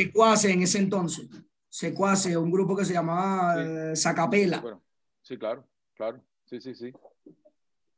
Secuace 0.00 0.52
en 0.52 0.62
ese 0.62 0.78
entonces. 0.78 1.26
Secuace, 1.70 2.36
un 2.36 2.50
grupo 2.50 2.76
que 2.76 2.84
se 2.84 2.92
llamaba 2.92 3.54
Sí. 3.54 3.60
eh, 3.66 3.96
Zacapela. 3.96 4.60
Bueno, 4.60 4.82
sí, 5.22 5.38
claro, 5.38 5.66
claro, 5.94 6.22
sí, 6.44 6.60
sí, 6.60 6.74
sí. 6.74 6.92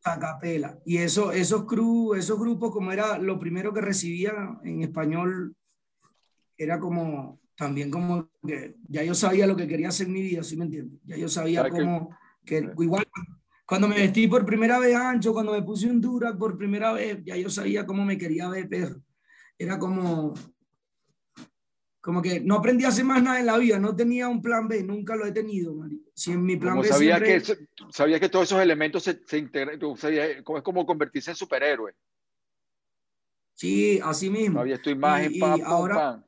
Zacapela. 0.01 0.79
Y 0.85 0.99
eso, 0.99 1.33
esos, 1.33 1.65
cru, 1.65 2.15
esos 2.15 2.39
grupos, 2.39 2.71
como 2.71 2.93
era 2.93 3.19
lo 3.19 3.39
primero 3.39 3.73
que 3.73 3.81
recibía 3.81 4.33
en 4.63 4.83
español, 4.83 5.57
era 6.57 6.79
como, 6.79 7.41
también 7.57 7.91
como 7.91 8.31
que 8.47 8.77
ya 8.89 9.03
yo 9.03 9.15
sabía 9.15 9.47
lo 9.49 9.57
que 9.57 9.67
quería 9.67 9.89
hacer 9.89 10.07
en 10.07 10.13
mi 10.13 10.23
vida, 10.23 10.45
¿sí 10.45 10.57
me 10.57 10.67
entiendes? 10.67 11.01
Ya 11.05 11.17
yo 11.17 11.29
sabía 11.29 11.69
cómo, 11.69 12.17
que 12.45 12.61
Sí. 12.61 12.67
igual 12.79 13.05
cuando 13.67 13.89
me 13.89 13.97
vestí 13.97 14.29
por 14.29 14.47
primera 14.47 14.79
vez 14.79 14.95
ancho, 14.95 15.33
cuando 15.33 15.53
me 15.53 15.63
puse 15.63 15.91
un 15.91 16.01
Durac 16.01 16.39
por 16.39 16.57
primera 16.57 16.93
vez, 16.93 17.23
ya 17.25 17.37
yo 17.37 17.51
sabía 17.51 17.85
cómo 17.85 18.05
me 18.05 18.17
quería 18.17 18.49
ver 18.49 18.69
perro. 18.69 19.03
Era 19.59 19.79
como, 19.79 20.33
como 22.01 22.23
que 22.23 22.41
no 22.41 22.55
aprendí 22.57 22.85
a 22.85 22.89
hacer 22.89 23.05
más 23.05 23.23
nada 23.23 23.41
en 23.41 23.47
la 23.47 23.59
vida, 23.59 23.79
no 23.79 23.95
tenía 23.95 24.29
un 24.29 24.41
plan 24.41 24.69
B, 24.69 24.83
nunca 24.83 25.17
lo 25.17 25.27
he 25.27 25.33
tenido, 25.33 25.75
marico. 25.75 26.11
Si 26.15 26.33
en 26.33 26.43
mi 26.45 26.57
plan 26.57 26.73
Como 26.75 26.83
B 26.83 26.89
sabía 26.89 27.19
siempre- 27.19 27.57
que, 27.57 27.67
sabía 27.93 28.21
que 28.21 28.29
todos 28.29 28.47
esos 28.47 28.61
elementos 28.63 29.03
se, 29.03 29.21
se 29.27 29.39
integran, 29.39 29.79
es 29.81 30.43
como 30.63 30.87
convertirse 30.87 31.31
en 31.33 31.37
superhéroe. 31.37 31.93
Sí, 33.55 33.99
así 34.03 34.31
mismo. 34.31 34.61
Sabías 34.61 34.81
tu 34.81 34.91
imagen, 34.91 35.33
Y- 35.33 35.37
y 35.37 35.41
pam, 35.41 35.61
ahora- 35.65 35.95
pam. 35.95 36.25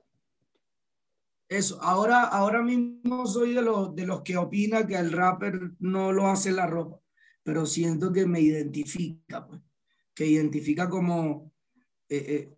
Eso, 1.48 1.80
ahora, 1.82 2.22
ahora 2.24 2.62
mismo 2.62 3.26
soy 3.26 3.54
de 3.54 3.62
los, 3.62 3.94
de 3.96 4.06
los 4.06 4.22
que 4.22 4.36
opina 4.36 4.86
que 4.86 4.94
el 4.94 5.10
rapper 5.10 5.72
no 5.80 6.12
lo 6.12 6.28
hace 6.28 6.52
la 6.52 6.66
ropa, 6.68 7.00
pero 7.42 7.66
siento 7.66 8.12
que 8.12 8.24
me 8.24 8.40
identifica, 8.40 9.46
pues, 9.48 9.60
que 10.14 10.26
identifica 10.26 10.88
como 10.88 11.52
eh, 12.08 12.24
eh, 12.28 12.54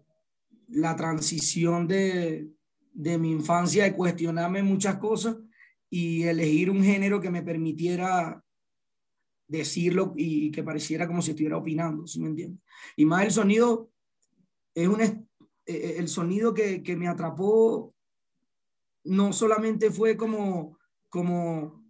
la 0.69 0.95
transición 0.97 1.87
de, 1.89 2.49
de 2.93 3.19
mi 3.19 3.31
infancia 3.33 3.85
de 3.85 3.95
cuestionarme 3.95 4.63
muchas 4.63 4.97
cosas 4.99 5.37
y 5.91 6.23
elegir 6.25 6.71
un 6.71 6.83
género 6.83 7.21
que 7.21 7.31
me 7.31 7.43
permitiera 7.43 8.43
decirlo 9.47 10.15
y 10.17 10.51
que 10.51 10.63
pareciera 10.63 11.07
como 11.07 11.21
si 11.23 11.31
estuviera 11.33 11.57
opinando, 11.59 12.07
¿sí 12.07 12.21
me 12.21 12.29
entiendes? 12.29 12.61
Y 12.97 13.05
más 13.05 13.25
el 13.25 13.31
sonido, 13.33 13.91
es 14.75 14.89
un, 14.89 15.01
est- 15.03 15.19
eh, 15.67 15.97
el 15.99 16.09
sonido 16.09 16.55
que, 16.55 16.83
que 16.83 16.97
me 16.97 17.09
atrapó 17.09 17.95
no 19.05 19.33
solamente 19.33 19.91
fue 19.91 20.17
como, 20.17 20.79
como 21.09 21.85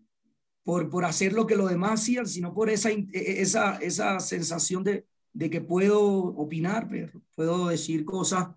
por, 0.65 0.91
por 0.91 1.05
hacer 1.05 1.33
lo 1.33 1.47
que 1.47 1.57
los 1.57 1.71
demás 1.71 2.01
hacían, 2.03 2.27
sino 2.27 2.55
por 2.55 2.71
esa, 2.71 2.91
e- 2.91 3.09
esa, 3.15 3.77
esa 3.79 4.21
sensación 4.21 4.85
de, 4.85 5.07
de 5.33 5.51
que 5.51 5.61
puedo 5.61 6.03
opinar, 6.03 6.89
puedo 7.35 7.69
decir 7.69 8.05
cosas 8.05 8.49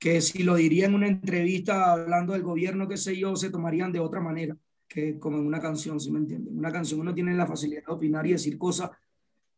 que 0.00 0.22
si 0.22 0.42
lo 0.42 0.54
diría 0.56 0.86
en 0.86 0.94
una 0.94 1.06
entrevista 1.06 1.92
hablando 1.92 2.32
del 2.32 2.42
gobierno, 2.42 2.88
qué 2.88 2.96
sé 2.96 3.16
yo, 3.16 3.36
se 3.36 3.50
tomarían 3.50 3.92
de 3.92 4.00
otra 4.00 4.20
manera. 4.20 4.56
que 4.88 5.20
como 5.20 5.38
en 5.38 5.46
una 5.46 5.60
canción, 5.60 6.00
¿sí 6.00 6.10
me 6.10 6.18
entienden? 6.18 6.58
Una 6.58 6.72
canción 6.72 6.98
uno 6.98 7.14
tiene 7.14 7.32
la 7.34 7.46
facilidad 7.46 7.84
de 7.84 7.92
opinar 7.92 8.26
y 8.26 8.32
decir 8.32 8.58
cosas 8.58 8.90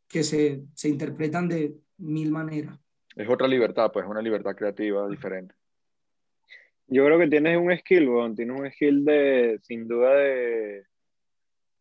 que 0.06 0.22
se, 0.22 0.64
se 0.74 0.90
interpretan 0.90 1.48
de 1.48 1.74
mil 1.96 2.30
maneras. 2.30 2.78
Es 3.16 3.26
otra 3.30 3.48
libertad, 3.48 3.90
pues, 3.92 4.04
una 4.06 4.20
libertad 4.20 4.54
creativa 4.54 5.08
diferente. 5.08 5.54
Yo 6.88 7.06
creo 7.06 7.18
que 7.18 7.28
tienes 7.28 7.56
un 7.56 7.74
skill, 7.78 8.08
weón. 8.08 8.34
Tienes 8.34 8.58
un 8.58 8.70
skill 8.70 9.04
de, 9.06 9.58
sin 9.62 9.88
duda, 9.88 10.14
de, 10.16 10.84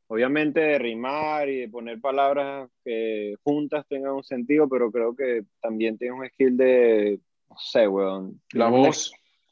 obviamente, 0.08 0.62
de 0.62 0.80
rimar 0.80 1.50
y 1.50 1.62
de 1.62 1.68
poner 1.68 2.00
palabras 2.00 2.70
que 2.86 3.36
juntas 3.44 3.86
tengan 3.90 4.14
un 4.14 4.24
sentido, 4.24 4.70
pero 4.70 4.92
creo 4.92 5.14
que 5.14 5.44
también 5.60 5.98
tienes 5.98 6.18
un 6.18 6.30
skill 6.30 6.56
de, 6.56 7.20
no 7.52 7.58
sé, 7.60 7.88
weón. 7.88 8.42
La 8.54 8.70
voz. 8.70 9.12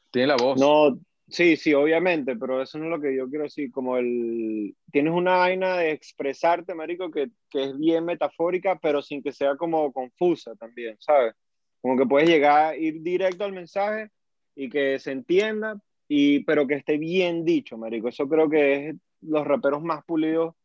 Tiene 0.10 0.28
la 0.28 0.38
voz. 0.38 0.58
No, 0.58 0.98
sí, 1.28 1.58
sí, 1.58 1.74
obviamente, 1.74 2.36
pero 2.38 2.62
eso 2.62 2.78
no 2.78 2.86
es 2.86 2.92
lo 2.92 3.02
que 3.02 3.16
yo 3.16 3.30
quiero 3.30 3.44
decir. 3.44 3.72
Como 3.72 3.98
el. 3.98 4.74
Tienes 4.92 5.14
una 5.14 5.38
vaina 5.38 5.78
de 5.78 5.92
expresarte, 5.92 6.74
marico, 6.74 7.12
que, 7.12 7.30
que 7.50 7.66
es 7.66 7.78
bien 7.78 8.06
metafórica, 8.06 8.80
pero 8.82 9.02
sin 9.02 9.22
que 9.22 9.34
sea 9.34 9.58
como 9.58 9.92
confusa 9.92 10.56
también, 10.56 10.96
¿sabes? 11.00 11.34
Como 11.82 11.98
que 11.98 12.06
puedes 12.06 12.30
llegar, 12.30 12.80
ir 12.80 13.02
directo 13.02 13.44
al 13.44 13.52
mensaje 13.54 14.10
y 14.56 14.70
que 14.70 14.98
se 15.00 15.12
entienda, 15.12 15.80
y, 16.08 16.44
pero 16.46 16.68
que 16.68 16.76
esté 16.76 16.98
bien 16.98 17.44
dicho, 17.44 17.78
marico. 17.78 18.08
Eso 18.08 18.28
creo 18.30 18.50
que 18.50 18.90
es 18.90 18.96
los 19.22 19.46
raperos 19.46 19.84
más 19.84 20.06
pulidos, 20.06 20.56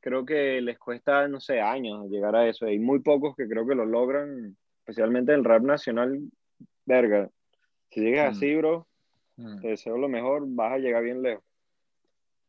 creo 0.00 0.24
que 0.24 0.60
les 0.62 0.78
cuesta, 0.78 1.28
no 1.28 1.38
sé, 1.38 1.60
años 1.60 2.08
llegar 2.08 2.34
a 2.34 2.48
eso. 2.48 2.64
Hay 2.64 2.78
muy 2.78 3.00
pocos 3.00 3.36
que 3.36 3.46
creo 3.46 3.66
que 3.66 3.74
lo 3.74 3.84
logran, 3.84 4.56
especialmente 4.80 5.34
el 5.34 5.44
rap 5.44 5.62
nacional, 5.62 6.18
verga. 6.92 7.30
Si 7.90 8.00
llegas 8.00 8.32
Mm. 8.34 8.36
así, 8.36 8.54
bro, 8.56 8.86
Mm, 9.36 9.60
te 9.60 9.68
deseo 9.68 9.96
lo 9.96 10.08
mejor, 10.08 10.42
vas 10.46 10.72
a 10.72 10.78
llegar 10.78 11.04
bien 11.04 11.22
lejos. 11.22 11.44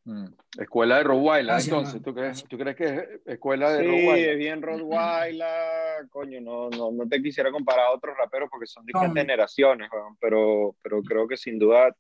mm. 0.06 0.26
Escuela 0.60 0.98
de 0.98 1.04
Rottweiler, 1.04 1.46
Gracias, 1.46 1.72
entonces. 1.72 2.02
¿tú 2.02 2.14
crees, 2.16 2.44
¿tú 2.46 2.58
crees 2.58 2.76
que 2.76 2.86
es 2.86 3.22
escuela 3.26 3.72
de 3.72 3.84
Sí, 3.84 3.88
Rottweiler? 3.88 4.30
es 4.32 4.38
bien 4.40 4.62
Rottweiler, 4.64 6.10
coño, 6.10 6.42
no, 6.42 6.70
no, 6.72 6.92
no 6.92 7.08
te 7.08 7.22
quisiera 7.22 7.52
comparar 7.52 7.86
a 7.86 7.92
otros 7.92 8.16
raperos 8.18 8.50
porque 8.50 8.66
son 8.66 8.84
diferentes 8.88 9.14
No. 9.16 9.22
generaciones, 9.22 9.88
weón, 9.92 10.18
pero, 10.20 10.76
pero 10.82 11.04
creo 11.04 11.28
que 11.28 11.38
sin 11.38 11.60
duda 11.60 11.96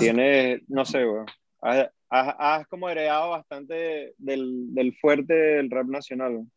tiene, 0.00 0.62
no 0.66 0.84
sé, 0.84 1.06
weón, 1.06 1.26
has, 1.60 1.88
has- 2.10 2.34
has 2.38 2.66
como 2.66 2.88
heredado 2.88 3.30
bastante 3.30 4.14
del, 4.18 4.74
del 4.74 4.96
fuerte 4.96 5.32
del 5.32 5.70
rap 5.70 5.86
nacional. 5.86 6.32
weón. 6.32 6.52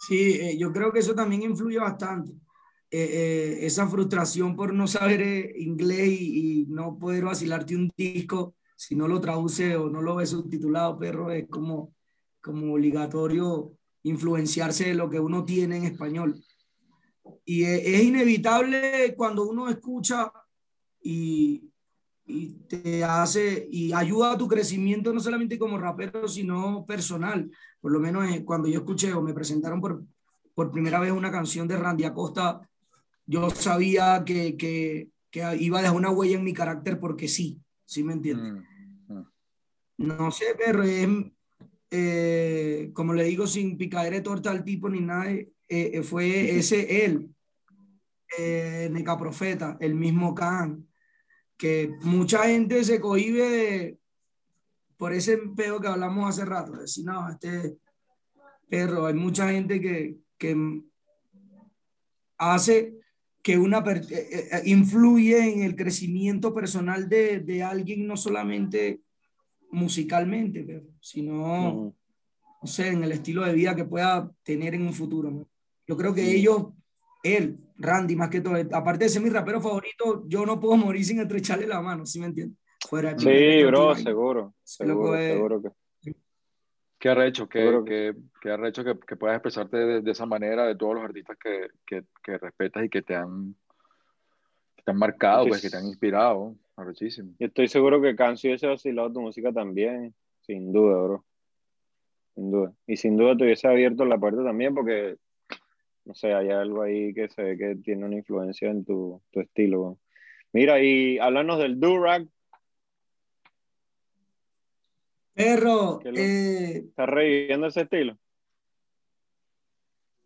Sí, 0.00 0.38
eh, 0.40 0.58
yo 0.58 0.70
creo 0.72 0.92
que 0.92 0.98
eso 0.98 1.14
también 1.14 1.42
influye 1.42 1.78
bastante. 1.78 2.32
Eh, 2.90 3.00
eh, 3.02 3.66
esa 3.66 3.86
frustración 3.86 4.56
por 4.56 4.72
no 4.72 4.86
saber 4.86 5.20
eh, 5.20 5.54
inglés 5.58 6.08
y, 6.08 6.62
y 6.62 6.66
no 6.68 6.98
poder 6.98 7.24
vacilarte 7.24 7.76
un 7.76 7.90
disco 7.94 8.54
si 8.76 8.96
no 8.96 9.06
lo 9.06 9.20
traduce 9.20 9.76
o 9.76 9.90
no 9.90 10.00
lo 10.00 10.16
ves 10.16 10.30
subtitulado, 10.30 10.98
perro, 10.98 11.30
es 11.30 11.48
como, 11.48 11.94
como 12.40 12.72
obligatorio 12.72 13.72
influenciarse 14.04 14.86
de 14.86 14.94
lo 14.94 15.10
que 15.10 15.20
uno 15.20 15.44
tiene 15.44 15.78
en 15.78 15.84
español. 15.84 16.42
Y 17.44 17.64
es, 17.64 17.82
es 17.84 18.02
inevitable 18.04 19.14
cuando 19.16 19.46
uno 19.48 19.68
escucha 19.68 20.32
y, 21.02 21.68
y 22.24 22.50
te 22.68 23.02
hace 23.02 23.68
y 23.70 23.92
ayuda 23.92 24.32
a 24.32 24.38
tu 24.38 24.46
crecimiento 24.46 25.12
no 25.12 25.20
solamente 25.20 25.58
como 25.58 25.78
rapero, 25.78 26.28
sino 26.28 26.84
personal. 26.86 27.50
Por 27.80 27.90
lo 27.90 28.00
menos 28.00 28.30
eh, 28.30 28.44
cuando 28.44 28.68
yo 28.68 28.80
escuché 28.80 29.12
o 29.12 29.22
me 29.22 29.34
presentaron 29.34 29.80
por, 29.80 30.04
por 30.54 30.70
primera 30.70 31.00
vez 31.00 31.10
una 31.10 31.30
canción 31.30 31.66
de 31.66 31.76
Randy 31.76 32.04
Acosta, 32.04 32.67
yo 33.28 33.50
sabía 33.50 34.24
que, 34.24 34.56
que, 34.56 35.10
que 35.30 35.56
iba 35.60 35.78
a 35.78 35.82
dejar 35.82 35.96
una 35.96 36.10
huella 36.10 36.36
en 36.38 36.44
mi 36.44 36.54
carácter 36.54 36.98
porque 36.98 37.28
sí, 37.28 37.60
¿sí 37.84 38.02
me 38.02 38.14
entiendes? 38.14 38.54
Mm, 39.06 39.12
mm. 39.14 39.26
No 39.98 40.30
sé, 40.30 40.46
pero 40.56 40.82
es, 40.82 41.06
eh, 41.90 42.90
como 42.94 43.12
le 43.12 43.24
digo, 43.24 43.46
sin 43.46 43.76
picadera 43.76 44.16
de 44.16 44.22
torta 44.22 44.50
al 44.50 44.64
tipo 44.64 44.88
ni 44.88 45.00
nada, 45.02 45.30
eh, 45.30 45.46
eh, 45.68 46.02
fue 46.02 46.24
ese 46.58 47.04
él, 47.04 47.34
eh, 48.38 48.88
Neca 48.90 49.18
Profeta, 49.18 49.76
el 49.78 49.94
mismo 49.94 50.34
Khan, 50.34 50.88
que 51.58 51.92
mucha 52.02 52.44
gente 52.44 52.82
se 52.82 52.98
cohibe 52.98 53.42
de- 53.42 53.98
por 54.96 55.12
ese 55.12 55.36
peo 55.54 55.80
que 55.80 55.88
hablamos 55.88 56.28
hace 56.30 56.46
rato, 56.46 56.72
de 56.72 56.80
decir, 56.82 57.04
no, 57.04 57.28
este 57.28 57.76
perro, 58.70 59.04
hay 59.06 59.14
mucha 59.14 59.50
gente 59.50 59.80
que, 59.80 60.16
que 60.38 60.82
hace 62.38 62.97
que 63.48 63.56
una 63.56 63.82
per- 63.82 64.04
eh, 64.10 64.28
eh, 64.52 64.62
influye 64.66 65.38
en 65.54 65.62
el 65.62 65.74
crecimiento 65.74 66.52
personal 66.52 67.08
de, 67.08 67.40
de 67.40 67.62
alguien, 67.62 68.06
no 68.06 68.14
solamente 68.14 69.00
musicalmente, 69.70 70.64
pero, 70.64 70.82
sino, 71.00 71.94
no 72.60 72.68
sé, 72.68 72.88
en 72.88 73.02
el 73.04 73.12
estilo 73.12 73.42
de 73.46 73.54
vida 73.54 73.74
que 73.74 73.86
pueda 73.86 74.30
tener 74.42 74.74
en 74.74 74.82
un 74.82 74.92
futuro. 74.92 75.30
¿no? 75.30 75.48
Yo 75.86 75.96
creo 75.96 76.12
que 76.14 76.26
Sí. 76.26 76.36
ellos, 76.36 76.66
él, 77.22 77.56
Randy, 77.78 78.16
más 78.16 78.28
que 78.28 78.42
todo, 78.42 78.54
aparte 78.72 79.04
de 79.04 79.08
ser 79.08 79.22
mi 79.22 79.30
rapero 79.30 79.62
favorito, 79.62 80.24
yo 80.28 80.44
no 80.44 80.60
puedo 80.60 80.76
morir 80.76 81.02
sin 81.06 81.20
estrecharle 81.20 81.66
la 81.66 81.80
mano, 81.80 82.04
¿sí 82.04 82.20
me 82.20 82.26
entiendes? 82.26 82.58
Fuera 82.86 83.14
de 83.14 83.18
Sí, 83.18 83.64
bro, 83.64 83.94
seguro, 83.96 84.54
seguro, 84.62 85.16
seguro 85.16 85.62
que. 85.62 85.68
Qué 86.98 87.08
arrecho, 87.10 87.48
Seguro 87.50 87.84
que, 87.84 88.14
qué 88.40 88.50
arrecho 88.50 88.82
que, 88.82 88.98
que 88.98 89.16
puedas 89.16 89.36
expresarte 89.36 89.76
de, 89.76 90.00
de 90.00 90.10
esa 90.10 90.26
manera 90.26 90.66
de 90.66 90.74
todos 90.74 90.96
los 90.96 91.04
artistas 91.04 91.36
que, 91.38 91.68
que, 91.86 92.04
que 92.22 92.38
respetas 92.38 92.84
y 92.84 92.88
que 92.88 93.02
te 93.02 93.14
han, 93.14 93.54
que 94.76 94.82
te 94.82 94.90
han 94.90 94.98
marcado, 94.98 95.46
pues, 95.46 95.62
que 95.62 95.70
te 95.70 95.76
han 95.76 95.86
inspirado. 95.86 96.56
Arrechísimo. 96.76 97.34
Yo 97.38 97.46
estoy 97.46 97.68
seguro 97.68 98.02
que 98.02 98.16
Cancio 98.16 98.50
hubiese 98.50 98.66
vacilado 98.66 99.12
tu 99.12 99.20
música 99.20 99.52
también, 99.52 100.14
sin 100.40 100.72
duda, 100.72 101.02
bro. 101.02 101.24
Sin 102.34 102.50
duda. 102.50 102.72
Y 102.86 102.96
sin 102.96 103.16
duda 103.16 103.36
te 103.36 103.44
hubiese 103.44 103.68
abierto 103.68 104.04
la 104.04 104.18
puerta 104.18 104.42
también 104.42 104.74
porque, 104.74 105.16
no 106.04 106.14
sé, 106.14 106.32
hay 106.34 106.50
algo 106.50 106.82
ahí 106.82 107.14
que 107.14 107.28
se 107.28 107.42
ve 107.42 107.58
que 107.58 107.76
tiene 107.76 108.06
una 108.06 108.16
influencia 108.16 108.70
en 108.70 108.84
tu, 108.84 109.22
tu 109.30 109.40
estilo. 109.40 109.80
bro. 109.80 109.98
Mira, 110.52 110.80
y 110.80 111.18
háblanos 111.18 111.58
del 111.58 111.78
Durag. 111.78 112.26
Perro, 115.38 116.00
eh, 116.04 116.82
¿Estás 116.88 117.08
reviviendo 117.08 117.68
ese 117.68 117.82
estilo? 117.82 118.18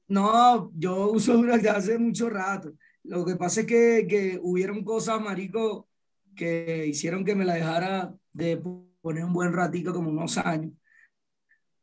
No, 0.09 0.73
yo 0.75 1.11
uso 1.11 1.35
Durac 1.37 1.57
desde 1.57 1.69
hace 1.69 1.99
mucho 1.99 2.31
rato. 2.31 2.73
Lo 3.03 3.23
que 3.27 3.37
pasa 3.37 3.61
es 3.61 3.67
que, 3.67 4.07
que 4.09 4.41
hubieron 4.43 4.83
cosas, 4.83 5.21
marico, 5.21 5.87
que 6.35 6.87
hicieron 6.87 7.27
que 7.27 7.35
me 7.35 7.45
la 7.45 7.57
dejara 7.57 8.15
de 8.33 8.57
poner 9.03 9.25
un 9.25 9.35
buen 9.35 9.53
ratito, 9.53 9.93
como 9.93 10.09
unos 10.09 10.39
años, 10.39 10.73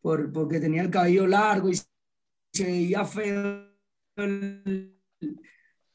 por, 0.01 0.31
porque 0.33 0.59
tenía 0.59 0.81
el 0.81 0.89
cabello 0.89 1.27
largo 1.27 1.69
y 1.69 1.75
se 1.75 2.63
veía 2.63 3.05
feo. 3.05 3.69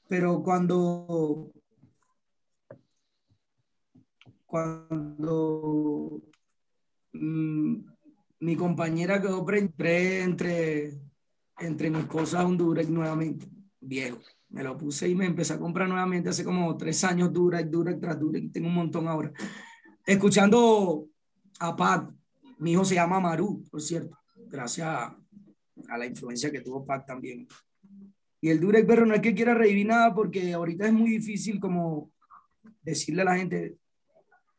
Pero 0.06 0.40
cuando, 0.40 1.51
cuando 4.47 6.23
mm, 7.15 7.77
mi 8.41 8.57
compañera 8.57 9.20
quedó 9.20 9.45
pre- 9.45 10.23
entre, 10.23 10.93
entre 11.59 11.91
mis 11.91 12.05
cosas 12.05 12.45
un 12.45 12.59
Durex 12.59 12.91
nuevamente, 12.91 13.49
viejo. 13.81 14.19
Me 14.51 14.62
lo 14.62 14.77
puse 14.77 15.09
y 15.09 15.15
me 15.15 15.27
empecé 15.27 15.55
a 15.55 15.59
comprar 15.59 15.89
nuevamente 15.89 16.28
hace 16.28 16.45
como 16.45 16.77
tres 16.77 17.03
años 17.05 17.32
Durex, 17.32 17.70
Durex 17.70 18.01
tras 18.01 18.20
Durex, 18.20 18.53
tengo 18.53 18.69
un 18.69 18.74
montón 18.74 19.09
ahora. 19.09 19.32
Escuchando 20.07 21.09
a 21.59 21.74
Pac, 21.74 22.12
mi 22.59 22.73
hijo 22.73 22.85
se 22.85 22.95
llama 22.95 23.19
Maru, 23.19 23.65
por 23.70 23.81
cierto, 23.81 24.16
gracias 24.47 24.86
a, 24.86 25.19
la 25.97 26.07
influencia 26.07 26.51
que 26.53 26.61
tuvo 26.61 26.85
Pac 26.85 27.07
también. 27.07 27.49
Y 28.41 28.51
el 28.51 28.61
Durex, 28.61 28.86
pero 28.86 29.07
no 29.07 29.15
es 29.15 29.20
que 29.20 29.35
quiera 29.35 29.55
revivir 29.55 29.86
nada 29.86 30.15
porque 30.15 30.53
ahorita 30.53 30.86
es 30.86 30.93
muy 30.93 31.11
difícil 31.11 31.59
como 31.59 32.12
decirle 32.82 33.23
a 33.23 33.24
la 33.24 33.36
gente, 33.36 33.78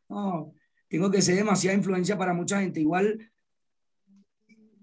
no, 0.08 0.52
tengo 0.88 1.10
que 1.10 1.22
ser 1.22 1.36
demasiada 1.36 1.76
influencia 1.76 2.16
para 2.16 2.32
mucha 2.32 2.60
gente. 2.60 2.80
Igual, 2.80 3.30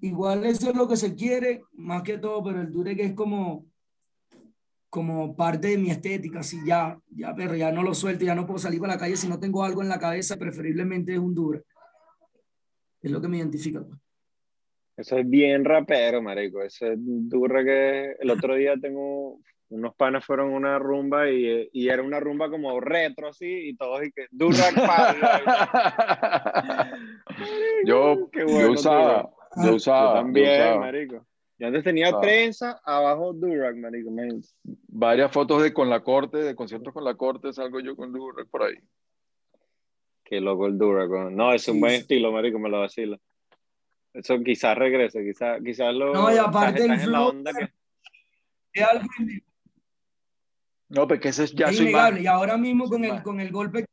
igual 0.01 0.45
eso 0.45 0.69
es 0.69 0.75
lo 0.75 0.87
que 0.87 0.97
se 0.97 1.15
quiere, 1.15 1.63
más 1.73 2.03
que 2.03 2.17
todo, 2.17 2.43
pero 2.43 2.61
el 2.61 2.71
Durex 2.71 3.01
es 3.01 3.13
como, 3.13 3.65
como 4.89 5.35
parte 5.35 5.69
de 5.69 5.77
mi 5.77 5.89
estética, 5.89 6.39
así 6.39 6.59
ya, 6.65 6.99
ya, 7.09 7.33
pero 7.35 7.55
ya 7.55 7.71
no 7.71 7.83
lo 7.83 7.93
suelto, 7.93 8.25
ya 8.25 8.35
no 8.35 8.45
puedo 8.45 8.59
salir 8.59 8.79
para 8.79 8.93
la 8.93 8.99
calle 8.99 9.17
si 9.17 9.27
no 9.27 9.39
tengo 9.39 9.63
algo 9.63 9.81
en 9.81 9.89
la 9.89 9.99
cabeza, 9.99 10.37
preferiblemente 10.37 11.13
es 11.13 11.19
un 11.19 11.33
Durex. 11.33 11.65
Es 13.01 13.11
lo 13.11 13.19
que 13.21 13.27
me 13.27 13.37
identifica. 13.37 13.83
pues. 13.83 13.99
Eso 14.95 15.17
es 15.17 15.27
bien 15.27 15.65
rapero, 15.65 16.21
marico. 16.21 16.61
Ese 16.61 16.93
Durag 16.97 17.65
que 17.65 18.11
el 18.19 18.29
otro 18.29 18.55
día 18.55 18.75
tengo 18.79 19.39
unos 19.73 19.95
panas 19.95 20.23
fueron 20.25 20.53
a 20.53 20.57
una 20.57 20.79
rumba 20.79 21.29
y, 21.29 21.69
y 21.73 21.89
era 21.89 22.03
una 22.03 22.19
rumba 22.19 22.49
como 22.49 22.79
retro 22.79 23.29
así 23.29 23.69
y 23.69 23.75
todos 23.75 24.03
y 24.05 24.11
que 24.11 24.27
party. 24.85 25.19
yo, 27.85 28.29
Qué 28.31 28.39
yo 28.47 28.71
usaba, 28.71 29.29
yo 29.57 29.63
Yo 29.65 29.75
usaba, 29.75 30.13
yo 30.15 30.21
también, 30.21 30.61
usaba 30.61 30.79
marico. 30.79 31.25
Yo 31.59 31.67
antes 31.67 31.83
tenía 31.83 32.07
Usaba. 32.09 32.21
trenza, 32.21 32.81
abajo 32.83 33.33
Durag, 33.33 33.75
marico. 33.77 34.11
man. 34.11 34.41
varias 34.63 35.31
fotos 35.31 35.61
de 35.63 35.73
con 35.73 35.89
la 35.89 36.01
corte, 36.01 36.37
de 36.37 36.55
conciertos 36.55 36.93
con 36.93 37.03
la 37.03 37.15
corte, 37.15 37.53
salgo 37.53 37.79
yo 37.79 37.95
con 37.95 38.11
Durek 38.11 38.49
por 38.49 38.63
ahí. 38.63 38.75
Qué 40.23 40.41
loco 40.41 40.65
el 40.67 40.77
Duragon. 40.77 41.35
No, 41.35 41.53
es 41.53 41.67
un 41.67 41.75
Sí, 41.75 41.79
buen 41.79 41.93
estilo, 41.93 42.31
marico, 42.31 42.57
me 42.57 42.69
lo 42.69 42.79
vacila. 42.79 43.17
Eso 44.13 44.39
quizás 44.43 44.77
regrese, 44.77 45.23
quizás, 45.23 45.59
quizás 45.63 45.93
lo... 45.93 46.13
No, 46.13 46.33
y 46.33 46.37
aparte 46.37 46.81
estás- 46.81 46.85
el 46.85 46.91
estás 46.91 47.07
flow- 47.09 47.29
onda 47.29 47.51
que- 47.53 47.69
Es 48.73 48.83
algo 48.83 49.05
indi- 49.19 49.43
No, 50.93 51.07
porque 51.07 51.29
ese 51.29 51.45
es 51.45 51.53
ya 51.53 51.67
es 51.67 51.79
innegable. 51.79 52.21
Y 52.21 52.27
ahora 52.27 52.55
mismo 52.55 52.87
con 52.87 53.03
el, 53.03 53.23
con 53.23 53.39
el 53.39 53.51
golpe. 53.51 53.85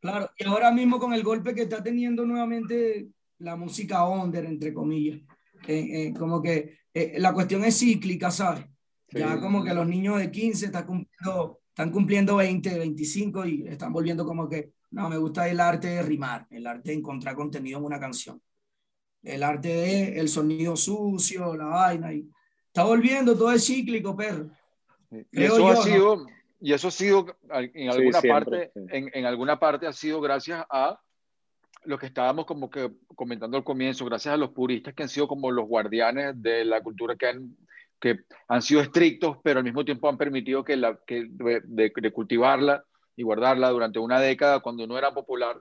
Claro, 0.00 0.30
y 0.36 0.44
ahora 0.44 0.72
mismo 0.72 0.98
con 0.98 1.14
el 1.14 1.22
golpe 1.22 1.54
que 1.54 1.62
está 1.62 1.82
teniendo 1.82 2.26
nuevamente 2.26 3.08
la 3.38 3.54
música 3.54 4.06
under, 4.08 4.44
entre 4.44 4.74
comillas. 4.74 5.20
Eh, 5.68 6.08
eh, 6.08 6.14
como 6.18 6.42
que 6.42 6.78
eh, 6.92 7.14
la 7.18 7.32
cuestión 7.32 7.64
es 7.64 7.78
cíclica, 7.78 8.30
¿sabes? 8.30 8.64
Ya 9.12 9.34
Sí. 9.34 9.40
como 9.40 9.62
que 9.62 9.72
los 9.72 9.86
niños 9.86 10.18
de 10.18 10.32
15 10.32 10.66
están 10.66 10.84
cumpliendo, 10.84 11.60
están 11.68 11.90
cumpliendo 11.92 12.36
20, 12.36 12.78
25 12.78 13.46
y 13.46 13.68
están 13.68 13.92
volviendo 13.92 14.26
como 14.26 14.48
que, 14.48 14.72
no, 14.90 15.08
me 15.08 15.16
gusta 15.16 15.48
el 15.48 15.60
arte 15.60 15.88
de 15.88 16.02
rimar, 16.02 16.46
el 16.50 16.66
arte 16.66 16.90
de 16.90 16.96
encontrar 16.96 17.36
contenido 17.36 17.78
en 17.78 17.84
una 17.84 18.00
canción. 18.00 18.42
El 19.22 19.44
arte 19.44 19.68
de 19.68 20.18
el 20.18 20.28
sonido 20.28 20.76
sucio, 20.76 21.56
la 21.56 21.66
vaina. 21.66 22.12
Y 22.12 22.28
está 22.66 22.82
volviendo, 22.82 23.36
todo 23.36 23.52
es 23.52 23.64
cíclico, 23.64 24.16
perro. 24.16 24.50
Y 25.10 25.44
eso 25.44 25.58
yo, 25.58 25.68
ha 25.68 25.74
¿no? 25.74 25.82
sido, 25.82 26.26
y 26.60 26.72
eso 26.72 26.88
ha 26.88 26.90
sido 26.90 27.36
en 27.50 27.72
Sí, 27.72 27.88
alguna 27.88 28.20
siempre, 28.20 28.30
parte, 28.30 28.70
sí. 28.74 28.86
en, 28.90 29.10
en 29.12 29.26
alguna 29.26 29.58
parte 29.58 29.86
ha 29.86 29.92
sido 29.92 30.20
gracias 30.20 30.64
a 30.70 31.00
lo 31.84 31.98
que 31.98 32.06
estábamos 32.06 32.46
como 32.46 32.68
que 32.68 32.90
comentando 33.14 33.56
al 33.56 33.64
comienzo, 33.64 34.04
gracias 34.04 34.34
a 34.34 34.36
los 34.36 34.50
puristas 34.50 34.94
que 34.94 35.04
han 35.04 35.08
sido 35.08 35.28
como 35.28 35.50
los 35.50 35.66
guardianes 35.66 36.40
de 36.42 36.64
la 36.64 36.82
cultura 36.82 37.14
que 37.16 37.26
han, 37.28 37.56
que 38.00 38.20
han 38.48 38.62
sido 38.62 38.80
estrictos, 38.80 39.38
pero 39.42 39.58
al 39.58 39.64
mismo 39.64 39.84
tiempo 39.84 40.08
han 40.08 40.18
permitido 40.18 40.64
que 40.64 40.76
la, 40.76 40.98
que 41.06 41.26
de 41.28 42.12
cultivarla 42.12 42.84
y 43.14 43.22
guardarla 43.22 43.70
durante 43.70 43.98
una 43.98 44.20
década 44.20 44.60
cuando 44.60 44.86
no 44.86 44.98
era 44.98 45.14
popular. 45.14 45.60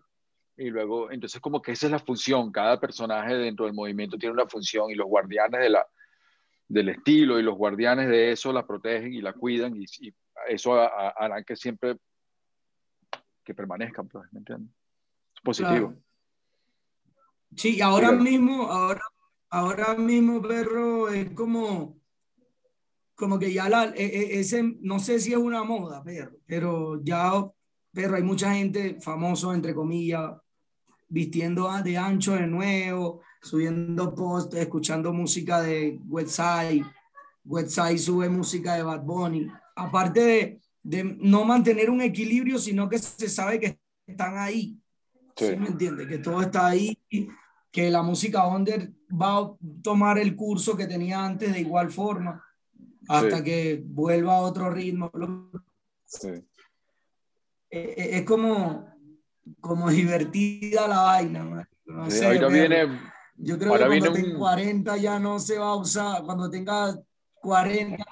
Y 0.58 0.70
luego, 0.70 1.12
entonces 1.12 1.42
como 1.42 1.62
que 1.62 1.74
esa 1.74 1.88
es 1.88 1.92
la 1.92 2.00
función, 2.00 2.52
cada 2.52 2.80
personaje 2.80 3.36
dentro 3.36 3.66
del 3.66 3.74
movimiento 3.76 4.18
tiene 4.18 4.34
una 4.34 4.48
función 4.48 4.90
y 4.90 4.96
los 4.96 5.08
guardianes 5.08 5.60
de 5.60 5.70
la, 5.70 5.86
del 6.68 6.90
estilo 6.90 7.40
y 7.40 7.44
los 7.44 7.56
guardianes 7.56 8.08
de 8.10 8.32
eso 8.32 8.52
la 8.52 8.66
protegen 8.66 9.14
y 9.14 9.22
la 9.22 9.34
cuidan 9.34 9.76
y, 9.76 9.86
y 10.02 10.14
eso 10.50 10.74
a- 10.76 10.88
a- 10.88 11.10
hará 11.10 11.44
que 11.44 11.56
siempre 11.56 11.98
que 13.44 13.54
permanezcan, 13.54 14.08
pues, 14.08 14.26
¿me 14.32 14.40
entiendes? 14.40 14.72
Es 15.36 15.42
positivo. 15.42 15.90
Claro. 15.90 16.02
Sí, 17.56 17.80
ahora 17.82 18.12
mismo, 18.12 18.64
ahora, 18.72 19.02
ahora 19.50 19.94
mismo, 19.96 20.42
perro, 20.42 21.10
es 21.10 21.30
como, 21.32 21.98
como 23.14 23.38
que 23.40 23.54
ya 23.54 23.70
la, 23.70 23.86
e- 23.96 24.04
e- 24.06 24.40
ese, 24.40 24.64
no 24.82 25.00
sé 25.00 25.20
si 25.20 25.32
es 25.32 25.38
una 25.38 25.64
moda, 25.64 26.04
perro, 26.04 26.38
pero 26.48 27.02
ya, 27.04 27.32
perro, 27.94 28.16
hay 28.16 28.24
mucha 28.24 28.54
gente 28.56 29.00
famoso, 29.00 29.54
entre 29.54 29.74
comillas, 29.76 30.32
vistiendo 31.08 31.72
de 31.84 31.98
ancho 31.98 32.34
de 32.34 32.48
nuevo, 32.48 33.22
subiendo 33.46 34.14
posts, 34.16 34.56
escuchando 34.56 35.14
música 35.14 35.62
de 35.62 36.00
Westside, 36.10 36.84
Westside 37.46 38.00
sube 38.00 38.28
música 38.28 38.74
de 38.74 38.82
Bad 38.84 39.04
Bunny, 39.04 39.48
aparte 39.76 40.20
de, 40.22 40.60
de 40.82 41.04
no 41.20 41.46
mantener 41.46 41.92
un 41.92 42.02
equilibrio, 42.02 42.58
sino 42.58 42.90
que 42.90 42.98
se 42.98 43.30
sabe 43.30 43.60
que 43.60 43.78
están 44.08 44.38
ahí. 44.38 44.80
Sí. 45.36 45.50
¿Sí 45.50 45.56
me 45.58 45.68
entiende? 45.68 46.08
Que 46.08 46.18
todo 46.18 46.42
está 46.42 46.66
ahí, 46.68 46.98
que 47.72 47.92
la 47.92 48.02
música 48.02 48.48
under 48.48 48.92
va 49.12 49.38
a 49.38 49.52
tomar 49.84 50.18
el 50.18 50.36
curso 50.36 50.76
que 50.76 50.88
tenía 50.88 51.24
antes 51.24 51.54
de 51.54 51.60
igual 51.60 51.92
forma, 51.92 52.44
hasta 53.08 53.38
Sí. 53.38 53.44
que 53.44 53.84
vuelva 53.86 54.38
a 54.38 54.42
otro 54.42 54.72
ritmo. 54.72 55.12
Sí. 56.06 56.30
eh, 56.30 57.94
eh, 57.98 58.10
Es 58.18 58.24
como, 58.24 58.88
como 59.62 59.90
divertida 59.92 60.88
la 60.88 61.02
vaina. 61.02 61.44
man. 61.44 61.70
No 61.86 62.10
sé, 62.10 62.26
ahorita 62.26 62.48
viene, 62.48 62.88
Yo 63.38 63.58
creo 63.58 63.72
ahora 63.74 63.90
que 63.90 64.00
cuando 64.00 64.14
tenga 64.14 64.30
un- 64.34 64.40
40 64.40 64.98
ya 64.98 65.20
no 65.20 65.40
se 65.40 65.58
va 65.58 65.68
a 65.72 65.76
usar, 65.76 66.24
cuando 66.24 66.50
tenga 66.50 66.96
40, 67.36 68.04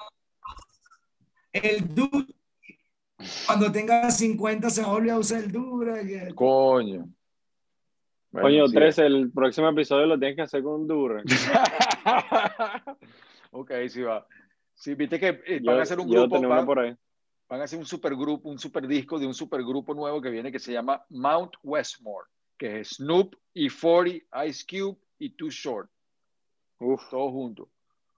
el 1.52 1.94
dura, 1.94 2.26
cuando 3.46 3.72
tenga 3.72 4.10
50 4.10 4.68
se 4.70 4.82
va 4.82 4.88
a 4.88 4.92
volver 4.92 5.10
a 5.12 5.18
usar 5.18 5.44
el 5.44 5.52
que- 5.52 6.34
coño. 6.34 7.08
Bueno, 8.30 8.48
Coño, 8.48 8.66
sí. 8.66 8.74
13, 8.74 9.06
el 9.06 9.30
próximo 9.32 9.68
episodio 9.68 10.06
lo 10.06 10.18
tienes 10.18 10.34
que 10.34 10.42
hacer 10.42 10.60
con 10.62 10.86
Dura. 10.88 11.22
ok, 13.52 13.70
sí 13.88 14.02
va. 14.02 14.26
Sí, 14.74 14.94
viste 14.94 15.20
que 15.20 15.40
eh, 15.46 15.60
Yo, 15.62 15.70
van 15.70 15.78
a 15.78 15.82
hacer 15.82 16.00
un 16.00 16.08
yo 16.08 16.22
grupo, 16.22 16.34
tenía 16.36 16.48
uno 16.48 16.56
van, 16.56 16.66
por 16.66 16.78
ahí. 16.80 16.96
van 17.48 17.60
a 17.60 17.64
hacer 17.64 17.78
un 17.78 17.86
supergrupo, 17.86 18.48
un 18.48 18.58
superdisco 18.58 19.20
de 19.20 19.26
un 19.28 19.34
supergrupo 19.34 19.94
nuevo 19.94 20.20
que 20.20 20.30
viene 20.30 20.50
que 20.50 20.58
se 20.58 20.72
llama 20.72 21.04
Mount 21.10 21.52
Westmore, 21.62 22.26
que 22.58 22.80
es 22.80 22.96
Snoop 22.96 23.36
y 23.52 23.68
40, 23.70 24.46
Ice 24.46 24.64
Cube 24.68 24.98
y 25.24 25.30
Too 25.30 25.50
Short, 25.50 25.90
Uf, 26.80 27.08
todos 27.08 27.32
juntos, 27.32 27.68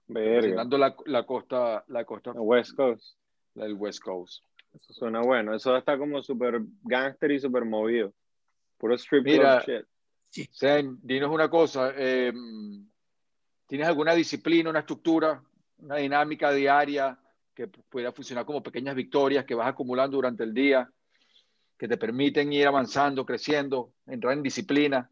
representando 0.07 0.77
la, 0.77 0.95
la 1.05 1.25
costa, 1.25 1.83
la 1.87 2.03
costa 2.03 2.31
West 2.33 2.75
Coast. 2.75 3.17
del 3.53 3.73
West 3.73 4.01
Coast. 4.01 4.43
Eso 4.73 4.93
suena 4.93 5.21
bueno. 5.21 5.55
Eso 5.55 5.75
está 5.75 5.97
como 5.97 6.21
súper 6.21 6.61
gangster 6.83 7.31
y 7.31 7.39
súper 7.39 7.65
movido. 7.65 8.13
Puro 8.77 8.95
strip 8.95 9.23
club 9.23 9.35
Mira, 9.37 9.63
shit. 9.65 10.49
Zen, 10.53 10.99
dinos 11.01 11.31
una 11.31 11.49
cosa, 11.49 11.93
eh, 11.95 12.33
¿tienes 13.65 13.87
alguna 13.87 14.13
disciplina, 14.13 14.69
una 14.69 14.79
estructura, 14.79 15.41
una 15.77 15.95
dinámica 15.95 16.51
diaria 16.51 17.17
que 17.55 17.67
pueda 17.67 18.11
funcionar 18.11 18.45
como 18.45 18.61
pequeñas 18.61 18.95
victorias 18.95 19.45
que 19.45 19.55
vas 19.55 19.67
acumulando 19.69 20.17
durante 20.17 20.43
el 20.43 20.53
día, 20.53 20.91
que 21.77 21.87
te 21.87 21.97
permiten 21.97 22.51
ir 22.53 22.67
avanzando, 22.67 23.25
creciendo, 23.25 23.93
entrar 24.05 24.33
en 24.33 24.43
disciplina? 24.43 25.09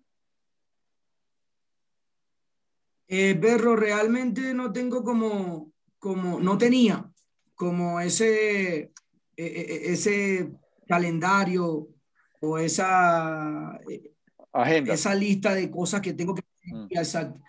Eh, 3.07 3.37
Berro, 3.39 3.75
realmente 3.75 4.53
no 4.53 4.71
tengo 4.71 5.03
como, 5.03 5.71
como, 5.99 6.39
no 6.39 6.57
tenía 6.57 7.09
como 7.53 7.99
ese, 8.01 8.77
eh, 8.77 8.91
eh, 9.37 9.81
ese 9.85 10.51
calendario 10.87 11.87
o 12.41 12.57
esa, 12.57 13.79
eh, 13.89 14.11
Agenda. 14.51 14.93
esa 14.93 15.13
lista 15.15 15.53
de 15.53 15.69
cosas 15.69 16.01
que 16.01 16.13
tengo 16.13 16.33
que 16.35 16.43
Mm. 16.65 16.87
Exacto. 16.89 17.39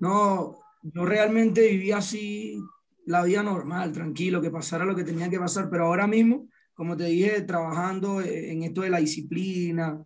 No, 0.00 0.58
yo 0.82 1.04
realmente 1.04 1.68
vivía 1.68 1.98
así 1.98 2.58
la 3.06 3.22
vida 3.22 3.42
normal, 3.42 3.92
tranquilo, 3.92 4.40
que 4.40 4.50
pasara 4.50 4.84
lo 4.84 4.96
que 4.96 5.04
tenía 5.04 5.28
que 5.28 5.38
pasar, 5.38 5.68
pero 5.70 5.86
ahora 5.86 6.06
mismo, 6.06 6.48
como 6.72 6.96
te 6.96 7.04
dije, 7.04 7.42
trabajando 7.42 8.20
en 8.22 8.62
esto 8.62 8.80
de 8.82 8.90
la 8.90 8.98
disciplina, 8.98 10.02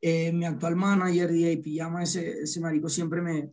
eh, 0.00 0.32
mi 0.32 0.44
actual 0.44 0.76
manager, 0.76 1.30
DJ 1.30 1.58
Pijama, 1.58 2.02
ese, 2.02 2.42
ese 2.42 2.60
marico 2.60 2.88
siempre 2.88 3.20
me, 3.22 3.50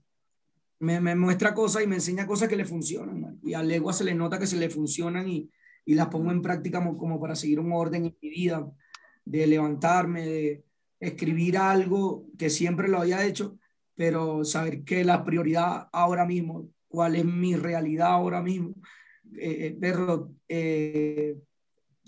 me, 0.80 1.00
me 1.00 1.16
muestra 1.16 1.54
cosas 1.54 1.84
y 1.84 1.88
me 1.88 1.96
enseña 1.96 2.28
cosas 2.28 2.50
que 2.50 2.56
le 2.56 2.66
funcionan, 2.66 3.40
y 3.44 3.54
a 3.54 3.64
Legua 3.64 3.94
se 3.94 4.04
le 4.04 4.14
nota 4.14 4.40
que 4.40 4.48
se 4.48 4.58
le 4.58 4.70
funcionan 4.70 5.28
y, 5.30 5.50
y 5.86 5.96
las 5.96 6.08
pongo 6.08 6.32
en 6.32 6.42
práctica 6.42 6.80
como, 6.80 6.98
como 6.98 7.20
para 7.20 7.36
seguir 7.36 7.60
un 7.60 7.72
orden 7.72 8.06
en 8.06 8.18
mi 8.22 8.30
vida, 8.30 8.70
de 9.26 9.48
levantarme, 9.48 10.26
de 10.26 10.66
escribir 11.00 11.58
algo 11.58 12.26
que 12.38 12.50
siempre 12.50 12.88
lo 12.88 13.00
había 13.00 13.26
hecho, 13.26 13.58
pero 13.96 14.44
saber 14.44 14.84
que 14.84 15.04
la 15.04 15.24
prioridad 15.24 15.90
ahora 15.92 16.26
mismo, 16.26 16.70
cuál 16.88 17.16
es 17.16 17.26
mi 17.26 17.56
realidad 17.56 18.08
ahora 18.10 18.42
mismo. 18.42 18.74
Eh, 19.38 19.78
eh, 19.82 19.96
eh, 20.48 21.36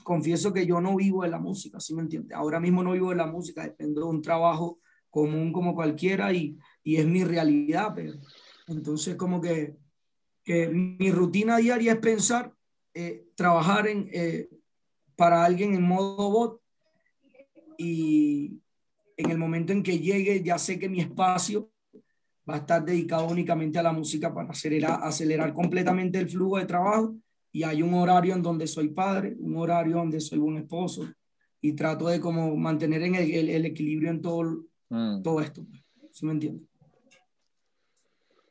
confieso 0.06 0.53
que 0.53 0.68
yo 0.68 0.80
no 0.80 0.95
vivo 0.95 1.23
de 1.23 1.30
la 1.30 1.40
música, 1.40 1.80
¿sí 1.80 1.95
me 1.95 2.03
entiendes? 2.03 2.38
Ahora 2.38 2.60
mismo 2.60 2.84
no 2.84 2.91
vivo 2.91 3.10
de 3.10 3.15
la 3.15 3.26
música, 3.26 3.64
dependo 3.64 4.02
de 4.02 4.07
un 4.07 4.22
trabajo 4.22 4.80
común 5.10 5.52
como 5.52 5.73
cualquiera 5.73 6.32
y, 6.32 6.57
y 6.84 6.98
es 6.98 7.07
mi 7.07 7.23
realidad, 7.23 7.95
entonces 8.68 9.15
como 9.15 9.41
que, 9.41 9.76
que 10.44 10.68
mi 10.69 11.11
rutina 11.11 11.57
diaria 11.57 11.94
es 11.94 11.99
pensar, 11.99 12.53
eh, 12.94 13.26
trabajar 13.36 13.88
en, 13.88 14.07
eh, 14.14 14.48
para 15.15 15.44
alguien 15.44 15.73
en 15.73 15.82
modo 15.82 16.30
bot 16.30 16.61
y 17.77 18.61
en 19.18 19.32
el 19.32 19.38
momento 19.38 19.73
en 19.73 19.82
que 19.82 19.99
llegue 19.99 20.44
ya 20.44 20.60
sé 20.60 20.77
que 20.77 20.88
mi 20.88 20.99
espacio 21.02 21.72
va 22.48 22.56
a 22.56 22.60
estar 22.60 22.86
dedicado 22.86 23.27
únicamente 23.27 23.80
a 23.80 23.84
la 23.84 23.91
música 23.91 24.32
para 24.34 24.52
acelerar, 24.52 24.99
acelerar 25.02 25.52
completamente 25.52 26.19
el 26.19 26.30
flujo 26.30 26.57
de 26.57 26.65
trabajo 26.65 27.15
y 27.56 27.64
hay 27.64 27.82
un 27.82 27.94
horario 27.94 28.34
en 28.36 28.41
donde 28.41 28.68
soy 28.68 28.90
padre, 28.90 29.34
un 29.40 29.56
horario 29.56 29.95
donde 29.95 30.19
soy 30.19 30.38
buen 30.40 30.57
esposo 30.57 31.07
y 31.61 31.72
trato 31.72 32.10
de 32.10 32.19
como 32.19 32.53
mantener 32.57 33.02
en 33.02 33.15
el, 33.15 33.32
el, 33.32 33.49
el 33.49 33.65
equilibrio 33.65 34.10
en 34.10 34.22
todo, 34.22 34.65
Mm. 34.90 35.23
todo 35.23 35.40
esto. 35.40 35.65
¿Sí 36.11 36.26
me 36.26 36.34
entiendes? 36.34 36.68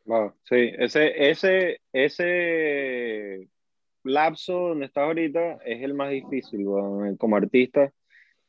Wow, 0.07 0.33
sí, 0.49 0.71
ese, 0.79 1.31
ese, 1.31 1.81
ese 1.93 3.49
lapso 4.05 4.69
donde 4.69 4.87
estás 4.87 5.05
ahorita 5.05 5.59
es 5.67 5.83
el 5.83 5.93
más 5.93 6.11
difícil, 6.11 6.67
weón. 6.67 7.17
Como 7.19 7.37
artista, 7.37 7.93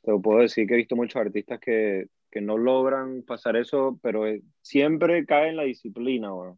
te 0.03 0.17
puedo 0.19 0.39
decir 0.39 0.65
que 0.67 0.73
he 0.75 0.77
visto 0.77 0.95
muchos 0.95 1.21
artistas 1.21 1.59
que, 1.59 2.07
que 2.31 2.39
no 2.39 2.57
logran 2.57 3.23
pasar 3.23 3.57
eso, 3.57 3.99
pero 4.01 4.23
siempre 4.61 5.25
cae 5.25 5.49
en 5.49 5.57
la 5.57 5.63
disciplina, 5.63 6.33
weón. 6.33 6.57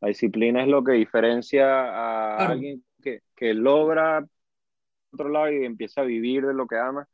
La 0.00 0.08
disciplina 0.08 0.62
es 0.62 0.68
lo 0.68 0.82
que 0.82 0.92
diferencia 0.92 1.64
a 1.64 2.36
Claro. 2.38 2.52
alguien 2.52 2.84
que, 3.04 3.20
que 3.36 3.54
logra 3.54 4.24
otro 5.12 5.28
lado 5.28 5.50
y 5.50 5.64
empieza 5.64 6.00
a 6.00 6.04
vivir 6.04 6.46
de 6.46 6.54
lo 6.54 6.66
que 6.66 6.76
ama, 6.76 7.08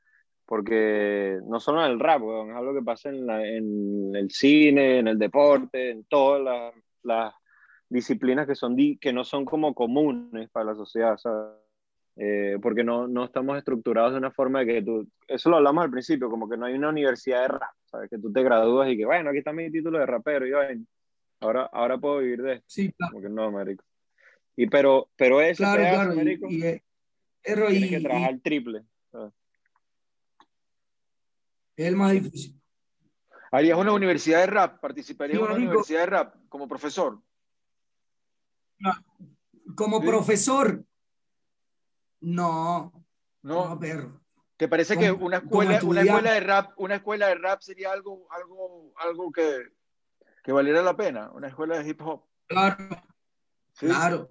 porque 0.46 1.38
no 1.46 1.60
solo 1.60 1.84
en 1.84 1.92
el 1.92 2.00
rap, 2.00 2.22
es 2.22 2.56
algo 2.56 2.74
que 2.74 2.82
pasa 2.82 3.10
en, 3.10 3.26
la, 3.26 3.46
en, 3.46 4.16
el 4.16 4.30
cine, 4.30 4.98
en 4.98 5.08
el 5.08 5.18
deporte, 5.18 5.90
en 5.90 6.04
todas 6.04 6.42
las, 6.42 6.74
las 7.02 7.34
disciplinas 7.88 8.46
que, 8.46 8.54
son 8.54 8.76
que 9.00 9.12
no 9.12 9.24
son 9.24 9.44
como 9.44 9.74
comunes 9.74 10.50
para 10.50 10.66
la 10.66 10.74
sociedad, 10.74 11.16
¿sabes? 11.18 11.56
Eh, 12.16 12.58
porque 12.60 12.84
no, 12.84 13.06
no, 13.06 13.24
estamos 13.24 13.56
estructurados 13.56 14.12
de 14.12 14.18
una 14.18 14.30
forma 14.30 14.60
de 14.60 14.66
que 14.66 14.82
tú, 14.82 15.08
eso 15.26 15.48
lo 15.48 15.56
hablamos 15.56 15.84
al 15.84 15.90
principio, 15.90 16.28
como 16.28 16.48
que 16.48 16.56
no 16.56 16.66
hay 16.66 16.74
una 16.74 16.88
universidad 16.88 17.42
de 17.42 17.48
rap, 17.48 17.72
¿sabes? 17.84 18.10
Que 18.10 18.18
tú 18.18 18.32
te 18.32 18.42
gradúas 18.42 18.90
y 18.90 18.96
que, 18.96 19.06
bueno, 19.06 19.30
aquí 19.30 19.38
está 19.38 19.52
mi 19.52 19.70
título 19.70 19.98
de 19.98 20.06
rapero, 20.06 20.46
y 20.46 20.52
ahora, 21.40 21.70
ahora 21.72 21.98
puedo 21.98 22.18
vivir 22.18 22.42
de 22.42 22.52
esto. 22.54 22.64
Sí, 22.66 22.92
claro. 22.92 23.12
Como 23.12 23.22
que 23.22 23.30
no, 23.30 23.50
marico. 23.50 23.84
Y 24.60 24.66
pero, 24.66 25.08
pero 25.16 25.40
eso, 25.40 25.62
claro, 25.62 25.80
claro, 25.80 26.14
marico, 26.14 26.46
y, 26.46 26.66
y, 26.66 27.88
que 27.88 28.00
trabajar 28.02 28.38
triple. 28.42 28.84
Es 31.74 31.86
el 31.86 31.96
más 31.96 32.12
difícil. 32.12 32.60
¿Harías 33.52 33.78
una 33.78 33.94
universidad 33.94 34.40
de 34.40 34.48
rap? 34.48 34.78
¿Participarías 34.78 35.38
en 35.38 35.44
una 35.46 35.54
universidad 35.54 36.00
de 36.00 36.06
rap 36.06 36.34
como 36.50 36.68
profesor? 36.68 37.22
No, 38.80 38.92
como 39.74 40.02
¿Sí? 40.02 40.06
profesor, 40.08 40.84
no. 42.20 42.92
No, 43.40 43.66
no 43.70 43.80
perro. 43.80 44.20
¿Te 44.58 44.68
parece 44.68 44.98
que 44.98 45.10
una 45.10 45.38
escuela, 45.38 45.80
una 45.82 46.02
escuela 46.02 46.32
de 46.32 46.40
rap, 46.40 46.72
una 46.76 46.96
escuela 46.96 47.28
de 47.28 47.36
rap 47.36 47.62
sería 47.62 47.92
algo, 47.92 48.28
algo, 48.30 48.92
algo 48.96 49.32
que, 49.32 49.72
que 50.44 50.52
valiera 50.52 50.82
la 50.82 50.94
pena? 50.94 51.30
Una 51.30 51.48
escuela 51.48 51.78
de 51.78 51.88
hip 51.88 52.02
hop. 52.02 52.26
Claro. 52.46 52.76
¿Sí? 53.72 53.86
Claro. 53.86 54.28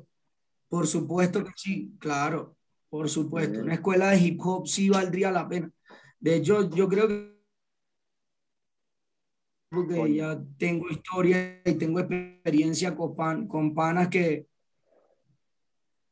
Por 0.70 0.88
supuesto 0.88 1.44
que 1.44 1.52
sí, 1.56 1.96
claro. 2.00 2.56
Por 2.90 3.10
supuesto. 3.10 3.60
Una 3.60 3.76
escuela 3.76 4.12
de 4.12 4.20
hip 4.20 4.40
hop 4.42 4.68
sí 4.68 4.90
valdría 4.90 5.32
la 5.32 5.48
pena. 5.48 5.72
De 6.20 6.36
hecho, 6.36 6.70
yo 6.70 6.88
creo 6.88 7.08
que 7.08 7.40
porque 9.70 10.00
Oye. 10.00 10.16
ya 10.16 10.42
tengo 10.58 10.90
historia 10.90 11.62
y 11.64 11.74
tengo 11.76 12.00
experiencia 12.00 12.96
con, 12.96 13.16
pan, 13.16 13.48
con 13.48 13.76
panas 13.76 14.08
que, 14.08 14.48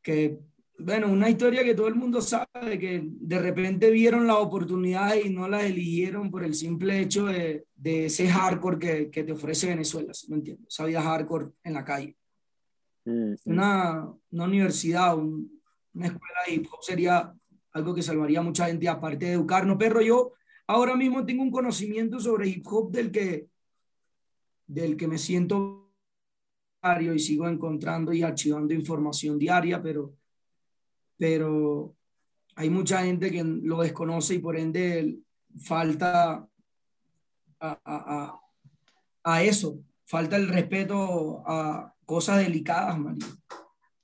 que, 0.03 0.37
bueno, 0.77 1.11
una 1.11 1.27
historia 1.27 1.63
que 1.63 1.73
todo 1.73 1.87
el 1.87 1.95
mundo 1.95 2.21
sabe, 2.21 2.77
que 2.79 3.01
de 3.03 3.39
repente 3.39 3.89
vieron 3.89 4.27
la 4.27 4.37
oportunidad 4.37 5.15
y 5.15 5.31
no 5.31 5.47
la 5.47 5.65
eligieron 5.65 6.29
por 6.29 6.43
el 6.43 6.53
simple 6.53 6.99
hecho 6.99 7.25
de, 7.25 7.65
de 7.75 8.05
ese 8.05 8.27
hardcore 8.27 8.77
que, 8.77 9.09
que, 9.09 9.23
te 9.23 9.31
ofrece 9.31 9.67
Venezuela, 9.67 10.13
¿sí 10.13 10.29
¿me 10.29 10.37
entiendes? 10.37 10.67
Esa 10.67 10.85
vida 10.85 11.01
hardcore 11.01 11.47
en 11.63 11.73
la 11.73 11.83
calle. 11.83 12.15
Mm, 13.07 13.35
una, 13.45 14.13
una, 14.31 14.43
universidad, 14.43 15.17
un, 15.17 15.61
una 15.93 16.07
escuela 16.07 16.39
de 16.45 16.53
hip 16.53 16.67
hop 16.69 16.83
sería 16.83 17.33
algo 17.71 17.95
que 17.95 18.01
salvaría 18.01 18.39
a 18.39 18.43
mucha 18.43 18.67
gente, 18.67 18.89
aparte 18.89 19.27
de 19.27 19.31
educarnos. 19.33 19.77
Pero 19.79 20.01
yo 20.01 20.33
ahora 20.67 20.93
mismo 20.97 21.25
tengo 21.25 21.41
un 21.41 21.51
conocimiento 21.51 22.19
sobre 22.19 22.49
hip 22.49 22.67
hop 22.67 22.91
del 22.91 23.09
que, 23.09 23.47
del 24.67 24.97
que 24.97 25.07
me 25.07 25.17
siento 25.17 25.85
y 27.01 27.19
sigo 27.19 27.49
encontrando 27.49 28.13
y 28.13 28.23
archivando 28.23 28.73
información 28.73 29.37
diaria, 29.37 29.81
pero, 29.81 30.13
pero 31.17 31.93
hay 32.55 32.69
mucha 32.69 33.03
gente 33.03 33.29
que 33.29 33.43
lo 33.43 33.81
desconoce 33.81 34.35
y 34.35 34.39
por 34.39 34.55
ende 34.55 35.17
falta 35.57 36.47
a, 37.59 37.79
a, 37.83 38.39
a 39.23 39.43
eso, 39.43 39.81
falta 40.05 40.37
el 40.37 40.47
respeto 40.47 41.43
a 41.45 41.93
cosas 42.07 42.39
delicadas, 42.39 42.97
María. 42.97 43.27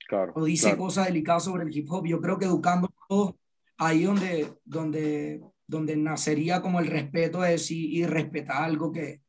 Claro, 0.06 0.32
o 0.36 0.44
dice 0.44 0.66
claro. 0.68 0.78
cosas 0.78 1.06
delicadas 1.06 1.44
sobre 1.44 1.64
el 1.64 1.76
hip 1.76 1.90
hop. 1.90 2.06
Yo 2.06 2.20
creo 2.20 2.38
que 2.38 2.44
educando 2.44 2.86
a 2.86 3.06
todos 3.08 3.34
ahí 3.78 4.04
donde, 4.04 4.52
donde, 4.64 5.42
donde 5.66 5.96
nacería 5.96 6.60
como 6.60 6.78
el 6.78 6.86
respeto 6.86 7.40
de 7.40 7.58
sí 7.58 7.96
y 7.96 8.06
respetar 8.06 8.62
algo 8.62 8.92
que, 8.92 9.22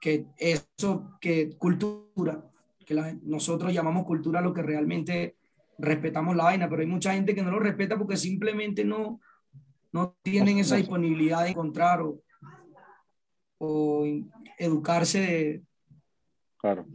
que 0.00 0.26
eso, 0.38 1.18
que 1.20 1.56
cultura, 1.58 2.48
que 2.86 2.94
la, 2.94 3.12
nosotros 3.22 3.72
llamamos 3.74 4.06
cultura 4.06 4.40
lo 4.40 4.54
que 4.54 4.62
realmente 4.62 5.36
respetamos 5.76 6.36
la 6.36 6.44
vaina, 6.44 6.68
pero 6.68 6.82
hay 6.82 6.88
mucha 6.88 7.12
gente 7.12 7.34
que 7.34 7.42
no 7.42 7.50
lo 7.50 7.58
respeta 7.58 7.98
porque 7.98 8.16
simplemente 8.16 8.84
no, 8.84 9.20
no 9.92 10.16
tienen 10.22 10.58
esa 10.58 10.76
disponibilidad 10.76 11.42
de 11.42 11.50
encontrar 11.50 12.00
o, 12.02 12.22
o 13.58 14.04
educarse 14.58 15.20
de... 15.20 15.62
Claro. 16.58 16.86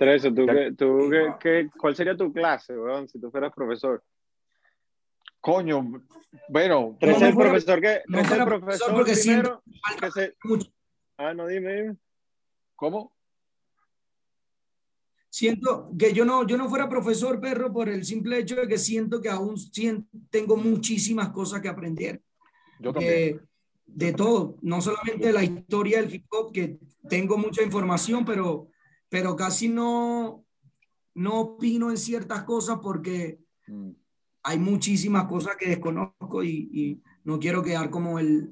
Teresa, 0.00 0.32
¿tú, 0.34 0.46
qué, 0.46 0.72
tú 0.78 1.10
qué, 1.10 1.34
qué, 1.38 1.70
¿cuál 1.78 1.94
sería 1.94 2.16
tu 2.16 2.32
clase, 2.32 2.72
weón, 2.72 3.06
si 3.06 3.20
tú 3.20 3.30
fueras 3.30 3.52
profesor? 3.52 4.02
Coño, 5.38 6.02
bueno. 6.48 6.96
Tres 6.98 7.20
no, 7.20 7.26
el 7.26 7.36
profesor 7.36 7.80
que. 7.82 8.00
No 8.08 8.20
el 8.20 8.44
profesor, 8.46 8.94
porque 8.94 9.12
primero, 9.12 9.62
que 10.00 10.10
se... 10.10 10.36
Ah, 11.18 11.34
no, 11.34 11.46
dime, 11.46 11.74
dime. 11.74 11.96
¿Cómo? 12.76 13.12
Siento 15.28 15.90
que 15.98 16.14
yo 16.14 16.24
no, 16.24 16.46
yo 16.46 16.56
no 16.56 16.70
fuera 16.70 16.88
profesor, 16.88 17.38
perro, 17.38 17.70
por 17.70 17.90
el 17.90 18.02
simple 18.06 18.38
hecho 18.38 18.56
de 18.56 18.66
que 18.66 18.78
siento 18.78 19.20
que 19.20 19.28
aún 19.28 19.58
siento, 19.58 20.08
tengo 20.30 20.56
muchísimas 20.56 21.28
cosas 21.28 21.60
que 21.60 21.68
aprender. 21.68 22.22
Yo 22.78 22.90
también. 22.94 23.12
Eh, 23.12 23.40
de 23.84 24.14
todo, 24.14 24.56
no 24.62 24.80
solamente 24.80 25.30
la 25.30 25.44
historia 25.44 26.00
del 26.00 26.14
hip 26.14 26.24
hop, 26.30 26.52
que 26.52 26.78
tengo 27.06 27.36
mucha 27.36 27.62
información, 27.62 28.24
pero, 28.24 28.70
pero 29.10 29.36
casi 29.36 29.68
no, 29.68 30.46
no 31.14 31.40
opino 31.40 31.90
en 31.90 31.98
ciertas 31.98 32.44
cosas 32.44 32.78
porque 32.82 33.40
mm 33.66 33.90
hay 34.42 34.58
muchísimas 34.58 35.24
cosas 35.24 35.56
que 35.56 35.68
desconozco 35.68 36.42
y, 36.42 36.70
y, 36.72 37.02
no 37.24 37.38
quiero 37.38 37.62
quedar 37.62 37.90
como 37.90 38.18
el, 38.18 38.50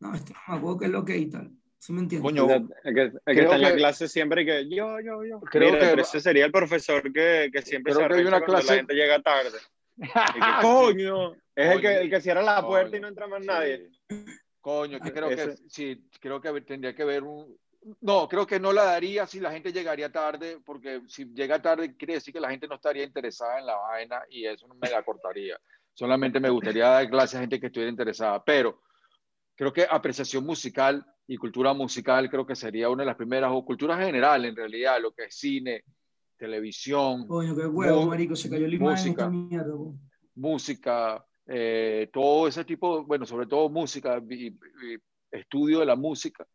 no, 0.00 0.14
esto 0.14 0.32
no 0.32 0.54
me 0.54 0.58
acuerdo 0.58 0.78
qué 0.78 0.84
es 0.86 0.90
lo 0.90 1.04
que 1.04 1.18
y 1.18 1.26
tal. 1.26 1.52
¿Sí 1.78 1.92
me 1.92 2.00
entiendes? 2.00 2.32
Coño, 2.32 2.66
el 2.82 2.94
que, 2.94 3.12
el 3.26 3.36
que 3.36 3.42
está 3.42 3.56
en 3.56 3.62
la 3.62 3.74
clase 3.74 4.08
siempre 4.08 4.44
que 4.44 4.68
yo, 4.68 4.98
yo, 5.00 5.22
yo. 5.22 5.40
Creo 5.40 5.74
Mira, 5.74 5.94
que 5.94 6.00
ese 6.00 6.20
sería 6.20 6.46
el 6.46 6.50
profesor 6.50 7.12
que, 7.12 7.50
que 7.52 7.62
siempre 7.62 7.92
creo 7.92 8.08
se 8.08 8.14
que 8.14 8.20
hay 8.20 8.26
una 8.26 8.40
clase... 8.40 8.66
la 8.68 8.74
gente 8.76 8.94
llega 8.94 9.22
tarde. 9.22 9.58
Y 9.98 10.02
que, 10.02 10.62
coño, 10.62 11.32
es 11.54 11.70
el 11.72 11.80
que, 11.80 11.94
el 12.00 12.10
que 12.10 12.20
cierra 12.20 12.42
la 12.42 12.66
puerta 12.66 12.90
coño, 12.90 12.98
y 12.98 13.00
no 13.00 13.08
entra 13.08 13.26
más 13.28 13.40
sí. 13.40 13.46
nadie. 13.46 13.90
Coño, 14.60 14.98
que 14.98 15.12
creo 15.12 15.30
ese. 15.30 15.50
que 15.50 15.56
sí, 15.68 16.08
creo 16.20 16.40
que 16.40 16.60
tendría 16.62 16.94
que 16.94 17.04
ver 17.04 17.22
un, 17.22 17.56
no, 18.00 18.28
creo 18.28 18.46
que 18.46 18.58
no 18.58 18.72
la 18.72 18.84
daría 18.84 19.26
si 19.26 19.40
la 19.40 19.52
gente 19.52 19.72
llegaría 19.72 20.10
tarde, 20.10 20.58
porque 20.64 21.02
si 21.06 21.26
llega 21.26 21.62
tarde 21.62 21.96
quiere 21.96 22.14
decir 22.14 22.32
que 22.34 22.40
la 22.40 22.50
gente 22.50 22.66
no 22.66 22.74
estaría 22.74 23.04
interesada 23.04 23.58
en 23.58 23.66
la 23.66 23.76
vaina 23.76 24.22
y 24.28 24.46
eso 24.46 24.66
no 24.66 24.74
me 24.74 24.90
la 24.90 25.02
cortaría. 25.02 25.58
Solamente 25.94 26.40
me 26.40 26.50
gustaría 26.50 26.88
dar 26.88 27.08
clases 27.08 27.36
a 27.36 27.40
gente 27.40 27.60
que 27.60 27.66
estuviera 27.66 27.90
interesada, 27.90 28.42
pero 28.44 28.82
creo 29.54 29.72
que 29.72 29.86
apreciación 29.88 30.44
musical 30.44 31.06
y 31.26 31.36
cultura 31.36 31.72
musical 31.72 32.28
creo 32.28 32.46
que 32.46 32.56
sería 32.56 32.88
una 32.88 33.02
de 33.02 33.06
las 33.06 33.16
primeras, 33.16 33.50
o 33.52 33.64
cultura 33.64 33.96
general 33.96 34.44
en 34.44 34.56
realidad, 34.56 35.00
lo 35.00 35.12
que 35.12 35.24
es 35.24 35.36
cine, 35.36 35.84
televisión. 36.36 37.26
Coño, 37.26 37.56
qué 37.56 37.66
huevo, 37.66 38.06
marico, 38.06 38.36
se 38.36 38.50
cayó 38.50 38.66
la 38.66 38.78
música, 38.78 39.30
mierda, 39.30 39.74
música 40.34 41.24
eh, 41.46 42.10
todo 42.12 42.48
ese 42.48 42.64
tipo, 42.64 43.04
bueno, 43.04 43.24
sobre 43.24 43.46
todo 43.46 43.68
música 43.68 44.20
y, 44.28 44.48
y 44.48 44.98
estudio 45.30 45.80
de 45.80 45.86
la 45.86 45.96
música 45.96 46.46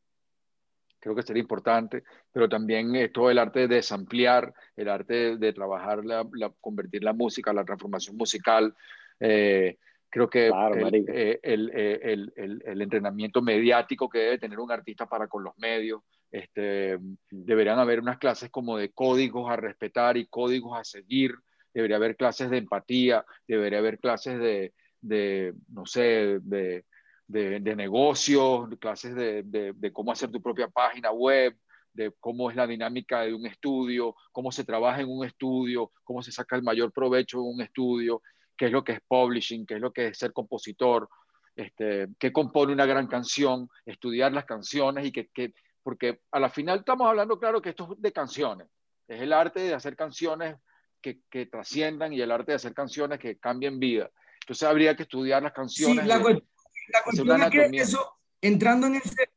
creo 1.02 1.15
que 1.15 1.23
sería 1.23 1.41
importante, 1.41 2.03
pero 2.32 2.48
también 2.48 2.95
eh, 2.95 3.10
todo 3.10 3.30
el 3.30 3.40
arte 3.40 3.61
de 3.61 3.76
desampliar, 3.76 4.53
el 4.78 4.88
arte 4.88 5.14
de, 5.14 5.38
de 5.38 5.53
trabajar, 5.53 6.06
la, 6.06 6.26
la, 6.34 6.53
convertir 6.61 7.03
la 7.03 7.14
música, 7.14 7.52
la 7.52 7.65
transformación 7.65 8.15
musical. 8.15 8.73
Eh, 9.19 9.78
creo 10.10 10.30
que 10.30 10.49
claro, 10.49 10.88
el, 10.88 11.06
eh, 11.10 11.40
el, 11.41 12.32
el, 12.36 12.64
el, 12.65 12.82
entrenamiento 12.82 13.41
mediático 13.41 14.07
que 14.07 14.19
debe 14.19 14.38
tener 14.38 14.60
un 14.60 14.72
artista 14.72 15.07
para 15.07 15.28
con 15.28 15.44
los 15.44 15.57
medios, 15.57 16.03
este, 16.32 16.99
deberían 17.30 17.80
haber 17.80 17.99
unas 17.99 18.19
clases 18.19 18.49
como 18.52 18.78
de 18.78 18.91
códigos 18.91 19.49
a 19.49 19.56
respetar 19.56 20.18
y 20.18 20.28
códigos 20.28 20.78
a 20.78 20.84
seguir, 20.84 21.34
debería 21.73 21.98
haber 21.98 22.15
clases 22.15 22.49
de 22.49 22.57
empatía, 22.57 23.26
debería 23.48 23.80
haber 23.80 23.99
clases 23.99 24.40
de, 24.40 24.73
de 25.02 25.53
no 25.69 25.86
sé, 25.86 26.40
de, 26.41 26.86
de, 27.31 27.59
de 27.59 27.75
negocios, 27.75 28.69
clases 28.79 29.15
de, 29.15 29.43
de, 29.43 29.73
de, 29.73 29.93
cómo 29.93 30.11
hacer 30.11 30.29
tu 30.29 30.41
propia 30.41 30.67
página 30.67 31.11
web, 31.11 31.55
de 31.93 32.13
cómo 32.19 32.49
es 32.49 32.55
la 32.55 32.67
dinámica 32.67 33.21
de 33.21 33.33
un 33.33 33.45
estudio, 33.45 34.15
cómo 34.31 34.51
se 34.51 34.63
trabaja 34.63 35.01
en 35.01 35.09
un 35.09 35.25
estudio, 35.25 35.91
cómo 36.03 36.21
se 36.21 36.31
saca 36.31 36.55
el 36.55 36.63
mayor 36.63 36.91
provecho 36.91 37.37
en 37.37 37.55
un 37.55 37.61
estudio, 37.61 38.21
qué 38.57 38.67
es 38.67 38.71
lo 38.71 38.83
que 38.83 38.93
es 38.93 38.99
publishing, 39.07 39.65
qué 39.65 39.75
es 39.75 39.81
lo 39.81 39.91
que 39.91 40.07
es 40.07 40.17
ser 40.17 40.33
compositor, 40.33 41.09
este, 41.55 42.07
qué 42.19 42.31
compone 42.31 42.73
una 42.73 42.85
gran 42.85 43.07
canción, 43.07 43.69
estudiar 43.85 44.31
las 44.33 44.45
canciones 44.45 45.05
y 45.05 45.11
que, 45.11 45.27
que, 45.29 45.53
porque 45.83 46.19
a 46.31 46.39
la 46.39 46.49
final 46.49 46.79
estamos 46.79 47.07
hablando, 47.07 47.39
claro, 47.39 47.61
que 47.61 47.69
esto 47.69 47.93
es 47.93 48.01
de 48.01 48.11
canciones, 48.11 48.67
es 49.07 49.21
el 49.21 49.33
arte 49.33 49.61
de 49.61 49.73
hacer 49.73 49.95
canciones 49.95 50.55
que, 51.01 51.21
que 51.29 51.45
trasciendan 51.45 52.13
y 52.13 52.21
el 52.21 52.31
arte 52.31 52.51
de 52.51 52.57
hacer 52.57 52.73
canciones 52.73 53.19
que 53.19 53.37
cambien 53.37 53.79
vida. 53.79 54.11
Entonces 54.41 54.67
habría 54.67 54.95
que 54.95 55.03
estudiar 55.03 55.43
las 55.43 55.53
canciones. 55.53 56.03
Sí, 56.03 56.07
la, 56.07 56.19
de, 56.19 56.43
la 56.91 57.03
cuestión 57.03 57.41
es 57.41 57.49
que 57.49 57.65
eso, 57.81 57.99
entrando 58.41 58.88
en 58.88 58.95
ese, 58.95 59.30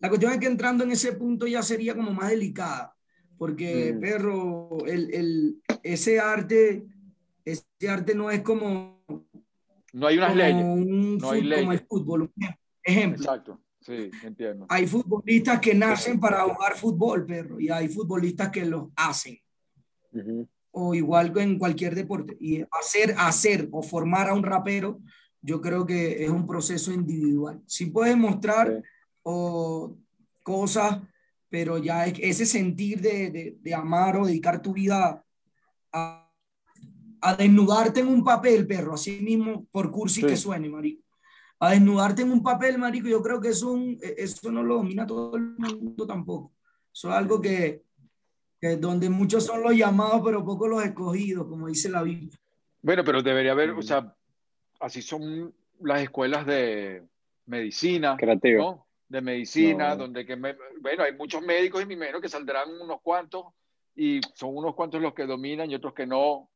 la 0.00 0.08
cuestión 0.08 0.32
es 0.32 0.38
que 0.38 0.46
entrando 0.46 0.84
en 0.84 0.92
ese 0.92 1.12
punto 1.12 1.46
ya 1.46 1.62
sería 1.62 1.94
como 1.94 2.12
más 2.12 2.30
delicada, 2.30 2.94
porque, 3.36 3.92
mm. 3.94 4.00
perro, 4.00 4.84
el, 4.86 5.14
el, 5.14 5.62
ese 5.82 6.18
arte, 6.20 6.84
ese 7.44 7.64
arte 7.88 8.14
no 8.14 8.30
es 8.30 8.42
como, 8.42 9.04
No 9.92 10.06
hay 10.06 10.18
unas 10.18 10.34
leyes. 10.36 10.64
un 10.64 11.18
no 11.18 11.30
hay 11.30 11.40
fut- 11.42 11.54
como 11.54 11.72
el 11.72 11.78
leyes. 11.78 11.84
fútbol. 11.88 12.32
Ejemplo, 12.82 13.22
Exacto. 13.22 13.60
Sí, 13.80 14.10
entiendo. 14.22 14.66
hay 14.68 14.86
futbolistas 14.86 15.60
que 15.60 15.74
nacen 15.74 16.18
para 16.20 16.42
jugar 16.42 16.76
fútbol, 16.76 17.24
perro, 17.24 17.58
y 17.60 17.70
hay 17.70 17.88
futbolistas 17.88 18.50
que 18.50 18.64
los 18.64 18.88
hacen. 18.96 19.38
Ujú. 20.12 20.48
o 20.70 20.94
igual 20.94 21.32
que 21.32 21.42
en 21.42 21.58
cualquier 21.58 21.94
deporte. 21.94 22.36
Y 22.40 22.62
hacer, 22.72 23.14
hacer 23.18 23.68
o 23.72 23.82
formar 23.82 24.28
a 24.28 24.34
un 24.34 24.42
rapero, 24.42 25.00
yo 25.48 25.60
creo 25.60 25.86
que 25.86 26.22
es 26.24 26.30
un 26.30 26.46
proceso 26.46 26.92
individual. 26.92 27.62
Sí 27.66 27.86
puedes 27.86 28.16
mostrar 28.16 28.66
Sí. 28.68 28.88
o, 29.22 29.96
cosas, 30.42 31.00
pero 31.50 31.78
ya 31.78 32.06
es- 32.06 32.18
ese 32.20 32.44
sentir 32.46 33.00
de, 33.00 33.30
de- 33.30 33.56
de 33.60 33.74
amar 33.74 34.16
o 34.16 34.26
dedicar 34.26 34.60
tu 34.62 34.72
vida 34.72 35.24
a, 35.92 36.30
a 37.20 37.34
desnudarte 37.36 38.00
en 38.00 38.08
un 38.08 38.22
papel, 38.24 38.66
perro, 38.66 38.94
así 38.94 39.20
mismo, 39.20 39.66
por 39.70 39.90
cursi 39.90 40.20
Sí. 40.20 40.26
que 40.26 40.36
suene, 40.36 40.68
marico. 40.68 41.02
A 41.60 41.70
desnudarte 41.70 42.22
en 42.22 42.30
un 42.30 42.42
papel, 42.42 42.78
marico, 42.78 43.08
yo 43.08 43.20
creo 43.22 43.40
que 43.40 43.48
eso, 43.48 43.68
es 43.74 43.80
un- 43.80 43.98
eso 44.16 44.52
no 44.52 44.62
lo 44.62 44.76
domina 44.76 45.06
todo 45.06 45.36
el 45.36 45.56
mundo 45.58 46.06
tampoco. 46.06 46.52
Eso 46.94 47.08
es 47.10 47.14
algo 47.14 47.40
que, 47.40 47.82
que 48.60 48.76
donde 48.76 49.08
muchos 49.10 49.44
son 49.44 49.62
los 49.62 49.74
llamados, 49.74 50.20
pero 50.24 50.44
pocos 50.44 50.68
los 50.68 50.84
escogidos, 50.84 51.46
como 51.48 51.66
dice 51.68 51.88
la 51.88 52.02
Biblia. 52.02 52.36
Bueno, 52.82 53.02
pero 53.04 53.22
debería 53.22 53.52
haber, 53.52 53.70
o 53.70 53.82
sea, 53.82 54.14
así 54.78 55.02
son 55.02 55.54
las 55.80 56.02
escuelas 56.02 56.46
de 56.46 57.02
medicina, 57.46 58.16
Creativo. 58.16 58.62
¿no? 58.62 58.86
De 59.08 59.20
medicina, 59.20 59.90
No. 59.90 59.96
donde 60.02 60.26
que, 60.26 60.36
me- 60.36 60.56
bueno, 60.80 61.02
hay 61.04 61.14
muchos 61.14 61.42
médicos 61.42 61.82
y 61.82 61.86
me 61.86 61.94
imagino 61.94 62.20
que 62.20 62.28
saldrán 62.28 62.68
unos 62.80 63.00
cuantos 63.00 63.46
y 63.96 64.20
son 64.34 64.56
unos 64.56 64.74
cuantos 64.74 65.00
los 65.00 65.14
que 65.14 65.26
dominan 65.26 65.70
y 65.70 65.74
otros 65.74 65.94
que 65.94 66.06
no, 66.06 66.50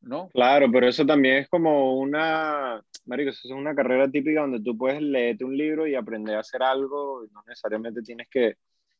¿no? 0.00 0.28
Claro, 0.32 0.70
pero 0.72 0.88
eso 0.88 1.04
también 1.04 1.36
es 1.36 1.48
como 1.48 1.98
una, 1.98 2.82
marico, 3.06 3.30
eso 3.30 3.48
es 3.48 3.54
una 3.54 3.74
carrera 3.74 4.10
típica 4.10 4.40
donde 4.40 4.60
tú 4.60 4.76
puedes 4.76 5.00
leerte 5.02 5.44
un 5.44 5.56
libro 5.56 5.86
y 5.86 5.94
aprender 5.94 6.36
a 6.36 6.40
hacer 6.40 6.62
algo, 6.62 7.24
y 7.24 7.30
no 7.30 7.42
necesariamente 7.46 8.02
tienes 8.02 8.28
que 8.28 8.56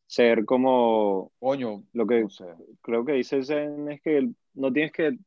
ser 0.07 0.45
como 0.45 1.33
Coño, 1.39 1.83
lo 1.93 2.07
que 2.07 2.21
no 2.23 2.31
sé. 2.31 2.47
creo 2.83 3.05
que 3.05 3.13
dice 3.13 3.43
Zen 3.43 3.91
es 3.91 4.01
que 4.01 4.29
no 4.55 4.73
tienes 4.73 4.93
que 4.93 5.19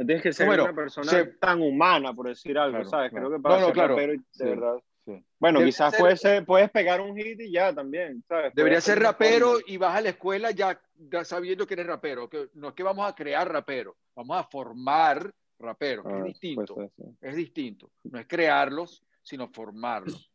no 0.00 0.06
tienes 0.06 0.22
que 0.22 0.32
ser 0.32 0.46
Bueno, 0.46 0.64
una 0.64 0.74
persona 0.74 1.10
se- 1.10 1.24
tan 1.26 1.60
humana, 1.60 2.14
por 2.14 2.26
decir 2.28 2.56
algo, 2.56 2.76
Claro, 2.78 2.88
¿sabes? 2.88 3.10
claro. 3.10 3.26
Creo 3.28 3.38
que 3.38 3.42
para 3.42 3.54
No, 3.56 3.60
no, 3.60 3.66
ser 3.66 3.74
claro. 3.74 3.94
rapero, 3.94 4.12
de 4.14 4.18
Sí. 4.30 4.44
verdad. 4.44 4.76
Sí. 5.04 5.24
Bueno, 5.38 5.58
Debería 5.58 5.66
quizás 5.66 5.90
ser- 5.90 6.00
puedes, 6.00 6.20
ser- 6.20 6.44
puedes 6.46 6.70
pegar 6.70 7.00
un 7.02 7.14
hit 7.16 7.38
y 7.40 7.52
ya 7.52 7.74
también, 7.74 8.24
¿sabes? 8.26 8.54
Debería 8.54 8.80
ser 8.80 8.98
rapero 8.98 9.58
y 9.66 9.76
vas 9.76 9.94
a 9.96 10.00
la 10.00 10.08
escuela 10.10 10.52
ya, 10.52 10.80
ya 10.94 11.22
sabiendo 11.24 11.66
que 11.66 11.74
eres 11.74 11.86
rapero. 11.86 12.30
Que 12.30 12.48
no 12.54 12.68
es 12.68 12.74
que 12.74 12.82
vamos 12.82 13.06
a 13.06 13.14
crear 13.14 13.50
rapero, 13.52 13.94
vamos 14.14 14.38
a 14.38 14.44
formar 14.44 15.30
raperos, 15.58 16.06
Ah, 16.08 16.18
es 16.20 16.24
distinto. 16.24 16.74
pues, 16.74 16.90
sí. 16.96 17.02
Es 17.20 17.36
distinto. 17.36 17.90
No 18.04 18.18
es 18.20 18.26
crearlos, 18.26 19.04
sino 19.22 19.48
formarlos. 19.48 20.30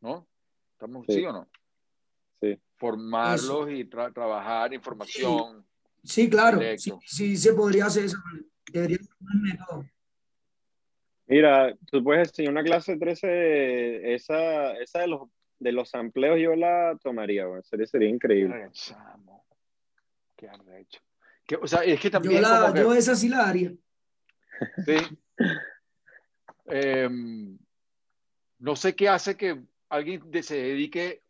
¿No? 0.00 0.26
¿Estamos 0.72 1.06
sí, 1.06 1.14
Sí. 1.14 1.24
o 1.24 1.32
no? 1.32 1.48
Sí. 2.40 2.58
Formarlos 2.78 3.70
y 3.70 3.84
tra- 3.84 4.12
trabajar 4.12 4.72
información. 4.74 5.64
Sí, 6.02 6.30
claro, 6.30 6.60
sí, 6.76 6.92
sí 7.06 7.36
se 7.36 7.52
podría 7.52 7.86
hacer 7.86 8.04
eso. 8.06 8.18
Debería 8.72 8.98
ser 8.98 9.14
un 9.20 9.42
método. 9.42 9.84
Mira, 11.26 11.76
tú 11.90 12.02
puedes 12.02 12.28
enseñar 12.28 12.52
una 12.52 12.64
clase 12.64 12.96
13, 12.96 14.14
esa, 14.14 14.72
esa 14.78 15.00
de 15.00 15.06
los 15.08 15.28
de 15.60 15.72
los 15.72 15.90
sampleos 15.90 16.40
yo 16.40 16.56
la 16.56 16.98
tomaría. 17.02 17.44
Sería, 17.62 17.86
sería 17.86 18.08
Qué 18.08 18.14
increíble. 18.14 18.70
Qué 20.36 20.48
arrecho. 20.48 21.00
Que, 21.46 21.56
o 21.56 21.66
sea, 21.66 21.80
es 21.84 22.00
que 22.00 22.08
Yo, 22.08 22.12
también 22.12 22.42
la, 22.42 22.60
como 22.62 22.72
que- 22.74 22.80
yo 22.80 22.94
esa 22.94 23.14
sí 23.14 23.28
la 23.28 23.48
haría. 23.48 23.72
Sí. 24.84 24.96
Em, 26.66 27.58
no 28.58 28.76
sé 28.76 28.94
qué 28.94 29.08
hace 29.08 29.36
que 29.36 29.60
alguien 29.88 30.22
se 30.42 30.56
dedique 30.56 31.22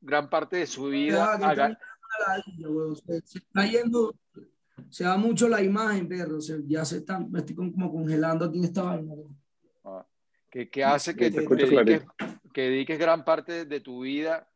gran 0.00 0.28
parte 0.28 0.56
de 0.56 0.66
su 0.66 0.86
vida 0.86 1.34
a... 1.34 1.78
ladilla. 2.26 2.68
Se, 3.06 3.20
se 3.26 3.38
está 3.38 3.66
yendo, 3.66 4.14
se 4.90 5.04
da 5.04 5.16
mucho 5.16 5.48
la 5.48 5.62
imagen, 5.62 6.08
perro. 6.08 6.40
Se- 6.40 6.62
ya 6.66 6.84
se 6.84 6.98
está, 6.98 7.18
me 7.18 7.40
estoy 7.40 7.54
con- 7.56 7.72
como 7.72 7.92
congelando 7.92 8.44
aquí 8.44 8.58
en 8.58 8.64
esta 8.64 8.82
vaina. 8.82 9.12
ah, 9.84 10.06
que, 10.50 10.68
que 10.70 10.84
hace 10.84 11.14
que 11.14 11.30
te 11.30 11.46
te 11.46 11.54
dediques, 11.56 12.04
que 12.52 12.62
dediques 12.62 12.98
gran 12.98 13.24
parte 13.24 13.64
de 13.64 13.80
tu 13.80 14.00
vida 14.02 14.48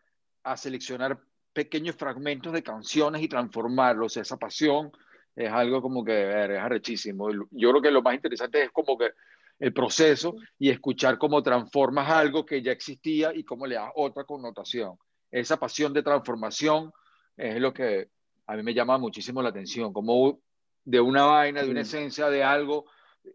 a 0.43 0.57
seleccionar 0.57 1.21
pequeños 1.53 1.97
fragmentos 1.97 2.53
de 2.53 2.63
canciones 2.63 3.23
y 3.23 3.29
transformarlos. 3.29 4.17
Esa 4.17 4.37
pasión 4.39 4.91
es 5.37 5.51
algo 5.51 5.83
como 5.83 6.03
que 6.05 6.13
ver, 6.13 6.53
es 6.53 6.59
arrechísimo. 6.61 7.31
Yo 7.51 7.71
creo 7.71 7.83
que 7.83 7.91
lo 7.91 8.03
más 8.03 8.15
interesante 8.15 8.63
es 8.63 8.71
como 8.71 8.97
que 8.99 9.11
el 9.59 9.73
proceso 9.73 10.35
y 10.59 10.71
escuchar 10.71 11.19
cómo 11.19 11.43
transformas 11.43 12.09
algo 12.11 12.45
que 12.45 12.63
ya 12.63 12.73
existía 12.73 13.33
y 13.35 13.45
cómo 13.45 13.67
le 13.67 13.77
das 13.77 13.91
otra 13.95 14.25
connotación. 14.25 14.97
Esa 15.31 15.57
pasión 15.59 15.93
de 15.93 16.03
transformación 16.03 16.91
es 17.37 17.61
lo 17.61 17.73
que 17.73 18.09
a 18.47 18.57
mí 18.57 18.63
me 18.63 18.75
llama 18.75 18.99
muchísimo 18.99 19.43
la 19.43 19.51
atención, 19.51 19.93
como 19.93 20.41
de 20.85 21.01
una 21.01 21.25
vaina, 21.25 21.63
de 21.63 21.71
una 21.71 21.81
esencia 21.83 22.29
de 22.29 22.43
algo 22.43 22.87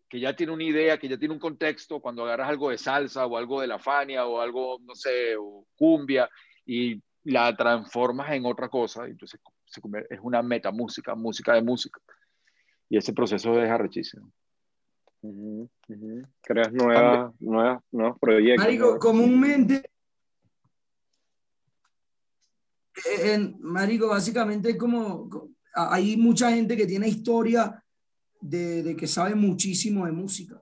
que 0.09 0.19
ya 0.19 0.35
tiene 0.35 0.51
una 0.51 0.63
idea, 0.63 0.97
que 0.97 1.07
ya 1.07 1.17
tiene 1.17 1.33
un 1.33 1.39
contexto, 1.39 2.01
cuando 2.01 2.23
agarras 2.25 2.49
algo 2.49 2.69
de 2.69 2.77
salsa 2.77 3.25
o 3.25 3.37
algo 3.37 3.61
de 3.61 3.67
la 3.67 3.79
Fania 3.79 4.25
o 4.25 4.41
algo, 4.41 4.79
no 4.81 4.93
sé, 4.95 5.35
o 5.37 5.65
cumbia 5.77 6.29
y 6.65 7.01
la 7.23 7.55
transformas 7.55 8.31
en 8.31 8.45
otra 8.45 8.67
cosa, 8.69 9.05
entonces 9.05 9.39
se 9.65 9.81
convierte- 9.81 10.13
es 10.13 10.19
una 10.21 10.41
metamúsica, 10.41 11.15
música 11.15 11.53
de 11.53 11.61
música. 11.61 12.01
Y 12.89 12.97
ese 12.97 13.13
proceso 13.13 13.61
es 13.61 13.69
arrechísimo. 13.69 14.31
Ujú, 15.21 15.69
ujú. 15.89 16.21
Creas 16.41 16.71
nuevas, 16.71 17.33
nuevas, 17.39 17.83
nuevos 17.91 18.19
proyectos. 18.19 18.65
Marico, 18.65 18.93
¿no? 18.93 18.99
comúnmente, 18.99 19.75
eh, 19.75 19.89
en, 23.05 23.57
Marico, 23.59 24.07
básicamente 24.07 24.77
como, 24.77 25.29
hay 25.73 26.17
mucha 26.17 26.51
gente 26.51 26.75
que 26.75 26.87
tiene 26.87 27.07
historia 27.07 27.83
de, 28.41 28.83
de 28.83 28.95
que 28.95 29.07
sabe 29.07 29.35
muchísimo 29.35 30.05
de 30.05 30.11
música, 30.11 30.61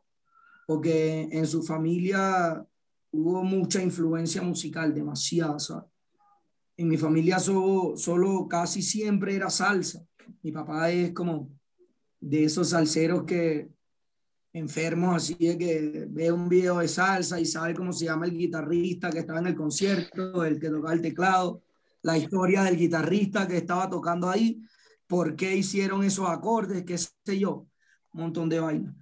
porque 0.68 1.30
en 1.32 1.46
su 1.48 1.64
familia 1.64 2.66
hubo 3.12 3.44
mucha 3.44 3.82
influencia 3.82 4.42
musical, 4.42 4.94
demasiada, 4.94 5.60
¿sabes? 5.60 5.90
En 6.78 6.90
mi 6.90 6.98
familia 6.98 7.40
solo, 7.40 7.96
solo 7.96 8.48
casi 8.50 8.82
siempre 8.82 9.36
era 9.36 9.50
salsa. 9.50 10.06
Mi 10.42 10.52
papá 10.52 10.92
es 10.92 11.14
como 11.14 11.50
de 12.20 12.44
esos 12.44 12.70
salseros 12.70 13.24
que 13.24 13.70
enfermos 14.52 15.16
así 15.16 15.36
de 15.36 15.58
que 15.58 16.06
ve 16.10 16.32
un 16.32 16.50
video 16.50 16.80
de 16.80 16.88
salsa 16.88 17.40
y 17.40 17.46
sabe 17.46 17.74
cómo 17.74 17.94
se 17.94 18.06
llama 18.06 18.26
el 18.26 18.38
guitarrista 18.38 19.10
que 19.10 19.20
estaba 19.20 19.40
en 19.40 19.48
el 19.48 19.56
concierto, 19.56 20.44
el 20.44 20.60
que 20.60 20.70
tocaba 20.70 20.94
el 20.94 21.02
teclado, 21.02 21.62
la 22.06 22.20
historia 22.20 22.62
del 22.62 22.78
guitarrista 22.78 23.48
que 23.48 23.58
estaba 23.58 23.90
tocando 23.90 24.30
ahí, 24.30 24.62
por 25.08 25.36
qué 25.36 25.56
hicieron 25.56 26.04
esos 26.04 26.30
acordes, 26.30 26.84
qué 26.84 27.00
sé 27.00 27.40
yo, 27.40 27.68
un 28.14 28.22
montón 28.22 28.48
de 28.48 28.60
vainas. 28.60 28.96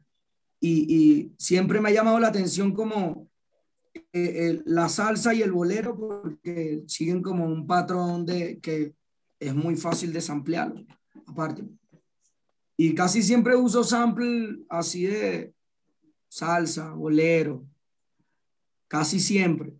Y, 0.61 0.95
y 0.95 1.33
siempre 1.37 1.81
me 1.81 1.89
ha 1.89 1.93
llamado 1.93 2.17
la 2.17 2.29
atención 2.29 2.71
como 2.71 3.27
eh, 3.93 4.01
eh, 4.13 4.61
la 4.63 4.87
salsa 4.87 5.33
y 5.33 5.41
el 5.41 5.51
bolero 5.51 5.97
porque 5.97 6.83
siguen 6.87 7.21
como 7.21 7.45
un 7.45 7.67
patrón 7.67 8.25
de 8.25 8.61
que 8.61 8.95
es 9.37 9.53
muy 9.53 9.75
fácil 9.75 10.13
de 10.13 10.21
samplearlo, 10.21 10.85
aparte. 11.27 11.65
Y 12.77 12.95
casi 12.95 13.21
siempre 13.21 13.57
uso 13.57 13.83
sample 13.83 14.59
así 14.69 15.07
de 15.07 15.53
salsa, 16.29 16.93
bolero, 16.93 17.65
casi 18.87 19.19
siempre. 19.19 19.73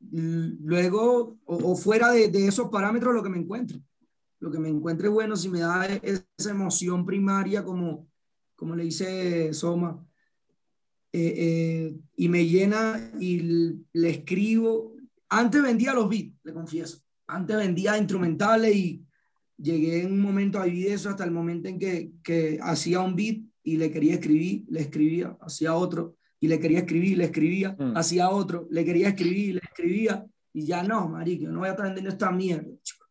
Luego, 0.00 1.38
o, 1.44 1.76
fuera 1.76 2.12
de, 2.12 2.46
esos 2.46 2.70
parámetros, 2.70 3.14
lo 3.14 3.22
que 3.22 3.28
me 3.28 3.38
encuentre. 3.38 3.80
Lo 4.40 4.50
que 4.50 4.58
me 4.58 4.68
encuentre 4.68 5.08
bueno, 5.08 5.36
si 5.36 5.48
me 5.48 5.60
da 5.60 5.86
esa 5.86 6.50
emoción 6.50 7.04
primaria, 7.04 7.64
como, 7.64 8.08
como 8.54 8.76
le 8.76 8.84
dice 8.84 9.52
Soma, 9.52 10.04
eh, 11.12 11.34
eh, 11.36 11.96
y 12.16 12.28
me 12.28 12.46
llena 12.46 13.10
y 13.18 13.40
le 13.92 14.10
escribo. 14.10 14.94
Antes 15.28 15.62
vendía 15.62 15.92
los 15.92 16.08
beats, 16.08 16.34
le 16.44 16.52
confieso. 16.52 17.00
Antes 17.26 17.56
vendía 17.56 17.98
instrumentales 17.98 18.74
y 18.76 19.04
llegué 19.56 20.02
en 20.02 20.12
un 20.12 20.20
momento 20.20 20.60
a 20.60 20.66
vivir 20.66 20.92
eso 20.92 21.10
hasta 21.10 21.24
el 21.24 21.32
momento 21.32 21.68
en 21.68 21.78
que, 21.78 22.12
que 22.22 22.58
hacía 22.62 23.00
un 23.00 23.16
beat 23.16 23.40
y 23.64 23.76
le 23.76 23.90
quería 23.90 24.14
escribir, 24.14 24.64
le 24.68 24.80
escribía, 24.80 25.36
hacía 25.40 25.74
otro 25.74 26.17
y 26.40 26.48
le 26.48 26.58
quería 26.60 26.80
escribir, 26.80 27.18
le 27.18 27.24
escribía, 27.24 27.76
Mm. 27.78 27.96
hacía 27.96 28.30
otro, 28.30 28.66
le 28.70 28.84
quería 28.84 29.08
escribir, 29.08 29.54
le 29.54 29.60
escribía 29.62 30.24
y 30.52 30.64
ya 30.64 30.82
no, 30.82 31.08
marico, 31.08 31.44
yo 31.44 31.50
no 31.52 31.60
voy 31.60 31.68
a 31.68 31.72
estar 31.72 31.86
vendiendo 31.86 32.10
esta 32.10 32.30
mierda, 32.30 32.68
chico. 32.82 33.06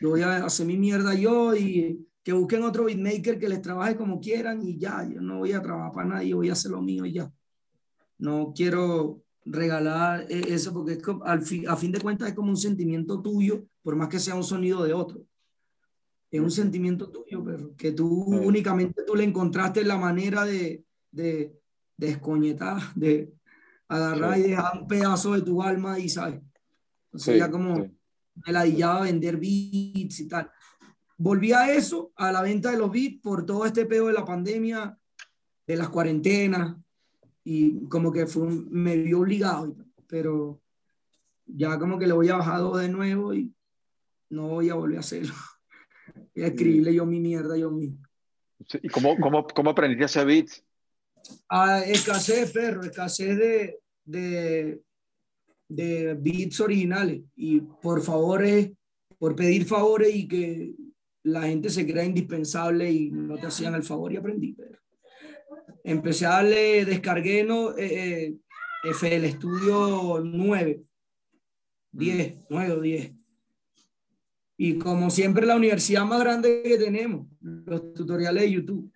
Yo 0.00 0.10
voy 0.10 0.22
a 0.22 0.44
hacer 0.44 0.66
mi 0.66 0.76
mierda 0.78 1.14
yo 1.14 1.54
y 1.54 2.06
que 2.22 2.32
busquen 2.32 2.62
otro 2.62 2.84
beatmaker 2.84 3.38
que 3.38 3.48
les 3.48 3.60
trabaje 3.62 3.96
como 3.96 4.20
quieran 4.20 4.62
y 4.62 4.78
ya, 4.78 5.06
yo 5.08 5.20
no 5.20 5.38
voy 5.38 5.52
a 5.52 5.60
trabajar 5.62 5.92
para 5.92 6.08
nadie, 6.08 6.34
voy 6.34 6.48
a 6.48 6.52
hacer 6.52 6.70
lo 6.70 6.80
mío 6.82 7.04
y 7.04 7.12
ya. 7.12 7.30
No 8.18 8.52
quiero 8.54 9.22
regalar 9.44 10.26
e- 10.28 10.52
eso 10.54 10.72
porque 10.72 10.92
es 10.92 11.02
como- 11.02 11.24
al 11.24 11.42
fi- 11.42 11.64
a 11.66 11.76
fin 11.76 11.92
de 11.92 12.00
cuentas 12.00 12.28
es 12.28 12.34
como 12.34 12.50
un 12.50 12.56
sentimiento 12.56 13.20
tuyo, 13.22 13.64
por 13.82 13.96
más 13.96 14.08
que 14.08 14.18
sea 14.18 14.34
un 14.34 14.44
sonido 14.44 14.84
de 14.84 14.92
otro. 14.94 15.22
Es 16.30 16.40
un 16.40 16.50
sentimiento 16.50 17.10
tuyo, 17.10 17.42
pero 17.44 17.74
que 17.76 17.92
tú 17.92 18.26
Sí. 18.28 18.36
únicamente 18.46 19.02
tú 19.06 19.14
le 19.16 19.24
encontraste 19.24 19.82
la 19.84 19.96
manera 19.98 20.44
de, 20.44 20.84
de, 21.10 21.52
descoñetar, 22.00 22.80
de 22.94 23.32
agarrar 23.88 24.38
y 24.38 24.42
dejar 24.42 24.80
un 24.80 24.88
pedazo 24.88 25.34
de 25.34 25.42
tu 25.42 25.62
alma 25.62 25.98
y, 25.98 26.08
¿sabes? 26.08 26.40
Entonces 27.06 27.38
ya 27.38 27.50
como 27.50 27.74
me 27.76 28.52
ladillaba 28.52 29.02
vender 29.02 29.36
beats 29.36 30.20
y 30.20 30.28
tal. 30.28 30.50
Volví 31.18 31.52
a 31.52 31.72
eso, 31.72 32.12
a 32.16 32.32
la 32.32 32.40
venta 32.40 32.70
de 32.70 32.78
los 32.78 32.90
beats 32.90 33.20
por 33.20 33.44
todo 33.44 33.66
este 33.66 33.84
pedo 33.84 34.06
de 34.06 34.14
la 34.14 34.24
pandemia, 34.24 34.96
de 35.66 35.76
las 35.76 35.90
cuarentenas, 35.90 36.76
y 37.44 37.86
como 37.88 38.10
que 38.10 38.26
fue 38.26 38.48
me 38.48 38.96
vio 38.96 39.20
obligado, 39.20 39.76
pero 40.06 40.60
ya 41.44 41.78
como 41.78 41.98
que 41.98 42.06
le 42.06 42.12
voy 42.12 42.28
a 42.28 42.36
bajar 42.36 42.60
dos 42.60 42.80
de 42.80 42.88
nuevo 42.88 43.34
y 43.34 43.52
no 44.30 44.48
voy 44.48 44.70
a 44.70 44.74
volver 44.74 44.98
a 44.98 45.00
hacerlo. 45.00 45.34
Voy 46.34 46.44
a 46.44 46.48
escribirle 46.48 46.94
yo 46.94 47.06
mi 47.06 47.20
mierda 47.20 47.56
yo 47.56 47.70
mismo. 47.70 47.98
¿Y 48.82 48.88
cómo, 48.88 49.16
cómo, 49.20 49.46
cómo 49.46 49.70
aprendiste 49.70 50.04
a 50.04 50.06
hacer 50.06 50.26
beats? 50.26 50.64
Ah, 51.48 51.82
escasez, 51.86 52.52
perro, 52.52 52.82
escasez 52.82 53.36
de, 53.36 53.78
de, 54.04 54.80
de 55.68 56.14
beats 56.14 56.60
originales. 56.60 57.22
Y 57.36 57.60
por 57.60 58.02
favores, 58.02 58.70
por 59.18 59.34
pedir 59.36 59.64
favores 59.66 60.14
y 60.14 60.28
que 60.28 60.74
la 61.22 61.42
gente 61.42 61.70
se 61.70 61.86
crea 61.86 62.04
indispensable 62.04 62.90
y 62.90 63.10
no 63.10 63.36
te 63.36 63.46
hacían 63.46 63.74
el 63.74 63.82
favor 63.82 64.12
y 64.12 64.16
aprendí. 64.16 64.54
Pero 64.54 64.78
empecé 65.84 66.26
a 66.26 66.30
darle, 66.30 66.84
descargué 66.84 67.44
no, 67.44 67.76
eh, 67.76 68.24
eh 68.24 68.38
FL 68.82 69.30
Studio 69.32 70.20
9, 70.24 70.82
10, 71.92 72.34
9 72.48 72.72
o 72.72 72.80
10. 72.80 73.12
Y 74.56 74.78
como 74.78 75.10
siempre, 75.10 75.46
la 75.46 75.56
universidad 75.56 76.04
más 76.04 76.20
grande 76.20 76.62
que 76.62 76.78
tenemos, 76.78 77.26
los 77.40 77.94
tutoriales 77.94 78.42
de 78.42 78.52
YouTube. 78.52 78.92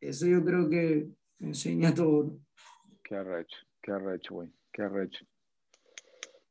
Eso 0.00 0.26
yo 0.26 0.44
creo 0.44 0.68
que 0.68 1.08
enseña 1.40 1.94
todo. 1.94 2.38
Qué 3.02 3.16
arrecho, 3.16 3.56
qué 3.82 3.92
arrecho, 3.92 4.34
güey, 4.34 4.52
qué 4.72 4.82
arrecho. 4.82 5.24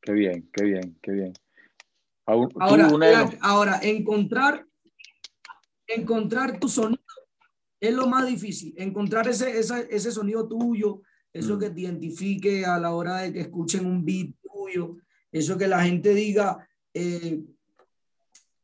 Qué 0.01 0.13
bien, 0.13 0.49
qué 0.53 0.63
bien, 0.63 0.99
qué 1.01 1.11
bien. 1.11 1.33
Ahora, 2.25 2.87
ahora, 3.41 3.79
encontrar, 3.81 4.65
encontrar 5.87 6.59
tu 6.59 6.69
sonido 6.69 7.01
es 7.79 7.93
lo 7.93 8.07
más 8.07 8.27
difícil. 8.27 8.73
Encontrar 8.77 9.27
ese, 9.27 9.57
ese, 9.57 9.87
ese 9.89 10.11
sonido 10.11 10.47
tuyo, 10.47 11.01
eso 11.33 11.55
mm. 11.55 11.59
que 11.59 11.69
te 11.71 11.81
identifique 11.81 12.65
a 12.65 12.77
la 12.77 12.93
hora 12.93 13.21
de 13.21 13.33
que 13.33 13.41
escuchen 13.41 13.85
un 13.85 14.05
beat 14.05 14.35
tuyo, 14.41 14.97
eso 15.31 15.57
que 15.57 15.67
la 15.67 15.83
gente 15.83 16.13
diga, 16.13 16.67
eh, 16.93 17.41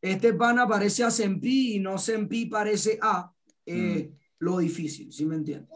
este 0.01 0.33
pana 0.33 0.67
parece 0.67 1.03
a 1.03 1.11
Sempi 1.11 1.75
y 1.75 1.79
no 1.79 1.97
Sempi 1.97 2.45
parece 2.45 2.99
a, 3.01 3.31
eh, 3.65 4.11
mm. 4.11 4.17
lo 4.39 4.59
difícil, 4.59 5.11
¿sí 5.11 5.25
me 5.25 5.35
entiendes? 5.35 5.69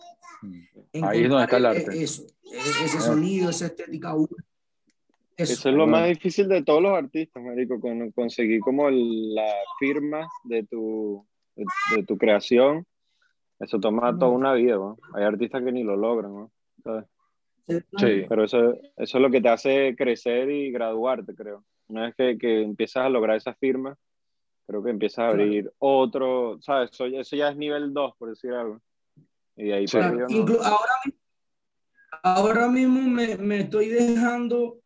Ahí 1.01 1.23
es 1.23 1.29
donde 1.29 1.43
está 1.43 1.57
el 1.57 1.65
arte. 1.65 2.03
Eso, 2.03 2.23
e, 2.43 2.57
ese 2.57 2.99
sonido, 2.99 3.49
esa 3.49 3.67
estética. 3.67 4.15
Eso, 5.37 5.69
es 5.69 5.75
lo 5.75 5.87
más 5.87 6.07
difícil 6.07 6.47
de 6.49 6.63
todos 6.63 6.81
los 6.81 6.91
artistas, 6.91 7.41
marico, 7.41 7.79
con, 7.79 8.11
conseguir 8.11 8.59
como 8.59 8.89
la 8.89 9.53
firma 9.79 10.27
de 10.43 10.63
tu, 10.63 11.25
de, 11.55 12.03
tu 12.03 12.17
creación. 12.17 12.85
Eso 13.59 13.79
toma 13.79 14.17
toda 14.17 14.31
una 14.31 14.53
vida, 14.53 14.75
¿no? 14.75 14.97
Hay 15.13 15.23
artistas 15.23 15.63
que 15.63 15.71
ni 15.71 15.83
lo 15.83 15.95
logran, 15.95 16.33
¿no? 16.33 16.51
Sí. 17.67 18.25
Pero 18.27 18.43
eso, 18.43 18.73
eso 18.73 19.17
es 19.17 19.21
lo 19.21 19.29
que 19.29 19.41
te 19.41 19.49
hace 19.49 19.95
crecer 19.95 20.49
y 20.49 20.71
graduarte, 20.71 21.35
creo. 21.35 21.63
Una 21.87 22.03
vez 22.03 22.15
que, 22.15 22.37
que 22.37 22.61
empiezas 22.61 23.05
a 23.05 23.09
lograr 23.09 23.37
esa 23.37 23.53
firma, 23.53 23.97
creo 24.69 24.83
que 24.83 24.91
empieza 24.91 25.25
a 25.25 25.29
abrir 25.29 25.71
otro, 25.79 26.59
¿sabes? 26.61 26.91
Eso, 26.91 27.05
eso, 27.05 27.35
ya 27.35 27.49
es 27.49 27.57
nivel 27.57 27.93
2, 27.93 28.13
por 28.17 28.29
decir 28.29 28.51
algo. 28.53 28.79
Y 29.59 29.71
ahí 29.73 29.85
ahora, 29.93 30.93
ahora 32.23 32.67
mismo 32.69 33.01
me, 33.01 33.35
me, 33.35 33.59
estoy 33.59 33.89
dejando, 33.89 34.79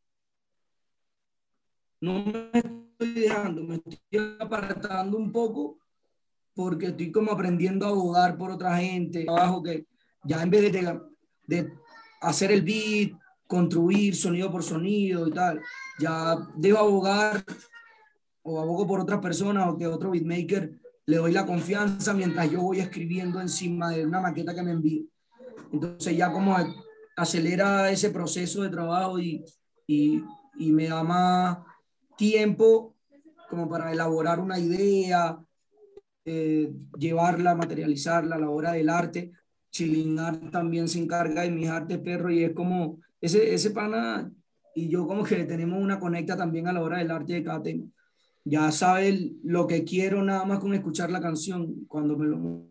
no 2.02 2.26
me 2.26 2.50
estoy 2.54 3.14
dejando, 3.14 3.64
me 3.64 3.76
estoy 3.76 4.36
apartando 4.40 5.18
un 5.18 5.32
poco 5.32 5.78
porque 6.56 6.88
estoy 6.88 7.12
como 7.12 7.32
aprendiendo 7.32 7.86
a 7.86 7.90
abogar 7.90 8.36
por 8.36 8.50
otra 8.50 8.76
gente, 8.78 9.26
trabajo 9.26 9.62
que 9.62 9.86
ya 10.24 10.42
en 10.42 10.50
vez 10.50 10.72
de, 10.72 11.02
de 11.46 11.72
hacer 12.22 12.52
el 12.52 12.64
beat, 12.64 13.12
construir 13.46 14.16
sonido 14.16 14.52
por 14.52 14.64
sonido 14.64 15.28
y 15.28 15.32
tal, 15.32 15.62
ya 16.00 16.36
debo 16.56 16.80
abogar 16.80 17.44
o 18.42 18.60
abogo 18.60 18.88
por 18.88 19.02
otra 19.02 19.22
persona 19.22 19.70
o 19.70 19.78
que 19.78 19.86
otro 19.86 20.10
beatmaker 20.10 20.72
le 21.06 21.18
doy 21.18 21.32
la 21.34 21.46
confianza 21.46 22.14
mientras 22.14 22.50
yo 22.50 22.62
voy 22.62 22.80
escribiendo 22.80 23.42
encima 23.42 23.92
de 23.92 24.06
una 24.06 24.22
maqueta 24.22 24.56
que 24.56 24.64
me 24.64 24.72
envíe. 24.72 25.10
Entonces 25.72 26.16
ya 26.16 26.32
como 26.32 26.56
acelera 27.16 27.92
ese 27.92 28.10
proceso 28.10 28.62
de 28.62 28.70
trabajo 28.70 29.20
y, 29.20 29.44
y, 29.88 30.24
me 30.58 30.88
da 30.88 31.04
más 31.04 31.58
tiempo 32.18 32.96
como 33.50 33.70
para 33.70 33.92
elaborar 33.92 34.40
una 34.40 34.58
idea, 34.60 35.38
eh, 36.26 36.74
llevarla, 36.98 37.56
materializarla 37.56 38.36
a 38.36 38.40
la 38.40 38.50
hora 38.50 38.72
del 38.74 38.90
arte. 38.90 39.32
Chilinar 39.72 40.52
también 40.52 40.88
se 40.88 41.00
encarga 41.00 41.42
de 41.42 41.52
mis 41.52 41.68
artes, 41.68 41.98
perro, 42.00 42.32
y 42.32 42.44
es 42.44 42.54
como 42.54 43.00
ese, 43.20 43.54
ese 43.54 43.72
pana 43.72 44.32
y 44.76 44.88
yo 44.90 45.08
como 45.08 45.24
que 45.24 45.44
tenemos 45.46 45.82
una 45.82 46.00
conecta 46.00 46.38
también 46.38 46.68
a 46.68 46.74
la 46.74 46.82
hora 46.82 47.00
del 47.00 47.12
arte 47.12 47.34
de 47.34 47.44
cada 47.44 47.62
tema 47.62 47.86
ya 48.46 48.72
sabe 48.72 49.32
lo 49.44 49.68
que 49.68 49.84
quiero 49.84 50.22
nada 50.22 50.46
más 50.46 50.60
con 50.60 50.74
escuchar 50.74 51.10
la 51.12 51.22
canción. 51.22 51.86
Cuando 51.88 52.18
me 52.18 52.28
lo. 52.28 52.68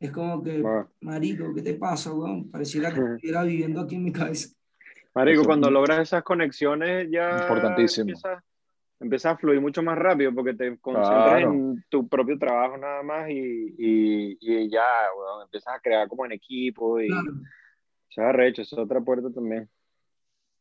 Es 0.00 0.10
como 0.10 0.42
que, 0.42 0.62
Marico, 1.00 1.54
¿qué 1.54 1.62
te 1.62 1.74
pasa, 1.74 2.12
weón? 2.12 2.50
Pareciera 2.50 2.92
que 2.92 3.00
estuviera 3.16 3.42
viviendo 3.42 3.80
aquí 3.80 3.96
en 3.96 4.04
mi 4.04 4.12
cabeza. 4.12 4.54
Marico, 5.14 5.44
cuando 5.44 5.70
logras 5.70 6.00
esas 6.00 6.22
conexiones 6.22 7.08
ya. 7.10 7.38
Importantísimo. 7.42 8.12
Empieza, 9.00 9.32
a 9.32 9.36
fluir 9.36 9.60
mucho 9.60 9.82
más 9.82 9.98
rápido 9.98 10.34
porque 10.34 10.54
te 10.54 10.78
concentras 10.78 11.42
en 11.42 11.84
tu 11.90 12.08
propio 12.08 12.38
trabajo 12.38 12.78
nada 12.78 13.02
más 13.02 13.28
y, 13.28 13.74
y, 13.76 14.70
ya, 14.70 14.82
weón, 15.18 15.42
empiezas 15.42 15.74
a 15.74 15.80
crear 15.80 16.08
como 16.08 16.24
en 16.24 16.32
equipo 16.32 17.00
y. 17.00 17.08
Claro. 17.08 17.32
Se 18.08 18.32
recho, 18.32 18.62
es 18.62 18.72
otra 18.72 19.00
puerta 19.00 19.28
también. 19.30 19.68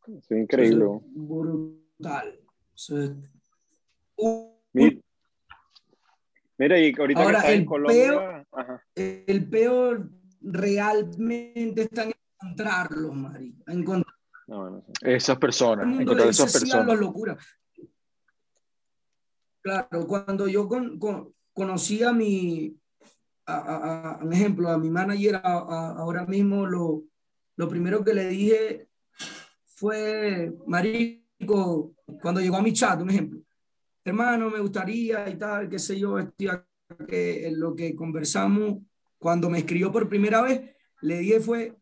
Es 0.08 0.30
increíble. 0.32 0.86
Es 0.86 1.02
brutal. 1.16 2.40
Mira, 6.58 6.80
y 6.80 6.94
ahorita 6.98 7.22
Ahora, 7.22 7.42
que 7.42 7.48
el 7.48 7.60
en 7.60 7.66
Colombia. 7.66 8.48
el 8.96 9.50
peor 9.50 10.10
realmente 10.42 11.84
está 11.84 12.04
en 12.04 12.14
encontrarlos, 12.42 13.16
Mari. 13.16 13.56
Encontrar... 13.68 14.14
Esas 15.02 15.38
personas, 15.38 16.00
encontrar 16.00 16.30
esas 16.30 16.52
personas. 16.52 17.00
locura. 17.00 17.38
Claro, 19.62 20.06
cuando 20.08 20.48
yo 20.48 20.68
con, 20.68 21.00
conocí 21.54 22.04
a 22.04 22.12
mi, 22.12 22.76
a, 23.46 24.20
un 24.22 24.34
ejemplo, 24.34 24.70
a 24.70 24.78
mi 24.78 24.90
manager 24.90 25.40
ahora 25.44 26.26
mismo, 26.26 26.66
lo, 26.66 27.04
lo 27.56 27.70
primero 27.70 28.04
que 28.04 28.14
le 28.14 28.28
dije 28.28 28.90
fue, 29.64 30.54
Marico, 30.68 31.96
cuando 32.22 32.42
llegó 32.42 32.58
a 32.58 32.62
mi 32.62 32.74
chat, 32.74 33.02
un 33.02 33.10
ejemplo, 33.10 33.43
hermano, 34.04 34.50
me 34.50 34.60
gustaría 34.60 35.30
y 35.30 35.38
tal, 35.38 35.70
qué 35.70 35.80
sé 35.80 36.00
yo, 36.00 36.20
estoy 36.20 36.50
que 37.08 37.52
lo 37.56 37.76
que 37.76 37.96
conversamos 37.96 38.80
cuando 39.18 39.50
me 39.50 39.60
escribió 39.60 39.92
por 39.92 40.10
primera 40.10 40.42
vez, 40.42 40.76
le 41.02 41.20
dije 41.20 41.40
fue, 41.40 41.78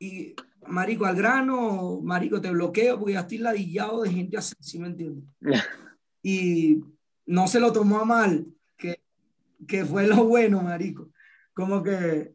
y 0.00 0.34
marico, 0.66 1.04
al 1.04 1.16
grano, 1.16 2.00
marico, 2.02 2.40
te 2.40 2.50
bloqueo 2.50 2.98
porque 2.98 3.14
ya 3.14 3.20
estoy 3.20 3.38
ladillado 3.38 4.02
de 4.02 4.10
gente 4.10 4.36
así, 4.36 4.54
¿sí 4.60 4.78
me 4.78 4.88
entiendes? 4.88 5.24
y 6.22 6.82
no 7.26 7.46
se 7.46 7.60
lo 7.60 7.72
tomó 7.72 8.00
a 8.00 8.04
mal, 8.04 8.46
que, 8.76 9.02
que 9.66 9.84
fue 9.84 10.06
lo 10.06 10.24
bueno, 10.24 10.62
marico. 10.62 11.10
Como 11.52 11.82
que 11.82 12.32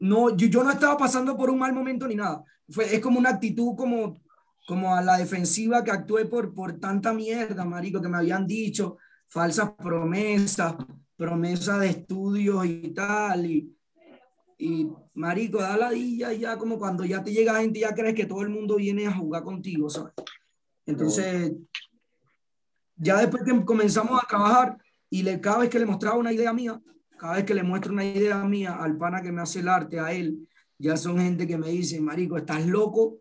no, 0.00 0.36
yo, 0.36 0.48
yo 0.48 0.64
no 0.64 0.70
estaba 0.70 0.96
pasando 0.96 1.36
por 1.36 1.50
un 1.50 1.58
mal 1.58 1.72
momento 1.72 2.06
ni 2.08 2.14
nada. 2.14 2.42
Fue, 2.68 2.94
es 2.94 3.00
como 3.00 3.18
una 3.18 3.30
actitud 3.30 3.76
como 3.76 4.18
como 4.66 4.94
a 4.94 5.02
la 5.02 5.18
defensiva 5.18 5.84
que 5.84 5.90
actué 5.90 6.24
por, 6.24 6.54
por 6.54 6.78
tanta 6.78 7.12
mierda, 7.12 7.64
marico, 7.64 8.00
que 8.00 8.08
me 8.08 8.18
habían 8.18 8.46
dicho, 8.46 8.96
falsas 9.28 9.72
promesas, 9.72 10.74
promesas 11.16 11.80
de 11.80 11.88
estudios 11.88 12.64
y 12.66 12.88
tal, 12.94 13.46
y, 13.46 13.76
y 14.58 14.88
marico, 15.14 15.58
da 15.58 15.76
la 15.76 15.90
dilla 15.90 16.32
ya 16.32 16.56
como 16.56 16.78
cuando 16.78 17.04
ya 17.04 17.22
te 17.22 17.32
llega 17.32 17.60
gente 17.60 17.80
ya 17.80 17.94
crees 17.94 18.14
que 18.14 18.26
todo 18.26 18.42
el 18.42 18.48
mundo 18.48 18.76
viene 18.76 19.06
a 19.06 19.12
jugar 19.12 19.42
contigo, 19.42 19.90
¿sabes? 19.90 20.12
Entonces, 20.86 21.52
ya 22.96 23.18
después 23.18 23.42
que 23.44 23.64
comenzamos 23.64 24.22
a 24.22 24.26
trabajar 24.26 24.78
y 25.10 25.22
le, 25.22 25.40
cada 25.40 25.58
vez 25.58 25.70
que 25.70 25.78
le 25.78 25.86
mostraba 25.86 26.16
una 26.16 26.32
idea 26.32 26.52
mía, 26.52 26.80
cada 27.18 27.34
vez 27.34 27.44
que 27.44 27.54
le 27.54 27.62
muestro 27.62 27.92
una 27.92 28.04
idea 28.04 28.42
mía 28.44 28.76
al 28.76 28.96
pana 28.96 29.22
que 29.22 29.32
me 29.32 29.42
hace 29.42 29.60
el 29.60 29.68
arte, 29.68 30.00
a 30.00 30.12
él, 30.12 30.48
ya 30.78 30.96
son 30.96 31.18
gente 31.18 31.46
que 31.46 31.56
me 31.56 31.68
dice, 31.68 32.00
marico, 32.00 32.36
estás 32.36 32.66
loco, 32.66 33.18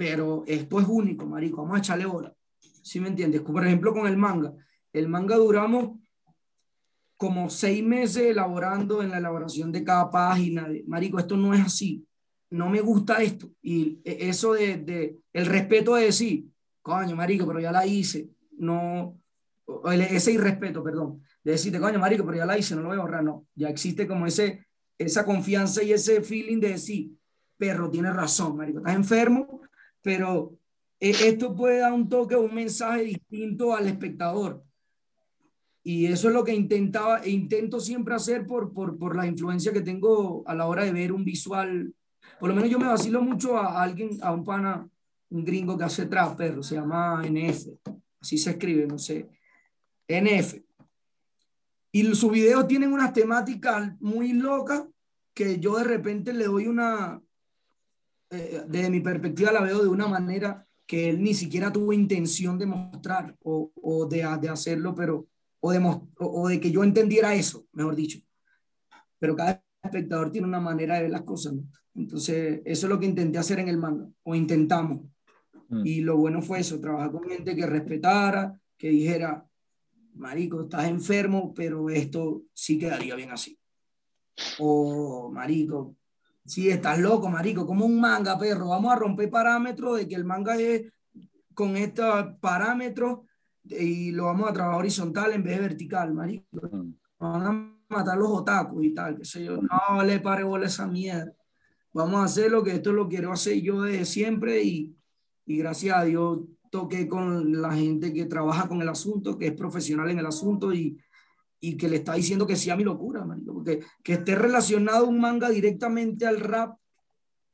pero 0.00 0.44
esto 0.46 0.80
es 0.80 0.88
único, 0.88 1.26
marico, 1.26 1.58
vamos 1.58 1.76
a 1.76 1.80
echarle 1.80 2.06
hora. 2.06 2.34
¿Sí 2.82 3.00
me 3.00 3.08
entiendes? 3.08 3.42
Por 3.42 3.62
ejemplo, 3.66 3.92
con 3.92 4.06
el 4.06 4.16
manga. 4.16 4.50
El 4.94 5.08
manga 5.08 5.36
duramos 5.36 5.98
como 7.18 7.50
seis 7.50 7.84
meses 7.84 8.22
elaborando 8.22 9.02
en 9.02 9.10
la 9.10 9.18
elaboración 9.18 9.70
de 9.70 9.84
cada 9.84 10.10
página. 10.10 10.66
Marico, 10.86 11.18
esto 11.18 11.36
no 11.36 11.52
es 11.52 11.60
así. 11.60 12.02
No 12.48 12.70
me 12.70 12.80
gusta 12.80 13.22
esto. 13.22 13.50
Y 13.60 14.00
e, 14.02 14.30
eso 14.30 14.54
de, 14.54 14.78
de 14.78 15.18
el 15.34 15.44
respeto 15.44 15.96
de 15.96 16.04
decir, 16.04 16.46
coño, 16.80 17.14
Marico, 17.14 17.46
pero 17.46 17.60
ya 17.60 17.70
la 17.70 17.84
hice. 17.84 18.30
No, 18.56 19.20
ese 19.92 20.32
irrespeto, 20.32 20.82
perdón. 20.82 21.20
De 21.44 21.52
decirte, 21.52 21.78
coño, 21.78 21.98
Marico, 21.98 22.24
pero 22.24 22.38
ya 22.38 22.46
la 22.46 22.56
hice, 22.56 22.74
no 22.74 22.80
lo 22.80 22.88
voy 22.88 22.96
a 22.96 23.02
borrar. 23.02 23.22
No, 23.22 23.48
ya 23.54 23.68
existe 23.68 24.06
como 24.06 24.26
ese, 24.26 24.66
esa 24.96 25.26
confianza 25.26 25.82
y 25.82 25.92
ese 25.92 26.22
feeling 26.22 26.58
de 26.58 26.70
decir, 26.70 27.10
perro, 27.58 27.90
tienes 27.90 28.16
razón, 28.16 28.56
Marico, 28.56 28.78
estás 28.78 28.94
enfermo, 28.94 29.60
pero 30.02 30.58
e, 30.98 31.10
esto 31.10 31.54
puede 31.54 31.80
dar 31.80 31.92
un 31.92 32.08
toque 32.08 32.36
un 32.36 32.54
mensaje 32.54 33.02
distinto 33.04 33.74
al 33.74 33.86
espectador 33.86 34.64
y 35.82 36.06
eso 36.06 36.28
es 36.28 36.34
lo 36.34 36.44
que 36.44 36.54
intentaba 36.54 37.20
e 37.20 37.30
intento 37.30 37.80
siempre 37.80 38.14
hacer 38.14 38.46
por, 38.46 38.72
por, 38.72 38.98
por, 38.98 39.16
la 39.16 39.26
influencia 39.26 39.72
que 39.72 39.80
tengo 39.80 40.42
a 40.46 40.54
la 40.54 40.66
hora 40.66 40.84
de 40.84 40.92
ver 40.92 41.10
un 41.10 41.24
visual. 41.24 41.94
Por 42.38 42.48
lo 42.48 42.54
menos 42.54 42.70
yo 42.70 42.78
me 42.78 42.86
vacilo 42.86 43.22
mucho 43.22 43.56
a 43.56 43.82
alguien, 43.82 44.18
a 44.22 44.32
un 44.32 44.44
pana, 44.44 44.86
un 45.30 45.44
gringo 45.44 45.78
que 45.78 45.84
hace 45.84 46.06
trap, 46.06 46.36
perro, 46.36 46.62
se 46.62 46.74
llama 46.74 47.22
NF, 47.24 47.68
así 48.20 48.36
se 48.36 48.50
escribe, 48.50 48.86
no 48.86 48.98
sé, 48.98 49.28
NF. 50.06 50.60
Y 51.92 52.04
sus 52.14 52.30
videos 52.30 52.68
tienen 52.68 52.92
unas 52.92 53.12
temáticas 53.12 53.98
muy 54.00 54.32
locas 54.32 54.84
que 55.32 55.58
yo 55.58 55.76
de 55.78 55.84
repente 55.84 56.32
le 56.32 56.44
doy 56.44 56.66
una, 56.66 57.22
eh, 58.30 58.62
desde 58.68 58.90
mi 58.90 59.00
perspectiva 59.00 59.52
la 59.52 59.62
veo 59.62 59.82
de 59.82 59.88
una 59.88 60.08
manera 60.08 60.66
que 60.86 61.10
él 61.10 61.22
ni 61.22 61.34
siquiera 61.34 61.72
tuvo 61.72 61.92
intención 61.92 62.58
de 62.58 62.66
mostrar 62.66 63.36
o, 63.42 63.72
o 63.74 64.06
de, 64.06 64.26
de 64.40 64.48
hacerlo, 64.48 64.94
pero 64.94 65.28
o 65.60 65.72
de, 65.72 66.00
o 66.18 66.48
de 66.48 66.60
que 66.60 66.70
yo 66.70 66.82
entendiera 66.82 67.34
eso, 67.34 67.66
mejor 67.72 67.94
dicho. 67.94 68.18
Pero 69.18 69.36
cada 69.36 69.62
espectador 69.82 70.32
tiene 70.32 70.48
una 70.48 70.60
manera 70.60 70.96
de 70.96 71.02
ver 71.02 71.10
las 71.10 71.22
cosas. 71.22 71.52
¿no? 71.52 71.62
Entonces, 71.94 72.62
eso 72.64 72.86
es 72.86 72.90
lo 72.90 72.98
que 72.98 73.06
intenté 73.06 73.38
hacer 73.38 73.58
en 73.58 73.68
el 73.68 73.78
manga, 73.78 74.08
o 74.22 74.34
intentamos. 74.34 75.02
Mm. 75.68 75.86
Y 75.86 76.00
lo 76.00 76.16
bueno 76.16 76.42
fue 76.42 76.60
eso, 76.60 76.80
trabajar 76.80 77.12
con 77.12 77.24
gente 77.24 77.54
que 77.54 77.66
respetara, 77.66 78.58
que 78.76 78.88
dijera, 78.88 79.46
Marico, 80.14 80.62
estás 80.62 80.88
enfermo, 80.88 81.52
pero 81.54 81.90
esto 81.90 82.42
sí 82.52 82.78
quedaría 82.78 83.14
bien 83.14 83.30
así. 83.30 83.58
O, 84.58 85.30
Marico, 85.32 85.96
sí, 86.44 86.68
estás 86.68 86.98
loco, 86.98 87.28
Marico, 87.28 87.66
como 87.66 87.86
un 87.86 88.00
manga, 88.00 88.38
perro. 88.38 88.68
Vamos 88.68 88.92
a 88.92 88.96
romper 88.96 89.30
parámetros 89.30 89.98
de 89.98 90.08
que 90.08 90.14
el 90.14 90.24
manga 90.24 90.56
es 90.56 90.92
con 91.54 91.76
estos 91.76 92.26
parámetros 92.40 93.20
y 93.64 94.12
lo 94.12 94.26
vamos 94.26 94.48
a 94.48 94.52
trabajar 94.52 94.80
horizontal 94.80 95.32
en 95.32 95.42
vez 95.42 95.56
de 95.56 95.62
vertical, 95.62 96.14
marico. 96.14 96.46
Mm. 96.70 96.94
Van 97.18 97.46
a 97.46 97.76
matar 97.88 98.16
los 98.16 98.30
otakus 98.30 98.84
y 98.84 98.94
tal, 98.94 99.16
qué 99.16 99.24
sé 99.24 99.44
yo. 99.44 99.60
No 99.60 100.02
le 100.02 100.20
pare 100.20 100.44
bola 100.44 100.66
esa 100.66 100.86
mierda. 100.86 101.32
Vamos 101.92 102.20
a 102.20 102.24
hacer 102.24 102.50
lo 102.50 102.62
que 102.62 102.76
esto 102.76 102.92
lo 102.92 103.08
quiero 103.08 103.32
hacer 103.32 103.60
yo 103.60 103.82
desde 103.82 104.04
siempre 104.04 104.62
y, 104.62 104.96
y 105.44 105.58
gracias 105.58 105.96
a 105.96 106.04
Dios 106.04 106.40
toqué 106.70 107.08
con 107.08 107.60
la 107.60 107.72
gente 107.72 108.12
que 108.12 108.26
trabaja 108.26 108.68
con 108.68 108.80
el 108.80 108.88
asunto, 108.88 109.36
que 109.36 109.48
es 109.48 109.52
profesional 109.52 110.08
en 110.08 110.20
el 110.20 110.26
asunto 110.26 110.72
y, 110.72 110.96
y 111.60 111.76
que 111.76 111.88
le 111.88 111.96
está 111.96 112.14
diciendo 112.14 112.46
que 112.46 112.56
sí 112.56 112.70
a 112.70 112.76
mi 112.76 112.84
locura, 112.84 113.24
marico. 113.24 113.52
Porque 113.54 113.80
que 114.02 114.14
esté 114.14 114.34
relacionado 114.34 115.06
un 115.06 115.20
manga 115.20 115.50
directamente 115.50 116.26
al 116.26 116.40
rap 116.40 116.78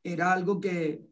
era 0.02 0.32
algo 0.32 0.60
que, 0.60 1.02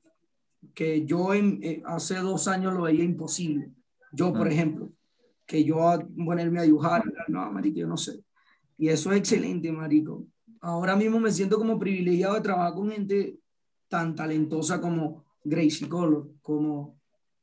que 0.74 1.04
yo 1.04 1.34
en, 1.34 1.58
eh, 1.62 1.82
hace 1.84 2.16
dos 2.16 2.46
años 2.46 2.72
lo 2.74 2.82
veía 2.82 3.02
imposible. 3.02 3.72
Yo, 4.12 4.32
por 4.32 4.46
ejemplo, 4.46 4.90
que 5.44 5.64
yo 5.64 5.88
a 5.88 5.98
ponerme 5.98 6.60
a 6.60 6.62
dibujar, 6.62 7.04
no, 7.28 7.50
marico, 7.50 7.80
yo 7.80 7.88
no 7.88 7.96
sé. 7.96 8.22
Y 8.78 8.88
eso 8.88 9.12
es 9.12 9.18
excelente, 9.18 9.72
marico. 9.72 10.26
Ahora 10.60 10.96
mismo 10.96 11.18
me 11.18 11.32
siento 11.32 11.58
como 11.58 11.78
privilegiado 11.78 12.34
de 12.34 12.40
trabajar 12.40 12.74
con 12.74 12.90
gente 12.90 13.38
tan 13.88 14.14
talentosa 14.14 14.80
como 14.80 15.24
Gracie 15.42 15.88
Color, 15.88 16.30
como 16.40 16.96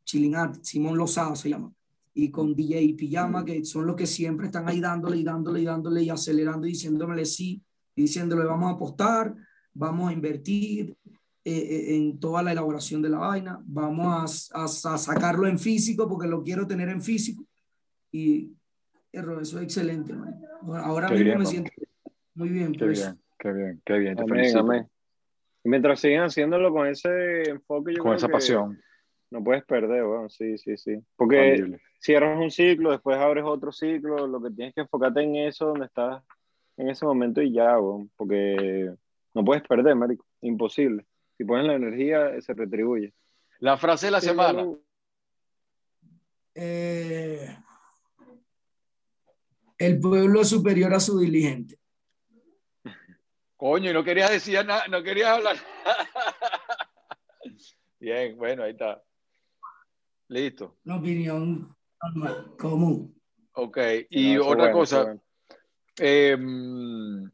Chilling 0.05 0.35
Art, 0.35 0.63
Simón 0.63 0.97
Lozada 0.97 1.35
se 1.35 1.49
llama, 1.49 1.71
y 2.13 2.29
con 2.29 2.55
DJ 2.55 2.93
Pijama, 2.97 3.45
que 3.45 3.63
son 3.63 3.87
los 3.87 3.95
que 3.95 4.05
siempre 4.05 4.47
están 4.47 4.67
ahí 4.67 4.79
dándole 4.79 5.17
y 5.17 5.23
dándole 5.23 5.61
y 5.61 5.65
dándole 5.65 6.03
y 6.03 6.09
acelerando 6.09 6.67
y 6.67 6.71
diciéndole 6.71 7.25
sí, 7.25 7.61
y 7.95 8.01
diciéndole 8.03 8.43
vamos 8.43 8.71
a 8.71 8.75
apostar, 8.75 9.33
vamos 9.73 10.09
a 10.09 10.13
invertir, 10.13 10.95
eh, 11.43 11.53
eh, 11.53 11.95
en 11.95 12.19
toda 12.19 12.43
la 12.43 12.51
elaboración 12.51 13.01
de 13.01 13.09
la 13.09 13.17
vaina. 13.17 13.59
Vamos 13.65 14.51
a, 14.53 14.65
a, 14.65 14.67
sacarlo 14.67 15.47
en 15.47 15.57
físico 15.57 16.07
porque 16.07 16.27
lo 16.27 16.43
quiero 16.43 16.67
tener 16.67 16.89
en 16.89 17.01
físico. 17.01 17.43
Y 18.11 18.51
eso 19.11 19.39
es 19.39 19.55
excelente. 19.55 20.13
ahora 20.67 21.09
mismo 21.09 21.39
me 21.39 21.45
siento 21.47 21.71
muy 22.35 22.49
bien. 22.49 22.73
Qué 22.73 22.85
pues. 22.85 22.99
bien, 22.99 23.19
qué 23.39 23.51
bien, 23.51 23.81
qué 23.83 23.97
bien. 23.97 24.15
Te 24.15 24.59
amén, 24.59 24.87
Mientras 25.63 25.99
siguen 25.99 26.21
haciéndolo 26.21 26.71
con 26.71 26.87
ese 26.87 27.49
enfoque, 27.49 27.97
con 27.97 28.15
esa 28.15 28.27
pasión. 28.27 28.79
No 29.31 29.41
puedes 29.41 29.63
perder, 29.63 30.03
bueno, 30.03 30.29
sí, 30.29 30.57
sí, 30.57 30.75
sí. 30.75 31.01
Porque 31.15 31.79
cierras 31.99 32.37
un 32.37 32.51
ciclo, 32.51 32.91
después 32.91 33.17
abres 33.17 33.45
otro 33.45 33.71
ciclo, 33.71 34.27
lo 34.27 34.41
que 34.41 34.51
tienes 34.51 34.75
que 34.75 34.81
enfocarte 34.81 35.21
en 35.21 35.37
eso, 35.37 35.67
donde 35.67 35.85
estás 35.85 36.21
en 36.75 36.89
ese 36.89 37.05
momento 37.05 37.41
y 37.41 37.53
ya, 37.53 37.77
porque 38.17 38.93
no 39.33 39.45
puedes 39.45 39.63
perder, 39.63 39.95
marico, 39.95 40.25
imposible. 40.41 41.05
Si 41.37 41.45
pones 41.45 41.65
la 41.65 41.75
energía, 41.75 42.41
se 42.41 42.53
retribuye. 42.53 43.13
La 43.59 43.77
frase 43.77 44.07
de 44.07 44.11
la 44.11 44.21
semana. 44.21 44.67
Eh, 46.53 47.57
el 49.77 49.99
pueblo 49.99 50.41
es 50.41 50.49
superior 50.49 50.93
a 50.93 50.99
su 50.99 51.19
diligente. 51.19 51.79
Coño, 53.55 53.91
y 53.91 53.93
no 53.93 54.03
querías 54.03 54.29
decir 54.29 54.65
nada, 54.65 54.87
no 54.89 55.01
querías 55.01 55.29
hablar. 55.29 55.55
Bien, 57.99 58.35
bueno, 58.35 58.63
ahí 58.63 58.71
está. 58.71 59.01
Listo. 60.31 60.77
Una 60.85 60.95
opinión 60.95 61.75
común. 62.57 63.21
Ok, 63.51 63.77
y 64.09 64.37
otra 64.37 64.71
cosa. 64.71 65.13
Em, 65.97 67.29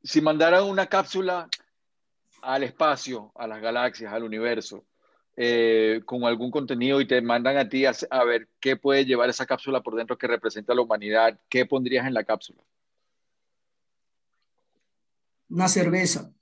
si 0.00 0.20
mandaran 0.20 0.62
una 0.62 0.86
cápsula 0.86 1.48
al 2.42 2.62
espacio, 2.62 3.32
a 3.34 3.48
las 3.48 3.60
galaxias, 3.60 4.12
al 4.12 4.22
universo, 4.22 4.84
eh, 5.36 6.00
con 6.06 6.22
algún 6.22 6.52
contenido 6.52 7.00
y 7.00 7.08
te 7.08 7.20
mandan 7.20 7.56
a 7.56 7.68
ti 7.68 7.84
a, 7.86 8.24
ver 8.24 8.48
qué 8.60 8.76
puede 8.76 9.04
llevar 9.04 9.28
esa 9.28 9.44
cápsula 9.44 9.80
por 9.80 9.96
dentro 9.96 10.16
que 10.16 10.28
representa 10.28 10.72
a 10.72 10.76
la 10.76 10.82
humanidad, 10.82 11.40
¿qué 11.48 11.66
pondrías 11.66 12.06
en 12.06 12.14
la 12.14 12.22
cápsula? 12.22 12.62
Una 15.48 15.66
cerveza. 15.66 16.32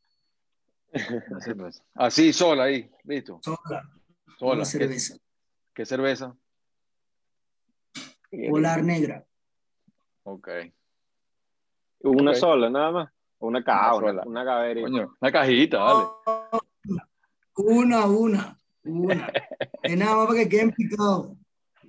Una 1.31 1.41
cerveza. 1.41 1.83
Así, 1.95 2.35
sola 2.35 2.65
ahí, 2.65 2.91
listo. 3.05 3.41
Sola. 3.43 3.89
Sola. 4.39 4.57
Una 4.57 4.65
cerveza. 4.67 5.22
¿Qué, 5.75 5.87
cerveza? 5.87 6.37
Polar 8.51 8.83
negra. 8.83 9.25
Ok. 10.25 10.49
Una 12.01 12.35
sola, 12.35 12.71
nada 12.71 12.91
más. 12.91 13.13
Una 13.39 13.63
caja, 13.65 13.97
una, 13.97 14.23
una, 14.25 15.09
una 15.21 15.33
cajita, 15.33 15.79
dale. 15.79 16.07
Una, 17.57 18.07
una, 18.07 18.59
una. 18.85 19.33
es 19.83 19.97
nada 19.97 20.17
más 20.17 20.27
para 20.29 20.39
que 20.39 20.49
queden 20.49 20.71
picados. 20.71 21.33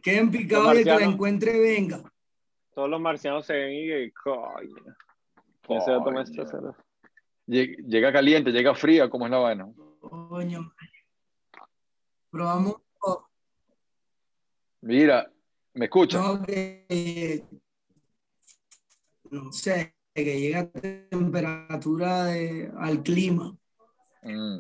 Queden 0.02 0.32
picados 0.32 0.74
y 0.74 0.78
el 0.80 0.84
que 0.84 0.90
la 0.90 1.06
encuentre 1.06 1.60
venga. 1.60 2.02
Todos 2.74 2.90
los 2.90 3.00
marcianos 3.00 3.46
se 3.46 3.54
ven 3.54 3.72
y 3.72 3.88
que, 3.88 4.14
coño. 4.24 4.96
¿Quién 5.62 5.82
se 5.82 5.92
va 5.92 5.98
a 5.98 6.04
tomar 6.04 6.24
esta 6.24 6.46
cerveza? 6.48 6.84
Llega 7.46 8.12
caliente, 8.12 8.52
llega 8.52 8.74
fría, 8.74 9.10
¿cómo 9.10 9.26
es 9.26 9.32
la 9.32 9.38
vaina? 9.38 9.70
Coño. 10.00 10.74
Probamos. 12.32 12.78
Mira, 14.84 15.32
¿me 15.76 15.86
escucha? 15.86 16.18
No, 16.18 16.46
no 19.32 19.52
sé 19.54 19.96
que 20.14 20.40
llega 20.42 20.60
a 20.60 20.70
temperatura 20.70 22.34
al 22.78 23.02
clima. 23.02 23.58
Mm. 24.24 24.60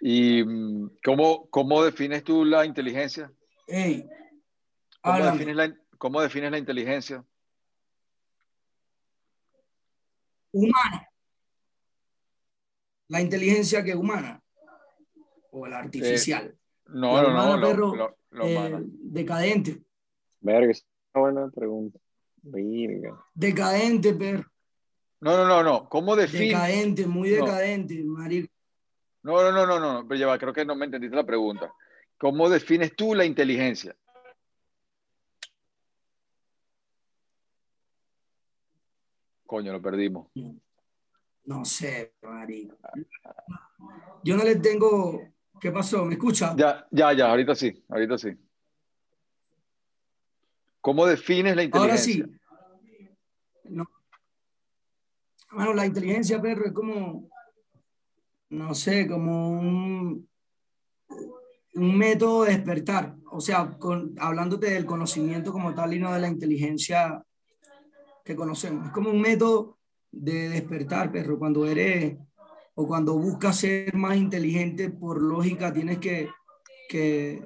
¿Y 0.00 0.44
mm, 0.44 0.98
cómo, 1.02 1.48
cómo, 1.48 1.82
defines 1.82 2.22
tú 2.22 2.44
la 2.44 2.66
inteligencia? 2.66 3.32
¿Cómo, 5.00 5.24
defines 5.24 5.56
la, 5.56 5.74
¿Cómo 5.96 6.20
defines 6.20 6.50
la 6.50 6.58
inteligencia? 6.58 7.24
Humana. 10.52 11.08
La 13.08 13.22
inteligencia 13.22 13.82
que 13.82 13.94
humana. 13.94 14.42
O 15.50 15.66
la 15.66 15.78
artificial. 15.78 16.46
Eh, 16.46 16.59
no, 16.92 17.22
no, 17.22 17.56
no, 17.56 17.76
lo, 17.76 18.16
lo, 18.30 18.44
eh, 18.46 18.78
decadente. 18.84 19.82
Verga, 20.40 20.70
es 20.70 20.86
una 21.14 21.22
buena 21.22 21.50
pregunta. 21.50 21.98
Decadente, 23.34 24.14
perro. 24.14 24.44
No, 25.20 25.36
no, 25.36 25.46
no, 25.46 25.62
no. 25.62 25.88
¿Cómo 25.88 26.16
defines? 26.16 26.48
Decadente, 26.48 27.06
muy 27.06 27.28
decadente, 27.30 28.02
marico. 28.04 28.52
No, 29.22 29.42
no, 29.42 29.52
no, 29.52 29.66
no, 29.66 29.78
no, 29.78 30.08
pero 30.08 30.18
lleva, 30.18 30.38
creo 30.38 30.52
que 30.52 30.64
no 30.64 30.74
me 30.74 30.86
entendiste 30.86 31.14
la 31.14 31.26
pregunta. 31.26 31.72
¿Cómo 32.16 32.48
defines 32.48 32.96
tú 32.96 33.14
la 33.14 33.24
inteligencia? 33.24 33.94
Coño, 39.44 39.72
lo 39.72 39.82
perdimos. 39.82 40.28
No 41.44 41.64
sé, 41.64 42.14
marico. 42.22 42.76
Yo 44.22 44.36
no 44.36 44.44
le 44.44 44.56
tengo. 44.56 45.20
¿Qué 45.60 45.70
pasó? 45.70 46.04
¿Me 46.06 46.14
escucha? 46.14 46.54
Ya, 46.56 46.86
ya, 46.90 47.12
ya, 47.12 47.30
ahorita 47.30 47.54
sí, 47.54 47.84
ahorita 47.88 48.16
sí. 48.16 48.30
¿Cómo 50.80 51.06
defines 51.06 51.54
la 51.54 51.62
inteligencia? 51.62 52.24
Ahora 52.24 52.32
sí. 52.32 53.04
No. 53.64 53.86
Bueno, 55.52 55.74
la 55.74 55.84
inteligencia, 55.84 56.40
perro, 56.40 56.64
es 56.64 56.72
como, 56.72 57.28
no 58.48 58.74
sé, 58.74 59.06
como 59.06 59.50
un, 59.50 60.28
un 61.74 61.98
método 61.98 62.44
de 62.44 62.52
despertar. 62.52 63.16
O 63.30 63.40
sea, 63.40 63.76
con, 63.78 64.14
hablándote 64.18 64.70
del 64.70 64.86
conocimiento 64.86 65.52
como 65.52 65.74
tal 65.74 65.92
y 65.92 65.98
no 65.98 66.12
de 66.14 66.20
la 66.20 66.28
inteligencia 66.28 67.22
que 68.24 68.34
conocemos. 68.34 68.86
Es 68.86 68.92
como 68.92 69.10
un 69.10 69.20
método 69.20 69.78
de 70.10 70.48
despertar, 70.48 71.12
perro. 71.12 71.38
Cuando 71.38 71.66
eres 71.66 72.16
o 72.80 72.86
cuando 72.86 73.18
buscas 73.18 73.58
ser 73.58 73.94
más 73.94 74.16
inteligente, 74.16 74.88
por 74.88 75.20
lógica, 75.20 75.70
tienes 75.70 75.98
que, 75.98 76.30
que 76.88 77.42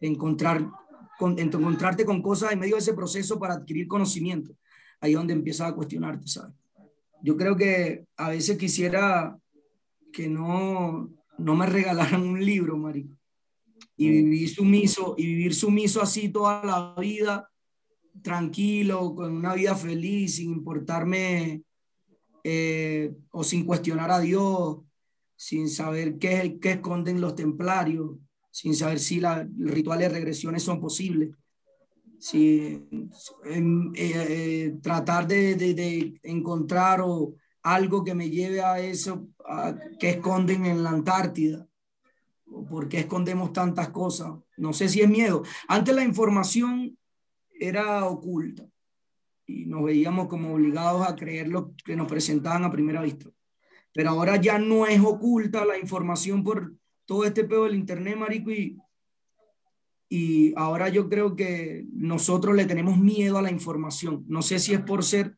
encontrar 0.00 0.68
con, 1.16 1.38
encontrarte 1.38 2.04
con 2.04 2.20
cosas 2.20 2.50
en 2.50 2.58
medio 2.58 2.74
de 2.74 2.80
ese 2.80 2.94
proceso 2.94 3.38
para 3.38 3.54
adquirir 3.54 3.86
conocimiento. 3.86 4.56
Ahí 5.00 5.12
es 5.12 5.16
donde 5.16 5.34
empiezas 5.34 5.70
a 5.70 5.74
cuestionarte, 5.74 6.26
¿sabes? 6.26 6.56
Yo 7.22 7.36
creo 7.36 7.54
que 7.54 8.06
a 8.16 8.30
veces 8.30 8.58
quisiera 8.58 9.38
que 10.12 10.28
no, 10.28 11.08
no 11.38 11.54
me 11.54 11.66
regalaran 11.66 12.22
un 12.22 12.44
libro, 12.44 12.76
marico. 12.76 13.16
Y 13.96 14.08
mm. 14.08 14.10
vivir 14.10 14.48
sumiso, 14.48 15.14
y 15.16 15.26
vivir 15.26 15.54
sumiso 15.54 16.02
así 16.02 16.28
toda 16.28 16.64
la 16.64 17.00
vida, 17.00 17.48
tranquilo, 18.20 19.14
con 19.14 19.32
una 19.32 19.54
vida 19.54 19.76
feliz, 19.76 20.34
sin 20.34 20.50
importarme 20.50 21.62
eh, 22.44 23.14
o 23.30 23.44
sin 23.44 23.64
cuestionar 23.64 24.10
a 24.10 24.20
Dios, 24.20 24.78
sin 25.36 25.68
saber 25.68 26.18
qué, 26.18 26.58
qué 26.60 26.72
esconden 26.72 27.20
los 27.20 27.34
templarios, 27.34 28.16
sin 28.50 28.74
saber 28.74 28.98
si 28.98 29.20
los 29.20 29.46
rituales 29.58 30.08
de 30.08 30.14
regresiones 30.14 30.62
son 30.62 30.80
posibles. 30.80 31.30
Si, 32.18 32.80
eh, 33.46 33.92
eh, 33.96 34.74
tratar 34.80 35.26
de, 35.26 36.20
encontrar 36.22 37.00
o 37.00 37.34
algo 37.62 38.04
que 38.04 38.14
me 38.14 38.30
lleve 38.30 38.62
a 38.62 38.80
eso 38.80 39.28
que 39.98 40.10
esconden 40.10 40.66
en 40.66 40.82
la 40.82 40.90
Antártida. 40.90 41.66
¿Por 42.68 42.88
qué 42.88 43.00
escondemos 43.00 43.52
tantas 43.52 43.88
cosas? 43.88 44.32
No 44.56 44.72
sé 44.72 44.88
si 44.88 45.00
es 45.00 45.08
miedo. 45.08 45.42
Antes 45.68 45.94
la 45.94 46.04
información 46.04 46.96
era 47.58 48.04
oculta 48.04 48.71
y 49.52 49.66
nos 49.66 49.84
veíamos 49.84 50.28
como 50.28 50.54
obligados 50.54 51.06
a 51.06 51.16
creer 51.16 51.48
lo 51.48 51.74
que 51.84 51.96
nos 51.96 52.08
presentaban 52.08 52.64
a 52.64 52.70
primera 52.70 53.02
vista. 53.02 53.30
Pero 53.92 54.10
ahora 54.10 54.36
ya 54.36 54.58
no 54.58 54.86
es 54.86 55.00
oculta 55.00 55.64
la 55.64 55.78
información 55.78 56.42
por 56.42 56.72
todo 57.04 57.24
este 57.24 57.44
pedo 57.44 57.64
del 57.64 57.74
internet, 57.74 58.16
marico, 58.16 58.50
y, 58.50 58.78
y 60.08 60.54
ahora 60.56 60.88
yo 60.88 61.08
creo 61.08 61.36
que 61.36 61.84
nosotros 61.92 62.56
le 62.56 62.64
tenemos 62.64 62.98
miedo 62.98 63.38
a 63.38 63.42
la 63.42 63.50
información. 63.50 64.24
No 64.28 64.40
sé 64.40 64.58
si 64.58 64.72
es 64.72 64.80
por 64.80 65.04
ser 65.04 65.36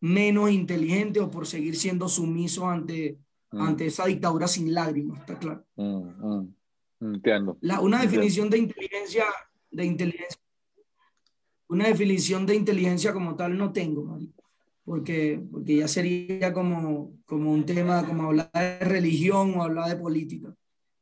menos 0.00 0.50
inteligente 0.50 1.20
o 1.20 1.30
por 1.30 1.46
seguir 1.46 1.76
siendo 1.76 2.08
sumiso 2.08 2.68
ante, 2.68 3.18
mm. 3.52 3.60
ante 3.60 3.86
esa 3.86 4.06
dictadura 4.06 4.48
sin 4.48 4.72
lágrimas, 4.72 5.20
está 5.20 5.38
claro. 5.38 5.64
Mm, 5.76 6.42
mm. 6.42 6.54
Entiendo. 7.00 7.58
La, 7.60 7.80
una 7.80 8.00
definición 8.00 8.50
de 8.50 8.58
inteligencia, 8.58 9.24
de 9.70 9.84
inteligencia, 9.84 10.40
una 11.68 11.86
definición 11.86 12.46
de 12.46 12.56
inteligencia 12.56 13.12
como 13.12 13.36
tal 13.36 13.56
no 13.56 13.72
tengo, 13.72 14.04
marico 14.04 14.38
porque, 14.88 15.38
porque 15.52 15.76
ya 15.76 15.86
sería 15.86 16.50
como, 16.54 17.12
como 17.26 17.52
un 17.52 17.66
tema, 17.66 18.06
como 18.06 18.28
hablar 18.28 18.50
de 18.54 18.78
religión 18.80 19.52
o 19.54 19.62
hablar 19.62 19.90
de 19.90 19.96
política. 19.96 20.54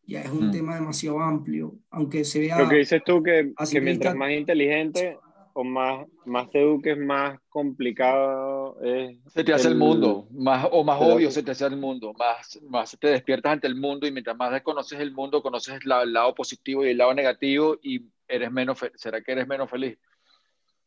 Ya 0.02 0.22
es 0.22 0.30
un 0.30 0.48
mm. 0.48 0.50
tema 0.50 0.74
demasiado 0.74 1.20
amplio, 1.20 1.76
aunque 1.90 2.24
se 2.24 2.40
vea... 2.40 2.58
Lo 2.58 2.68
que 2.68 2.78
dices 2.78 3.00
tú, 3.06 3.22
que, 3.22 3.52
que 3.70 3.80
mientras 3.80 4.16
más 4.16 4.32
inteligente 4.32 5.16
o 5.52 5.62
más, 5.62 6.04
más 6.24 6.50
te 6.50 6.62
eduques, 6.62 6.98
más 6.98 7.38
complicado 7.48 8.76
es... 8.82 9.16
Se 9.28 9.44
te 9.44 9.52
hace 9.52 9.68
el, 9.68 9.76
mundo, 9.76 10.26
más, 10.32 10.66
o 10.72 10.82
más 10.82 11.00
obvio 11.00 11.30
se 11.30 11.44
te 11.44 11.52
hace 11.52 11.66
el 11.66 11.76
mundo, 11.76 12.12
más, 12.18 12.60
más 12.68 12.96
te 13.00 13.06
despiertas 13.06 13.52
ante 13.52 13.68
el 13.68 13.76
mundo 13.76 14.08
y 14.08 14.10
mientras 14.10 14.36
más 14.36 14.62
conoces 14.62 14.98
el 14.98 15.12
mundo, 15.12 15.42
conoces 15.42 15.78
el 15.84 16.12
lado 16.12 16.34
positivo 16.34 16.84
y 16.84 16.88
el 16.88 16.98
lado 16.98 17.14
negativo 17.14 17.78
y 17.80 18.04
eres 18.26 18.50
menos, 18.50 18.78
¿será 18.96 19.20
que 19.20 19.30
eres 19.30 19.46
menos 19.46 19.70
feliz? 19.70 19.96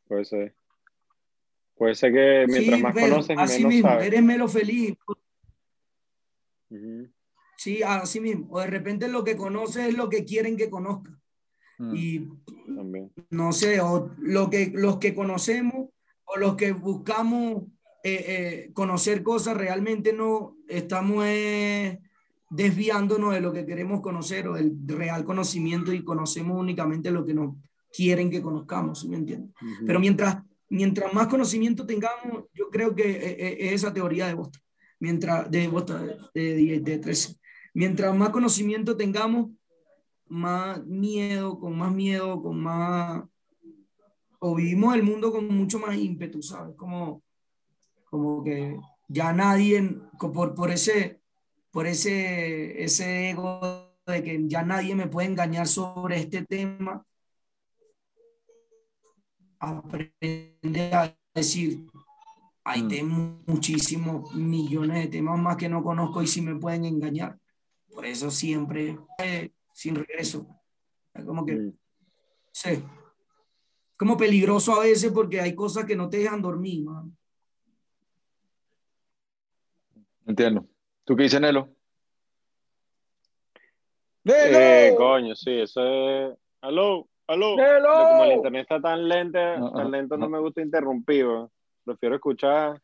Puede 0.10 0.26
ser. 0.26 0.56
Puede 1.76 1.96
ser 1.96 2.12
que 2.12 2.46
mientras 2.48 2.82
más 2.82 2.94
conoces, 2.94 3.38
así 3.38 3.60
menos 3.60 3.74
mismo, 3.74 3.92
eres 3.92 4.24
menos 4.24 4.52
feliz. 4.52 4.98
Sí, 7.56 7.84
así 7.84 8.20
mismo. 8.20 8.48
O 8.50 8.60
de 8.60 8.68
repente 8.68 9.08
lo 9.08 9.24
que 9.24 9.38
conoces 9.38 9.88
es 9.88 9.96
lo 9.96 10.10
que 10.10 10.26
quieren 10.26 10.58
que 10.58 10.70
conozca. 10.70 11.18
Mm. 11.78 11.96
Y 11.96 12.28
no 13.30 13.54
sé, 13.54 13.80
o 13.82 14.12
lo 14.18 14.50
que, 14.50 14.72
los 14.74 14.98
que 14.98 15.14
conocemos 15.14 15.90
o 16.26 16.38
los 16.38 16.56
que 16.56 16.72
buscamos 16.72 17.64
eh, 18.04 18.26
eh, 18.28 18.72
conocer 18.74 19.22
cosas 19.22 19.56
realmente 19.56 20.12
no 20.12 20.58
estamos 20.68 21.24
eh, 21.28 22.00
desviándonos 22.50 23.34
de 23.34 23.42
lo 23.42 23.54
que 23.54 23.66
queremos 23.66 24.02
conocer 24.02 24.48
o 24.48 24.56
del 24.56 24.76
real 24.88 25.24
conocimiento 25.24 25.94
y 25.94 26.04
conocemos 26.04 26.60
únicamente 26.60 27.12
lo 27.12 27.26
que 27.26 27.36
nos 27.36 27.56
quieren 27.92 28.30
que 28.30 28.42
conozcamos, 28.42 29.06
me 29.06 29.18
entiendes? 29.18 29.52
Pero 29.86 30.00
mientras 30.00 30.38
mientras 30.70 31.14
más 31.14 31.28
conocimiento 31.28 31.86
tengamos, 31.86 32.46
yo 32.54 32.70
creo 32.70 32.96
que 32.96 33.10
eh, 33.10 33.36
eh, 33.40 33.58
es 33.60 33.74
esa 33.74 33.94
teoría 33.94 34.28
de 34.28 34.36
Boston, 34.36 34.62
mientras, 35.00 35.50
de 35.50 35.68
Boston, 35.68 36.16
de, 36.34 36.80
de, 36.80 36.98
13. 36.98 37.36
Mientras 37.74 38.16
más 38.16 38.30
conocimiento 38.30 38.96
tengamos, 38.96 39.50
más 40.28 40.86
miedo, 40.86 41.60
con 41.60 41.78
más 41.78 41.92
miedo, 41.92 42.42
con 42.42 42.62
más... 42.62 43.24
O 44.42 44.56
vivimos 44.56 44.96
el 44.96 45.04
mundo 45.04 45.32
con 45.32 45.48
mucho 45.48 45.80
más 45.80 45.98
ímpetu, 45.98 46.42
¿sabes? 46.42 46.76
Como, 46.78 47.24
como 48.06 48.44
que 48.44 48.80
ya 49.10 49.34
nadie, 49.34 49.98
por, 50.18 50.56
por, 50.56 50.72
ese, 50.72 51.20
por 51.72 51.88
ese, 51.88 52.82
ese 52.82 53.32
ego 53.32 53.92
de 54.06 54.24
que 54.24 54.42
ya 54.48 54.64
nadie 54.64 54.96
me 54.96 55.08
puede 55.08 55.28
engañar 55.28 55.68
sobre 55.68 56.20
este 56.20 56.46
tema, 56.46 57.06
aprende 59.60 60.94
a 60.94 61.16
decir, 61.34 61.86
hay 62.64 62.84
mm. 62.84 63.44
muchísimos 63.46 64.34
millones 64.34 65.04
de 65.04 65.08
temas 65.08 65.40
más 65.40 65.58
que 65.58 65.70
no 65.70 65.84
conozco 65.84 66.22
y 66.22 66.28
si 66.28 66.42
me 66.42 66.56
pueden 66.56 66.86
engañar. 66.86 67.38
Por 67.94 68.06
eso 68.06 68.32
siempre 68.32 68.98
sin 69.74 69.96
regreso. 69.96 70.48
como 71.26 71.46
que, 71.46 71.56
mm. 71.56 71.74
sí. 72.52 72.84
Como 73.98 74.16
peligroso 74.16 74.76
a 74.76 74.84
veces 74.84 75.12
porque 75.12 75.42
hay 75.42 75.54
cosas 75.54 75.86
que 75.86 75.96
no 75.96 76.10
te 76.10 76.18
dejan 76.18 76.42
dormir, 76.42 76.86
Entiendo. 80.26 80.68
¿Tú 81.06 81.16
qué 81.16 81.24
dices, 81.24 81.42
Nelo? 81.42 81.74
Eh, 84.26 84.94
coño, 84.96 85.36
sí, 85.36 85.52
eso 85.62 85.82
es. 85.84 86.38
Aló. 86.62 87.10
Aló. 87.30 87.56
Como 87.56 88.24
el 88.24 88.32
internet 88.32 88.62
está 88.64 88.82
tan 88.82 89.08
lento, 89.08 89.38
tan 89.72 89.92
lento, 89.92 90.18
no 90.18 90.28
me 90.28 90.40
gusta 90.40 90.64
interrumpir. 90.64 91.28
Prefiero 91.86 92.16
escuchar 92.16 92.82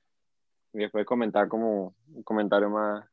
y 0.72 0.80
después 0.80 1.04
comentar 1.04 1.48
como 1.48 1.96
un 2.14 2.22
comentario 2.22 2.70
más 2.70 3.10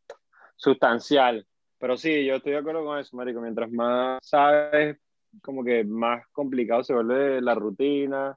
sustancial. 0.56 1.46
Pero 1.78 1.96
sí, 1.96 2.26
yo 2.26 2.34
estoy 2.34 2.52
de 2.52 2.58
acuerdo 2.58 2.84
con 2.84 2.98
eso, 2.98 3.16
Marico. 3.16 3.40
Mientras 3.40 3.72
más 3.72 4.18
sabes, 4.22 4.98
como 5.42 5.64
que 5.64 5.84
más 5.84 6.22
complicado 6.32 6.84
se 6.84 6.92
vuelve 6.92 7.40
la 7.40 7.54
rutina. 7.54 8.36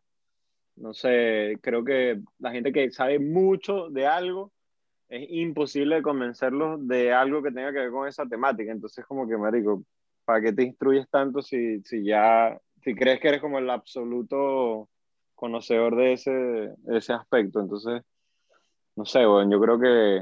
No 0.78 0.94
sé, 0.94 1.60
creo 1.62 1.84
que 1.84 2.22
la 2.40 2.52
gente 2.52 2.72
que 2.72 2.92
sabe 2.92 3.20
mucho 3.20 3.90
de 3.90 4.08
algo, 4.08 4.54
es 5.10 5.28
imposible 5.32 6.02
convencerlos 6.02 6.88
de 6.88 7.12
algo 7.12 7.44
que 7.44 7.52
tenga 7.52 7.74
que 7.74 7.80
ver 7.80 7.92
con 7.92 8.08
esa 8.08 8.26
temática. 8.26 8.72
Entonces, 8.72 9.06
como 9.06 9.28
que, 9.28 9.36
Marico, 9.36 9.84
¿para 10.24 10.40
qué 10.40 10.54
te 10.54 10.64
instruyes 10.64 11.10
tanto 11.10 11.42
si, 11.42 11.82
si 11.82 12.06
ya 12.06 12.58
si 12.86 12.94
crees 12.94 13.20
que 13.20 13.30
eres 13.30 13.42
como 13.42 13.58
el 13.58 13.68
absoluto 13.68 14.88
conocedor 15.34 15.96
de 15.96 16.14
ese, 16.14 16.70
ese 16.88 17.14
aspecto. 17.14 17.60
Entonces, 17.60 18.04
no 18.96 19.06
sé, 19.06 19.26
bueno, 19.26 19.52
yo 19.52 19.60
creo 19.60 19.80
que 19.80 20.18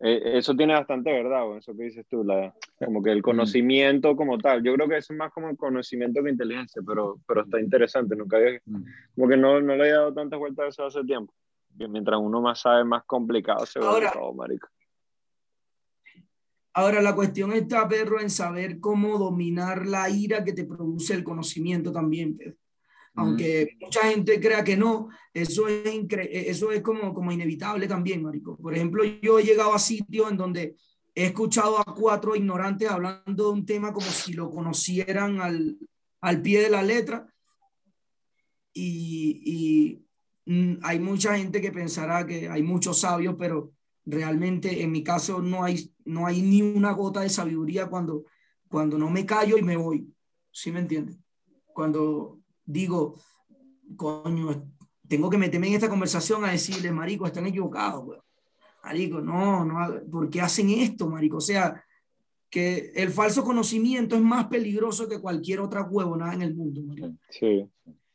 eh, 0.00 0.38
eso 0.38 0.56
tiene 0.56 0.74
bastante 0.74 1.12
verdad, 1.12 1.44
bueno, 1.44 1.58
eso 1.58 1.72
que 1.76 1.84
dices 1.84 2.04
tú, 2.10 2.24
la, 2.24 2.52
como 2.84 3.00
que 3.00 3.12
el 3.12 3.20
mm. 3.20 3.22
conocimiento 3.22 4.16
como 4.16 4.38
tal. 4.38 4.64
Yo 4.64 4.74
creo 4.74 4.88
que 4.88 4.96
eso 4.96 5.12
es 5.12 5.18
más 5.20 5.32
como 5.32 5.50
el 5.50 5.56
conocimiento 5.56 6.20
que 6.20 6.30
inteligencia, 6.30 6.82
pero, 6.84 7.20
pero 7.28 7.42
está 7.42 7.60
interesante. 7.60 8.16
Nunca 8.16 8.38
había, 8.38 8.60
mm. 8.64 8.84
como 9.14 9.28
que 9.28 9.36
no, 9.36 9.60
no 9.60 9.76
le 9.76 9.88
he 9.88 9.92
dado 9.92 10.12
tantas 10.12 10.40
vueltas 10.40 10.64
a 10.64 10.68
eso 10.68 10.86
hace 10.86 11.04
tiempo. 11.04 11.32
Mientras 11.76 12.18
uno 12.20 12.40
más 12.40 12.60
sabe, 12.60 12.82
más 12.82 13.04
complicado 13.04 13.64
se 13.66 13.78
vuelve 13.78 14.10
todo, 14.12 14.34
marico. 14.34 14.66
Ahora 16.74 17.02
la 17.02 17.14
cuestión 17.14 17.52
está, 17.52 17.86
perro, 17.86 18.20
en 18.20 18.30
saber 18.30 18.80
cómo 18.80 19.18
dominar 19.18 19.86
la 19.86 20.08
ira 20.08 20.42
que 20.42 20.52
te 20.52 20.64
produce 20.64 21.14
el 21.14 21.22
conocimiento 21.22 21.92
también, 21.92 22.38
Aunque 23.14 23.76
mucha 23.78 24.08
gente 24.08 24.40
crea 24.40 24.64
que 24.64 24.76
no, 24.76 25.08
eso 25.34 25.68
es, 25.68 25.84
eso 26.30 26.72
es 26.72 26.80
como, 26.80 27.12
como 27.12 27.30
inevitable 27.30 27.86
también, 27.86 28.22
Marico. 28.22 28.56
Por 28.56 28.74
ejemplo, 28.74 29.04
yo 29.04 29.38
he 29.38 29.44
llegado 29.44 29.74
a 29.74 29.78
sitios 29.78 30.30
en 30.30 30.38
donde 30.38 30.76
he 31.14 31.26
escuchado 31.26 31.78
a 31.78 31.94
cuatro 31.94 32.34
ignorantes 32.34 32.88
hablando 32.88 33.44
de 33.44 33.50
un 33.50 33.66
tema 33.66 33.92
como 33.92 34.06
si 34.06 34.32
lo 34.32 34.50
conocieran 34.50 35.40
al, 35.40 35.76
al 36.22 36.40
pie 36.40 36.62
de 36.62 36.70
la 36.70 36.82
letra. 36.82 37.26
Y, 38.72 39.42
y, 40.46 40.50
mm, 40.50 40.78
hay 40.82 40.98
mucha 40.98 41.36
gente 41.36 41.60
que 41.60 41.70
pensará 41.70 42.26
que 42.26 42.48
hay 42.48 42.62
muchos 42.62 43.00
sabios, 43.00 43.36
pero 43.38 43.72
realmente 44.06 44.82
en 44.82 44.90
mi 44.90 45.02
caso 45.02 45.42
no 45.42 45.62
hay, 45.62 45.91
no 46.04 46.26
hay 46.26 46.42
ni 46.42 46.62
una 46.62 46.92
gota 46.92 47.20
de 47.20 47.28
sabiduría 47.28 47.88
cuando, 47.88 48.24
cuando 48.68 48.98
no 48.98 49.10
me 49.10 49.26
callo 49.26 49.58
y 49.58 49.62
me 49.62 49.76
voy. 49.76 50.12
¿Sí 50.50 50.70
me 50.70 50.80
entiendes? 50.80 51.16
Cuando 51.72 52.38
digo, 52.64 53.16
coño, 53.96 54.70
tengo 55.08 55.30
que 55.30 55.38
meterme 55.38 55.68
en 55.68 55.74
esta 55.74 55.88
conversación 55.88 56.44
a 56.44 56.50
decirles, 56.52 56.92
marico, 56.92 57.26
están 57.26 57.46
equivocados, 57.46 58.18
Marico, 58.84 59.20
no, 59.20 59.64
no, 59.64 60.00
¿por 60.10 60.28
qué 60.28 60.40
hacen 60.40 60.68
esto, 60.70 61.08
marico? 61.08 61.36
O 61.36 61.40
sea, 61.40 61.84
que 62.50 62.90
el 62.96 63.10
falso 63.10 63.44
conocimiento 63.44 64.16
es 64.16 64.22
más 64.22 64.48
peligroso 64.48 65.08
que 65.08 65.20
cualquier 65.20 65.60
otra 65.60 65.88
nada 66.16 66.34
en 66.34 66.42
el 66.42 66.54
mundo. 66.54 66.82
Marico. 66.82 67.12
Sí. 67.30 67.64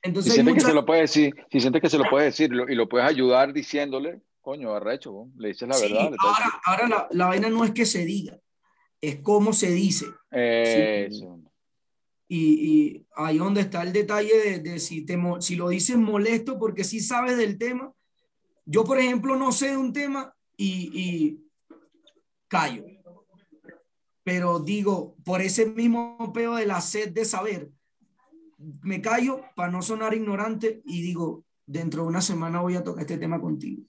Entonces, 0.01 0.34
si 0.34 0.41
sientes 0.41 0.55
que 0.55 0.69
se 0.69 0.73
lo 0.73 0.85
puede 0.85 1.01
decir, 1.01 1.34
si 1.49 1.59
sientes 1.61 1.81
que 1.81 1.89
se 1.89 1.97
lo 1.97 2.09
puede 2.09 2.26
decir 2.26 2.51
y 2.51 2.76
lo 2.76 2.89
puedes 2.89 3.07
ayudar 3.07 3.53
diciéndole, 3.53 4.22
coño, 4.48 4.74
arrecho, 4.74 5.28
le 5.36 5.49
dices 5.49 5.68
la 5.68 5.78
verdad. 5.78 6.14
ahora, 6.19 6.61
ahora 6.64 6.88
la, 6.88 7.07
la, 7.11 7.26
vaina 7.26 7.49
no 7.49 7.65
es 7.65 7.72
que 7.72 7.86
se 7.86 8.06
diga, 8.06 8.40
es 9.02 9.18
cómo 9.18 9.52
se 9.52 9.72
dice. 9.72 10.06
Eso. 10.32 11.41
Y, 12.30 12.40
y 12.40 13.06
ahí 13.18 13.40
donde 13.40 13.60
está 13.60 13.84
el 13.84 13.91
detalle 13.91 14.61
de, 14.61 14.80
si, 14.80 15.06
te, 15.06 15.19
si 15.41 15.57
lo 15.57 15.68
dices 15.68 15.98
molesto 15.98 16.57
porque 16.57 16.86
si 16.86 17.02
sabes 17.02 17.36
del 17.36 17.57
tema. 17.57 17.91
Yo, 18.64 18.86
por 18.86 18.98
ejemplo, 18.99 19.36
no 19.36 19.52
sé 19.52 19.72
de 19.72 19.78
un 19.78 19.91
tema 19.91 20.34
y, 20.56 20.91
y 20.94 21.40
callo. 22.48 22.86
Pero 24.24 24.60
digo, 24.60 25.18
por 25.26 25.41
ese 25.41 25.65
mismo 25.65 26.32
peo 26.34 26.56
de 26.56 26.68
la 26.68 26.80
sed 26.80 27.11
de 27.11 27.26
saber, 27.26 27.69
me 28.82 29.02
callo 29.02 29.41
para 29.57 29.69
no 29.69 29.82
sonar 29.82 30.14
ignorante 30.14 30.82
y 30.86 31.02
digo, 31.02 31.44
dentro 31.65 32.03
de 32.03 32.07
una 32.07 32.22
semana 32.22 32.61
voy 32.61 32.78
a 32.78 32.84
tocar 32.86 33.02
este 33.02 33.18
tema 33.18 33.41
contigo. 33.41 33.84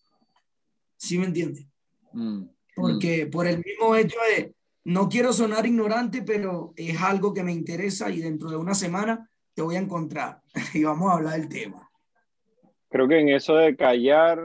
¿Sí 0.98 1.18
me 1.18 1.26
entiendes? 1.26 1.66
Mm, 2.12 2.42
porque 2.74 3.24
mm. 3.26 3.30
por 3.30 3.46
el 3.46 3.62
mismo 3.64 3.96
hecho 3.96 4.18
de, 4.34 4.54
no 4.84 5.08
quiero 5.08 5.32
sonar 5.32 5.64
ignorante, 5.64 6.22
pero 6.22 6.74
es 6.76 7.00
algo 7.00 7.32
que 7.32 7.42
me 7.42 7.52
interesa 7.52 8.10
y 8.10 8.20
dentro 8.20 8.50
de 8.50 8.56
una 8.56 8.74
semana 8.74 9.30
te 9.54 9.62
voy 9.62 9.76
a 9.76 9.80
encontrar 9.80 10.42
y 10.74 10.84
vamos 10.84 11.10
a 11.10 11.14
hablar 11.14 11.40
del 11.40 11.48
tema. 11.48 11.88
Creo 12.90 13.06
que 13.06 13.20
en 13.20 13.28
eso 13.28 13.54
de 13.54 13.76
callar 13.76 14.38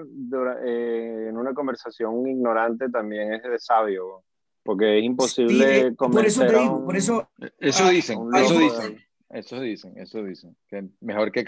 eh, 0.65 1.27
en 1.29 1.37
una 1.37 1.53
conversación 1.53 2.27
ignorante 2.27 2.89
también 2.89 3.33
es 3.33 3.43
de 3.43 3.57
sabio, 3.57 4.23
porque 4.63 4.99
es 4.99 5.05
imposible 5.05 5.89
sí, 5.89 5.95
Por 5.95 6.25
eso 6.25 6.45
te 6.45 6.59
digo, 6.59 6.85
por 6.85 6.95
eso... 6.95 7.29
Eso 7.57 7.85
ah, 7.85 7.89
dicen, 7.89 8.19
eso 8.35 8.59
dicen. 8.59 9.03
Eso 9.29 9.59
dicen, 9.59 9.97
eso 9.97 10.23
dicen. 10.23 10.55
Que 10.67 10.87
mejor 11.01 11.31
que 11.31 11.43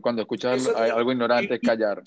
cuando 0.00 0.22
escuchas 0.22 0.68
algo 0.68 1.10
ignorante 1.10 1.54
es 1.54 1.60
callar. 1.60 2.02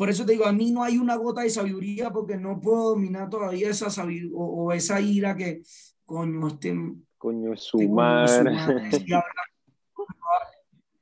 Por 0.00 0.08
eso 0.08 0.24
te 0.24 0.32
digo, 0.32 0.46
a 0.46 0.52
mí 0.54 0.70
no 0.70 0.82
hay 0.82 0.96
una 0.96 1.14
gota 1.14 1.42
de 1.42 1.50
sabiduría 1.50 2.08
porque 2.10 2.38
no 2.38 2.58
puedo 2.58 2.88
dominar 2.92 3.28
todavía 3.28 3.68
esa 3.68 3.90
sabiduría 3.90 4.34
o, 4.34 4.72
esa 4.72 4.98
ira 4.98 5.36
que, 5.36 5.60
coño, 6.06 6.48
este... 6.48 6.74
Coño, 7.18 7.54
su 7.54 7.78
este. 8.24 9.14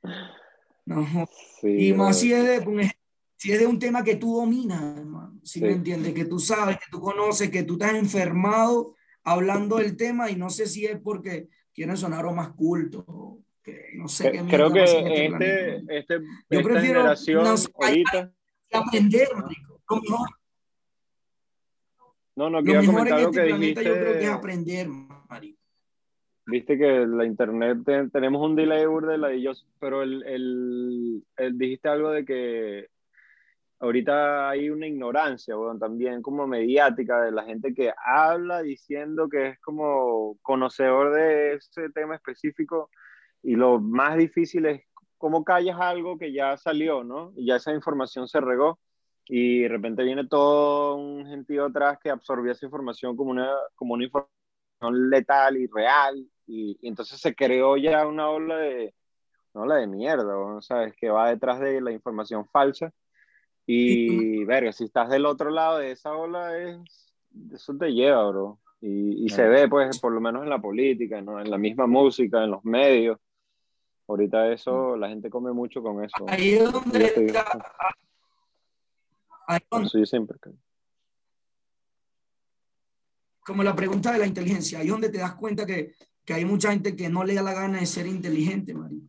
No. 0.85 1.07
y 1.63 1.93
más 1.93 2.19
si 2.19 2.33
es, 2.33 2.43
de, 2.43 2.91
si 3.37 3.53
es 3.53 3.59
de 3.59 3.67
un 3.67 3.79
tema 3.79 4.03
que 4.03 4.17
tú 4.17 4.35
dominas, 4.35 4.97
hermano. 4.97 5.39
Si 5.43 5.61
me 5.61 5.71
entiendes, 5.71 6.13
que 6.13 6.25
tú 6.25 6.37
sabes, 6.37 6.75
que 6.75 6.91
tú 6.91 6.99
conoces, 6.99 7.49
que 7.49 7.63
tú 7.63 7.75
estás 7.75 7.93
enfermado 7.93 8.95
hablando 9.23 9.77
del 9.77 9.95
tema 9.95 10.29
y 10.29 10.35
no 10.35 10.49
sé 10.49 10.65
si 10.65 10.85
es 10.85 10.99
porque 10.99 11.47
quieren 11.73 11.95
sonar 11.95 12.25
o 12.25 12.33
más 12.33 12.49
culto. 12.49 13.39
Que 13.63 13.91
no 13.95 14.09
sé 14.09 14.29
qué 14.29 14.39
Creo 14.39 14.73
que 14.73 14.83
este, 14.83 15.25
este, 15.25 15.99
este, 15.99 16.19
Yo 16.49 16.63
prefiero 16.63 16.99
generación 16.99 17.45
ahorita 17.47 18.33
aprender, 18.77 19.27
marico. 19.35 19.81
Lo 19.89 20.01
mejor. 20.01 20.29
No, 22.35 22.49
no, 22.49 22.63
quería 22.63 22.85
comentar 22.85 23.13
algo 23.13 23.29
este 23.31 23.41
que 23.41 23.53
dijiste. 23.53 23.83
Yo 23.83 23.93
creo 23.93 24.13
que 24.13 24.23
es 24.23 24.29
aprender, 24.29 24.87
marico. 25.29 25.59
Viste 26.45 26.77
que 26.77 27.05
la 27.05 27.25
internet 27.25 27.77
tenemos 28.11 28.41
un 28.41 28.55
delay 28.55 28.85
de 28.85 29.17
la 29.17 29.27
de 29.27 29.35
ellos, 29.35 29.67
pero 29.79 30.01
el, 30.01 30.23
el, 30.23 31.23
el, 31.37 31.57
dijiste 31.57 31.89
algo 31.89 32.09
de 32.09 32.25
que 32.25 32.87
ahorita 33.79 34.49
hay 34.49 34.69
una 34.69 34.87
ignorancia, 34.87 35.55
bueno, 35.55 35.79
también 35.79 36.21
como 36.21 36.47
mediática 36.47 37.21
de 37.21 37.31
la 37.31 37.43
gente 37.43 37.73
que 37.73 37.93
habla 38.03 38.61
diciendo 38.61 39.29
que 39.29 39.49
es 39.49 39.59
como 39.59 40.37
conocedor 40.41 41.13
de 41.13 41.53
ese 41.53 41.89
tema 41.91 42.15
específico 42.15 42.89
y 43.41 43.55
lo 43.55 43.79
más 43.79 44.17
difícil 44.17 44.65
es 44.65 44.81
cómo 45.19 45.43
callas 45.43 45.79
algo 45.79 46.17
que 46.17 46.31
ya 46.31 46.57
salió, 46.57 47.03
¿no? 47.03 47.33
Y 47.35 47.45
ya 47.45 47.57
esa 47.57 47.73
información 47.73 48.27
se 48.27 48.39
regó 48.39 48.79
y 49.25 49.59
de 49.59 49.67
repente 49.67 50.03
viene 50.03 50.25
todo 50.25 50.95
un 50.95 51.27
gentío 51.27 51.65
atrás 51.65 51.99
que 52.01 52.09
absorbió 52.09 52.53
esa 52.53 52.65
información 52.65 53.15
como 53.15 53.29
una, 53.29 53.51
como 53.75 53.93
una 53.93 54.05
información 54.05 55.09
letal 55.09 55.57
y 55.57 55.67
real 55.67 56.25
y, 56.47 56.79
entonces 56.81 57.19
se 57.19 57.35
creó 57.35 57.77
ya 57.77 58.07
una 58.07 58.29
ola 58.29 58.57
de, 58.57 58.95
una 59.53 59.65
ola 59.65 59.75
de 59.75 59.87
mierda, 59.87 60.33
¿sabes? 60.61 60.95
Que 60.95 61.09
va 61.09 61.29
detrás 61.29 61.59
de 61.59 61.81
la 61.81 61.91
información 61.91 62.47
falsa 62.47 62.91
y, 63.67 64.43
verga, 64.45 64.71
si 64.71 64.85
estás 64.85 65.09
del 65.09 65.25
otro 65.25 65.51
lado 65.51 65.79
de 65.79 65.91
esa 65.91 66.13
ola, 66.15 66.57
es, 66.57 67.13
eso 67.53 67.75
te 67.77 67.91
lleva, 67.93 68.27
bro. 68.29 68.59
Y, 68.81 69.25
y 69.25 69.29
se 69.29 69.43
ve, 69.43 69.67
pues, 69.67 69.99
por 69.99 70.13
lo 70.13 70.21
menos 70.21 70.43
en 70.43 70.49
la 70.49 70.59
política, 70.59 71.21
¿no? 71.21 71.41
En 71.41 71.51
la 71.51 71.57
misma 71.57 71.85
música, 71.85 72.41
en 72.45 72.51
los 72.51 72.63
medios 72.63 73.19
Ahorita 74.09 74.51
eso, 74.51 74.97
la 74.97 75.07
gente 75.07 75.29
come 75.29 75.53
mucho 75.53 75.83
con 75.83 76.03
eso. 76.03 76.25
Ahí 76.27 76.55
es 76.55 76.71
donde 76.71 77.13
Sí, 79.91 80.05
siempre. 80.05 80.39
Como 83.45 83.61
la 83.61 83.75
pregunta 83.75 84.11
de 84.11 84.17
la 84.17 84.25
inteligencia, 84.25 84.79
ahí 84.79 84.87
es 84.87 84.91
donde 84.91 85.09
te 85.09 85.19
das 85.19 85.35
cuenta 85.35 85.63
que, 85.63 85.93
que 86.25 86.33
hay 86.33 86.43
mucha 86.43 86.71
gente 86.71 86.95
que 86.95 87.07
no 87.07 87.23
le 87.23 87.35
da 87.35 87.43
la 87.43 87.53
gana 87.53 87.79
de 87.79 87.85
ser 87.85 88.07
inteligente, 88.07 88.73
Mario. 88.73 89.01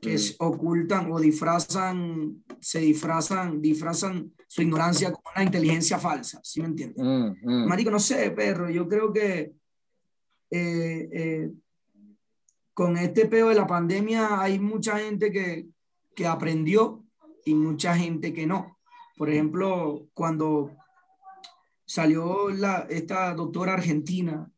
Que 0.00 0.14
mm. 0.14 0.36
ocultan 0.38 1.12
o 1.12 1.20
disfrazan, 1.20 2.42
se 2.60 2.80
disfrazan, 2.80 3.60
disfrazan 3.60 4.32
su 4.46 4.62
ignorancia 4.62 5.12
con 5.12 5.22
una 5.34 5.44
inteligencia 5.44 5.98
falsa, 5.98 6.40
¿sí 6.42 6.62
me 6.62 6.68
entiendes? 6.68 7.04
Mm, 7.04 7.36
mm. 7.42 7.68
Marico, 7.68 7.90
no 7.90 8.00
sé, 8.00 8.30
perro, 8.30 8.70
yo 8.70 8.88
creo 8.88 9.12
que 9.12 9.52
eh, 10.50 11.08
eh, 11.12 11.50
con 12.80 12.96
este 12.96 13.26
peo 13.26 13.50
de 13.50 13.54
la 13.56 13.66
pandemia 13.66 14.40
hay 14.40 14.58
mucha 14.58 14.98
gente 14.98 15.30
que, 15.30 15.68
que 16.16 16.26
aprendió 16.26 17.04
y 17.44 17.54
mucha 17.54 17.94
gente 17.94 18.32
que 18.32 18.46
no. 18.46 18.78
Por 19.18 19.28
ejemplo, 19.28 20.08
cuando 20.14 20.70
salió 21.84 22.48
la, 22.48 22.86
esta 22.88 23.34
doctora 23.34 23.74
argentina 23.74 24.50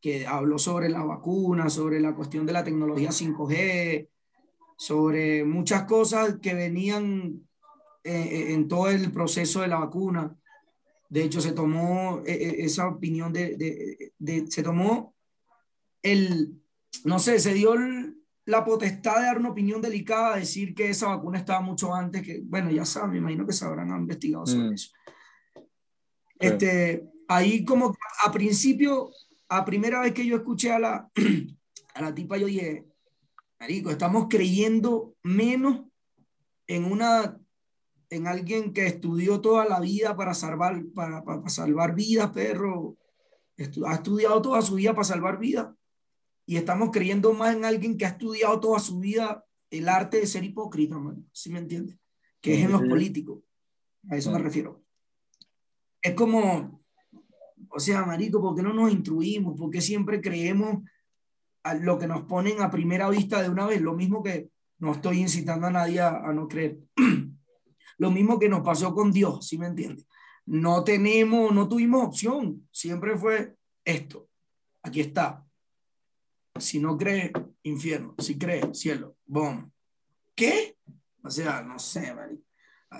que 0.00 0.26
habló 0.26 0.58
sobre 0.58 0.88
la 0.88 1.02
vacuna, 1.02 1.68
sobre 1.68 2.00
la 2.00 2.14
cuestión 2.14 2.46
de 2.46 2.54
la 2.54 2.64
tecnología 2.64 3.10
5G, 3.10 4.08
sobre 4.78 5.44
muchas 5.44 5.84
cosas 5.84 6.38
que 6.40 6.54
venían 6.54 7.46
eh, 8.04 8.10
eh, 8.10 8.54
en 8.54 8.68
todo 8.68 8.88
el 8.88 9.12
proceso 9.12 9.60
de 9.60 9.68
la 9.68 9.80
vacuna. 9.80 10.34
De 11.10 11.24
hecho, 11.24 11.42
se 11.42 11.52
tomó 11.52 12.22
eh, 12.24 12.64
esa 12.64 12.88
opinión 12.88 13.34
de, 13.34 14.14
de, 14.18 14.46
se 14.50 14.62
tomó 14.62 15.14
el, 16.02 16.59
no 17.04 17.18
sé, 17.18 17.38
se 17.38 17.54
dio 17.54 17.74
la 18.46 18.64
potestad 18.64 19.16
de 19.16 19.26
dar 19.26 19.38
una 19.38 19.50
opinión 19.50 19.80
delicada, 19.80 20.36
decir 20.36 20.74
que 20.74 20.90
esa 20.90 21.08
vacuna 21.08 21.38
estaba 21.38 21.60
mucho 21.60 21.94
antes, 21.94 22.22
que, 22.22 22.40
bueno, 22.44 22.70
ya 22.70 22.84
saben, 22.84 23.12
me 23.12 23.18
imagino 23.18 23.46
que 23.46 23.52
se 23.52 23.64
habrán 23.64 23.90
investigado 23.90 24.46
sobre 24.46 24.70
mm. 24.70 24.72
eso. 24.72 24.90
Este, 26.38 27.04
ahí 27.28 27.64
como 27.64 27.94
a 28.24 28.32
principio, 28.32 29.10
a 29.48 29.64
primera 29.64 30.00
vez 30.00 30.12
que 30.12 30.26
yo 30.26 30.36
escuché 30.36 30.72
a 30.72 30.78
la, 30.78 31.10
a 31.94 32.02
la 32.02 32.14
tipa, 32.14 32.38
yo 32.38 32.46
dije, 32.46 32.86
Marico, 33.58 33.90
estamos 33.90 34.26
creyendo 34.28 35.14
menos 35.22 35.82
en 36.66 36.84
una 36.84 37.36
en 38.12 38.26
alguien 38.26 38.72
que 38.72 38.86
estudió 38.86 39.40
toda 39.40 39.64
la 39.66 39.78
vida 39.78 40.16
para 40.16 40.34
salvar, 40.34 40.82
para, 40.92 41.22
para 41.22 41.48
salvar 41.48 41.94
vidas, 41.94 42.30
perro. 42.30 42.96
ha 43.86 43.94
estudiado 43.94 44.42
toda 44.42 44.60
su 44.62 44.74
vida 44.74 44.92
para 44.92 45.04
salvar 45.04 45.38
vidas 45.38 45.68
y 46.50 46.56
estamos 46.56 46.90
creyendo 46.90 47.32
más 47.32 47.54
en 47.54 47.64
alguien 47.64 47.96
que 47.96 48.04
ha 48.04 48.08
estudiado 48.08 48.58
toda 48.58 48.80
su 48.80 48.98
vida 48.98 49.46
el 49.70 49.88
arte 49.88 50.16
de 50.16 50.26
ser 50.26 50.42
hipócrita, 50.42 50.96
¿sí 51.30 51.48
me 51.48 51.60
entiendes? 51.60 51.96
Que 52.40 52.54
es 52.54 52.64
en 52.64 52.72
los 52.72 52.82
políticos. 52.82 53.44
A 54.08 54.16
eso 54.16 54.32
me 54.32 54.40
refiero. 54.40 54.82
Es 56.02 56.12
como, 56.14 56.82
o 57.68 57.78
sea, 57.78 58.04
marico, 58.04 58.40
¿por 58.40 58.56
qué 58.56 58.64
no 58.64 58.72
nos 58.72 58.90
instruimos? 58.90 59.56
¿Por 59.56 59.70
qué 59.70 59.80
siempre 59.80 60.20
creemos 60.20 60.82
a 61.62 61.74
lo 61.74 61.96
que 62.00 62.08
nos 62.08 62.22
ponen 62.22 62.60
a 62.60 62.68
primera 62.72 63.08
vista 63.08 63.40
de 63.40 63.48
una 63.48 63.66
vez? 63.66 63.80
Lo 63.80 63.94
mismo 63.94 64.20
que 64.20 64.50
no 64.80 64.90
estoy 64.90 65.20
incitando 65.20 65.68
a 65.68 65.70
nadie 65.70 66.00
a, 66.00 66.32
no 66.32 66.48
creer. 66.48 66.80
Lo 67.96 68.10
mismo 68.10 68.40
que 68.40 68.48
nos 68.48 68.62
pasó 68.62 68.92
con 68.92 69.12
Dios, 69.12 69.46
¿sí 69.46 69.56
me 69.56 69.68
entiendes? 69.68 70.04
No 70.46 70.82
tenemos, 70.82 71.54
no 71.54 71.68
tuvimos 71.68 72.04
opción, 72.04 72.66
siempre 72.72 73.16
fue 73.16 73.54
esto, 73.84 74.28
aquí 74.82 75.00
está. 75.00 75.46
Si 76.60 76.78
no 76.78 76.96
crees, 76.96 77.32
infierno, 77.62 78.14
si 78.18 78.38
crees, 78.38 78.78
cielo, 78.78 79.16
bom. 79.26 79.70
¿Qué? 80.34 80.76
O 81.22 81.30
sea, 81.30 81.62
no 81.62 81.78
sé, 81.78 82.14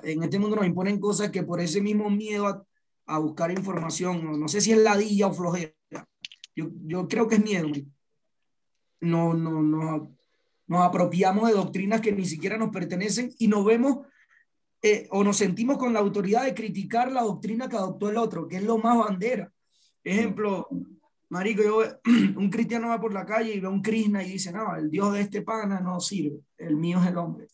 en 0.02 0.22
este 0.22 0.38
mundo 0.38 0.56
nos 0.56 0.66
imponen 0.66 1.00
cosas 1.00 1.30
que 1.30 1.42
por 1.42 1.60
ese 1.60 1.80
mismo 1.80 2.10
miedo 2.10 2.46
a, 2.46 2.64
a 3.06 3.18
buscar 3.18 3.50
información, 3.50 4.40
no, 4.40 4.48
sé 4.48 4.60
si 4.60 4.72
es 4.72 4.78
ladilla 4.78 5.28
o 5.28 5.32
flojera, 5.32 5.72
yo, 6.54 6.68
yo 6.86 7.08
creo 7.08 7.26
que 7.26 7.36
es 7.36 7.42
miedo, 7.42 7.68
no, 9.00 9.34
no, 9.34 9.62
no, 9.62 10.16
nos 10.66 10.82
apropiamos 10.82 11.48
de 11.48 11.54
doctrinas 11.54 12.00
que 12.00 12.12
ni 12.12 12.24
siquiera 12.24 12.56
nos 12.56 12.70
pertenecen 12.70 13.34
y 13.38 13.48
nos 13.48 13.64
vemos 13.64 14.06
eh, 14.82 15.08
o 15.10 15.24
nos 15.24 15.36
sentimos 15.36 15.78
con 15.78 15.92
la 15.92 16.00
autoridad 16.00 16.44
de 16.44 16.54
criticar 16.54 17.10
la 17.10 17.22
doctrina 17.22 17.68
que 17.68 17.76
adoptó 17.76 18.08
el 18.08 18.16
otro, 18.16 18.46
que 18.46 18.56
es 18.56 18.62
lo 18.62 18.78
más 18.78 18.96
bandera. 18.96 19.52
Ejemplo, 20.02 20.68
Marico, 21.30 21.62
yo, 21.62 21.82
un 22.36 22.50
cristiano 22.50 22.88
va 22.88 23.00
por 23.00 23.12
la 23.12 23.24
calle 23.24 23.54
y 23.54 23.60
ve 23.60 23.66
a 23.66 23.70
un 23.70 23.82
Krishna 23.82 24.22
y 24.22 24.32
dice, 24.32 24.52
no, 24.52 24.76
el 24.76 24.90
Dios 24.90 25.12
de 25.12 25.22
este 25.22 25.42
pana 25.42 25.80
no 25.80 26.00
sirve, 26.00 26.40
el 26.58 26.76
mío 26.76 27.00
es 27.00 27.08
el 27.08 27.16
hombre. 27.16 27.46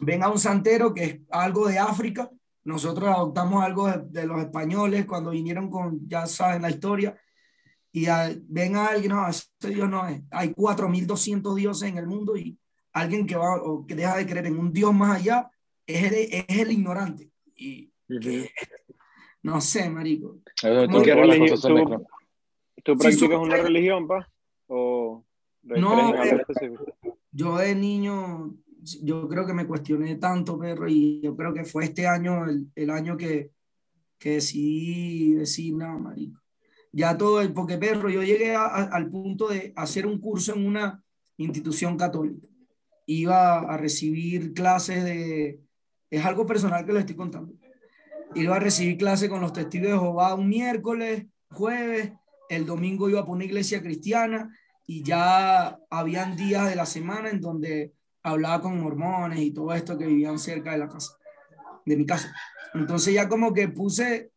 Ven 0.00 0.22
a 0.22 0.28
un 0.28 0.38
santero 0.38 0.92
que 0.92 1.04
es 1.04 1.20
algo 1.30 1.68
de 1.68 1.78
África, 1.78 2.30
nosotros 2.64 3.08
adoptamos 3.08 3.64
algo 3.64 3.88
de, 3.88 4.02
de 4.10 4.26
los 4.26 4.40
españoles 4.40 5.06
cuando 5.06 5.30
vinieron 5.30 5.70
con, 5.70 6.06
ya 6.08 6.26
saben 6.26 6.62
la 6.62 6.70
historia, 6.70 7.16
y 7.92 8.06
ven 8.48 8.76
a 8.76 8.86
alguien, 8.86 9.12
no, 9.12 9.28
ese 9.28 9.48
Dios 9.60 9.88
no 9.88 10.06
es. 10.06 10.22
Hay 10.30 10.50
4.200 10.50 11.54
dioses 11.54 11.88
en 11.88 11.98
el 11.98 12.06
mundo 12.06 12.36
y 12.36 12.56
alguien 12.92 13.26
que 13.26 13.36
va 13.36 13.56
o 13.56 13.84
que 13.84 13.94
deja 13.94 14.16
de 14.16 14.26
creer 14.26 14.46
en 14.46 14.58
un 14.58 14.72
Dios 14.72 14.94
más 14.94 15.20
allá 15.20 15.50
es 15.86 16.04
el, 16.04 16.14
es 16.14 16.58
el 16.58 16.72
ignorante. 16.72 17.30
Y 17.56 17.92
no 19.42 19.60
sé, 19.60 19.90
marico. 19.90 20.38
¿Tú, 20.60 21.02
qué 21.02 21.14
religión, 21.14 21.60
¿tú, 21.60 22.06
practicas 22.84 23.38
una 23.38 23.56
religión, 23.56 24.06
pa? 24.06 24.28
¿O 24.66 25.24
no, 25.62 26.14
yo 27.32 27.58
de 27.58 27.74
niño, 27.74 28.54
yo 29.02 29.28
creo 29.28 29.46
que 29.46 29.52
me 29.52 29.66
cuestioné 29.66 30.16
tanto, 30.16 30.58
perro, 30.58 30.88
y 30.88 31.20
yo 31.22 31.36
creo 31.36 31.52
que 31.52 31.64
fue 31.64 31.84
este 31.84 32.06
año 32.06 32.46
el, 32.46 32.66
el 32.74 32.90
año 32.90 33.16
que, 33.16 33.50
que 34.18 34.30
decidí 34.32 35.34
decir, 35.34 35.74
no, 35.74 35.98
marico 35.98 36.40
ya 36.92 37.16
todo, 37.16 37.40
el, 37.40 37.52
porque 37.52 37.78
perro, 37.78 38.08
yo 38.08 38.22
llegué 38.22 38.54
al 38.54 39.08
punto 39.08 39.48
de 39.48 39.72
hacer 39.76 40.06
un 40.06 40.18
curso 40.18 40.54
en 40.54 40.66
una 40.66 41.02
institución 41.36 41.96
católica. 41.96 42.46
Iba 43.06 43.60
a 43.60 43.76
recibir 43.76 44.52
clases 44.52 45.04
de, 45.04 45.60
es 46.10 46.24
algo 46.24 46.46
personal 46.46 46.84
que 46.84 46.92
lo 46.92 46.98
estoy 46.98 47.16
contando. 47.16 47.54
Iba 48.34 48.56
a 48.56 48.60
recibir 48.60 48.96
clases 48.96 49.28
con 49.28 49.40
los 49.40 49.52
testigos 49.52 49.88
de 49.88 49.98
Jehová 49.98 50.34
un 50.34 50.48
miércoles, 50.48 51.26
jueves, 51.50 52.12
el 52.50 52.66
domingo 52.66 53.08
iba 53.08 53.20
a 53.20 53.24
poner 53.24 53.46
iglesia 53.46 53.80
cristiana 53.80 54.54
y 54.84 55.04
ya 55.04 55.78
habían 55.88 56.36
días 56.36 56.68
de 56.68 56.74
la 56.74 56.84
semana 56.84 57.30
en 57.30 57.40
donde 57.40 57.94
hablaba 58.24 58.60
con 58.60 58.80
mormones 58.80 59.38
y 59.38 59.52
todo 59.52 59.72
esto 59.72 59.96
que 59.96 60.06
vivían 60.06 60.38
cerca 60.38 60.72
de 60.72 60.78
la 60.78 60.88
casa, 60.88 61.12
de 61.86 61.96
mi 61.96 62.04
casa. 62.04 62.34
Entonces 62.74 63.14
ya 63.14 63.28
como 63.28 63.54
que 63.54 63.68
puse 63.68 64.32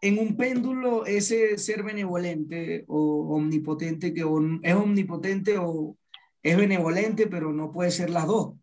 en 0.00 0.18
un 0.18 0.38
péndulo 0.38 1.04
ese 1.04 1.58
ser 1.58 1.82
benevolente 1.82 2.86
o 2.88 3.36
omnipotente 3.36 4.14
que 4.14 4.22
es 4.62 4.74
omnipotente 4.74 5.58
o 5.58 5.98
es 6.42 6.56
benevolente, 6.56 7.26
pero 7.26 7.52
no 7.52 7.72
puede 7.72 7.90
ser 7.90 8.08
las 8.08 8.26
dos. 8.26 8.54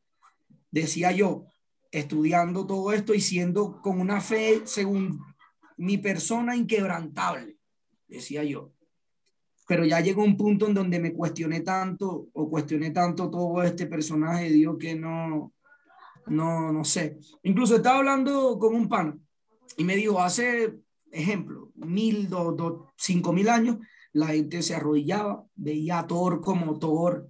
Decía 0.71 1.11
yo, 1.11 1.45
estudiando 1.91 2.65
todo 2.65 2.93
esto 2.93 3.13
y 3.13 3.21
siendo 3.21 3.79
con 3.83 3.99
una 3.99 4.21
fe 4.21 4.63
según 4.65 5.19
mi 5.83 5.97
persona 5.97 6.55
inquebrantable, 6.55 7.57
decía 8.07 8.43
yo. 8.43 8.71
Pero 9.67 9.85
ya 9.85 9.99
llegó 9.99 10.23
un 10.23 10.37
punto 10.37 10.67
en 10.67 10.73
donde 10.73 10.99
me 10.99 11.13
cuestioné 11.13 11.61
tanto 11.61 12.27
o 12.33 12.49
cuestioné 12.49 12.91
tanto 12.91 13.29
todo 13.29 13.63
este 13.63 13.85
personaje 13.85 14.49
Dios 14.49 14.77
que 14.79 14.95
no, 14.95 15.53
no, 16.27 16.71
no 16.71 16.83
sé. 16.83 17.17
Incluso 17.43 17.75
estaba 17.75 17.97
hablando 17.97 18.57
con 18.59 18.75
un 18.75 18.87
pan 18.87 19.21
y 19.77 19.83
me 19.83 19.95
dijo, 19.95 20.21
hace 20.21 20.79
ejemplo, 21.11 21.71
mil, 21.75 22.29
dos, 22.29 22.55
dos, 22.55 22.89
cinco 22.97 23.33
mil 23.33 23.49
años, 23.49 23.77
la 24.13 24.27
gente 24.27 24.61
se 24.61 24.75
arrodillaba, 24.75 25.45
veía 25.55 25.99
a 25.99 26.07
Thor 26.07 26.41
como 26.41 26.79
Thor, 26.79 27.29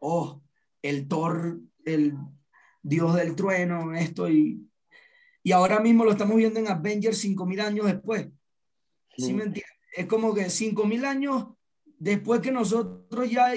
oh, 0.00 0.42
el 0.82 1.08
Thor, 1.08 1.60
el 1.84 2.16
dios 2.82 3.14
del 3.14 3.34
trueno, 3.34 3.94
esto 3.94 4.28
y, 4.28 4.68
y 5.44 5.52
ahora 5.52 5.78
mismo 5.78 6.04
lo 6.04 6.10
estamos 6.10 6.36
viendo 6.36 6.58
en 6.58 6.66
Avengers 6.66 7.18
cinco 7.18 7.46
mil 7.46 7.60
años 7.60 7.86
después. 7.86 8.26
¿Sí 9.16 9.32
me 9.32 9.44
entiendes? 9.44 9.72
Es 9.96 10.06
como 10.06 10.34
que 10.34 10.50
cinco 10.50 10.84
mil 10.84 11.04
años 11.04 11.46
después 11.98 12.40
que 12.40 12.50
nosotros 12.50 13.30
ya 13.30 13.52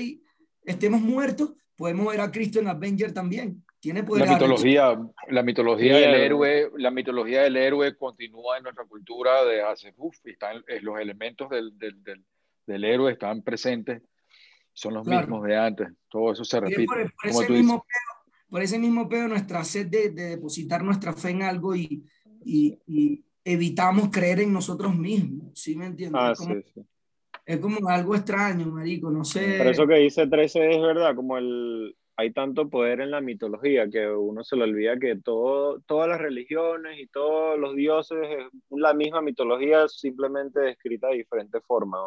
estemos 0.64 1.02
muertos, 1.02 1.54
podemos 1.76 2.12
ver 2.12 2.22
a 2.22 2.32
Cristo 2.32 2.60
en 2.60 2.68
Avengers 2.68 3.16
también 3.16 3.64
la 3.94 4.26
mitología, 4.26 5.00
la 5.30 5.44
mitología 5.44 5.98
del 5.98 6.16
héroe, 6.16 6.72
la 6.78 6.92
mitología 6.92 7.44
del 7.44 7.58
héroe 7.58 7.96
continúa 7.96 8.58
en 8.58 8.64
nuestra 8.64 8.86
cultura 8.86 9.46
de 9.46 9.62
hace, 9.62 9.94
uf, 9.98 10.18
están, 10.26 10.64
los 10.82 11.00
elementos 11.00 11.50
del, 11.50 11.78
del, 11.78 12.24
del, 12.66 12.84
héroe 12.84 13.12
están 13.14 13.44
presentes, 13.44 14.02
son 14.74 14.96
los 14.96 15.06
mismos 15.06 15.44
de 15.44 15.56
antes, 15.56 15.90
todo 16.10 16.34
eso 16.34 16.44
se 16.44 16.60
repite. 16.60 16.86
Por, 16.86 17.02
ese 17.24 17.50
mismo 17.52 17.86
pedo, 17.86 18.17
por, 18.50 18.62
ese 18.62 18.80
mismo 18.80 19.08
pedo, 19.08 19.28
nuestra 19.28 19.64
sed 19.64 19.88
de, 19.88 20.10
de, 20.10 20.24
depositar 20.30 20.84
nuestra 20.84 21.14
fe 21.14 21.30
en 21.30 21.44
algo 21.44 21.76
y, 21.76 22.04
y, 22.44 22.80
y, 22.88 23.24
evitamos 23.44 24.10
creer 24.10 24.42
en 24.42 24.52
nosotros 24.52 24.94
mismos, 24.94 25.52
¿sí 25.54 25.76
me 25.76 25.86
entiendes? 25.86 26.22
Ah, 26.22 26.32
es, 26.34 26.40
como, 26.40 26.56
sí, 26.56 26.62
sí. 26.74 26.82
es 27.46 27.60
como 27.60 27.88
algo 27.88 28.16
extraño, 28.16 28.66
marico, 28.66 29.10
no 29.10 29.24
sé. 29.24 29.56
Pero 29.58 29.70
eso 29.70 29.88
que 29.88 29.96
dice 29.96 30.28
13 30.28 30.72
es 30.72 30.82
verdad, 30.82 31.16
como 31.16 31.38
el 31.38 31.96
hay 32.20 32.34
tanto 32.34 32.68
poder 32.68 33.00
en 33.02 33.12
la 33.12 33.22
mitología 33.22 33.88
que 33.88 34.10
uno 34.10 34.44
se 34.44 34.56
le 34.56 34.64
olvida 34.64 34.98
que 34.98 35.16
todo, 35.18 35.80
todas 35.82 36.10
las 36.10 36.20
religiones 36.20 37.00
y 37.00 37.06
todos 37.08 37.60
los 37.60 37.76
dioses 37.76 38.18
es 38.28 38.48
la 38.72 38.96
misma 38.96 39.22
mitología 39.22 39.88
simplemente 39.88 40.60
descrita 40.60 41.10
de 41.10 41.18
diferente 41.18 41.62
forma. 41.62 42.00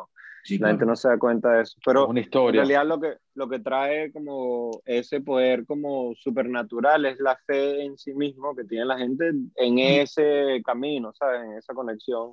la 0.59 0.69
gente 0.69 0.85
no 0.85 0.97
se 0.97 1.09
da 1.09 1.16
cuenta 1.16 1.53
de 1.53 1.62
eso. 1.62 1.78
Pero 1.87 2.09
una 2.09 2.19
historia. 2.19 2.62
en 2.62 2.69
realidad 2.69 2.89
lo 2.89 3.01
que, 3.01 3.19
lo 3.35 3.49
que 3.49 3.61
trae 3.61 4.11
como 4.12 4.73
ese 4.85 5.20
poder 5.20 5.65
como 5.65 6.12
supernatural 6.16 7.07
es 7.07 7.20
la 7.20 7.37
fe 7.47 7.85
en 7.85 7.97
sí 7.97 8.12
mismo 8.12 8.57
que 8.57 8.65
tiene 8.65 8.87
la 8.87 8.99
gente 8.99 9.31
en 9.55 9.78
ese 9.78 10.61
camino, 10.65 11.12
¿sabes? 11.12 11.43
En 11.45 11.53
esa 11.53 11.73
conexión 11.73 12.32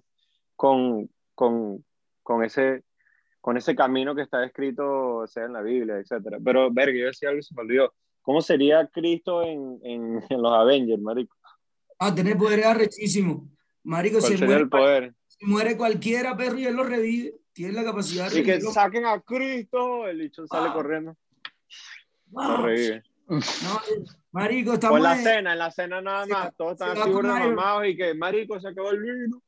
con, 0.55 1.07
con, 1.35 1.85
con 2.23 2.43
ese 2.43 2.86
con 3.47 3.55
ese 3.55 3.77
camino 3.77 4.13
que 4.13 4.23
está 4.23 4.43
escrito, 4.43 5.25
sea 5.25 5.45
en 5.45 5.53
la 5.53 5.61
Biblia, 5.61 5.99
etcétera. 5.99 6.37
Pero, 6.43 6.69
verga, 6.69 6.99
yo 6.99 7.05
decía 7.05 7.29
algo 7.29 7.39
y 7.39 7.43
se 7.43 7.55
me 7.55 7.61
olvidó. 7.61 7.93
¿Cómo 8.21 8.41
sería 8.41 8.85
Cristo 8.87 9.41
en, 9.41 9.79
en, 9.83 10.21
en 10.29 10.41
los 10.41 10.51
Avengers, 10.51 11.01
marico? 11.01 11.33
Ah, 11.97 12.13
tener 12.13 12.37
poder 12.37 12.65
arrechísimo. 12.65 13.49
Marico, 13.83 14.19
si 14.19 14.35
muere, 14.35 14.63
el 14.63 14.67
poder? 14.67 15.13
si 15.27 15.45
muere 15.45 15.77
cualquiera, 15.77 16.35
perro, 16.35 16.59
y 16.59 16.65
él 16.65 16.75
lo 16.75 16.83
revive. 16.83 17.35
Tiene 17.53 17.71
la 17.71 17.85
capacidad 17.85 18.29
de... 18.29 18.41
Y 18.41 18.43
que 18.43 18.59
saquen 18.59 19.05
a 19.05 19.21
Cristo, 19.21 20.09
el 20.09 20.17
bicho 20.17 20.45
sale 20.45 20.67
ah. 20.67 20.73
corriendo. 20.73 21.15
Ah. 22.35 22.57
Lo 22.57 22.65
revive. 22.65 23.03
No, 23.29 23.39
marico, 24.33 24.73
estamos... 24.73 24.95
O 24.95 24.97
en 24.97 25.03
la 25.03 25.15
cena, 25.15 25.53
en 25.53 25.59
la 25.59 25.71
cena 25.71 26.01
nada 26.01 26.25
más, 26.25 26.53
todos 26.57 26.73
están 26.73 26.97
así 26.97 27.09
mamados 27.09 27.87
y 27.87 27.95
que, 27.95 28.13
marico, 28.13 28.59
se 28.59 28.67
acabó 28.67 28.91
el 28.91 28.99
vino. 28.99 29.41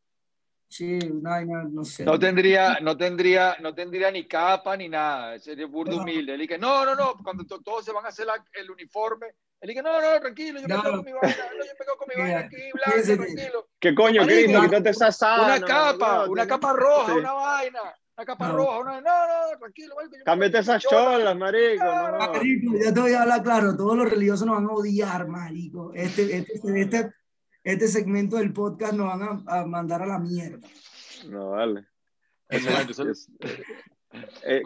Sí, 0.70 1.00
no, 1.00 1.42
no, 1.66 1.84
sé. 1.84 2.06
No 2.06 2.20
tendría, 2.20 2.78
no 2.80 2.96
tendría, 2.96 3.58
no 3.60 3.74
tendría 3.74 4.12
ni 4.12 4.28
capa 4.28 4.78
ni 4.78 4.88
nada. 4.88 5.40
Sería 5.40 5.66
burdo 5.66 5.98
humilde. 5.98 6.34
Él 6.36 6.42
dice, 6.42 6.60
no, 6.60 6.86
no, 6.86 6.94
no, 6.94 7.16
cuando 7.24 7.44
todos 7.46 7.84
se 7.84 7.92
van 7.92 8.06
a 8.06 8.10
hacer 8.10 8.28
el 8.54 8.70
uniforme. 8.70 9.28
Él 9.62 9.70
dice, 9.70 9.82
no, 9.82 10.00
no, 10.00 10.20
tranquilo, 10.22 10.62
yo 10.62 10.68
me 10.68 10.82
quedo 10.82 10.92
con 10.92 11.06
mi 11.06 11.12
vaina, 11.12 11.36
yo 11.36 11.58
me 11.58 11.86
quedo 11.86 11.98
con 11.98 12.08
mi 12.08 12.16
vaina 12.22 12.40
aquí, 12.40 12.58
blanco, 12.72 13.24
tranquilo. 13.24 13.68
¿Qué 13.80 13.96
coño, 13.96 14.26
Cristo? 14.26 14.62
Quítate 14.62 14.90
esa 14.92 15.12
sábana. 15.12 15.58
Una 15.58 15.66
capa, 15.66 16.26
una 16.30 16.48
capa 16.48 16.74
roja, 16.74 17.14
una 17.16 17.34
vaina. 17.34 17.80
Una 18.16 18.26
capa 18.26 18.50
roja, 18.50 18.80
una... 18.80 19.02
No, 19.02 19.28
no, 19.28 19.58
tranquilo, 19.58 19.96
marico. 19.96 20.18
Cámbiate 20.24 20.60
esas 20.60 20.84
cholas, 20.84 21.36
marico. 21.36 21.84
No, 21.84 22.18
Marico, 22.18 22.76
ya 22.78 22.94
te 22.94 23.00
voy 23.00 23.14
a 23.14 23.22
hablar 23.22 23.42
claro. 23.42 23.76
Todos 23.76 23.98
los 23.98 24.10
religiosos 24.10 24.46
nos 24.46 24.58
van 24.58 24.66
a 24.66 24.74
odiar, 24.74 25.28
marico. 25.28 25.94
Este, 25.94 26.38
este, 26.38 26.54
este, 26.54 26.82
este 26.82 27.14
segmento 27.88 28.38
del 28.38 28.54
podcast 28.54 28.94
nos 28.94 29.08
van 29.08 29.44
a, 29.48 29.66
mandar 29.66 30.02
a 30.02 30.06
la 30.06 30.20
mierda. 30.20 30.68
No, 31.28 31.52
vale. 31.52 31.86
Eh, 32.50 32.62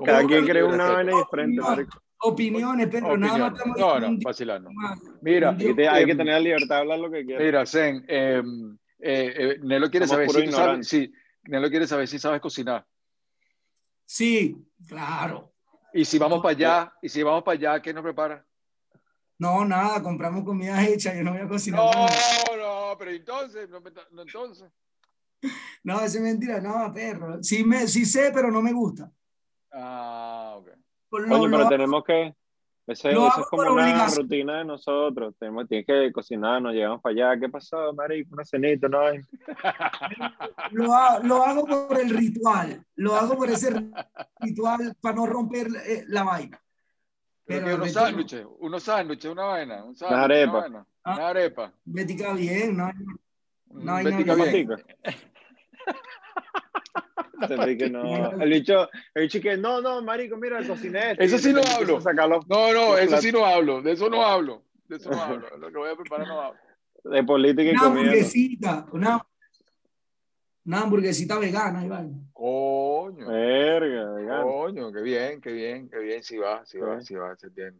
cada 0.06 0.26
quien 0.26 0.46
cree 0.46 0.64
una 0.64 0.92
vaina 0.92 1.18
diferente, 1.18 1.62
Opiniones, 2.26 2.88
pero 2.90 3.18
nada 3.18 3.50
más 3.50 3.60
No, 3.78 4.00
no, 4.00 4.18
vacilando. 4.24 4.70
Mira, 5.22 5.50
hay 5.50 6.06
que 6.06 6.16
tener 6.16 6.36
la 6.36 6.40
libertad 6.40 6.76
de 6.76 6.82
hablar 6.82 7.00
lo 7.00 7.12
que 7.12 7.26
quieras. 7.26 7.44
Mira, 7.44 7.66
Zen, 7.66 8.06
em, 8.08 8.78
eh, 9.00 9.34
eh, 9.38 9.60
Nelo 9.62 9.92
quiere 9.92 10.08
saber 10.08 10.30
si 10.30 10.50
sabes, 10.50 10.88
sí, 10.88 11.12
Nelo 11.44 11.70
quiere 11.70 11.86
saber 11.86 12.08
si 12.08 12.20
sabes 12.20 12.40
cocinar. 12.40 12.86
Sí, 14.06 14.56
claro. 14.88 15.52
Y 15.94 16.06
si 16.06 16.18
vamos 16.18 16.42
para 16.42 16.52
allá, 16.52 16.94
y 17.02 17.10
si 17.10 17.22
vamos 17.22 17.44
para 17.44 17.58
allá, 17.58 17.82
¿qué 17.82 17.94
nos 17.94 18.04
prepara? 18.04 18.46
No, 19.44 19.66
nada, 19.66 20.02
compramos 20.02 20.46
comida 20.46 20.82
hecha, 20.88 21.14
yo 21.14 21.22
no 21.24 21.34
voy 21.34 21.42
a 21.42 21.48
cocinar. 21.50 21.82
No, 21.82 21.92
nada. 21.92 22.10
no, 22.58 22.98
pero 22.98 23.12
entonces, 23.12 23.70
no, 23.70 23.82
me- 23.82 23.92
no, 24.12 24.22
entonces. 24.22 24.72
No, 25.84 25.96
eso 26.00 26.18
es 26.18 26.22
mentira, 26.24 26.62
no, 26.62 26.94
perro. 26.94 27.44
Sí, 27.44 27.66
me, 27.66 27.86
sí 27.88 28.06
sé, 28.06 28.32
pero 28.34 28.50
no 28.50 28.62
me 28.62 28.72
gusta. 28.72 29.12
Ah, 29.74 30.54
ok. 30.58 30.68
Lo- 31.12 31.28
Coño, 31.28 31.52
pero 31.58 31.68
tenemos 31.68 32.04
que. 32.06 32.34
Ese, 32.88 33.12
lo 33.12 33.24
eso 33.28 33.32
hago 33.34 33.42
es 33.44 33.48
como 33.50 33.64
por 33.64 33.72
una 33.74 33.84
obligación. 33.84 34.22
rutina 34.24 34.58
de 34.60 34.66
nosotros. 34.66 35.36
Tenemos, 35.38 35.68
tienes 35.68 35.86
que 35.86 36.12
cocinar, 36.14 36.62
nos 36.62 36.74
llegamos 36.74 37.02
para 37.02 37.32
allá. 37.32 37.40
¿Qué 37.42 37.50
pasó, 37.50 37.92
marico? 37.94 38.34
Una 38.34 38.46
cenita, 38.46 38.88
¿no? 38.88 39.02
hay? 39.02 39.20
lo, 40.72 40.94
ha- 40.96 41.20
lo 41.20 41.44
hago 41.44 41.66
por 41.66 42.00
el 42.00 42.10
ritual, 42.10 42.86
lo 42.96 43.16
hago 43.16 43.36
por 43.36 43.50
ese 43.50 43.74
ritual 44.40 44.96
para 45.02 45.16
no 45.16 45.26
romper 45.26 45.68
eh, 45.86 46.06
la 46.08 46.24
vaina. 46.24 46.63
Pero 47.46 47.76
unos 47.76 47.92
sándwiches, 47.92 48.46
unos 48.60 48.84
sándwiches, 48.84 49.32
una 49.32 49.44
vaina, 49.44 49.84
un 49.84 49.96
sándwich, 49.96 50.16
Una 50.16 50.24
arepa. 50.26 50.52
Una, 50.52 50.62
vaina, 50.62 50.86
Ah. 51.06 51.16
una 51.16 51.28
arepa. 51.30 51.74
Bética 51.84 52.34
bien, 52.34 52.78
¿no? 52.78 52.90
un 53.68 53.86
No 53.86 53.96
hay 53.96 54.06
Bética 54.06 54.36
nada 54.38 54.52
bien. 54.52 54.68
Matica. 54.70 54.96
Se 57.48 57.56
ve 57.58 57.78
que 57.78 57.90
no. 57.90 58.04
El 58.42 58.50
bicho, 58.50 58.90
el 59.14 59.24
bicho 59.24 59.42
que 59.42 59.58
no, 59.58 59.82
no, 59.82 60.02
marico, 60.02 60.38
mira, 60.38 60.66
cociné 60.66 61.12
esto. 61.12 61.24
Eso 61.24 61.38
sí 61.38 61.54
no 61.54 61.62
hablo. 61.76 62.00
No, 62.48 62.74
no, 62.74 62.98
eso 62.98 63.18
sí 63.18 63.32
no 63.32 63.46
hablo, 63.46 63.82
de 63.82 63.92
eso 63.92 64.10
no 64.10 64.26
hablo, 64.26 64.64
de 64.88 64.96
eso 64.96 65.10
no 65.10 65.18
hablo, 65.22 65.58
lo 65.58 65.72
que 65.72 65.78
voy 65.78 65.90
a 65.90 65.96
preparar 65.96 66.28
no 66.28 66.42
hablo. 66.42 66.60
de 67.04 67.24
política 67.24 67.64
y 67.64 67.72
Una 67.72 67.84
comida. 67.84 68.14
una, 68.94 69.26
una 70.66 70.82
hamburguesita 70.82 71.38
vegana, 71.40 71.84
y 71.86 71.90
vaina. 71.90 72.18
Coño, 72.32 73.28
Verga, 73.28 74.44
coño, 74.44 74.92
qué 74.92 75.02
bien, 75.02 75.42
qué 75.42 75.52
bien, 75.52 75.90
qué 75.90 76.00
bien, 76.00 76.24
si 76.24 76.38
va, 76.38 76.66
si 76.66 76.78
va, 76.80 77.00
Sí. 77.02 77.08
si 77.08 77.16
va, 77.16 77.36
se 77.36 77.48
entiende. 77.48 77.80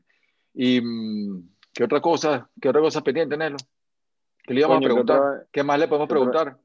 Y, 0.54 0.82
mm, 0.82 1.50
¿qué 1.74 1.84
otra 1.84 2.02
cosa, 2.02 2.50
qué 2.62 2.70
otra 2.70 2.82
cosa 2.82 3.02
pendiente, 3.02 3.38
Nelo? 3.38 3.58
¿Qué 4.44 4.54
le 4.54 4.60
íbamos 4.60 4.78
Coño, 4.78 4.86
a 4.86 4.90
¿qué 4.90 4.94
preguntar? 4.94 5.18
otra- 5.20 5.48
¿Qué 5.52 5.64
más 5.64 5.80
le 5.80 5.88
podemos 5.88 6.10
preguntar? 6.10 6.58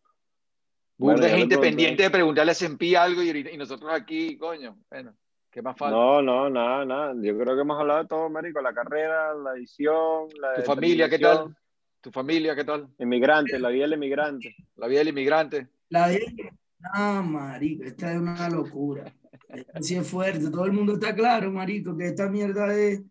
Bueno, 0.97 1.20
Burda 1.20 1.28
gente 1.36 1.59
pendiente 1.59 2.03
de 2.03 2.11
preguntarle 2.11 2.51
a 2.51 2.55
Sempi 2.57 2.97
algo 2.97 3.23
y, 3.23 3.57
nosotros 3.57 3.89
aquí, 3.95 4.36
coño, 4.36 4.77
bueno, 4.90 5.15
¿qué 5.49 5.62
más 5.62 5.77
falta? 5.77 5.97
No, 5.97 6.20
no, 6.20 6.51
nada, 6.51 6.85
nada. 6.85 7.15
Yo 7.23 7.39
creo 7.39 7.55
que 7.55 7.61
hemos 7.62 7.78
hablado 7.78 8.03
de 8.03 8.09
todo, 8.09 8.28
marico. 8.28 8.61
La 8.61 8.74
carrera, 8.74 9.32
la 9.35 9.53
edición, 9.55 10.27
la 10.40 10.55
¿Tu 10.55 10.62
familia 10.62 11.09
qué 11.09 11.20
tal? 11.20 11.57
¿Tu 12.01 12.11
familia 12.11 12.57
qué 12.57 12.65
tal? 12.65 12.89
Inmigrante, 12.99 13.61
la 13.61 13.69
vida 13.69 13.85
del 13.85 13.93
inmigrante. 13.95 14.57
La 14.77 14.89
vida 14.89 14.99
del 14.99 15.09
inmigrante. 15.11 15.69
La 15.90 16.09
de 16.09 16.52
Ah, 16.93 17.23
marico, 17.27 17.82
esta 17.85 18.12
es 18.12 18.19
una 18.20 18.48
locura. 18.48 19.12
Esta 19.48 19.82
sí 19.82 19.97
es 19.97 20.06
fuerte. 20.06 20.48
Todo 20.51 20.65
el 20.65 20.73
mundo 20.73 20.94
está 20.94 21.15
claro, 21.15 21.51
marico, 21.51 21.97
que 21.97 22.06
esta 22.06 22.28
mierda 22.31 22.73
es, 22.74 23.02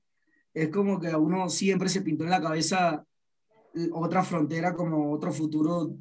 es 0.53 0.69
como 0.69 0.99
que 0.99 1.07
a 1.09 1.17
uno 1.17 1.49
siempre 1.49 1.89
se 1.89 2.01
pintó 2.01 2.23
en 2.23 2.29
la 2.29 2.41
cabeza 2.41 3.05
otra 3.91 4.23
frontera 4.23 4.73
como 4.73 5.11
otro 5.11 5.31
futuro 5.33 5.95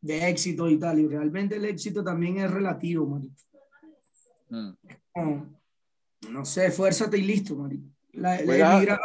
de 0.00 0.28
éxito 0.28 0.68
y 0.70 0.78
tal. 0.78 0.98
Y 1.00 1.06
realmente 1.06 1.56
el 1.56 1.64
éxito 1.66 2.02
también 2.02 2.38
es 2.38 2.50
relativo, 2.50 3.06
marico. 3.06 3.34
Mm. 4.48 4.72
No 6.30 6.44
sé, 6.44 6.70
fuérzate 6.70 7.18
y 7.18 7.22
listo, 7.22 7.56
marico. 7.56 7.88
La- 8.12 8.36
la 8.40 8.44
Juega- 8.44 8.76
emigra- 8.78 9.00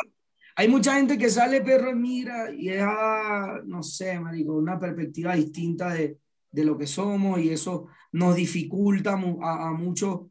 hay 0.55 0.67
mucha 0.69 0.95
gente 0.95 1.17
que 1.17 1.29
sale 1.29 1.61
perro 1.61 1.89
emigra 1.91 2.51
y 2.51 2.69
es, 2.69 2.81
ah, 2.83 3.59
no 3.65 3.83
sé, 3.83 4.19
marico, 4.19 4.53
una 4.55 4.79
perspectiva 4.79 5.35
distinta 5.35 5.93
de, 5.93 6.17
de 6.57 6.65
lo 6.65 6.75
que 6.75 6.87
somos 6.87 7.39
y 7.39 7.49
eso 7.51 7.85
nos 8.11 8.35
dificulta 8.35 9.11
a, 9.13 9.67
a 9.69 9.73
muchos 9.73 10.21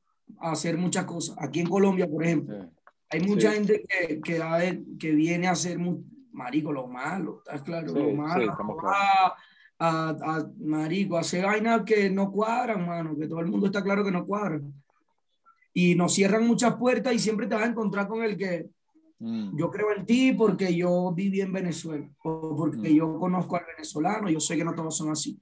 hacer 0.40 0.76
muchas 0.76 1.04
cosas. 1.04 1.36
Aquí 1.38 1.60
en 1.60 1.68
Colombia, 1.68 2.08
por 2.08 2.24
ejemplo, 2.24 2.56
Sí. 2.56 2.68
hay 3.10 3.20
mucha 3.20 3.50
Sí. 3.50 3.54
gente 3.56 3.84
que, 3.88 4.20
que, 4.20 4.82
que 4.98 5.10
viene 5.12 5.46
a 5.46 5.52
hacer, 5.52 5.78
mu- 5.78 6.02
marico, 6.32 6.72
lo 6.72 6.88
malo, 6.88 7.42
¿estás 7.46 7.62
claro? 7.62 7.92
Sí, 7.92 7.94
lo 7.94 8.12
malo, 8.12 8.52
a, 8.88 9.36
a, 9.78 10.08
a- 10.08 10.50
marico, 10.58 11.16
hacer 11.16 11.44
vainas 11.46 11.82
que 11.84 12.10
no 12.10 12.32
cuadran, 12.32 12.84
mano, 12.84 13.16
que 13.16 13.28
todo 13.28 13.38
el 13.38 13.46
mundo 13.46 13.66
está 13.66 13.84
claro 13.84 14.02
que 14.04 14.10
no 14.10 14.26
cuadran. 14.26 14.74
Y 15.72 15.94
nos 15.94 16.12
cierran 16.12 16.44
muchas 16.44 16.74
puertas 16.74 17.14
y 17.14 17.20
siempre 17.20 17.46
te 17.46 17.54
vas 17.54 17.64
a 17.64 17.70
encontrar 17.70 18.08
con 18.08 18.24
el 18.24 18.36
que 18.36 18.66
Mm. 19.18 19.56
yo 19.56 19.70
creo 19.70 19.94
en 19.96 20.04
ti 20.04 20.32
porque 20.36 20.74
yo 20.76 21.10
viví 21.14 21.40
en 21.40 21.50
Venezuela 21.52 22.06
o 22.24 22.54
porque 22.54 22.90
Mm. 22.90 22.94
yo 22.96 23.18
conozco 23.18 23.56
al 23.56 23.64
venezolano, 23.74 24.28
yo 24.28 24.40
sé 24.40 24.56
que 24.58 24.64
no 24.64 24.74
todos 24.74 24.94
son 24.94 25.10
así. 25.10 25.38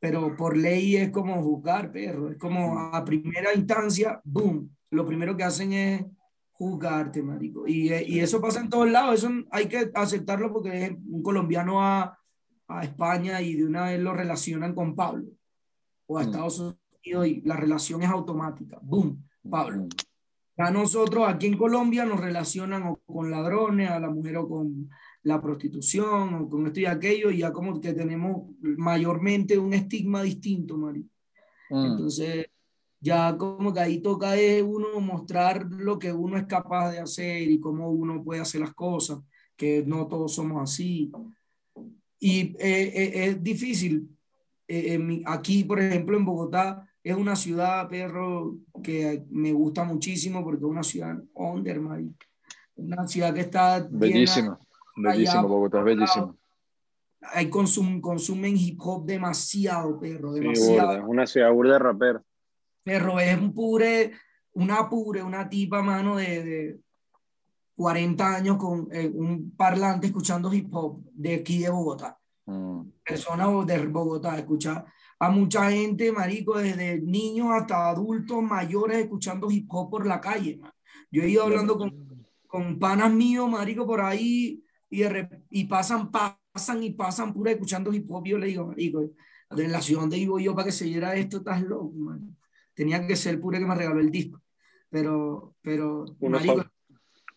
Pero 0.00 0.34
por 0.34 0.56
ley 0.56 0.96
es 0.96 1.10
como 1.10 1.42
juzgar, 1.42 1.92
perro. 1.92 2.30
Es 2.30 2.38
como 2.38 2.74
Mm. 2.74 2.94
a 2.94 3.04
primera 3.04 3.54
instancia, 3.54 4.20
boom. 4.24 4.74
Lo 4.90 5.06
primero 5.06 5.36
que 5.36 5.44
hacen 5.44 5.72
es 5.72 6.04
juzgarte, 6.52 7.22
marico. 7.22 7.66
Y, 7.68 7.90
eh, 7.92 8.04
y 8.06 8.20
eso 8.20 8.40
pasa 8.40 8.60
en 8.60 8.70
todos 8.70 8.90
lados. 8.90 9.16
Eso 9.22 9.30
hay 9.50 9.66
que 9.66 9.90
aceptarlo 9.94 10.52
porque 10.52 10.96
un 11.08 11.22
colombiano 11.22 11.76
va 11.76 12.18
a 12.66 12.82
España 12.82 13.40
y 13.42 13.54
de 13.56 13.64
una 13.66 13.84
vez 13.86 14.00
lo 14.00 14.12
relacionan 14.14 14.74
con 14.74 14.94
Pablo 14.94 15.28
o 16.06 16.18
a 16.18 16.22
Mm. 16.22 16.24
Estados 16.24 16.58
Unidos 17.04 17.26
y 17.26 17.40
la 17.42 17.56
relación 17.56 18.02
es 18.02 18.08
automática. 18.10 18.78
Boom, 18.82 19.22
Pablo. 19.48 19.82
Mm. 19.84 19.88
A 20.62 20.70
nosotros 20.70 21.26
aquí 21.28 21.46
en 21.46 21.56
Colombia 21.56 22.04
nos 22.04 22.20
relacionan 22.20 22.82
o 22.84 22.96
con 23.06 23.30
ladrones, 23.30 23.90
a 23.90 23.98
la 24.00 24.10
mujer 24.10 24.36
o 24.38 24.48
con 24.48 24.90
la 25.22 25.40
prostitución 25.40 26.34
o 26.34 26.48
con 26.48 26.66
esto 26.66 26.80
y 26.80 26.86
aquello, 26.86 27.30
y 27.30 27.38
ya 27.38 27.52
como 27.52 27.80
que 27.80 27.92
tenemos 27.92 28.50
mayormente 28.60 29.58
un 29.58 29.74
estigma 29.74 30.22
distinto, 30.22 30.76
Mari. 30.78 31.00
Mm. 31.70 31.84
Entonces, 31.84 32.46
ya 33.00 33.36
como 33.36 33.72
que 33.72 33.80
ahí 33.80 33.98
toca 34.00 34.36
es 34.36 34.62
uno 34.62 35.00
mostrar 35.00 35.66
lo 35.70 35.98
que 35.98 36.12
uno 36.12 36.36
es 36.36 36.44
capaz 36.44 36.90
de 36.92 37.00
hacer 37.00 37.50
y 37.50 37.58
cómo 37.60 37.90
uno 37.90 38.22
puede 38.22 38.40
hacer 38.40 38.60
las 38.60 38.74
cosas, 38.74 39.20
que 39.56 39.82
no 39.86 40.06
todos 40.06 40.34
somos 40.34 40.62
así. 40.62 41.10
Y 42.18 42.54
eh, 42.58 42.92
eh, 42.94 43.12
es 43.26 43.42
difícil. 43.42 44.08
Eh, 44.68 44.98
mi- 44.98 45.22
aquí, 45.26 45.64
por 45.64 45.80
ejemplo, 45.80 46.16
en 46.16 46.24
Bogotá, 46.24 46.86
es 47.02 47.16
una 47.16 47.34
ciudad, 47.34 47.88
perro, 47.88 48.56
que 48.82 49.24
me 49.30 49.52
gusta 49.52 49.84
muchísimo 49.84 50.44
porque 50.44 50.64
es 50.64 50.70
una 50.70 50.82
ciudad 50.82 51.22
under, 51.34 51.80
Mari. 51.80 52.10
Una 52.76 53.06
ciudad 53.08 53.34
que 53.34 53.40
está 53.40 53.88
llena- 54.08 54.26
Bellísimo, 55.02 55.38
allá, 55.40 55.48
Bogotá 55.48 55.82
bellísimo. 55.82 56.36
hay 57.22 57.50
consum, 57.50 58.00
consumen 58.00 58.56
hip 58.56 58.78
hop 58.80 59.04
demasiado, 59.06 59.98
perro, 60.00 60.34
Sí, 60.34 60.40
demasiado. 60.40 60.86
burda, 60.88 60.98
es 60.98 61.04
una 61.06 61.26
ciudad 61.26 61.52
burda 61.52 61.72
de 61.74 61.78
rapero. 61.78 62.24
Perro, 62.82 63.20
es 63.20 63.38
un 63.38 63.52
pure, 63.54 64.12
una 64.54 64.88
pure, 64.88 65.22
una 65.22 65.48
tipa, 65.48 65.82
mano, 65.82 66.16
de, 66.16 66.42
de 66.44 66.80
40 67.76 68.36
años 68.36 68.56
con 68.56 68.88
eh, 68.92 69.10
un 69.12 69.52
parlante 69.56 70.06
escuchando 70.08 70.52
hip 70.52 70.74
hop 70.74 71.02
de 71.12 71.34
aquí 71.36 71.58
de 71.60 71.70
Bogotá. 71.70 72.18
Mm. 72.46 72.82
Persona 73.04 73.46
de 73.64 73.86
Bogotá, 73.86 74.38
escuchar 74.38 74.86
a 75.18 75.28
mucha 75.30 75.70
gente, 75.70 76.10
marico, 76.12 76.56
desde 76.58 76.98
niños 77.00 77.48
hasta 77.50 77.90
adultos 77.90 78.42
mayores 78.42 78.98
escuchando 78.98 79.50
hip 79.50 79.66
hop 79.70 79.90
por 79.90 80.06
la 80.06 80.20
calle, 80.20 80.56
man. 80.56 80.72
Yo 81.10 81.22
he 81.22 81.28
ido 81.28 81.42
hablando 81.44 81.76
con, 81.76 82.24
con 82.46 82.78
panas 82.78 83.12
míos, 83.12 83.48
marico, 83.50 83.86
por 83.86 84.00
ahí, 84.00 84.62
y, 84.90 85.02
de 85.02 85.44
y 85.48 85.64
pasan, 85.64 86.10
pasan 86.10 86.82
y 86.82 86.90
pasan 86.90 87.32
pura 87.32 87.52
escuchando 87.52 87.92
hip 87.92 88.10
hop. 88.10 88.26
Yo 88.26 88.38
le 88.38 88.48
digo, 88.48 88.66
marico, 88.66 89.10
de 89.50 89.68
la 89.68 89.80
ciudad 89.80 90.02
donde 90.02 90.16
vivo 90.16 90.38
yo 90.38 90.54
para 90.54 90.66
que 90.66 90.72
se 90.72 90.84
diera 90.84 91.14
esto, 91.14 91.38
estás 91.38 91.62
loco, 91.62 91.92
man. 91.94 92.36
Tenía 92.74 93.06
que 93.06 93.16
ser 93.16 93.40
pura 93.40 93.58
que 93.58 93.66
me 93.66 93.74
regaló 93.74 94.00
el 94.00 94.10
disco. 94.10 94.42
Pero, 94.90 95.54
pero, 95.62 96.04
Uno 96.18 96.38
marico, 96.38 96.64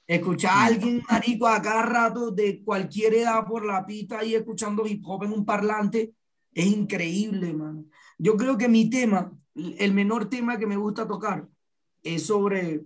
escuchar 0.08 0.52
a 0.52 0.66
alguien, 0.66 1.04
marico, 1.10 1.48
a 1.48 1.62
cada 1.62 1.84
rato 1.84 2.32
de 2.32 2.64
cualquier 2.64 3.14
edad 3.14 3.46
por 3.46 3.66
la 3.66 3.86
pista 3.86 4.20
ahí 4.20 4.34
escuchando 4.34 4.86
hip 4.86 5.04
hop 5.06 5.24
en 5.24 5.34
un 5.34 5.46
parlante, 5.46 6.14
es 6.54 6.66
increíble, 6.66 7.54
mano. 7.54 7.86
Yo 8.18 8.36
creo 8.36 8.58
que 8.58 8.68
mi 8.68 8.90
tema, 8.90 9.32
el 9.56 9.94
menor 9.94 10.30
tema 10.30 10.58
que 10.58 10.68
me 10.68 10.78
gusta 10.78 11.08
tocar, 11.08 11.48
es 12.02 12.26
sobre, 12.26 12.84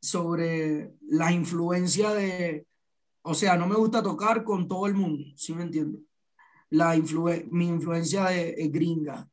sobre 0.00 0.92
la 1.02 1.32
influencia 1.32 2.10
de, 2.10 2.66
o 3.22 3.34
sea, 3.34 3.56
no 3.56 3.66
me 3.66 3.74
gusta 3.76 4.02
tocar 4.02 4.44
con 4.44 4.66
todo 4.68 4.86
el 4.86 4.94
mundo, 4.94 5.24
¿sí 5.36 5.54
me 5.54 5.62
entiendes? 5.62 6.00
La 6.70 6.96
influ- 6.96 7.46
mi 7.50 7.66
influencia 7.68 8.24
de, 8.26 8.50
eh, 8.50 8.68
gringa, 8.68 9.28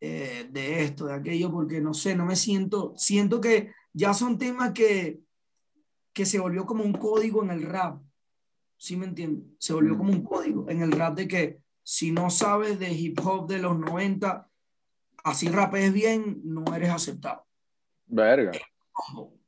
eh, 0.00 0.48
de 0.50 0.82
esto, 0.84 1.06
de 1.06 1.14
aquello, 1.14 1.50
porque 1.50 1.80
no 1.80 1.94
sé, 1.94 2.14
no 2.16 2.26
me 2.26 2.36
siento, 2.36 2.92
siento 2.96 3.40
que 3.40 3.72
ya 3.92 4.12
son 4.14 4.36
temas 4.38 4.72
que, 4.72 5.20
que 6.12 6.26
se 6.26 6.38
volvió 6.40 6.66
como 6.66 6.84
un 6.84 6.92
código 6.92 7.42
en 7.42 7.50
el 7.50 7.62
rap, 7.62 8.02
¿sí 8.76 8.96
me 8.96 9.06
entiendes? 9.06 9.44
Se 9.58 9.72
volvió 9.72 9.94
Mm. 9.94 9.98
como 9.98 10.12
un 10.12 10.22
código 10.24 10.68
en 10.68 10.82
el 10.82 10.92
rap 10.92 11.14
de 11.16 11.28
que 11.28 11.58
si 11.84 12.10
no 12.12 12.30
sabes 12.30 12.78
de 12.78 12.92
hip 12.92 13.18
hop 13.24 13.48
de 13.48 13.58
los 13.58 13.78
90, 13.78 14.48
así 15.24 15.48
rapees 15.48 15.92
bien, 15.92 16.40
no 16.44 16.64
eres 16.74 16.90
aceptado 16.90 17.44
Verga. 18.06 18.52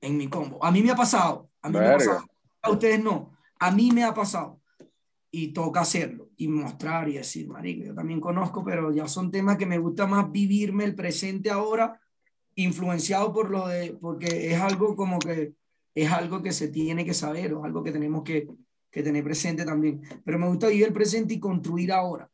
en 0.00 0.16
mi 0.16 0.28
combo. 0.28 0.64
A 0.64 0.70
mí 0.70 0.82
me 0.82 0.90
ha 0.92 0.96
pasado, 0.96 1.50
a 1.62 1.68
mí 1.68 1.74
me 1.78 1.86
ha 1.86 1.90
Verga. 1.90 1.96
pasado. 2.12 2.26
A 2.62 2.70
ustedes 2.70 3.02
no, 3.02 3.33
a 3.66 3.70
mí 3.70 3.90
me 3.92 4.04
ha 4.04 4.12
pasado. 4.14 4.60
Y 5.30 5.48
toca 5.48 5.80
hacerlo 5.80 6.30
y 6.36 6.46
mostrar 6.46 7.08
y 7.08 7.14
decir, 7.14 7.48
marico, 7.48 7.84
yo 7.84 7.94
también 7.94 8.20
conozco, 8.20 8.62
pero 8.64 8.92
ya 8.92 9.08
son 9.08 9.32
temas 9.32 9.56
que 9.56 9.66
me 9.66 9.78
gusta 9.78 10.06
más 10.06 10.30
vivirme 10.30 10.84
el 10.84 10.94
presente 10.94 11.50
ahora 11.50 12.00
influenciado 12.54 13.32
por 13.32 13.50
lo 13.50 13.66
de, 13.66 13.96
porque 14.00 14.52
es 14.52 14.60
algo 14.60 14.94
como 14.94 15.18
que 15.18 15.54
es 15.92 16.10
algo 16.10 16.40
que 16.42 16.52
se 16.52 16.68
tiene 16.68 17.04
que 17.04 17.14
saber 17.14 17.54
o 17.54 17.64
algo 17.64 17.82
que 17.82 17.90
tenemos 17.92 18.22
que, 18.22 18.48
que 18.90 19.02
tener 19.02 19.24
presente 19.24 19.64
también. 19.64 20.02
Pero 20.24 20.38
me 20.38 20.46
gusta 20.46 20.68
vivir 20.68 20.86
el 20.86 20.92
presente 20.92 21.34
y 21.34 21.40
construir 21.40 21.92
ahora 21.92 22.30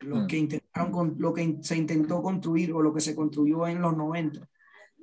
lo, 0.00 0.16
Mm. 0.16 0.26
que 0.26 0.36
intentaron 0.36 0.92
con, 0.92 1.14
lo 1.18 1.32
que 1.32 1.58
se 1.60 1.76
intentó 1.76 2.22
construir 2.22 2.72
o 2.72 2.82
lo 2.82 2.92
que 2.92 3.00
se 3.00 3.14
construyó 3.14 3.66
en 3.66 3.80
los 3.80 3.96
90. 3.96 4.48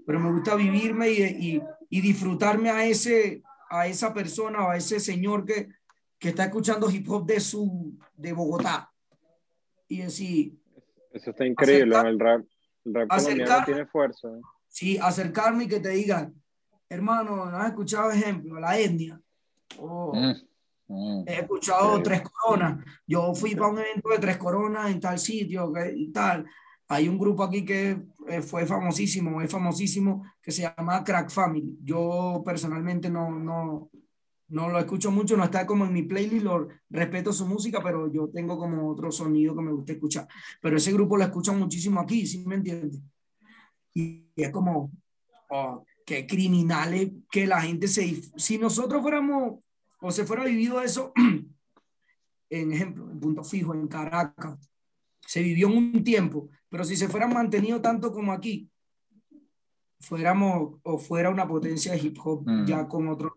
Pero 0.05 0.19
me 0.19 0.31
gusta 0.31 0.55
vivirme 0.55 1.09
y, 1.09 1.21
y, 1.21 1.61
y 1.89 2.01
disfrutarme 2.01 2.69
a, 2.69 2.85
ese, 2.85 3.43
a 3.69 3.87
esa 3.87 4.13
persona 4.13 4.65
o 4.65 4.69
a 4.71 4.77
ese 4.77 4.99
señor 4.99 5.45
que, 5.45 5.69
que 6.17 6.29
está 6.29 6.45
escuchando 6.45 6.89
hip 6.89 7.09
hop 7.09 7.25
de, 7.25 7.39
su, 7.39 7.97
de 8.15 8.33
Bogotá. 8.33 8.91
Y 9.87 10.01
decir, 10.01 10.57
Eso 11.11 11.31
está 11.31 11.45
increíble, 11.45 11.95
Acercar- 11.95 12.07
el 12.07 12.19
rap, 12.19 12.45
el 12.85 12.93
rap 12.93 13.11
acercar- 13.11 13.65
tiene 13.65 13.85
fuerza. 13.85 14.27
¿eh? 14.29 14.41
sí, 14.67 14.97
acercarme 15.01 15.63
y 15.63 15.67
que 15.67 15.79
te 15.79 15.89
digan, 15.89 16.33
hermano, 16.89 17.45
¿no 17.49 17.57
has 17.57 17.69
escuchado 17.69 18.11
ejemplo? 18.11 18.59
La 18.59 18.77
etnia. 18.77 19.19
Oh, 19.79 20.13
Mm, 20.15 20.33
mm. 20.87 21.23
He 21.27 21.39
escuchado 21.41 21.97
Sí. 21.97 22.03
Tres 22.03 22.21
Coronas. 22.21 22.83
Yo 23.05 23.33
fui 23.35 23.55
para 23.55 23.69
un 23.71 23.79
evento 23.79 24.09
de 24.09 24.19
Tres 24.19 24.37
Coronas 24.37 24.89
en 24.91 24.99
tal 24.99 25.17
sitio 25.19 25.71
que- 25.73 25.93
y 25.95 26.11
tal. 26.11 26.45
Hay 26.91 27.07
un 27.07 27.19
grupo 27.19 27.43
aquí 27.43 27.63
que 27.63 28.01
eh, 28.27 28.41
fue 28.41 28.65
famosísimo, 28.65 29.41
es 29.41 29.51
famosísimo, 29.51 30.25
que 30.41 30.51
se 30.51 30.63
llama 30.63 31.03
Crack 31.03 31.29
Family. 31.29 31.77
Yo 31.83 32.41
personalmente 32.43 33.11
no, 33.11 33.29
no, 33.29 33.91
no 34.47 34.69
lo 34.69 34.79
escucho 34.79 35.11
mucho, 35.11 35.37
no 35.37 35.43
está 35.43 35.67
como 35.67 35.85
en 35.85 35.93
mi 35.93 36.01
playlist, 36.01 36.43
lo, 36.43 36.67
respeto 36.89 37.31
su 37.31 37.45
música, 37.45 37.81
pero 37.83 38.11
yo 38.11 38.29
tengo 38.29 38.57
como 38.57 38.89
otro 38.89 39.11
sonido 39.11 39.55
que 39.55 39.61
me 39.61 39.71
gusta 39.71 39.93
escuchar. 39.93 40.27
Pero 40.59 40.77
ese 40.77 40.91
grupo 40.91 41.15
lo 41.15 41.23
escuchan 41.23 41.59
muchísimo 41.59 41.99
aquí, 41.99 42.25
¿sí 42.25 42.43
me 42.47 42.55
entiendes? 42.55 42.99
Y 43.93 44.25
es 44.35 44.49
como, 44.49 44.91
oh, 45.49 45.85
qué 46.03 46.25
criminales 46.25 47.11
que 47.29 47.45
la 47.45 47.61
gente 47.61 47.87
se... 47.87 48.19
Si 48.35 48.57
nosotros 48.57 49.03
fuéramos, 49.03 49.59
o 50.01 50.11
se 50.11 50.25
fuera 50.25 50.43
vivido 50.43 50.81
eso, 50.81 51.13
en 52.49 52.71
ejemplo, 52.71 53.11
en 53.11 53.19
Punto 53.19 53.43
Fijo, 53.43 53.75
en 53.75 53.87
Caracas, 53.87 54.57
se 55.19 55.43
vivió 55.43 55.67
en 55.67 55.77
un 55.77 56.03
tiempo, 56.03 56.49
pero 56.69 56.83
si 56.83 56.95
se 56.95 57.07
fueran 57.07 57.33
mantenido 57.33 57.81
tanto 57.81 58.11
como 58.11 58.31
aquí, 58.31 58.69
fuéramos 59.99 60.79
o 60.83 60.97
fuera 60.97 61.29
una 61.29 61.47
potencia 61.47 61.91
de 61.93 61.99
hip 61.99 62.17
hop 62.23 62.43
Mm. 62.45 62.65
ya 62.65 62.87
con 62.87 63.07
otro. 63.09 63.35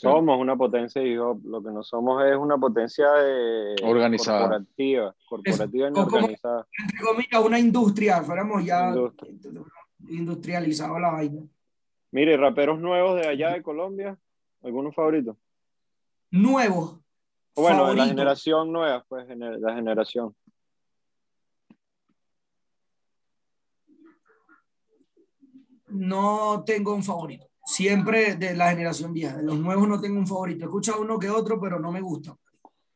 Somos 0.00 0.38
una 0.40 0.56
potencia 0.56 1.00
de 1.00 1.08
hip 1.08 1.20
hop, 1.20 1.40
lo 1.44 1.62
que 1.62 1.70
no 1.70 1.82
somos 1.82 2.22
es 2.24 2.36
una 2.36 2.58
potencia 2.58 3.10
de 3.12 3.76
Organizada. 3.84 4.40
corporativa, 4.48 5.14
corporativa 5.28 5.88
y 5.88 5.90
o 5.90 5.94
como- 5.94 6.16
organizada. 6.16 6.66
entre 6.82 7.00
comillas, 7.06 7.44
una 7.44 7.58
industria, 7.58 8.22
fuéramos 8.22 8.64
ya 8.64 8.88
Industria. 8.88 9.32
industrializado 10.08 10.98
la 10.98 11.10
vaina. 11.12 11.42
Mire, 12.10 12.36
raperos 12.36 12.80
nuevos 12.80 13.20
de 13.20 13.28
allá 13.28 13.52
de 13.52 13.62
Colombia, 13.62 14.18
¿algunos 14.62 14.94
favoritos? 14.94 15.36
Nuevo. 16.30 17.00
O 17.54 17.62
bueno, 17.62 17.88
de 17.88 17.96
la 17.96 18.06
generación 18.06 18.72
nueva, 18.72 19.04
pues, 19.08 19.26
la 19.36 19.74
generación. 19.74 20.34
No 25.90 26.62
tengo 26.64 26.94
un 26.94 27.02
favorito. 27.02 27.46
Siempre 27.64 28.36
de 28.36 28.54
la 28.54 28.70
generación 28.70 29.12
vieja. 29.12 29.36
De 29.36 29.42
los 29.42 29.58
nuevos 29.58 29.86
no 29.88 30.00
tengo 30.00 30.18
un 30.18 30.26
favorito. 30.26 30.64
He 30.64 30.68
escuchado 30.68 31.00
uno 31.02 31.18
que 31.18 31.28
otro, 31.30 31.60
pero 31.60 31.78
no 31.78 31.92
me 31.92 32.00
gusta. 32.00 32.36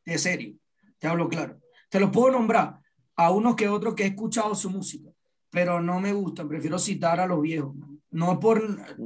De 0.05 0.17
serio. 0.17 0.55
Te 0.97 1.07
hablo 1.07 1.27
claro. 1.29 1.57
Te 1.89 1.99
los 1.99 2.09
puedo 2.09 2.31
nombrar 2.31 2.79
a 3.15 3.31
unos 3.31 3.55
que 3.55 3.67
otros 3.69 3.93
que 3.93 4.03
he 4.03 4.07
escuchado 4.07 4.55
su 4.55 4.69
música, 4.69 5.11
pero 5.49 5.79
no 5.79 5.99
me 5.99 6.11
gustan. 6.13 6.47
Prefiero 6.47 6.79
citar 6.79 7.19
a 7.19 7.27
los 7.27 7.41
viejos. 7.41 7.75
No 8.11 8.39
por, 8.39 8.61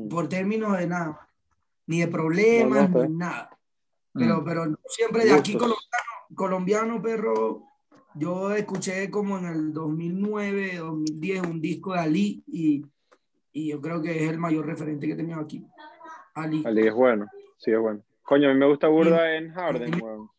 por 0.10 0.30
términos 0.30 0.78
de 0.78 0.88
nada. 0.88 1.28
Ni 1.88 2.00
de 2.02 2.08
problemas, 2.08 2.90
No, 2.90 3.00
no 3.00 3.08
ni 3.08 3.16
nada. 3.16 3.50
Pero, 4.14 4.42
Mm. 4.42 4.46
pero 4.46 4.80
siempre 4.88 5.26
de 5.26 5.32
aquí 5.34 5.54
colombiano, 5.54 6.36
colombiano, 6.36 7.02
perro. 7.02 7.64
Yo 8.16 8.52
escuché 8.52 9.12
como 9.12 9.38
en 9.38 9.46
el 9.46 9.74
2009, 9.74 10.78
2010 10.78 11.42
un 11.44 11.62
disco 11.62 11.94
de 11.94 12.00
Ali 12.00 12.44
y, 12.48 12.84
y 13.58 13.70
yo 13.70 13.82
creo 13.82 14.02
que 14.02 14.24
es 14.24 14.30
el 14.30 14.38
mayor 14.38 14.66
referente 14.68 15.08
que 15.08 15.14
he 15.14 15.16
tenido 15.16 15.40
aquí. 15.40 15.66
Ali. 16.36 16.62
Ali 16.66 16.88
es 16.88 16.94
bueno, 16.94 17.26
sí 17.58 17.72
es 17.72 17.80
bueno. 17.80 18.04
Coño, 18.22 18.50
a 18.50 18.54
mí 18.54 18.60
me 18.60 18.68
gusta 18.68 18.88
burda 18.88 19.36
en 19.36 19.52
Harden, 19.52 20.00
weón. 20.02 20.30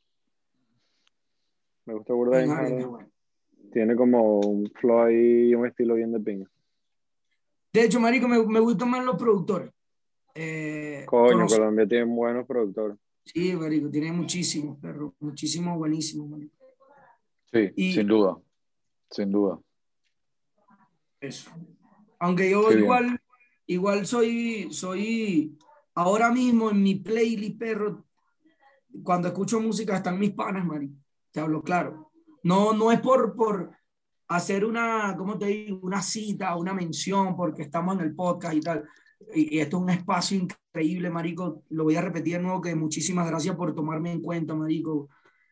Me 1.86 1.94
gusta 1.94 2.12
burda 2.12 2.38
en 2.38 2.44
En 2.50 2.50
Harden, 2.56 2.72
Harden. 2.74 2.90
bueno. 2.90 3.10
Tiene 3.72 3.96
como 3.96 4.38
un 4.40 4.70
flow 4.80 5.00
ahí 5.02 5.48
y 5.50 5.54
un 5.54 5.66
estilo 5.66 5.94
bien 5.94 6.12
de 6.12 6.20
pinga. 6.20 6.50
De 7.72 7.82
hecho, 7.84 7.98
marico, 7.98 8.28
me, 8.28 8.40
me 8.46 8.60
gustan 8.60 8.90
más 8.90 9.04
los 9.04 9.16
productores. 9.16 9.70
Eh, 10.34 11.04
Coño, 11.06 11.38
conocí- 11.46 11.56
Colombia 11.56 11.86
tiene 11.88 12.04
buenos 12.04 12.46
productores. 12.46 12.96
Sí, 13.24 13.52
marico, 13.54 13.90
tiene 13.90 14.12
muchísimos, 14.12 14.78
perro. 14.78 15.14
Muchísimos 15.18 15.76
buenísimos, 15.76 16.28
marico. 16.30 16.54
Sí, 17.52 17.70
Y- 17.74 17.92
sin 17.92 18.06
duda. 18.06 18.38
Sin 19.10 19.32
duda. 19.32 19.58
Eso. 21.20 21.50
Aunque 22.18 22.50
yo 22.50 22.62
Qué 22.68 22.74
bien. 22.74 22.84
igual, 22.84 23.20
igual 23.66 24.06
soy, 24.06 24.68
soy 24.72 25.58
ahora 25.94 26.30
mismo 26.30 26.70
en 26.70 26.82
mi 26.82 26.96
playlist, 26.96 27.58
perro, 27.58 28.04
cuando 29.02 29.28
escucho 29.28 29.60
música 29.60 29.96
están 29.96 30.18
mis 30.18 30.32
panas, 30.32 30.64
marico. 30.64 30.94
Te 31.30 31.40
hablo 31.40 31.62
claro. 31.62 32.10
No, 32.42 32.72
no 32.72 32.90
es 32.92 33.00
por, 33.00 33.34
por 33.34 33.70
hacer 34.28 34.64
una, 34.64 35.14
¿cómo 35.16 35.38
te 35.38 35.46
digo? 35.46 35.80
Una 35.82 36.02
cita, 36.02 36.56
una 36.56 36.72
mención, 36.74 37.36
porque 37.36 37.62
estamos 37.62 37.96
en 37.96 38.02
el 38.02 38.14
podcast 38.14 38.54
y 38.54 38.60
tal. 38.60 38.88
Y, 39.34 39.56
y 39.56 39.60
esto 39.60 39.78
es 39.78 39.82
un 39.82 39.90
espacio 39.90 40.38
increíble, 40.38 41.10
marico. 41.10 41.62
Lo 41.70 41.84
voy 41.84 41.96
a 41.96 42.00
repetir 42.00 42.34
de 42.34 42.42
nuevo, 42.42 42.60
que 42.60 42.74
muchísimas 42.74 43.26
gracias 43.28 43.56
por 43.56 43.74
tomarme 43.74 44.12
en 44.12 44.22
cuenta, 44.22 44.54
marico. 44.54 45.08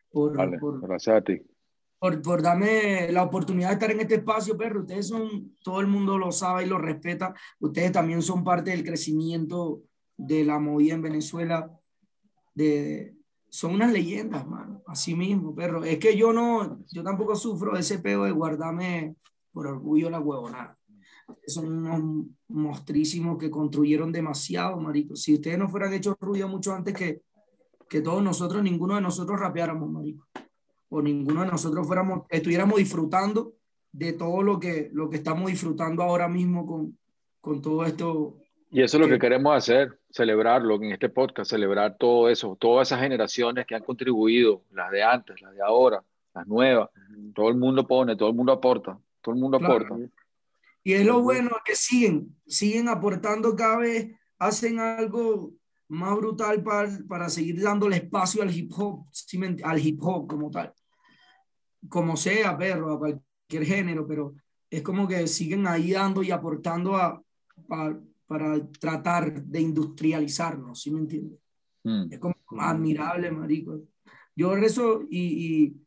Por, 0.09 0.35
Vale, 0.35 0.57
por, 0.57 0.81
gracias 0.81 1.17
a 1.17 1.21
ti. 1.21 1.41
Por, 1.99 2.21
por 2.21 2.41
darme 2.41 3.11
la 3.11 3.23
oportunidad 3.23 3.69
de 3.69 3.73
estar 3.73 3.91
en 3.91 4.01
este 4.01 4.15
espacio, 4.15 4.57
perro. 4.57 4.81
Ustedes 4.81 5.07
son, 5.07 5.55
todo 5.63 5.81
el 5.81 5.87
mundo 5.87 6.17
lo 6.17 6.31
sabe 6.31 6.63
y 6.63 6.67
lo 6.67 6.77
respeta. 6.77 7.33
Ustedes 7.59 7.91
también 7.91 8.21
son 8.21 8.43
parte 8.43 8.71
del 8.71 8.83
crecimiento 8.83 9.81
de 10.15 10.43
la 10.43 10.59
movida 10.59 10.93
en 10.93 11.01
Venezuela. 11.01 11.71
De, 12.53 13.15
son 13.49 13.75
unas 13.75 13.91
leyendas, 13.91 14.47
mano. 14.47 14.83
Así 14.87 15.15
mismo, 15.15 15.55
perro. 15.55 15.83
Es 15.83 15.97
que 15.97 16.15
yo 16.15 16.33
no, 16.33 16.83
yo 16.91 17.03
tampoco 17.03 17.35
sufro 17.35 17.75
ese 17.75 17.99
peo 17.99 18.25
de 18.25 18.31
guardarme 18.31 19.15
por 19.51 19.67
orgullo 19.67 20.09
la 20.09 20.19
huevonada. 20.19 20.77
Son 21.45 21.67
unos 21.67 22.27
monstrísimos 22.47 23.37
que 23.37 23.49
construyeron 23.49 24.11
demasiado, 24.11 24.79
marico. 24.79 25.15
Si 25.15 25.33
ustedes 25.33 25.57
no 25.57 25.67
fueran 25.67 25.93
hechos 25.93 26.15
ruido 26.21 26.47
mucho 26.47 26.73
antes 26.73 26.93
que, 26.93 27.21
que 27.89 28.01
todos 28.01 28.23
nosotros, 28.23 28.63
ninguno 28.63 28.95
de 28.95 29.01
nosotros 29.01 29.39
rapeáramos, 29.39 29.89
marico 29.89 30.27
o 30.89 31.01
ninguno 31.01 31.41
de 31.41 31.47
nosotros 31.47 31.85
fuéramos, 31.85 32.23
estuviéramos 32.29 32.77
disfrutando 32.77 33.53
de 33.91 34.13
todo 34.13 34.41
lo 34.43 34.59
que, 34.59 34.89
lo 34.93 35.09
que 35.09 35.17
estamos 35.17 35.49
disfrutando 35.49 36.03
ahora 36.03 36.27
mismo 36.27 36.65
con, 36.65 36.97
con 37.41 37.61
todo 37.61 37.83
esto. 37.85 38.37
Y 38.69 38.81
eso 38.81 38.97
es 38.97 39.01
lo 39.01 39.07
que- 39.07 39.13
que 39.13 39.19
queremos 39.19 39.55
hacer, 39.55 39.99
celebrarlo 40.09 40.75
en 40.75 40.91
este 40.91 41.09
podcast, 41.09 41.49
celebrar 41.49 41.97
todo 41.97 42.29
eso, 42.29 42.55
todas 42.59 42.87
esas 42.89 43.01
generaciones 43.01 43.65
que 43.65 43.75
han 43.75 43.83
contribuido, 43.83 44.61
las 44.71 44.91
de 44.91 45.03
antes, 45.03 45.41
las 45.41 45.53
de 45.53 45.61
ahora, 45.61 46.03
las 46.33 46.45
nuevas. 46.47 46.89
Todo 47.33 47.49
el 47.49 47.55
mundo 47.57 47.87
pone, 47.87 48.15
todo 48.15 48.29
el 48.29 48.35
mundo 48.35 48.51
aporta, 48.51 48.99
todo 49.21 49.33
el 49.35 49.41
mundo 49.41 49.57
Claro. 49.59 49.73
aporta. 49.85 50.09
Y 50.83 50.93
es 50.93 51.05
lo 51.05 51.21
bueno 51.21 51.49
que 51.65 51.75
siguen, 51.75 52.35
siguen 52.45 52.87
aportando 52.87 53.55
cada 53.55 53.77
vez, 53.79 54.11
hacen 54.37 54.79
algo 54.79 55.51
más 55.89 56.15
brutal 56.17 56.61
para, 56.63 56.89
para 57.07 57.29
seguir 57.29 57.61
dándole 57.61 57.97
espacio 57.97 58.41
al 58.41 58.55
hip 58.55 58.71
hop, 58.77 59.05
¿sí 59.11 59.37
me 59.37 59.49
ent- 59.49 59.61
al 59.63 59.79
hip 59.79 59.99
hop 60.01 60.27
como 60.27 60.51
tal. 60.51 60.73
Como 61.87 62.17
sea, 62.17 62.57
perro, 62.57 62.91
a 62.93 62.99
cualquier 62.99 63.65
género, 63.65 64.05
pero 64.07 64.35
es 64.69 64.81
como 64.81 65.07
que 65.07 65.27
siguen 65.27 65.65
ahí 65.67 65.91
dando 65.91 66.21
y 66.23 66.31
aportando 66.31 66.95
a, 66.97 67.21
pa- 67.67 67.97
para 68.25 68.67
tratar 68.71 69.41
de 69.43 69.61
industrializarnos, 69.61 70.81
¿sí 70.81 70.91
me 70.91 70.99
entiendes? 70.99 71.39
Mm. 71.83 72.07
Es 72.11 72.19
como 72.19 72.35
admirable, 72.59 73.31
marico. 73.31 73.79
Yo 74.35 74.53
rezo 74.55 75.03
y, 75.09 75.65
y 75.65 75.86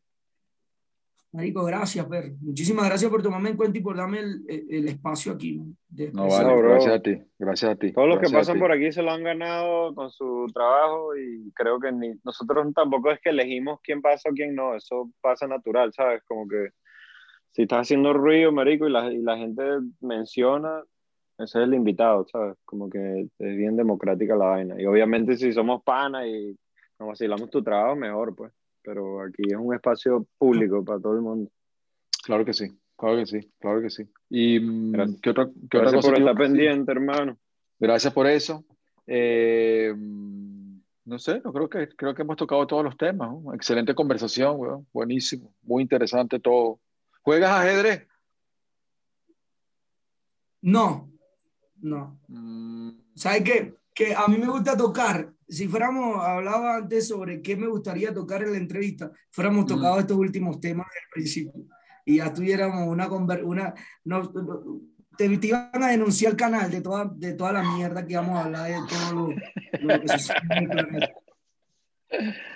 marico, 1.31 1.63
gracias, 1.63 2.05
perro. 2.07 2.35
Muchísimas 2.41 2.85
gracias 2.85 3.09
por 3.09 3.21
tomarme 3.21 3.49
en 3.49 3.57
cuenta 3.57 3.77
y 3.77 3.81
por 3.81 3.95
darme 3.95 4.19
el, 4.19 4.87
espacio 4.87 5.33
aquí. 5.33 5.61
de 5.89 6.11
No 6.11 6.27
vale, 6.27 6.55
bro. 6.55 6.69
gracias 6.69 6.93
a 6.93 7.01
ti, 7.01 7.21
gracias 7.39 7.71
a 7.71 7.75
ti. 7.75 7.91
Todos 7.93 8.09
los 8.09 8.19
que 8.19 8.29
pasan 8.29 8.59
por 8.59 8.71
aquí 8.71 8.91
se 8.91 9.01
lo 9.01 9.11
han 9.11 9.23
ganado 9.23 9.93
con 9.95 10.09
su 10.09 10.47
trabajo 10.53 11.15
y 11.15 11.51
creo 11.53 11.79
que 11.79 11.91
ni, 11.91 12.13
nosotros 12.23 12.73
tampoco 12.73 13.11
es 13.11 13.19
que 13.21 13.29
elegimos 13.29 13.79
quién 13.83 14.01
pasa 14.01 14.29
o 14.29 14.33
quién 14.33 14.55
no, 14.55 14.75
eso 14.75 15.09
pasa 15.21 15.47
natural, 15.47 15.93
¿sabes? 15.93 16.21
Como 16.27 16.47
que 16.47 16.69
si 17.51 17.63
estás 17.63 17.81
haciendo 17.81 18.13
ruido, 18.13 18.51
marico, 18.51 18.87
y 18.87 18.91
la, 18.91 19.11
y 19.11 19.17
la 19.21 19.37
gente 19.37 19.63
menciona, 19.99 20.83
ese 21.37 21.59
es 21.59 21.65
el 21.65 21.73
invitado, 21.73 22.25
¿sabes? 22.31 22.57
Como 22.65 22.89
que 22.89 23.27
es 23.39 23.57
bien 23.57 23.75
democrática 23.75 24.35
la 24.35 24.45
vaina. 24.45 24.81
Y 24.81 24.85
obviamente 24.85 25.35
si 25.37 25.51
somos 25.51 25.83
panas 25.83 26.25
y 26.27 26.57
nos 26.99 27.09
vacilamos 27.09 27.49
tu 27.49 27.63
trabajo, 27.63 27.95
mejor, 27.95 28.35
pues. 28.35 28.51
Pero 28.83 29.21
aquí 29.21 29.43
es 29.47 29.57
un 29.57 29.73
espacio 29.73 30.25
público 30.37 30.83
para 30.83 30.99
todo 30.99 31.15
el 31.15 31.21
mundo. 31.21 31.51
Claro 32.23 32.45
que 32.45 32.53
sí, 32.53 32.71
Claro 33.01 33.17
que 33.17 33.25
sí, 33.25 33.51
claro 33.59 33.81
que 33.81 33.89
sí. 33.89 34.03
¿Y 34.29 34.59
mm, 34.59 34.91
Gracias. 34.91 35.21
qué 35.21 35.29
otra, 35.31 35.45
qué 35.71 35.77
otra 35.79 35.91
Gracias 35.91 36.01
cosa? 36.01 36.07
por 36.09 36.19
estar 36.19 36.37
pendiente, 36.37 36.91
hermano. 36.91 37.35
Gracias 37.79 38.13
por 38.13 38.27
eso. 38.27 38.63
Eh, 39.07 39.91
no 41.05 41.17
sé, 41.17 41.41
no 41.43 41.51
creo 41.51 41.67
que 41.67 41.87
creo 41.95 42.13
que 42.13 42.21
hemos 42.21 42.37
tocado 42.37 42.67
todos 42.67 42.83
los 42.83 42.95
temas. 42.95 43.31
¿no? 43.31 43.55
Excelente 43.55 43.95
conversación, 43.95 44.55
weón. 44.55 44.87
Buenísimo, 44.93 45.51
muy 45.63 45.81
interesante 45.81 46.39
todo. 46.39 46.79
¿Juegas 47.23 47.49
ajedrez? 47.51 48.07
No, 50.61 51.09
no. 51.81 52.19
Mm, 52.27 52.91
¿Sabes 53.15 53.41
qué? 53.43 53.73
Que 53.95 54.13
a 54.13 54.27
mí 54.27 54.37
me 54.37 54.47
gusta 54.47 54.77
tocar. 54.77 55.33
Si 55.51 55.67
fuéramos, 55.67 56.23
hablaba 56.23 56.77
antes 56.77 57.07
sobre 57.09 57.41
qué 57.41 57.55
me 57.57 57.67
gustaría 57.67 58.13
tocar 58.13 58.41
en 58.43 58.51
la 58.53 58.57
entrevista, 58.57 59.11
fuéramos 59.31 59.65
Mm. 59.65 59.67
tocado 59.67 59.99
estos 59.99 60.17
últimos 60.17 60.59
temas 60.61 60.87
del 60.87 61.03
principio 61.13 61.65
y 62.05 62.17
ya 62.17 62.33
tuviéramos 62.33 62.87
una 62.87 63.07
una 63.43 63.73
no, 64.05 64.31
te, 65.17 65.37
te 65.37 65.47
iban 65.47 65.83
a 65.83 65.89
denunciar 65.89 66.31
el 66.31 66.37
canal 66.37 66.71
de 66.71 66.81
toda, 66.81 67.05
de 67.13 67.33
toda 67.33 67.51
la 67.51 67.63
mierda 67.63 68.05
que 68.05 68.13
íbamos 68.13 68.37
a 68.37 68.45
hablar 68.45 68.69
de 68.69 68.79
todo 68.89 69.13
lo, 69.13 69.35
lo 69.81 70.01
que 70.01 70.07
sucede 70.07 70.37
en 70.51 70.63
el 70.63 70.69
planeta. 70.69 71.13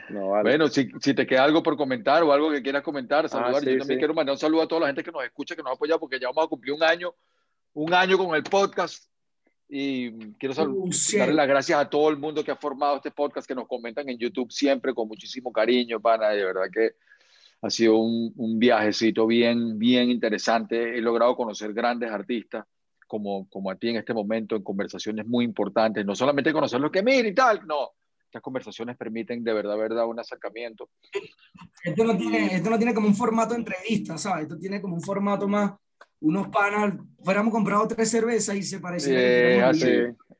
No, 0.09 0.29
vale. 0.29 0.49
Bueno, 0.51 0.67
si, 0.67 0.89
si 0.99 1.13
te 1.13 1.25
queda 1.25 1.43
algo 1.43 1.63
por 1.63 1.77
comentar 1.77 2.23
o 2.23 2.31
algo 2.33 2.51
que 2.51 2.61
quieras 2.61 2.81
comentar, 2.83 3.27
saludar. 3.29 3.55
Ah, 3.55 3.59
sí, 3.59 3.65
Yo 3.67 3.79
también 3.79 3.97
sí. 3.97 4.01
quiero 4.01 4.13
mandar 4.13 4.33
un 4.33 4.39
saludo 4.39 4.61
a 4.63 4.67
toda 4.67 4.81
la 4.81 4.87
gente 4.87 5.03
que 5.03 5.11
nos 5.11 5.23
escucha, 5.23 5.55
que 5.55 5.63
nos 5.63 5.73
apoya, 5.73 5.97
porque 5.97 6.19
ya 6.19 6.27
vamos 6.27 6.45
a 6.45 6.47
cumplir 6.47 6.73
un 6.73 6.83
año, 6.83 7.13
un 7.73 7.93
año 7.93 8.17
con 8.17 8.35
el 8.35 8.43
podcast. 8.43 9.05
Y 9.67 10.11
quiero 10.33 10.53
sal- 10.53 10.69
Oh, 10.75 10.87
shit. 10.91 11.19
darle 11.19 11.33
las 11.35 11.47
gracias 11.47 11.79
a 11.79 11.89
todo 11.89 12.09
el 12.09 12.17
mundo 12.17 12.43
que 12.43 12.51
ha 12.51 12.55
formado 12.55 12.97
este 12.97 13.11
podcast, 13.11 13.47
que 13.47 13.55
nos 13.55 13.67
comentan 13.67 14.07
en 14.09 14.17
YouTube 14.17 14.51
siempre 14.51 14.93
con 14.93 15.07
muchísimo 15.07 15.51
cariño, 15.51 15.99
pana. 15.99 16.29
De 16.29 16.43
verdad 16.45 16.69
que 16.71 16.91
ha 17.61 17.69
sido 17.69 17.97
un, 17.97 18.31
un 18.35 18.59
viajecito 18.59 19.25
bien, 19.25 19.79
bien 19.79 20.09
interesante. 20.11 20.97
He 20.97 21.01
logrado 21.01 21.35
conocer 21.35 21.73
grandes 21.73 22.11
artistas 22.11 22.65
como, 23.07 23.47
como 23.49 23.71
a 23.71 23.75
ti 23.75 23.89
en 23.89 23.97
este 23.97 24.13
momento 24.13 24.55
en 24.55 24.63
conversaciones 24.63 25.25
muy 25.25 25.45
importantes. 25.45 26.05
No 26.05 26.15
solamente 26.15 26.53
conocer 26.53 26.79
lo 26.79 26.91
que 26.91 27.01
mira 27.03 27.27
y 27.27 27.33
tal, 27.33 27.65
no. 27.65 27.91
Estas 28.25 28.41
conversaciones 28.41 28.97
permiten 28.97 29.43
de 29.43 29.53
verdad, 29.53 29.77
verdad, 29.77 30.05
un 30.07 30.19
acercamiento. 30.19 30.89
Esto 31.83 32.03
no, 32.03 32.17
tiene, 32.17 32.47
esto 32.55 32.69
no 32.69 32.77
tiene 32.77 32.93
como 32.93 33.07
un 33.07 33.15
formato 33.15 33.53
de 33.53 33.59
entrevista, 33.61 34.17
¿sabes? 34.17 34.43
Esto 34.43 34.57
tiene 34.59 34.81
como 34.81 34.95
un 34.95 35.01
formato 35.01 35.47
más, 35.47 35.71
unos 36.21 36.47
panas, 36.49 36.95
fuéramos 37.23 37.51
comprado 37.53 37.87
tres 37.87 38.09
cervezas 38.09 38.55
y 38.55 38.63
se 38.63 38.79
parecía 38.79 39.13
Eh, 39.17 39.41
tuviéramos 39.71 39.83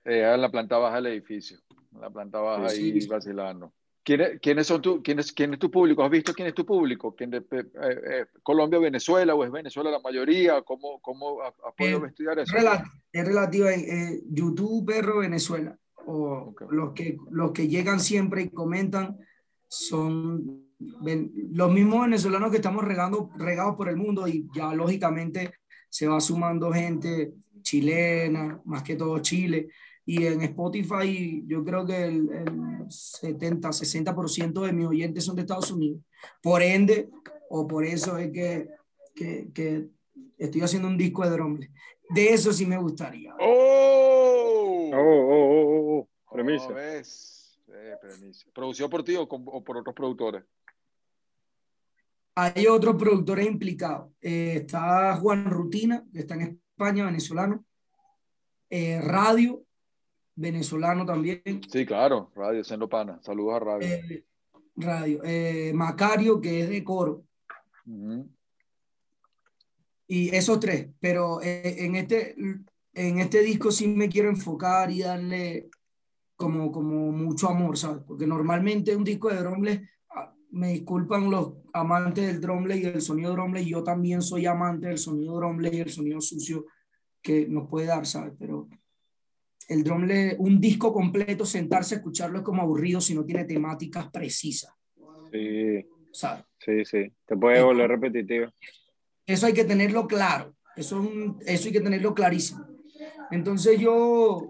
eh, 0.06 0.34
en 0.34 0.42
la 0.42 0.50
planta 0.52 0.78
baja 0.78 0.96
del 0.98 1.08
edificio, 1.08 1.58
en 1.94 2.02
la 2.02 2.10
planta 2.10 2.40
baja 2.40 2.70
Sí, 2.70 2.92
ahí 2.94 3.02
sí. 3.02 3.08
vacilando. 3.08 3.74
¿Quiénes, 4.04 4.40
quiénes 4.40 4.68
son 4.68 4.82
tu, 4.84 5.02
quiénes, 5.02 5.32
quién 5.34 5.54
es 5.54 5.60
tu 5.60 5.72
público? 5.72 6.04
¿Has 6.04 6.12
visto 6.12 6.32
quién 6.32 6.48
es 6.48 6.54
tu 6.54 6.64
público? 6.64 7.16
¿Quién 7.16 7.32
de, 7.32 7.38
eh, 7.38 7.64
eh, 7.82 8.26
¿Colombia, 8.44 8.78
Venezuela 8.78 9.34
o 9.34 9.44
es 9.44 9.52
Venezuela 9.52 9.90
la 9.90 10.00
mayoría? 10.00 10.62
¿Cómo, 10.62 11.00
cómo 11.02 11.42
has 11.42 11.54
has 11.66 11.74
podido 11.76 12.06
Eh, 12.06 12.10
estudiar 12.10 12.38
eso? 12.38 12.56
Es 13.12 13.26
relativo 13.28 13.68
en 13.68 13.80
eh, 13.80 14.22
YouTube, 14.30 14.86
perro, 14.86 15.20
Venezuela. 15.20 15.76
O 16.06 16.52
Ok. 16.52 16.66
los, 16.70 16.94
que, 16.94 17.18
los 17.32 17.52
que 17.52 17.68
llegan 17.68 18.00
siempre 18.00 18.44
y 18.44 18.50
comentan 18.50 19.18
son 19.68 20.62
los 20.78 21.72
mismos 21.72 22.02
venezolanos 22.02 22.52
que 22.52 22.58
estamos 22.58 22.84
regando, 22.84 23.32
regados 23.38 23.76
por 23.76 23.90
el 23.90 23.96
mundo 23.98 24.28
y 24.28 24.48
ya 24.54 24.72
lógicamente 24.76 25.54
se 25.90 26.08
va 26.08 26.20
sumando 26.20 26.72
gente 26.72 27.34
chilena, 27.62 28.62
más 28.66 28.84
que 28.84 28.96
todo 28.96 29.20
Chile. 29.20 29.70
Y 30.06 30.26
en 30.26 30.42
Spotify 30.42 31.44
yo 31.48 31.64
creo 31.64 31.86
que 31.86 32.04
el, 32.04 32.30
el 32.32 32.86
70, 32.92 33.70
60% 33.70 34.62
de 34.66 34.72
mis 34.74 34.86
oyentes 34.86 35.24
son 35.26 35.36
de 35.36 35.42
Estados 35.42 35.72
Unidos. 35.72 36.00
Por 36.42 36.62
ende, 36.62 37.10
o 37.50 37.66
por 37.68 37.84
eso 37.86 38.18
es 38.18 38.32
que, 38.32 38.68
que, 39.16 39.48
que 39.54 39.88
estoy 40.38 40.62
haciendo 40.62 40.88
un 40.88 40.98
disco 40.98 41.24
de 41.24 41.32
drumle. 41.32 41.72
De 42.10 42.34
eso 42.34 42.54
sí 42.54 42.66
me 42.68 42.78
gustaría. 42.78 43.34
¡Oh! 43.40 44.92
Oh, 44.94 44.98
oh, 44.98 45.28
oh, 45.32 45.98
oh, 45.98 46.08
oh. 46.28 46.34
Premisa. 46.36 46.68
¿ves? 46.70 47.60
Eh, 47.68 47.96
premisa. 48.00 48.48
¿Producido 48.54 48.90
por 48.90 49.04
ti 49.04 49.16
o, 49.16 49.28
con- 49.28 49.44
o 49.48 49.64
por 49.64 49.78
otros 49.78 49.96
productores? 49.96 50.44
Hay 52.36 52.68
otros 52.68 52.96
productores 52.96 53.48
implicados. 53.48 54.12
Eh, 54.22 54.58
está 54.62 55.16
Juan 55.16 55.46
Rutina, 55.46 56.06
que 56.12 56.20
está 56.20 56.36
en 56.36 56.42
España, 56.42 57.06
venezolano. 57.06 57.64
Eh, 58.70 59.00
Radio, 59.02 59.64
venezolano 60.36 61.06
también. 61.06 61.42
Sí, 61.72 61.86
claro, 61.86 62.32
Radio 62.36 62.64
Sendo 62.64 62.90
Pana. 62.90 63.20
Saludos 63.22 63.56
a 63.56 63.60
Radio. 63.60 63.88
Eh, 63.88 64.26
radio. 64.76 65.22
Eh, 65.24 65.72
Macario, 65.74 66.42
que 66.42 66.62
es 66.62 66.70
de 66.70 66.84
coro. 66.84 67.24
Ujú. 67.86 68.30
Y 70.08 70.36
esos 70.36 70.60
tres. 70.60 70.90
Pero 71.00 71.42
eh, 71.42 71.86
en, 71.86 71.96
este, 71.96 72.36
en 72.94 73.20
este 73.20 73.42
disco 73.42 73.72
sí 73.72 73.88
me 73.88 74.10
quiero 74.10 74.30
enfocar 74.30 74.92
y 74.92 75.02
darle 75.02 75.70
como, 76.36 76.72
como 76.72 77.12
mucho 77.12 77.50
amor, 77.50 77.78
¿sabes? 77.78 78.04
Porque 78.06 78.28
normalmente 78.28 78.96
un 78.96 79.06
disco 79.06 79.30
de 79.30 79.38
drumle, 79.38 79.72
ah, 79.82 79.90
me 80.56 80.70
disculpan 80.70 81.30
los 81.30 81.54
amantes 81.74 82.26
del 82.28 82.40
drumle 82.40 82.78
y 82.78 82.82
del 82.82 83.02
sonido 83.02 83.34
drumle, 83.34 83.66
yo 83.66 83.84
también 83.84 84.22
soy 84.22 84.46
amante 84.46 84.88
del 84.88 84.98
sonido 84.98 85.36
drumle 85.36 85.70
y 85.74 85.80
el 85.82 85.90
sonido 85.90 86.22
sucio 86.22 86.66
que 87.22 87.46
nos 87.48 87.68
puede 87.68 87.88
dar, 87.88 88.06
¿sabes? 88.06 88.34
Pero 88.40 88.70
el 89.68 89.84
drumle, 89.84 90.36
un 90.40 90.62
disco 90.62 90.94
completo, 90.94 91.46
sentarse 91.46 91.96
a 91.96 91.98
escucharlo 91.98 92.38
es 92.38 92.44
como 92.46 92.62
aburrido 92.62 93.02
si 93.02 93.14
no 93.14 93.26
tiene 93.26 93.44
temáticas 93.44 94.10
precisas, 94.12 94.72
Sí, 95.32 95.86
¿sabes? 96.12 96.46
sí, 96.60 96.86
sí. 96.86 97.12
Te 97.26 97.36
puede 97.36 97.62
volver 97.62 97.90
repetitivo. 97.90 98.48
Eso 99.26 99.48
hay 99.48 99.54
que 99.54 99.66
tenerlo 99.66 100.08
claro, 100.08 100.56
eso, 100.78 101.02
es 101.02 101.08
un- 101.10 101.38
eso 101.46 101.68
hay 101.68 101.74
que 101.74 101.82
tenerlo 101.82 102.14
clarísimo. 102.14 102.66
Entonces 103.30 103.78
yo, 103.80 104.48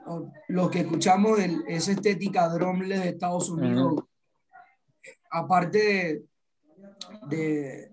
los 0.49 0.69
que 0.69 0.81
escuchamos 0.81 1.39
el- 1.39 1.63
esa 1.67 1.93
estética 1.93 2.47
drumle 2.49 2.99
de 2.99 3.09
Estados 3.09 3.49
Unidos, 3.49 4.03
aparte 5.29 5.77
de, 5.77 6.25
de, 7.27 7.91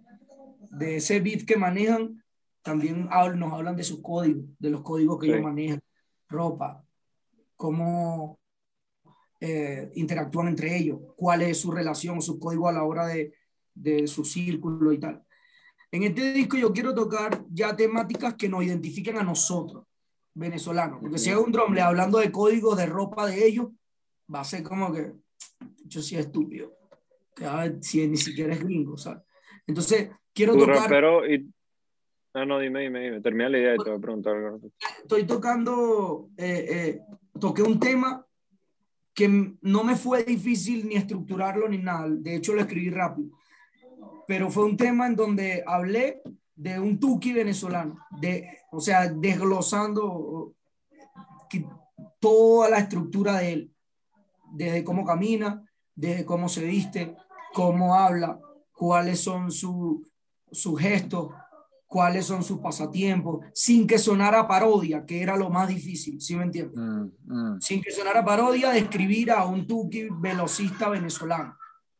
de 0.70 0.96
ese 0.96 1.20
beat 1.20 1.44
que 1.44 1.56
manejan, 1.56 2.22
también 2.62 3.08
hab- 3.08 3.34
nos 3.36 3.52
hablan 3.52 3.76
de 3.76 3.84
sus 3.84 4.00
códigos, 4.00 4.44
de 4.58 4.70
los 4.70 4.82
códigos 4.82 5.18
que 5.18 5.26
Sí. 5.26 5.32
ellos 5.32 5.44
manejan, 5.44 5.80
ropa, 6.28 6.84
cómo 7.56 8.38
eh, 9.40 9.90
interactúan 9.94 10.48
entre 10.48 10.76
ellos, 10.76 11.00
cuál 11.16 11.42
es 11.42 11.58
su 11.58 11.70
relación, 11.72 12.22
su 12.22 12.38
código 12.38 12.68
a 12.68 12.72
la 12.72 12.84
hora 12.84 13.06
de, 13.08 13.34
de 13.74 14.06
su 14.06 14.24
círculo 14.24 14.92
y 14.92 14.98
tal. 14.98 15.24
En 15.90 16.04
este 16.04 16.32
disco 16.32 16.56
yo 16.56 16.72
quiero 16.72 16.94
tocar 16.94 17.44
ya 17.50 17.74
temáticas 17.74 18.34
que 18.34 18.48
nos 18.48 18.64
identifiquen 18.64 19.18
a 19.18 19.22
nosotros, 19.24 19.84
venezolanos, 20.34 21.00
porque 21.00 21.18
si 21.18 21.30
hago 21.30 21.44
un 21.44 21.52
drumle 21.52 21.80
hablando 21.82 22.18
de 22.18 22.30
códigos 22.32 22.76
de 22.78 22.86
ropa 22.86 23.26
de 23.26 23.44
ellos, 23.46 23.68
va 24.32 24.40
a 24.40 24.44
ser 24.44 24.62
como 24.62 24.92
que, 24.92 25.12
yo 25.84 26.00
sí 26.00 26.16
estúpido, 26.16 26.72
que 27.34 27.44
a 27.44 27.56
ver, 27.56 27.78
si 27.82 28.06
ni 28.06 28.16
siquiera 28.16 28.52
es 28.54 28.60
gringo, 28.62 28.96
¿sabes? 28.96 29.22
Entonces, 29.66 30.10
quiero 30.32 30.52
Tu 30.54 30.60
tocar, 30.60 30.76
rapero 30.76 31.26
y... 31.26 31.48
No, 32.34 32.46
no, 32.46 32.58
dime, 32.58 32.80
dime, 32.80 33.00
dime. 33.00 33.20
Termina 33.20 33.48
la 33.50 33.58
idea 33.58 33.74
y 33.74 33.78
te 33.78 33.90
voy 33.90 33.98
a 33.98 34.00
preguntar 34.00 34.34
algo. 34.34 34.60
estoy 35.02 35.24
tocando, 35.24 36.30
eh, 36.38 36.66
eh, 36.70 37.00
toqué 37.38 37.62
un 37.62 37.78
tema 37.78 38.26
que 39.14 39.54
no 39.60 39.84
me 39.84 39.96
fue 39.96 40.24
difícil 40.24 40.88
ni 40.88 40.94
estructurarlo 40.94 41.68
ni 41.68 41.76
nada, 41.78 42.08
de 42.08 42.36
hecho 42.36 42.54
lo 42.54 42.62
escribí 42.62 42.88
rápido, 42.88 43.28
pero 44.26 44.50
fue 44.50 44.64
un 44.64 44.76
tema 44.78 45.06
en 45.06 45.16
donde 45.16 45.62
hablé 45.66 46.22
de 46.54 46.78
un 46.80 46.98
tuki 46.98 47.34
venezolano, 47.34 47.98
de, 48.20 48.60
o 48.70 48.80
sea, 48.80 49.08
desglosando 49.08 50.54
que- 51.50 51.66
toda 52.20 52.70
la 52.70 52.78
estructura 52.78 53.38
de 53.38 53.52
él, 53.52 53.74
desde 54.54 54.84
cómo 54.84 55.04
camina, 55.04 55.62
desde 55.94 56.24
cómo 56.24 56.48
se 56.48 56.64
viste, 56.64 57.14
cómo 57.52 57.94
habla, 57.94 58.38
cuáles 58.72 59.20
son 59.20 59.50
su- 59.50 60.02
sus 60.50 60.80
gestos, 60.80 61.28
cuáles 61.86 62.24
son 62.26 62.42
sus 62.42 62.58
pasatiempos, 62.60 63.44
sin 63.52 63.86
que 63.86 63.98
sonara 63.98 64.46
parodia, 64.48 65.04
que 65.04 65.22
era 65.22 65.36
lo 65.36 65.50
más 65.50 65.68
difícil, 65.68 66.20
¿sí 66.20 66.34
me 66.36 66.44
entiendes? 66.44 66.76
Mm, 66.76 67.08
mm, 67.26 67.60
Sin 67.60 67.82
que 67.82 67.90
sonara 67.90 68.24
parodia, 68.24 68.70
describir 68.70 69.30
a 69.30 69.44
un 69.44 69.66
tuki 69.66 70.08
velocista 70.10 70.88
venezolano. 70.88 71.56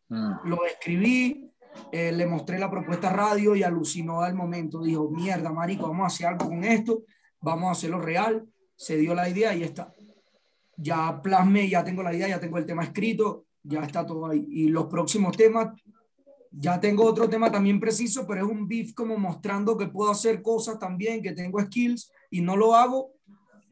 mm. 0.08 0.32
Lo 0.48 0.64
escribí, 0.66 1.50
eh, 1.90 2.12
le 2.12 2.26
mostré 2.26 2.58
la 2.58 2.70
propuesta 2.70 3.10
radio 3.10 3.54
y 3.56 3.62
alucinó 3.62 4.20
al 4.22 4.34
momento. 4.34 4.82
Dijo, 4.82 5.10
mierda, 5.10 5.50
marico, 5.52 5.88
vamos 5.88 6.04
a 6.04 6.06
hacer 6.06 6.26
algo 6.26 6.46
con 6.48 6.64
esto, 6.64 7.02
vamos 7.40 7.68
a 7.68 7.72
hacerlo 7.72 7.98
real. 8.00 8.46
Se 8.76 8.96
dio 8.96 9.14
la 9.14 9.28
idea 9.28 9.54
y 9.54 9.60
ya 9.60 9.66
está. 9.66 9.92
Ya 10.76 11.20
plasmé, 11.22 11.68
ya 11.68 11.84
tengo 11.84 12.02
la 12.02 12.14
idea, 12.14 12.28
ya 12.28 12.40
tengo 12.40 12.58
el 12.58 12.66
tema 12.66 12.82
escrito, 12.82 13.46
ya 13.62 13.82
está 13.82 14.04
todo 14.04 14.26
ahí. 14.26 14.44
Y 14.48 14.68
los 14.68 14.86
próximos 14.86 15.36
temas, 15.36 15.68
ya 16.50 16.80
tengo 16.80 17.04
otro 17.04 17.28
tema 17.28 17.50
también 17.50 17.80
preciso, 17.80 18.26
pero 18.26 18.44
es 18.44 18.50
un 18.50 18.68
beef 18.68 18.92
como 18.94 19.16
mostrando 19.16 19.76
que 19.76 19.86
puedo 19.86 20.10
hacer 20.10 20.42
cosas 20.42 20.78
también, 20.78 21.22
que 21.22 21.32
tengo 21.32 21.60
skills 21.60 22.12
y 22.30 22.40
no 22.40 22.56
lo 22.56 22.74
hago 22.74 23.12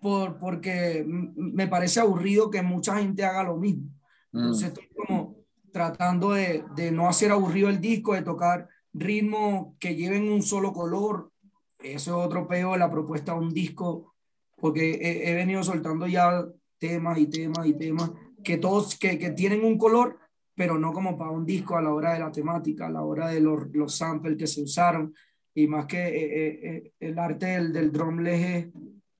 por, 0.01 0.39
porque 0.39 1.05
me 1.07 1.67
parece 1.67 2.01
aburrido 2.01 2.51
que 2.51 2.63
mucha 2.63 2.99
gente 2.99 3.25
haga 3.25 3.43
lo 3.43 3.57
mismo. 3.57 3.91
Entonces 4.33 4.69
estoy 4.69 4.89
como 4.95 5.37
tratando 5.73 6.33
de, 6.33 6.65
de 6.75 6.91
no 6.91 7.09
hacer 7.09 7.33
aburrido 7.33 7.69
el 7.69 7.81
disco, 7.81 8.15
de 8.15 8.23
tocar 8.23 8.69
ritmos 8.93 9.75
que 9.79 9.95
lleven 9.95 10.31
un 10.31 10.43
solo 10.43 10.73
color, 10.73 11.31
eso 11.79 12.21
es 12.21 12.27
otro 12.27 12.49
peo, 12.49 12.77
la 12.77 12.91
propuesta 12.91 13.33
de 13.33 13.41
un 13.41 13.53
disco, 13.53 14.15
porque 14.57 14.93
he, 14.93 15.31
he 15.31 15.35
venido 15.35 15.63
soltando 15.63 16.07
ya 16.07 16.45
temas 16.79 17.19
y 17.19 17.27
temas 17.27 17.67
y 17.67 17.75
temas 17.75 18.11
que 18.43 18.59
todos, 18.59 18.99
que, 18.99 19.19
que 19.19 19.31
tienen 19.31 19.65
un 19.65 19.79
color, 19.79 20.19
pero 20.55 20.79
no 20.79 20.93
como 20.93 21.17
para 21.17 21.31
un 21.31 21.47
disco 21.47 21.77
a 21.77 21.83
la 21.83 21.93
hora 21.93 22.13
de 22.13 22.21
la 22.21 22.31
temática, 22.31 22.87
a 22.87 22.91
la 22.91 23.03
hora 23.03 23.29
de 23.29 23.41
los, 23.41 23.69
los 23.73 23.95
samples 23.95 24.37
que 24.37 24.47
se 24.47 24.63
usaron, 24.63 25.15
y 25.55 25.67
más 25.67 25.87
que 25.87 25.99
eh, 25.99 26.61
eh, 26.63 26.93
el 27.01 27.19
arte 27.19 27.47
del, 27.47 27.73
del 27.73 27.91
drum 27.93 28.21
leje, 28.21 28.71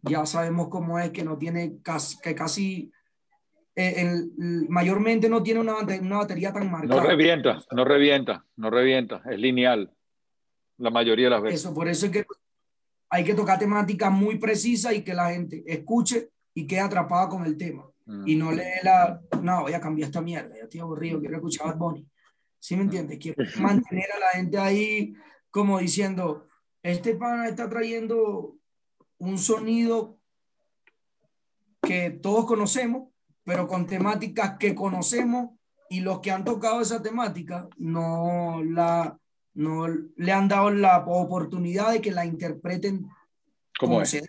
ya 0.03 0.25
sabemos 0.27 0.69
cómo 0.69 0.99
es, 0.99 1.11
que 1.11 1.25
no 1.25 1.37
tiene 1.37 1.79
casi, 1.83 2.19
que 2.21 2.35
casi, 2.35 2.93
eh, 3.75 3.95
el, 3.99 4.67
mayormente 4.69 5.29
no 5.29 5.43
tiene 5.43 5.61
una, 5.61 5.79
una 5.79 6.17
batería 6.19 6.53
tan 6.53 6.71
marcada. 6.71 7.03
No 7.03 7.09
revienta, 7.09 7.63
no 7.73 7.85
revienta, 7.85 8.45
no 8.57 8.71
revienta, 8.71 9.23
es 9.31 9.39
lineal 9.39 9.93
la 10.79 10.91
mayoría 10.91 11.27
de 11.27 11.31
las 11.31 11.43
veces. 11.43 11.61
Eso, 11.61 11.75
por 11.75 11.89
eso 11.89 12.07
es 12.07 12.13
que 12.13 12.25
hay 13.11 13.25
que 13.25 13.35
tocar 13.35 13.59
temáticas 13.59 14.11
muy 14.11 14.39
precisas 14.39 14.95
y 14.95 15.03
que 15.03 15.15
la 15.15 15.31
gente 15.31 15.63
escuche 15.67 16.31
y 16.55 16.67
quede 16.67 16.81
atrapada 16.81 17.29
con 17.29 17.45
el 17.45 17.57
tema. 17.57 17.85
Mm. 18.11 18.27
Y 18.29 18.35
no 18.35 18.51
lee 18.51 18.65
la, 18.83 19.21
no, 19.41 19.63
voy 19.63 19.73
a 19.73 19.81
cambiar 19.81 20.09
esta 20.09 20.21
mierda, 20.21 20.57
ya 20.57 20.65
estoy 20.65 20.81
aburrido, 20.81 21.21
quiero 21.21 21.37
escuchar 21.37 21.69
a 21.69 21.71
Bad 21.71 21.79
Bunny. 21.79 22.07
¿Sí 22.59 22.75
me 22.77 22.83
entiendes? 22.83 23.19
Quiero 23.19 23.37
mantener 23.61 24.11
a 24.13 24.19
la 24.19 24.29
gente 24.31 24.59
ahí 24.59 25.15
como 25.51 25.79
diciendo, 25.79 26.49
este 26.83 27.15
pana 27.15 27.49
está 27.49 27.69
trayendo 27.69 28.57
un 29.19 29.39
sonido 29.39 30.19
que 31.83 32.11
todos 32.11 32.47
conocemos, 32.47 33.11
pero 33.45 33.69
con 33.69 33.87
temáticas 33.87 34.57
que 34.59 34.75
conocemos 34.75 35.51
y 35.89 36.01
los 36.01 36.21
que 36.21 36.33
han 36.33 36.45
tocado 36.45 36.81
esa 36.81 37.03
temática 37.03 37.69
no 37.77 38.61
la 38.65 39.17
no 39.55 39.89
le 39.89 40.33
han 40.33 40.49
dado 40.49 40.71
la 40.71 40.99
oportunidad 41.07 41.93
de 41.93 42.01
que 42.01 42.13
la 42.13 42.25
interpreten 42.25 43.09
¿Cómo 43.79 44.01
es? 44.03 44.11
sea. 44.11 44.23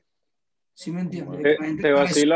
¿Sí 0.73 0.91
me 0.91 1.01
entiendes? 1.01 1.41
¿Te, 1.41 1.55
te 1.75 1.93
parece- 1.93 2.27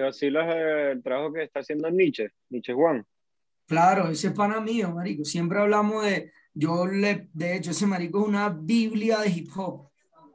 vacila, 0.00 0.40
te 0.42 0.46
vacilas 0.48 0.92
el 0.96 1.02
trabajo 1.02 1.32
que 1.32 1.42
está 1.44 1.60
haciendo 1.60 1.90
Nietzsche, 1.90 2.30
Nietzsche 2.50 2.72
Juan? 2.72 3.04
Claro, 3.66 4.08
ese 4.10 4.28
es 4.28 4.32
pana 4.34 4.60
mío, 4.60 4.90
marico. 4.92 5.24
Siempre 5.24 5.58
hablamos 5.58 6.04
de, 6.04 6.32
yo 6.52 6.86
le, 6.86 7.28
de 7.32 7.56
hecho, 7.56 7.70
ese 7.70 7.86
marico 7.86 8.20
es 8.20 8.28
una 8.28 8.48
biblia 8.50 9.20
de 9.20 9.30
hip 9.30 9.48
hop, 9.56 9.88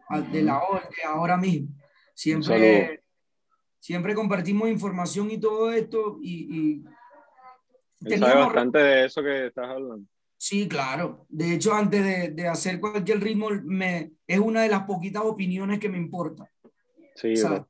a- 0.09 0.21
de 0.21 0.41
la 0.41 0.61
hora, 0.63 0.89
de 0.89 1.03
ahora 1.07 1.37
mismo. 1.37 1.69
Siempre, 2.15 3.03
siempre 3.79 4.15
compartimos 4.15 4.67
información 4.69 5.29
y 5.31 5.39
todo 5.39 5.71
esto 5.71 6.17
y, 6.21 6.57
y 6.59 6.83
Él 8.05 8.19
sabe 8.19 8.35
bastante 8.35 8.79
de 8.79 9.05
eso 9.05 9.21
que 9.21 9.47
estás 9.47 9.69
hablando. 9.69 10.05
Sí, 10.35 10.67
claro. 10.67 11.25
De 11.29 11.53
hecho, 11.53 11.73
antes 11.73 12.03
de, 12.03 12.29
de 12.29 12.47
hacer 12.47 12.79
cualquier 12.79 13.19
ritmo, 13.21 13.49
me, 13.63 14.13
es 14.25 14.39
una 14.39 14.61
de 14.63 14.69
las 14.69 14.83
poquitas 14.83 15.21
opiniones 15.23 15.79
que 15.79 15.89
me 15.89 15.97
importa. 15.97 16.49
Sí, 17.15 17.33
O 17.33 17.35
sea. 17.35 17.67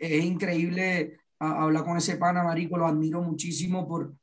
Es 0.00 0.24
increíble 0.24 1.18
a- 1.38 1.62
hablar 1.62 1.84
con 1.84 1.96
ese 1.96 2.16
pana, 2.16 2.42
marico, 2.42 2.76
lo 2.76 2.86
admiro 2.86 3.22
muchísimo 3.22 3.86
por, 3.86 4.14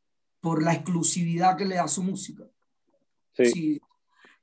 por 0.41 0.61
la 0.63 0.73
exclusividad 0.73 1.55
que 1.57 1.65
le 1.65 1.75
da 1.75 1.87
su 1.87 2.03
música. 2.03 2.43
sí. 3.33 3.45
Sí. 3.45 3.81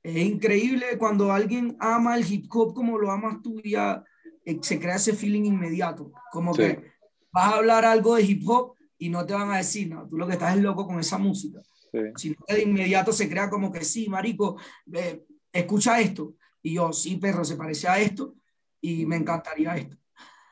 Es 0.03 0.17
increíble 0.17 0.97
cuando 0.97 1.31
alguien 1.31 1.77
ama 1.79 2.17
el 2.17 2.25
hip 2.31 2.47
hop 2.51 2.73
como 2.73 2.97
lo 2.97 3.11
amas 3.11 3.39
tú, 3.43 3.61
ya 3.61 4.03
eh, 4.43 4.57
se 4.59 4.79
crea 4.79 4.95
ese 4.95 5.13
feeling 5.13 5.43
inmediato. 5.45 6.11
Como 6.31 6.55
Sí. 6.55 6.61
que 6.63 6.91
vas 7.31 7.53
a 7.53 7.57
hablar 7.57 7.85
algo 7.85 8.15
de 8.15 8.23
hip 8.23 8.41
hop 8.49 8.73
y 8.97 9.09
no 9.09 9.23
te 9.27 9.33
van 9.35 9.51
a 9.51 9.57
decir, 9.57 9.89
no, 9.89 10.07
tú 10.07 10.17
lo 10.17 10.25
que 10.25 10.33
estás 10.33 10.55
es 10.57 10.63
loco 10.63 10.87
con 10.87 10.99
esa 10.99 11.19
música. 11.19 11.61
sí. 11.91 11.99
Sino 12.15 12.35
que 12.47 12.55
de 12.55 12.63
inmediato 12.63 13.13
se 13.13 13.29
crea 13.29 13.47
como 13.47 13.71
que 13.71 13.83
sí, 13.85 14.09
marico, 14.09 14.57
eh, 14.91 15.23
escucha 15.53 15.99
esto. 16.01 16.33
Y 16.63 16.73
yo, 16.73 16.91
sí, 16.93 17.17
perro, 17.17 17.43
se 17.45 17.55
parece 17.55 17.87
a 17.87 17.99
esto 17.99 18.33
y 18.81 19.05
me 19.05 19.17
encantaría 19.17 19.75
esto. 19.77 19.97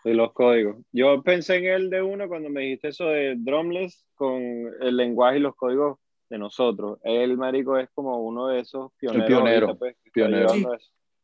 De 0.04 0.14
los 0.14 0.34
códigos. 0.34 0.78
Yo 0.92 1.22
pensé 1.24 1.58
en 1.58 1.66
él 1.66 1.90
de 1.90 2.02
uno 2.02 2.28
cuando 2.28 2.50
me 2.50 2.62
dijiste 2.62 2.90
eso 2.90 3.06
de 3.06 3.36
drumless 3.38 4.06
con 4.16 4.42
el 4.82 4.98
lenguaje 4.98 5.38
y 5.38 5.42
los 5.42 5.56
códigos 5.56 5.98
de 6.30 6.38
nosotros. 6.38 7.00
Él, 7.04 7.38
marico, 7.38 7.78
es 7.78 7.90
como 7.94 8.18
uno 8.24 8.48
de 8.48 8.62
esos 8.62 8.92
pioneros. 8.98 9.28
pionero, 9.28 9.66
ahorita, 9.68 9.80
pues, 9.80 9.96
pionero. 10.14 10.54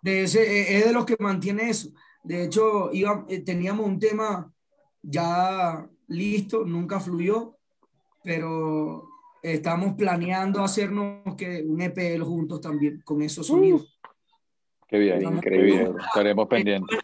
De 0.02 0.24
ese, 0.24 0.42
eh, 0.42 0.78
es 0.78 0.86
de 0.86 0.94
los 0.94 1.06
que 1.06 1.16
mantiene 1.20 1.70
eso. 1.70 1.90
De 2.24 2.44
hecho, 2.44 2.92
iba, 2.92 3.26
eh, 3.30 3.44
teníamos 3.44 3.86
un 3.86 4.00
tema 4.00 4.52
ya 5.02 5.88
listo, 6.08 6.66
nunca 6.66 7.00
fluyó, 7.00 7.58
pero 8.24 9.08
estamos 9.42 9.94
planeando 9.94 10.64
hacernos 10.64 11.36
que 11.36 11.64
un 11.64 11.82
EP 11.82 12.20
juntos 12.20 12.62
también 12.62 13.02
con 13.06 13.22
esos 13.22 13.48
sonidos. 13.48 14.00
Qué 14.88 14.98
bien, 14.98 15.24
Vamos. 15.24 15.42
qué 15.42 15.58
bien. 15.58 15.96
Estaremos 16.00 16.48
pendientes. 16.48 17.00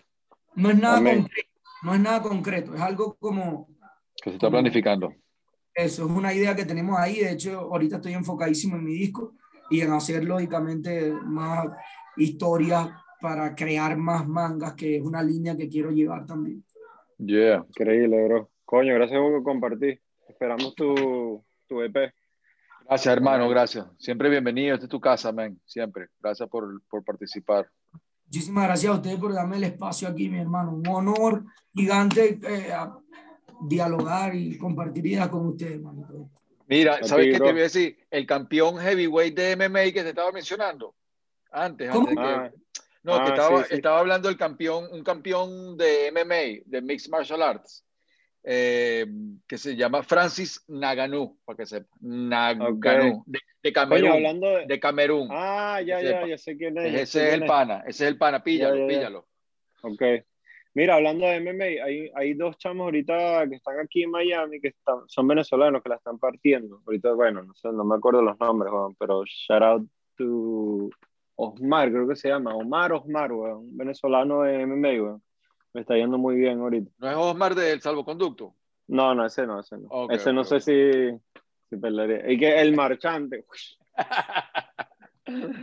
No 0.56 0.70
es 0.70 0.78
nada 0.78 0.98
Amén. 0.98 1.22
concreto, 1.22 1.51
no 1.84 1.94
es 1.94 2.00
nada 2.00 2.22
concreto, 2.22 2.74
es 2.76 2.82
algo 2.82 3.16
como 3.20 3.68
Que 4.24 4.32
se 4.32 4.36
está 4.36 4.50
planificando. 4.50 5.14
eso, 5.74 6.06
es 6.06 6.12
una 6.12 6.34
idea 6.34 6.56
que 6.56 6.66
tenemos 6.66 7.00
ahí. 7.00 7.20
De 7.20 7.32
hecho, 7.32 7.60
ahorita 7.60 7.98
estoy 7.98 8.14
enfocadísimo 8.14 8.76
en 8.76 8.84
mi 8.84 8.94
disco 8.94 9.36
y 9.70 9.82
en 9.82 9.92
hacer 9.92 10.24
lógicamente 10.24 11.12
más 11.12 11.68
historias 12.18 12.90
para 13.22 13.56
crear 13.56 13.96
más 13.98 14.28
mangas, 14.28 14.74
que 14.74 14.98
es 14.98 15.02
una 15.04 15.22
línea 15.24 15.56
que 15.56 15.70
quiero 15.70 15.92
llevar 15.92 16.26
también. 16.26 16.64
Yeah. 17.18 17.66
Increíble, 17.70 18.26
bro. 18.28 18.50
Coño, 18.66 18.94
gracias 18.96 19.20
por 19.20 19.44
compartir. 19.44 20.02
Esperamos 20.28 20.74
tu, 20.76 21.44
tu 21.68 21.82
EP. 21.82 22.14
Gracias, 22.86 23.14
hermano, 23.16 23.48
gracias. 23.48 23.86
Siempre 24.00 24.30
bienvenido. 24.30 24.74
Esta 24.74 24.86
es 24.86 24.90
tu 24.90 25.00
casa, 25.00 25.32
man. 25.32 25.60
Siempre. 25.66 26.08
Gracias 26.20 26.50
por, 26.50 26.82
por 26.90 27.04
participar. 27.04 27.70
Muchísimas 28.32 28.64
gracias 28.64 28.90
a 28.94 28.96
ustedes 28.96 29.18
por 29.20 29.34
darme 29.34 29.58
el 29.58 29.66
espacio 29.66 30.08
aquí, 30.08 30.30
mi 30.30 30.40
hermano. 30.40 30.72
Un 30.72 30.88
honor 30.88 31.44
gigante 31.76 32.40
eh, 32.48 32.72
a 32.72 32.98
dialogar 33.68 34.34
y 34.34 34.58
compartir 34.58 35.06
ideas 35.06 35.28
con 35.28 35.48
ustedes, 35.48 35.74
hermano. 35.74 36.30
Mira, 36.66 37.04
¿sabes 37.04 37.26
qué 37.26 37.34
te 37.34 37.52
voy 37.52 37.60
a 37.60 37.64
decir? 37.64 37.98
El 38.10 38.26
campeón 38.26 38.78
heavyweight 38.78 39.36
de 39.36 39.58
MMA 39.58 39.84
que 39.92 40.04
te 40.04 40.10
estaba 40.10 40.32
mencionando. 40.32 40.96
Antes, 41.52 41.92
¿Cómo? 41.92 42.08
antes 42.08 42.24
de 42.24 42.24
que- 42.24 42.38
Ah, 42.38 42.52
No, 43.04 43.16
Ah, 43.16 43.24
que 43.26 43.30
estaba, 43.32 43.58
sí, 43.64 43.66
sí. 43.68 43.76
estaba 43.76 44.00
hablando 44.00 44.30
del 44.30 44.38
campeón, 44.38 44.86
un 44.94 45.04
campeón 45.04 45.76
de 45.76 46.08
MMA, 46.14 46.64
de 46.66 46.82
Mixed 46.82 47.10
Martial 47.12 47.42
Arts, 47.42 47.84
eh, 48.44 49.06
que 49.48 49.58
se 49.58 49.76
llama 49.76 50.04
Francis 50.04 50.64
Naganu, 50.68 51.38
para 51.46 51.58
que 51.58 51.66
sepa. 51.66 51.88
Naganu, 52.02 53.24
de, 53.26 53.40
de 53.64 53.74
Camerún. 53.74 54.02
coño, 54.10 54.14
hablando 54.14 54.50
de. 54.50 54.66
De 54.66 54.80
Camerún. 54.80 55.28
Ah, 55.32 55.82
ya, 55.86 56.02
ya, 56.02 56.26
ya 56.26 56.38
sé 56.38 56.58
quién 56.58 56.78
es. 56.78 56.94
ese 56.94 57.28
es 57.28 57.34
el 57.36 57.44
es. 57.44 57.48
pana, 57.48 57.80
ese 57.88 58.06
es 58.06 58.10
el 58.12 58.18
pana, 58.18 58.44
píllalo, 58.44 58.76
Ya, 58.76 58.82
ya, 58.82 58.88
ya. 58.88 58.98
píllalo. 59.00 59.28
Ok. 59.84 60.02
Mira, 60.74 60.96
hablando 60.96 61.26
de 61.28 61.42
MMA, 61.42 61.84
hay, 61.84 62.10
hay 62.16 62.34
dos 62.34 62.58
chamos 62.58 62.86
ahorita 62.86 63.48
que 63.50 63.56
están 63.56 63.78
aquí 63.80 64.04
en 64.04 64.12
Miami 64.12 64.62
que 64.62 64.70
están, 64.70 65.00
son 65.08 65.28
venezolanos 65.28 65.84
que 65.84 65.90
la 65.90 65.96
están 65.96 66.18
partiendo. 66.18 66.82
Ahorita, 66.86 67.12
bueno, 67.12 67.44
no 67.44 67.54
sé, 67.56 67.72
no 67.74 67.84
me 67.84 67.96
acuerdo 67.96 68.22
los 68.22 68.40
nombres, 68.40 68.72
weón, 68.72 68.96
pero 68.98 69.24
shout 69.26 69.62
out 69.62 69.88
to 70.16 70.90
Osmar, 71.36 71.92
creo 71.92 72.08
que 72.08 72.16
se 72.16 72.30
llama. 72.30 72.56
Omar 72.56 72.94
Osmar, 72.94 73.34
weón, 73.34 73.58
un 73.58 73.78
venezolano 73.78 74.44
de 74.44 74.66
MMA, 74.66 74.90
weón. 75.04 75.24
Me 75.74 75.82
está 75.82 75.96
yendo 75.96 76.18
muy 76.18 76.36
bien 76.36 76.60
ahorita. 76.60 76.92
¿No 76.98 77.10
es 77.10 77.16
Osmar 77.16 77.56
del 77.56 77.82
salvoconducto? 77.82 78.56
No, 78.88 79.16
no, 79.16 79.26
ese 79.26 79.48
no, 79.48 79.62
ese 79.62 79.78
no. 79.78 80.10
Ese 80.10 80.34
no 80.34 80.44
sé 80.44 80.60
si, 80.60 81.18
si 81.70 81.78
pelearía. 81.78 82.30
Y 82.30 82.38
que 82.38 82.60
el 82.60 82.76
marchante. 82.76 83.46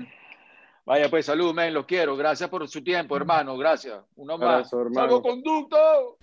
Vaya, 0.86 1.10
pues 1.10 1.26
salud, 1.26 1.54
men, 1.54 1.74
los 1.74 1.84
quiero. 1.84 2.16
Gracias 2.16 2.48
por 2.48 2.66
su 2.66 2.82
tiempo, 2.82 3.14
hermano. 3.16 3.58
Gracias. 3.58 4.02
Uno 4.16 4.38
más. 4.38 4.48
Abrazo, 4.48 4.80
hermano. 4.80 5.08
¡Salvoconducto! 5.08 6.16